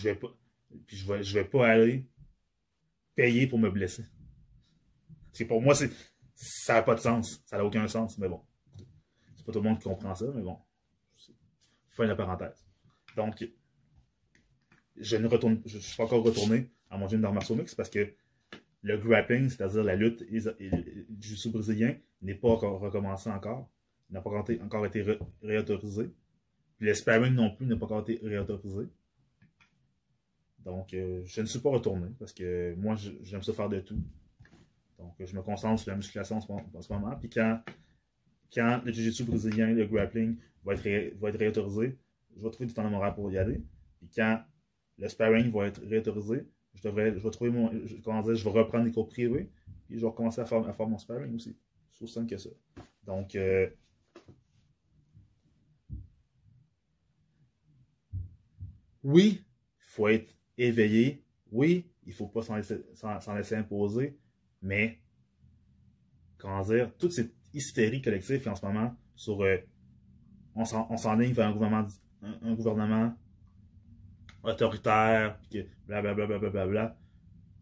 vais 0.03 0.15
pas, 0.15 0.29
puis 0.87 0.97
je 0.97 1.13
vais, 1.13 1.23
vais 1.23 1.45
pas 1.45 1.69
aller 1.69 2.07
payer 3.15 3.47
pour 3.47 3.59
me 3.59 3.71
blesser. 3.71 4.05
Pour 5.49 5.63
moi, 5.63 5.75
ça 6.35 6.75
n'a 6.75 6.83
pas 6.83 6.95
de 6.95 7.01
sens. 7.01 7.43
Ça 7.47 7.57
n'a 7.57 7.65
aucun 7.65 7.87
sens. 7.89 8.19
Mais 8.19 8.29
bon. 8.29 8.43
C'est 9.37 9.45
pas 9.47 9.53
tout 9.53 9.61
le 9.61 9.69
monde 9.69 9.79
qui 9.79 9.85
comprend 9.85 10.15
ça, 10.15 10.27
mais 10.35 10.43
bon. 10.43 10.59
Fin 12.01 12.07
la 12.07 12.17
parenthèse. 12.17 12.65
Donc, 13.15 13.47
je 14.97 15.17
ne 15.19 15.27
retourne, 15.29 15.61
je 15.67 15.77
suis 15.77 15.99
pas 15.99 16.05
encore 16.05 16.25
retourné 16.25 16.71
à 16.89 16.97
mon 16.97 17.07
gym 17.07 17.21
d'arts 17.21 17.35
martiaux 17.35 17.57
mix 17.57 17.75
parce 17.75 17.91
que 17.91 18.15
le 18.81 18.97
grappling, 18.97 19.51
c'est-à-dire 19.51 19.85
la 19.85 19.97
lutte 19.97 20.25
du 20.31 21.37
jiu 21.37 21.51
brésilien, 21.51 21.95
n'est 22.23 22.37
pas 22.37 22.49
encore 22.49 22.81
recommencé 22.81 23.29
encore. 23.29 23.71
Il 24.09 24.15
n'a 24.15 24.23
pas 24.23 24.31
encore 24.31 24.87
été, 24.87 25.05
réautorisé. 25.43 26.11
Puis 26.79 26.87
le 26.87 26.95
sparring 26.95 27.35
non 27.35 27.55
plus 27.55 27.67
n'a 27.67 27.77
pas 27.77 27.85
encore 27.85 28.01
été 28.01 28.19
réautorisé. 28.23 28.89
Donc, 30.65 30.95
euh, 30.95 31.21
je 31.27 31.43
ne 31.43 31.47
suis 31.47 31.59
pas 31.59 31.71
retourné 31.71 32.09
parce 32.19 32.33
que 32.33 32.75
moi, 32.77 32.97
j'aime 32.97 33.43
ça 33.43 33.53
faire 33.53 33.69
de 33.69 33.81
tout. 33.81 34.01
Donc, 34.99 35.15
je 35.21 35.37
me 35.37 35.43
concentre 35.43 35.83
sur 35.83 35.91
la 35.91 35.99
musculation. 35.99 36.39
En 36.39 36.81
ce 36.81 36.93
moment. 36.95 37.15
Puis 37.17 37.29
quand, 37.29 37.61
quand 38.53 38.83
le 38.85 38.93
jiu-jitsu 38.93 39.25
brésilien, 39.25 39.73
le 39.73 39.87
grappling 39.87 40.37
va 40.65 40.75
être, 40.75 41.39
réautorisé, 41.39 41.97
je 42.37 42.43
vais 42.43 42.51
trouver 42.51 42.67
du 42.67 42.75
temps 42.75 42.85
de 42.85 42.91
moral 42.91 43.15
pour 43.15 43.31
y 43.31 43.39
aller. 43.39 43.63
Puis 43.99 44.09
quand 44.15 44.43
le 44.99 45.09
sparring 45.09 45.51
va 45.53 45.67
être 45.67 45.81
réautorisé, 45.83 46.47
je 46.75 46.83
devrais, 46.83 47.13
je 47.13 47.19
vais 47.19 47.31
trouver 47.31 47.51
mon, 47.51 47.71
je, 47.73 47.97
je 47.97 48.45
vais 48.45 48.51
reprendre 48.51 48.85
des 48.85 48.93
cours 48.93 49.09
privés, 49.09 49.51
et 49.91 49.95
je 49.95 50.01
vais 50.01 50.07
recommencer 50.07 50.41
à 50.41 50.47
faire, 50.47 50.67
à 50.67 50.73
faire 50.73 50.87
mon 50.87 50.99
sparring 50.99 51.35
aussi. 51.35 51.57
C'est 51.91 52.05
aussi 52.05 52.15
simple 52.15 52.31
que 52.31 52.39
ça. 52.39 52.51
Donc, 53.05 53.35
euh, 53.35 53.69
oui, 59.03 59.43
il 59.43 59.85
faut 59.85 60.09
être 60.09 60.33
éveillé. 60.57 61.25
Oui, 61.51 61.91
il 62.05 62.11
ne 62.11 62.15
faut 62.15 62.29
pas 62.29 62.43
s'en 62.43 62.57
laisser, 62.57 62.85
laisser, 63.37 63.55
imposer, 63.57 64.17
mais, 64.63 65.01
comment 66.39 66.63
dire, 66.63 66.95
toute 66.97 67.13
cette 67.13 67.33
hystérie 67.55 68.03
collective 68.03 68.49
en 68.49 68.55
ce 68.55 68.65
moment 68.65 68.95
sur, 69.15 69.43
euh, 69.43 69.57
on 70.55 70.65
s'enligne 70.97 71.33
vers 71.33 71.49
un 71.49 71.53
gouvernement, 71.53 71.87
un, 72.23 72.55
gouvernement 72.55 73.15
autoritaire, 74.43 75.39
puis 75.39 75.63
que 75.63 75.69
blablabla. 75.87 76.27
Bla, 76.27 76.39
bla, 76.39 76.51
bla, 76.51 76.67
bla, 76.67 76.97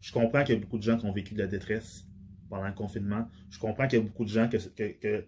Je 0.01 0.13
comprends 0.13 0.45
qu'il 0.45 0.55
y 0.55 0.59
a 0.59 0.61
beaucoup 0.61 0.79
de 0.79 0.83
gens 0.83 0.97
qui 0.97 1.07
ont 1.07 1.13
vécu 1.13 1.35
de 1.35 1.41
la 1.41 1.47
détresse 1.47 2.07
pendant 2.49 2.67
le 2.67 2.75
confinement. 2.75 3.29
Je 3.51 3.59
comprends 3.59 3.87
qu'il 3.87 3.99
y 3.99 4.03
a 4.03 4.05
beaucoup 4.05 4.25
de 4.25 4.31
gens 4.31 4.49
que, 4.49 5.25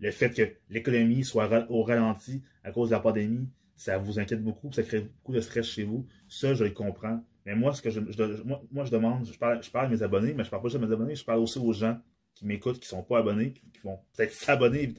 le 0.00 0.10
fait 0.10 0.30
que 0.30 0.54
l'économie 0.70 1.24
soit 1.24 1.70
au 1.70 1.82
ralenti 1.82 2.42
à 2.64 2.72
cause 2.72 2.90
de 2.90 2.94
la 2.94 3.00
pandémie, 3.00 3.48
ça 3.76 3.98
vous 3.98 4.18
inquiète 4.18 4.42
beaucoup, 4.42 4.70
ça 4.72 4.82
crée 4.82 5.00
beaucoup 5.00 5.32
de 5.32 5.40
stress 5.40 5.66
chez 5.66 5.84
vous. 5.84 6.06
Ça, 6.28 6.54
je 6.54 6.64
le 6.64 6.70
comprends. 6.70 7.22
Mais 7.46 7.54
moi, 7.54 7.72
ce 7.72 7.80
que 7.80 7.90
je, 7.90 8.00
moi, 8.00 8.84
je 8.84 8.90
demande, 8.90 9.26
je 9.26 9.38
parle, 9.38 9.62
je 9.62 9.70
parle 9.70 9.86
à 9.86 9.88
mes 9.88 10.02
abonnés, 10.02 10.34
mais 10.34 10.44
je 10.44 10.50
parle 10.50 10.62
pas 10.62 10.68
juste 10.68 10.82
à 10.82 10.86
mes 10.86 10.92
abonnés, 10.92 11.14
je 11.14 11.24
parle 11.24 11.40
aussi 11.40 11.58
aux 11.58 11.72
gens 11.72 11.98
qui 12.34 12.46
m'écoutent, 12.46 12.80
qui 12.80 12.88
sont 12.88 13.02
pas 13.02 13.18
abonnés, 13.18 13.52
qui 13.52 13.80
vont 13.82 13.98
peut-être 14.14 14.32
s'abonner, 14.34 14.94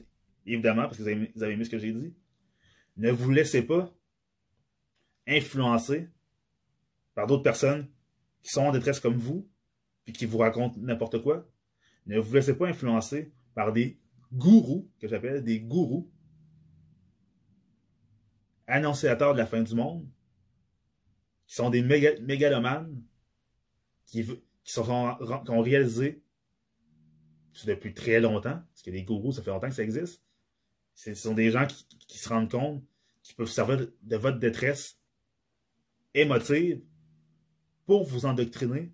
évidemment, 0.46 0.82
parce 0.82 0.96
que 0.96 1.02
vous 1.02 1.08
avez, 1.08 1.52
aimé 1.52 1.64
ce 1.64 1.70
que 1.70 1.78
j'ai 1.78 1.92
dit. 1.92 2.14
Ne 2.96 3.10
vous 3.10 3.30
laissez 3.30 3.62
pas 3.62 3.92
influencer 5.26 6.08
par 7.14 7.26
d'autres 7.26 7.42
personnes 7.42 7.88
qui 8.42 8.50
sont 8.50 8.62
en 8.62 8.72
détresse 8.72 9.00
comme 9.00 9.16
vous, 9.16 9.48
puis 10.04 10.12
qui 10.12 10.26
vous 10.26 10.38
racontent 10.38 10.78
n'importe 10.80 11.22
quoi. 11.22 11.48
Ne 12.06 12.18
vous 12.18 12.34
laissez 12.34 12.56
pas 12.56 12.66
influencer 12.66 13.32
par 13.54 13.72
des 13.72 14.00
gourous, 14.32 14.90
que 15.00 15.08
j'appelle 15.08 15.44
des 15.44 15.60
gourous, 15.60 16.10
annonciateurs 18.66 19.34
de 19.34 19.38
la 19.38 19.46
fin 19.46 19.62
du 19.62 19.74
monde, 19.74 20.08
qui 21.46 21.54
sont 21.54 21.70
des 21.70 21.82
mégalomanes, 21.82 23.02
qui, 24.06 24.26
qui 24.64 24.78
ont 24.78 25.60
réalisé 25.60 26.22
depuis 27.66 27.94
très 27.94 28.20
longtemps, 28.20 28.62
parce 28.70 28.82
que 28.84 28.90
les 28.90 29.02
gourous, 29.02 29.32
ça 29.32 29.42
fait 29.42 29.50
longtemps 29.50 29.68
que 29.68 29.74
ça 29.74 29.82
existe. 29.82 30.22
Ce 30.94 31.14
sont 31.14 31.34
des 31.34 31.50
gens 31.50 31.66
qui, 31.66 31.86
qui 32.06 32.18
se 32.18 32.28
rendent 32.28 32.50
compte 32.50 32.84
qui 33.22 33.34
peuvent 33.34 33.48
servir 33.48 33.86
de 34.02 34.16
votre 34.16 34.38
détresse 34.38 34.98
émotive 36.14 36.82
pour 37.86 38.04
vous 38.04 38.26
endoctriner 38.26 38.92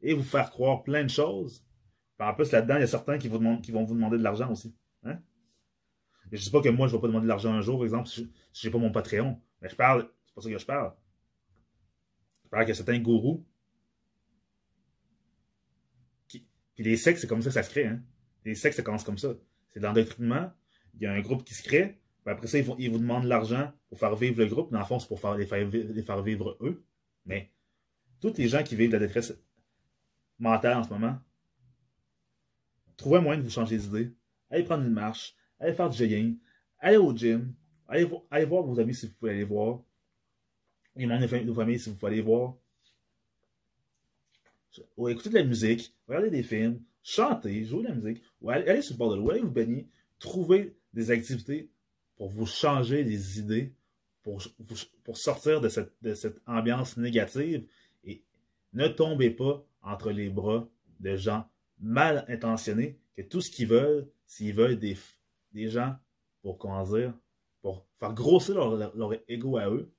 et 0.00 0.14
vous 0.14 0.22
faire 0.22 0.50
croire 0.50 0.82
plein 0.82 1.02
de 1.02 1.10
choses. 1.10 1.64
en 2.18 2.34
plus, 2.34 2.52
là-dedans, 2.52 2.76
il 2.76 2.80
y 2.80 2.84
a 2.84 2.88
certains 2.88 3.18
qui, 3.18 3.28
vous 3.28 3.60
qui 3.60 3.72
vont 3.72 3.84
vous 3.84 3.94
demander 3.94 4.18
de 4.18 4.22
l'argent 4.22 4.50
aussi. 4.50 4.74
Hein? 5.02 5.18
je 6.30 6.36
ne 6.36 6.42
dis 6.42 6.50
pas 6.50 6.60
que 6.60 6.68
moi, 6.68 6.86
je 6.86 6.92
ne 6.92 6.98
vais 6.98 7.02
pas 7.02 7.08
demander 7.08 7.24
de 7.24 7.28
l'argent 7.28 7.52
un 7.52 7.60
jour, 7.60 7.78
par 7.78 7.84
exemple, 7.84 8.08
si 8.08 8.30
je 8.52 8.66
n'ai 8.66 8.72
pas 8.72 8.78
mon 8.78 8.90
Patreon. 8.90 9.40
Mais 9.60 9.68
je 9.68 9.76
parle, 9.76 10.10
c'est 10.26 10.34
pas 10.34 10.40
ça 10.40 10.50
que 10.50 10.58
je 10.58 10.66
parle. 10.66 10.94
Je 12.44 12.48
parle 12.48 12.70
a 12.70 12.74
certains 12.74 12.98
gourous. 12.98 13.44
Qui, 16.28 16.46
puis 16.74 16.84
les 16.84 16.96
sectes, 16.96 17.20
c'est 17.20 17.26
comme 17.26 17.42
ça 17.42 17.50
ça 17.50 17.62
se 17.62 17.70
crée. 17.70 17.86
Hein? 17.86 18.00
Les 18.44 18.54
sectes, 18.54 18.76
ça 18.76 18.82
commence 18.82 19.04
comme 19.04 19.18
ça. 19.18 19.34
C'est 19.70 19.80
de 19.80 19.84
l'endoctrinement. 19.84 20.52
Il 20.94 21.02
y 21.02 21.06
a 21.06 21.12
un 21.12 21.20
groupe 21.20 21.44
qui 21.44 21.54
se 21.54 21.62
crée. 21.62 21.98
après 22.26 22.46
ça, 22.46 22.58
ils, 22.58 22.90
vous 22.90 22.98
demandent 22.98 23.24
de 23.24 23.28
l'argent 23.28 23.72
pour 23.88 23.98
faire 23.98 24.14
vivre 24.16 24.38
le 24.38 24.46
groupe. 24.46 24.72
Dans 24.72 24.78
le 24.78 24.84
fond, 24.84 24.98
c'est 24.98 25.08
pour 25.08 25.20
faire, 25.20 25.34
les, 25.34 25.46
faire, 25.46 25.68
les 25.68 26.02
faire 26.02 26.22
vivre 26.22 26.56
eux. 26.60 26.84
Mais 27.26 27.50
tous 28.20 28.36
les 28.36 28.48
gens 28.48 28.62
qui 28.62 28.76
vivent 28.76 28.92
la 28.92 28.98
détresse 28.98 29.34
mentale 30.38 30.78
en 30.78 30.84
ce 30.84 30.90
moment, 30.90 31.18
trouvez 32.96 33.18
un 33.18 33.20
moyen 33.20 33.40
de 33.40 33.44
vous 33.44 33.50
changer 33.50 33.78
d'idée. 33.78 34.12
Allez 34.50 34.64
prendre 34.64 34.84
une 34.84 34.92
marche, 34.92 35.34
allez 35.58 35.72
faire 35.72 35.90
du 35.90 35.96
jogging, 35.96 36.38
allez 36.78 36.96
au 36.96 37.14
gym, 37.16 37.54
allez, 37.88 38.04
voir 38.44 38.62
vos 38.62 38.78
amis 38.78 38.94
si 38.94 39.06
vous 39.06 39.14
pouvez 39.14 39.32
aller 39.32 39.44
voir, 39.44 39.80
les 40.96 41.06
membres 41.06 41.26
de 41.26 41.50
vos 41.50 41.54
familles 41.54 41.78
si 41.78 41.90
vous 41.90 41.96
pouvez 41.96 42.12
aller 42.12 42.22
voir. 42.22 42.54
Ou 44.96 45.08
écouter 45.08 45.30
de 45.30 45.34
la 45.36 45.44
musique, 45.44 45.94
regarder 46.08 46.30
des 46.30 46.42
films, 46.42 46.80
chanter, 47.02 47.64
jouer 47.64 47.82
de 47.82 47.88
la 47.88 47.94
musique, 47.94 48.22
ou 48.40 48.50
aller, 48.50 48.82
sur 48.82 48.94
le 48.94 48.98
bord 48.98 49.10
de 49.10 49.16
l'eau, 49.16 49.30
allez 49.30 49.40
vous 49.40 49.50
baigner, 49.50 49.88
trouver 50.18 50.74
des 50.92 51.10
activités 51.10 51.70
pour 52.16 52.28
vous 52.28 52.46
changer 52.46 53.04
les 53.04 53.38
idées, 53.38 53.74
pour, 54.22 54.42
pour 55.04 55.18
sortir 55.18 55.60
de 55.60 55.68
cette, 55.68 55.92
de 56.02 56.14
cette 56.14 56.40
ambiance 56.46 56.96
négative 56.96 57.66
et 58.04 58.22
ne 58.72 58.88
tombez 58.88 59.30
pas 59.30 59.64
entre 59.82 60.10
les 60.10 60.30
bras 60.30 60.66
de 61.00 61.16
gens 61.16 61.46
mal 61.78 62.24
intentionnés 62.28 62.98
que 63.16 63.22
tout 63.22 63.40
ce 63.40 63.50
qu'ils 63.50 63.68
veulent, 63.68 64.08
s'ils 64.26 64.54
veulent 64.54 64.78
des, 64.78 64.96
des 65.52 65.68
gens 65.68 65.94
pour 66.42 66.58
comment 66.58 66.84
dire, 66.84 67.14
pour 67.62 67.86
faire 67.98 68.14
grossir 68.14 68.54
leur, 68.54 68.96
leur, 68.96 69.12
ego 69.28 69.56
à 69.56 69.70
eux 69.70 69.90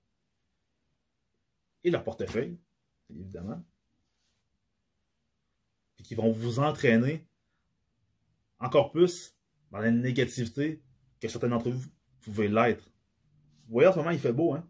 et 1.84 1.92
leur 1.92 2.04
portefeuille, 2.04 2.58
évidemment, 3.10 3.64
puis 5.96 6.06
qui 6.06 6.16
vont 6.16 6.32
vous 6.32 6.60
entraîner 6.60 7.26
encore 8.60 8.92
plus 8.92 9.36
dans 9.72 9.80
la 9.80 9.92
négativité 9.92 10.82
que 11.20 11.28
certains 11.28 11.50
d'entre 11.50 11.70
vous 11.70 11.90
pouvez 12.22 12.48
l'être. 12.48 12.90
Vous 13.68 13.74
voyez, 13.74 13.88
en 13.88 13.94
ce 13.94 13.98
moment, 13.98 14.12
il 14.12 14.20
fait 14.20 14.34
beau, 14.34 14.54
hein? 14.54 14.68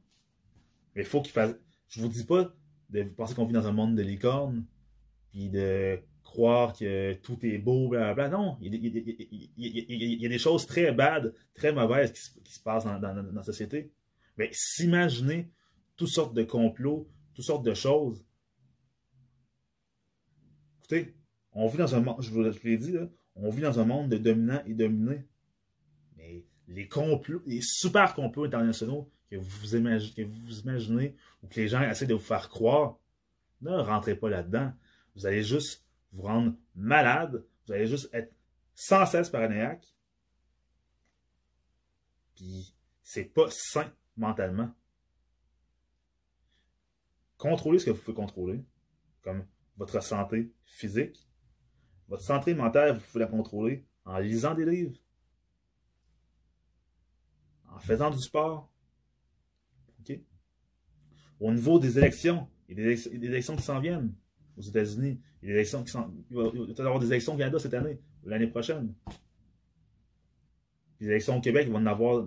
Mais 0.95 1.01
il 1.01 1.07
faut 1.07 1.21
qu'il 1.21 1.31
fasse. 1.31 1.55
Je 1.89 2.01
vous 2.01 2.07
dis 2.07 2.23
pas 2.23 2.53
de 2.89 3.03
penser 3.03 3.35
qu'on 3.35 3.45
vit 3.45 3.53
dans 3.53 3.67
un 3.67 3.71
monde 3.71 3.95
de 3.95 4.01
licorne, 4.01 4.65
puis 5.31 5.49
de 5.49 5.99
croire 6.23 6.73
que 6.73 7.13
tout 7.13 7.37
est 7.45 7.57
beau, 7.57 7.89
blablabla. 7.89 8.29
Non, 8.29 8.57
il, 8.61 8.73
y 8.75 10.25
a 10.25 10.29
des 10.29 10.37
choses 10.37 10.65
très 10.65 10.91
bad, 10.91 11.33
très 11.53 11.71
mauvaises 11.73 12.11
qui 12.11 12.53
se, 12.53 12.59
passent 12.59 12.85
dans, 12.85 12.99
la 13.33 13.43
société. 13.43 13.91
Mais 14.37 14.49
s'imaginer 14.51 15.49
toutes 15.95 16.09
sortes 16.09 16.33
de 16.33 16.43
complots, 16.43 17.09
toutes 17.33 17.45
sortes 17.45 17.65
de 17.65 17.73
choses. 17.73 18.25
Écoutez, 20.85 21.15
on 21.51 21.67
vit 21.67 21.79
dans 21.79 21.95
un 21.95 22.01
monde, 22.01 22.21
je 22.21 22.29
vous 22.29 22.43
l'ai 22.43 22.77
dit, 22.77 22.95
on 23.33 23.49
vit 23.49 23.63
dans 23.63 23.79
un 23.79 23.85
monde 23.85 24.07
de 24.07 24.17
dominants 24.17 24.61
et 24.67 24.75
dominés. 24.75 25.25
Mais 26.15 26.45
les 26.67 27.61
super 27.61 28.13
complots 28.13 28.45
internationaux 28.45 29.11
que 29.31 29.35
vous, 29.35 29.75
imaginez, 29.75 30.13
que 30.13 30.29
vous 30.29 30.59
imaginez 30.59 31.15
ou 31.41 31.47
que 31.47 31.55
les 31.55 31.69
gens 31.69 31.81
essaient 31.81 32.05
de 32.05 32.13
vous 32.13 32.19
faire 32.19 32.49
croire, 32.49 32.99
ne 33.61 33.71
rentrez 33.71 34.15
pas 34.15 34.29
là-dedans. 34.29 34.73
Vous 35.15 35.25
allez 35.25 35.41
juste 35.41 35.87
vous 36.11 36.21
rendre 36.21 36.55
malade, 36.75 37.43
vous 37.65 37.73
allez 37.73 37.87
juste 37.87 38.07
être 38.13 38.31
sans 38.75 39.07
cesse 39.07 39.31
paranoïaque. 39.31 39.87
Puis 42.35 42.75
c'est 43.01 43.23
pas 43.23 43.47
sain 43.49 43.91
mentalement. 44.17 44.71
Contrôlez 47.37 47.79
ce 47.79 47.85
que 47.85 47.91
vous 47.91 48.01
pouvez 48.01 48.15
contrôler, 48.15 48.63
comme 49.23 49.47
votre 49.77 50.01
santé 50.01 50.51
physique. 50.65 51.27
Votre 52.07 52.23
santé 52.23 52.53
mentale, 52.53 52.95
vous 52.95 53.01
pouvez 53.01 53.23
la 53.23 53.27
contrôler 53.27 53.85
en 54.05 54.19
lisant 54.19 54.53
des 54.53 54.65
livres, 54.65 54.95
en 57.71 57.79
faisant 57.79 58.09
du 58.11 58.19
sport. 58.19 58.69
Au 61.39 61.51
niveau 61.51 61.79
des 61.79 61.97
élections, 61.97 62.47
il 62.69 62.79
y 62.79 62.81
a 62.81 62.95
des 62.95 63.25
élections 63.25 63.57
qui 63.57 63.63
s'en 63.63 63.79
viennent 63.79 64.13
aux 64.57 64.61
États-Unis. 64.61 65.19
Il 65.41 65.49
y 65.49 65.51
a 65.51 65.53
des 65.53 65.59
élections 65.59 65.83
qui 65.83 65.91
sont. 65.91 66.13
Il 66.29 66.37
va 66.37 66.43
y 66.43 66.81
avoir 66.81 66.99
des 66.99 67.07
élections 67.07 67.33
au 67.33 67.37
Canada 67.37 67.59
cette 67.59 67.73
année, 67.73 67.99
l'année 68.23 68.47
prochaine. 68.47 68.93
Les 71.01 71.07
élections 71.07 71.37
au 71.37 71.41
Québec, 71.41 71.65
ils 71.67 71.73
vont 71.73 71.79
en 71.79 71.85
avoir. 71.87 72.25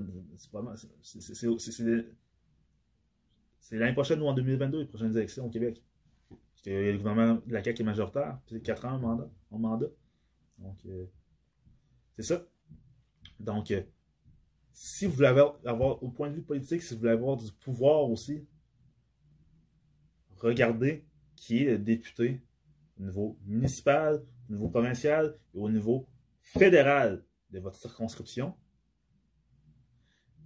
C'est 3.60 3.78
l'année 3.78 3.94
prochaine 3.94 4.20
ou 4.20 4.26
en 4.26 4.34
2022, 4.34 4.80
les 4.80 4.86
prochaines 4.86 5.16
élections 5.16 5.46
au 5.46 5.50
Québec. 5.50 5.82
Le 6.66 6.96
gouvernement 6.96 7.40
de 7.46 7.52
la 7.52 7.62
CAQ 7.62 7.82
est 7.82 7.84
majoritaire, 7.84 8.38
c'est 8.48 8.62
4 8.62 8.84
ans 8.84 8.94
en 8.94 8.98
mandat. 8.98 9.30
Mandat. 9.50 9.86
Donc, 10.58 10.76
euh, 10.86 11.06
c'est 12.16 12.24
ça. 12.24 12.44
Donc, 13.40 13.70
euh, 13.70 13.82
si 14.72 15.06
vous 15.06 15.12
voulez 15.12 15.28
avoir, 15.28 15.58
avoir, 15.64 16.02
au 16.02 16.10
point 16.10 16.30
de 16.30 16.34
vue 16.34 16.42
politique, 16.42 16.82
si 16.82 16.94
vous 16.94 17.00
voulez 17.00 17.12
avoir 17.12 17.36
du 17.36 17.50
pouvoir 17.52 18.08
aussi, 18.10 18.46
regardez 20.36 21.04
qui 21.36 21.62
est 21.62 21.70
le 21.70 21.78
député 21.78 22.42
au 22.98 23.04
niveau 23.04 23.38
municipal, 23.46 24.22
au 24.48 24.52
niveau 24.52 24.68
provincial 24.68 25.36
et 25.54 25.58
au 25.58 25.70
niveau 25.70 26.08
fédéral 26.42 27.24
de 27.50 27.60
votre 27.60 27.76
circonscription. 27.76 28.54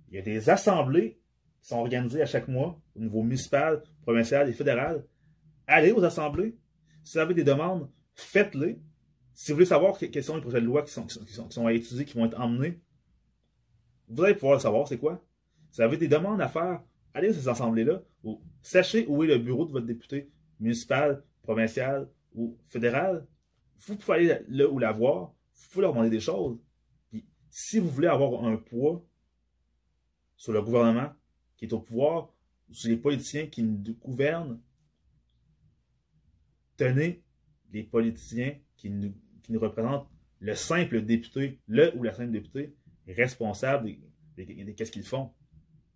Il 0.09 0.17
y 0.17 0.19
a 0.19 0.23
des 0.23 0.51
assemblées 0.51 1.19
qui 1.63 1.69
sont 1.69 1.79
organisées 1.79 2.23
à 2.23 2.27
chaque 2.27 2.49
mois 2.49 2.81
au 2.95 3.01
niveau 3.01 3.23
municipal, 3.23 3.83
provincial 4.03 4.49
et 4.49 4.53
fédéral. 4.53 5.07
Allez 5.67 5.93
aux 5.93 6.05
assemblées. 6.05 6.57
Si 7.05 7.15
vous 7.15 7.21
avez 7.21 7.35
des 7.35 7.45
demandes, 7.45 7.89
faites-les. 8.15 8.79
Si 9.35 9.51
vous 9.51 9.57
voulez 9.57 9.67
savoir 9.67 9.99
quels 9.99 10.25
sont 10.25 10.37
les 10.37 10.43
projets 10.43 10.61
de 10.61 10.67
loi 10.67 10.83
qui 10.83 10.93
sont, 10.93 11.07
qui 11.07 11.15
sont, 11.33 11.47
qui 11.47 11.55
sont 11.55 11.67
à 11.67 11.73
étudier, 11.73 12.05
qui 12.05 12.15
vont 12.15 12.27
être 12.27 12.39
emmenés, 12.39 12.81
vous 14.09 14.23
allez 14.23 14.35
pouvoir 14.35 14.55
le 14.55 14.61
savoir, 14.61 14.87
c'est 14.87 14.99
quoi? 14.99 15.25
Si 15.71 15.79
vous 15.79 15.83
avez 15.83 15.97
des 15.97 16.09
demandes 16.09 16.41
à 16.41 16.49
faire, 16.49 16.83
allez 17.15 17.29
à 17.29 17.33
ces 17.33 17.49
assemblées-là, 17.49 18.03
sachez 18.61 19.07
où 19.07 19.25
est 19.25 19.27
le 19.27 19.39
bureau 19.39 19.65
de 19.65 19.73
votre 19.73 19.87
député 19.87 20.31
municipal, 20.61 21.25
provincial 21.43 22.09
ou 22.35 22.59
fédéral, 22.67 23.27
vous 23.87 23.97
pouvez 23.97 24.15
aller 24.17 24.45
là 24.49 24.69
où 24.69 24.79
la 24.79 24.93
voir, 24.93 25.33
vous 25.55 25.69
pouvez 25.71 25.83
leur 25.83 25.93
demander 25.93 26.11
des 26.11 26.21
choses. 26.21 26.59
Puis, 27.09 27.27
si 27.51 27.79
vous 27.79 27.89
voulez 27.89 28.09
avoir 28.09 28.45
un 28.45 28.57
poids 28.57 29.05
sur 30.37 30.53
le 30.53 30.63
gouvernement 30.63 31.13
qui 31.57 31.65
est 31.65 31.73
au 31.73 31.81
pouvoir, 31.81 32.33
ou 32.69 32.75
sur 32.75 32.91
les 32.91 32.97
politiciens 32.97 33.47
qui 33.47 33.63
nous 33.63 33.95
gouvernent, 33.95 34.61
tenez 36.77 37.23
les 37.73 37.83
politiciens 37.83 38.55
qui 38.77 38.91
nous, 38.91 39.15
qui 39.43 39.53
nous 39.53 39.61
représentent, 39.61 40.09
le 40.41 40.55
simple 40.55 41.03
député, 41.03 41.61
le 41.69 41.97
ou 41.97 42.03
la 42.03 42.13
simple 42.13 42.33
députée, 42.33 42.75
responsable 43.07 43.91
de, 44.37 44.73
qu'est-ce 44.73 44.93
qu'ils 44.93 45.05
font? 45.05 45.31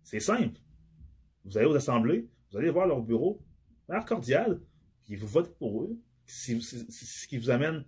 C'est 0.03 0.19
simple. 0.19 0.59
Vous 1.43 1.57
allez 1.57 1.67
aux 1.67 1.75
assemblées, 1.75 2.27
vous 2.51 2.57
allez 2.57 2.69
voir 2.69 2.87
leur 2.87 3.01
bureau, 3.01 3.41
l'air 3.89 4.05
cordial, 4.05 4.61
puis 5.05 5.15
vous 5.15 5.27
votez 5.27 5.51
pour 5.59 5.83
eux. 5.83 5.97
C'est 6.25 6.59
ce 6.59 7.27
qui 7.27 7.37
vous 7.37 7.49
amène, 7.49 7.85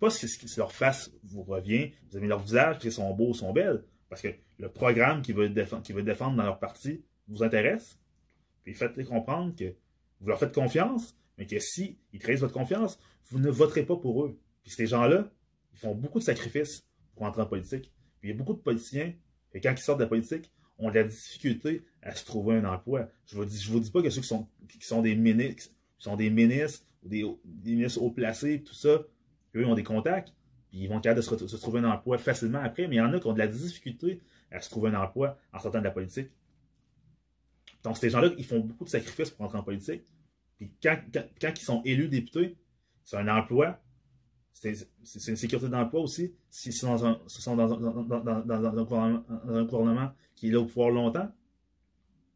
pas 0.00 0.10
si, 0.10 0.26
leur 0.56 0.72
face 0.72 1.10
vous 1.22 1.42
revient, 1.42 1.90
vous 2.10 2.16
avez 2.16 2.26
leur 2.26 2.40
visage, 2.40 2.78
puis 2.78 2.88
ils 2.88 2.92
sont 2.92 3.14
beaux, 3.14 3.34
sont 3.34 3.52
belles, 3.52 3.84
parce 4.08 4.22
que 4.22 4.28
le 4.58 4.70
programme 4.70 5.22
qu'ils 5.22 5.34
veulent 5.34 5.52
qu 5.52 6.02
défendre 6.02 6.36
dans 6.36 6.44
leur 6.44 6.58
parti 6.58 7.02
vous 7.28 7.42
intéresse, 7.42 7.98
puis 8.62 8.74
faites-les 8.74 9.04
comprendre 9.04 9.54
que 9.54 9.74
vous 10.20 10.28
leur 10.28 10.38
faites 10.38 10.54
confiance, 10.54 11.16
mais 11.38 11.46
que 11.46 11.58
si 11.58 11.98
ils 12.12 12.20
trahissent 12.20 12.40
votre 12.40 12.54
confiance, 12.54 12.98
vous 13.30 13.38
ne 13.38 13.50
voterez 13.50 13.84
pas 13.84 13.96
pour 13.96 14.24
eux. 14.24 14.38
Puis 14.62 14.72
ces 14.72 14.86
gens-là, 14.86 15.30
ils 15.72 15.78
font 15.78 15.94
beaucoup 15.94 16.18
de 16.18 16.24
sacrifices 16.24 16.86
pour 17.14 17.24
entrer 17.24 17.42
en 17.42 17.46
politique. 17.46 17.92
Puis 18.20 18.30
il 18.30 18.32
y 18.32 18.34
a 18.34 18.36
beaucoup 18.36 18.54
de 18.54 18.58
politiciens, 18.58 19.12
et 19.52 19.60
quand 19.60 19.72
ils 19.72 19.78
sortent 19.78 19.98
de 19.98 20.04
la 20.04 20.08
politique, 20.08 20.50
ont 20.78 20.90
de 20.90 20.96
la 20.96 21.04
difficulté 21.04 21.84
à 22.02 22.14
se 22.14 22.24
trouver 22.24 22.56
un 22.56 22.64
emploi. 22.64 23.08
Je 23.26 23.38
ne 23.38 23.44
vous, 23.44 23.80
dis 23.80 23.90
pas 23.90 24.02
que 24.02 24.10
ceux 24.10 24.20
qui 24.20 24.26
sont, 24.26 24.48
qui 24.68 24.86
sont 24.86 25.02
des 25.02 25.14
ministres, 25.14 25.72
sont 25.98 26.16
des 26.16 26.30
ministres, 26.30 26.84
des, 27.04 27.24
ministres 27.64 28.02
haut 28.02 28.10
placés, 28.10 28.62
tout 28.62 28.74
ça, 28.74 29.02
eux 29.54 29.66
ont 29.66 29.74
des 29.74 29.84
contacts, 29.84 30.32
puis 30.68 30.80
ils 30.80 30.88
vont 30.88 31.00
être 31.02 31.14
de 31.14 31.20
se, 31.20 31.56
trouver 31.56 31.80
un 31.80 31.90
emploi 31.90 32.18
facilement 32.18 32.60
après, 32.60 32.88
mais 32.88 32.96
il 32.96 32.98
y 32.98 33.02
en 33.02 33.12
a 33.12 33.20
qui 33.20 33.26
ont 33.26 33.32
de 33.32 33.38
la 33.38 33.46
difficulté 33.46 34.20
à 34.50 34.60
se 34.60 34.70
trouver 34.70 34.90
un 34.90 35.00
emploi 35.00 35.38
en 35.52 35.58
sortant 35.60 35.78
de 35.78 35.84
la 35.84 35.90
politique. 35.90 36.30
Donc, 37.82 37.96
ces 37.98 38.10
gens-là, 38.10 38.30
ils 38.38 38.44
font 38.44 38.60
beaucoup 38.60 38.84
de 38.84 38.88
sacrifices 38.88 39.30
pour 39.30 39.44
entrer 39.44 39.58
en 39.58 39.62
politique. 39.62 40.02
Quand 40.82 40.98
ils 41.42 41.64
sont 41.64 41.82
élus 41.84 42.08
députés, 42.08 42.56
c'est 43.04 43.16
un 43.16 43.28
emploi 43.28 43.80
c'est 45.02 45.28
une 45.28 45.36
sécurité 45.36 45.68
d'emploi 45.68 46.00
aussi. 46.00 46.34
S'ils 46.48 46.72
sont 46.72 46.88
dans 46.88 47.04
un, 47.04 47.20
sont 47.26 47.56
dans, 47.56 47.72
un, 47.72 49.64
gouvernement, 49.64 50.12
qui 50.34 50.48
est 50.48 50.52
là 50.52 50.60
au 50.60 50.64
pouvoir 50.64 50.90
longtemps, 50.90 51.30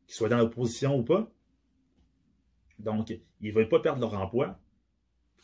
qu'ils 0.07 0.17
soient 0.17 0.29
dans 0.29 0.39
l'opposition 0.39 0.99
ou 0.99 1.05
pas. 1.05 1.31
Donc, 2.79 3.11
ils 3.11 3.23
ne 3.49 3.53
veulent 3.53 3.69
pas 3.69 3.81
perdre 3.81 4.01
leur 4.01 4.15
emploi. 4.15 4.61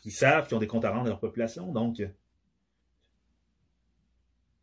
Ils 0.03 0.11
savent 0.11 0.47
qu'ils 0.47 0.55
ont 0.57 0.59
des 0.59 0.67
comptes 0.67 0.85
à 0.85 0.91
rendre 0.91 1.07
à 1.07 1.09
leur 1.09 1.19
population. 1.19 1.71
Donc, 1.71 2.01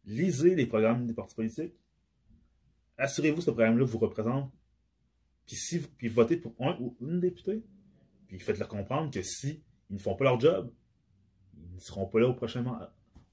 lisez 0.05 0.55
les 0.55 0.67
programmes 0.67 1.07
des 1.07 1.15
partis 1.15 1.35
politiques. 1.35 1.75
Assurez-vous 2.99 3.39
que 3.39 3.43
ce 3.43 3.51
programme-là 3.51 3.85
vous 3.85 3.99
représente. 3.99 4.53
Puis, 5.47 5.57
si, 5.57 5.81
puis 5.81 6.09
votez 6.09 6.37
pour 6.37 6.55
un 6.61 6.77
ou 6.79 6.97
une 7.01 7.19
députée. 7.21 7.65
Puis 8.33 8.41
faites-leur 8.41 8.69
comprendre 8.69 9.11
que 9.11 9.21
si 9.21 9.63
ils 9.91 9.97
ne 9.97 10.01
font 10.01 10.15
pas 10.15 10.25
leur 10.25 10.41
job, 10.41 10.73
ils 11.55 11.75
ne 11.75 11.79
seront 11.79 12.07
pas 12.07 12.19
là 12.19 12.29
au 12.29 12.33
prochain, 12.33 12.65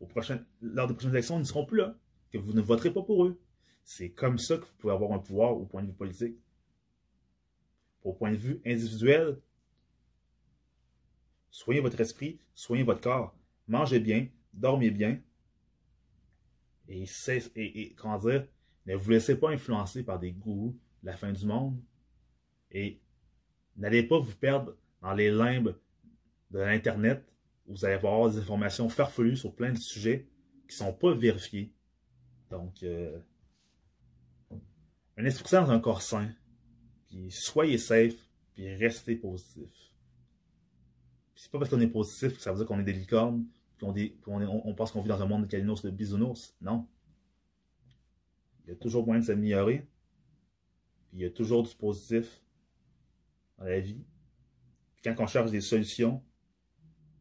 au 0.02 0.06
prochain, 0.06 0.44
lors 0.62 0.88
des 0.88 0.94
prochaines 0.94 1.14
élections, 1.14 1.38
ils 1.38 1.44
ne 1.44 1.46
seront 1.46 1.66
plus 1.66 1.78
là. 1.78 1.96
Que 2.34 2.38
vous 2.38 2.52
ne 2.52 2.60
voterez 2.60 2.92
pas 2.92 3.02
pour 3.02 3.24
eux. 3.24 3.42
C'est 3.86 4.10
comme 4.10 4.38
ça 4.38 4.58
que 4.58 4.66
vous 4.66 4.74
pouvez 4.78 4.92
avoir 4.92 5.14
un 5.14 5.20
pouvoir 5.20 5.56
au 5.56 5.66
point 5.66 5.84
de 5.84 5.88
vue 5.88 5.94
politique. 5.94 6.36
Au 8.04 8.12
point 8.12 8.32
de 8.32 8.36
vue 8.36 8.62
individuel, 8.66 9.40
soignez 11.50 11.80
votre 11.80 12.02
esprit, 12.02 12.38
soignez 12.54 12.84
votre 12.84 13.00
corps, 13.00 13.34
mangez 13.70 14.02
bien, 14.02 14.28
dormez 14.52 14.92
bien. 14.92 15.22
Et, 16.90 17.06
et, 17.56 17.94
comment 17.96 18.18
dire, 18.18 18.46
ne 18.86 18.96
vous 18.96 19.12
laissez 19.12 19.40
pas 19.40 19.52
influencer 19.52 20.04
par 20.04 20.20
des 20.20 20.34
de 20.34 20.74
la 21.04 21.16
fin 21.16 21.32
du 21.32 21.46
monde. 21.46 21.82
Et 22.72 23.00
n'allez 23.78 24.04
pas 24.04 24.20
vous 24.20 24.36
perdre 24.36 24.76
dans 25.02 25.14
les 25.14 25.32
limbes 25.32 25.76
de 26.52 26.60
l'Internet 26.60 27.24
vous 27.70 27.86
allez 27.86 27.94
avoir 27.94 28.30
des 28.30 28.40
informations 28.40 28.90
farfelues 28.90 29.38
sur 29.38 29.56
plein 29.56 29.72
de 29.72 29.78
sujets 29.78 30.28
qui 30.68 30.74
ne 30.76 30.86
sont 30.88 30.94
pas 30.94 31.14
vérifiés. 31.14 31.72
Donc, 32.50 32.82
euh, 32.82 33.20
un 35.18 35.26
esprit 35.26 35.52
dans 35.52 35.70
un 35.70 35.80
corps 35.80 36.02
sain, 36.02 36.34
puis 37.10 37.30
soyez 37.30 37.78
safe, 37.78 38.16
puis 38.54 38.74
restez 38.76 39.16
positif. 39.16 39.70
C'est 41.36 41.52
pas 41.52 41.60
parce 41.60 41.70
qu'on 41.70 41.80
est 41.80 41.88
positif 41.88 42.36
que 42.36 42.42
ça 42.42 42.52
veut 42.52 42.58
dire 42.58 42.66
qu'on 42.66 42.80
est 42.80 42.84
des 42.84 42.94
licornes, 42.94 43.46
qu'on 43.80 43.94
on, 44.26 44.74
pense 44.74 44.92
qu'on 44.92 45.02
vit 45.02 45.08
dans 45.08 45.22
un 45.22 45.28
monde 45.28 45.44
de 45.44 45.48
calinos, 45.48 45.82
de 45.84 45.90
bisounours. 45.90 46.56
Non. 46.60 46.88
Il 48.66 48.72
y 48.72 48.74
a 48.74 48.76
toujours 48.76 49.06
moyen 49.06 49.22
de 49.22 49.26
s'améliorer. 49.26 49.88
Puis 51.08 51.20
il 51.20 51.22
y 51.22 51.26
a 51.26 51.30
toujours 51.30 51.64
du 51.64 51.74
positif 51.76 52.42
dans 53.58 53.66
la 53.66 53.80
vie. 53.80 54.04
Quand 55.04 55.16
on 55.20 55.28
cherche 55.28 55.52
des 55.52 55.62
solutions, 55.62 56.24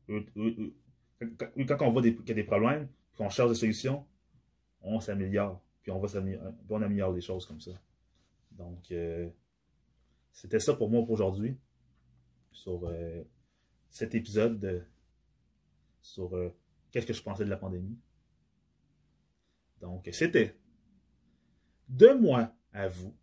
quand 0.08 1.82
on 1.82 1.90
voit 1.92 2.02
qu'il 2.02 2.28
y 2.28 2.30
a 2.30 2.34
des 2.34 2.44
problèmes, 2.44 2.88
qu'on 3.16 3.28
cherche 3.28 3.50
des 3.50 3.56
solutions, 3.56 4.06
on 4.80 5.00
s'améliore. 5.00 5.62
Puis 5.82 5.92
on 5.92 6.00
va 6.00 6.84
améliore 6.84 7.12
les 7.12 7.20
choses 7.20 7.46
comme 7.46 7.60
ça. 7.60 7.72
Donc, 8.52 8.90
euh, 8.90 9.28
c'était 10.32 10.60
ça 10.60 10.74
pour 10.74 10.90
moi 10.90 11.00
pour 11.02 11.12
aujourd'hui. 11.12 11.56
Sur 12.52 12.86
euh, 12.86 13.22
cet 13.90 14.14
épisode 14.14 14.58
de, 14.58 14.82
sur 16.00 16.36
euh, 16.36 16.54
qu'est-ce 16.90 17.06
que 17.06 17.12
je 17.12 17.22
pensais 17.22 17.44
de 17.44 17.50
la 17.50 17.56
pandémie. 17.56 17.98
Donc, 19.80 20.08
c'était 20.12 20.58
de 21.88 22.12
moi 22.14 22.52
à 22.72 22.88
vous 22.88 23.14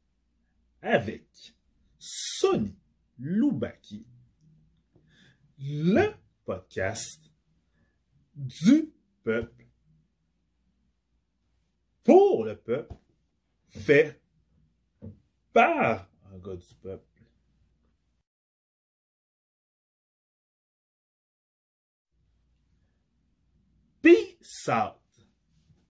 avec 0.82 1.56
Sony 2.00 2.76
Loubaki, 3.20 4.06
le 5.58 6.14
podcast 6.44 7.22
du 8.36 8.94
peuple 9.24 9.66
pour 12.04 12.46
le 12.46 12.56
peuple 12.56 12.94
fait 13.70 14.22
par 15.54 16.10
un 16.32 16.38
gars 16.38 16.56
du 16.56 16.76
peuple. 16.76 17.06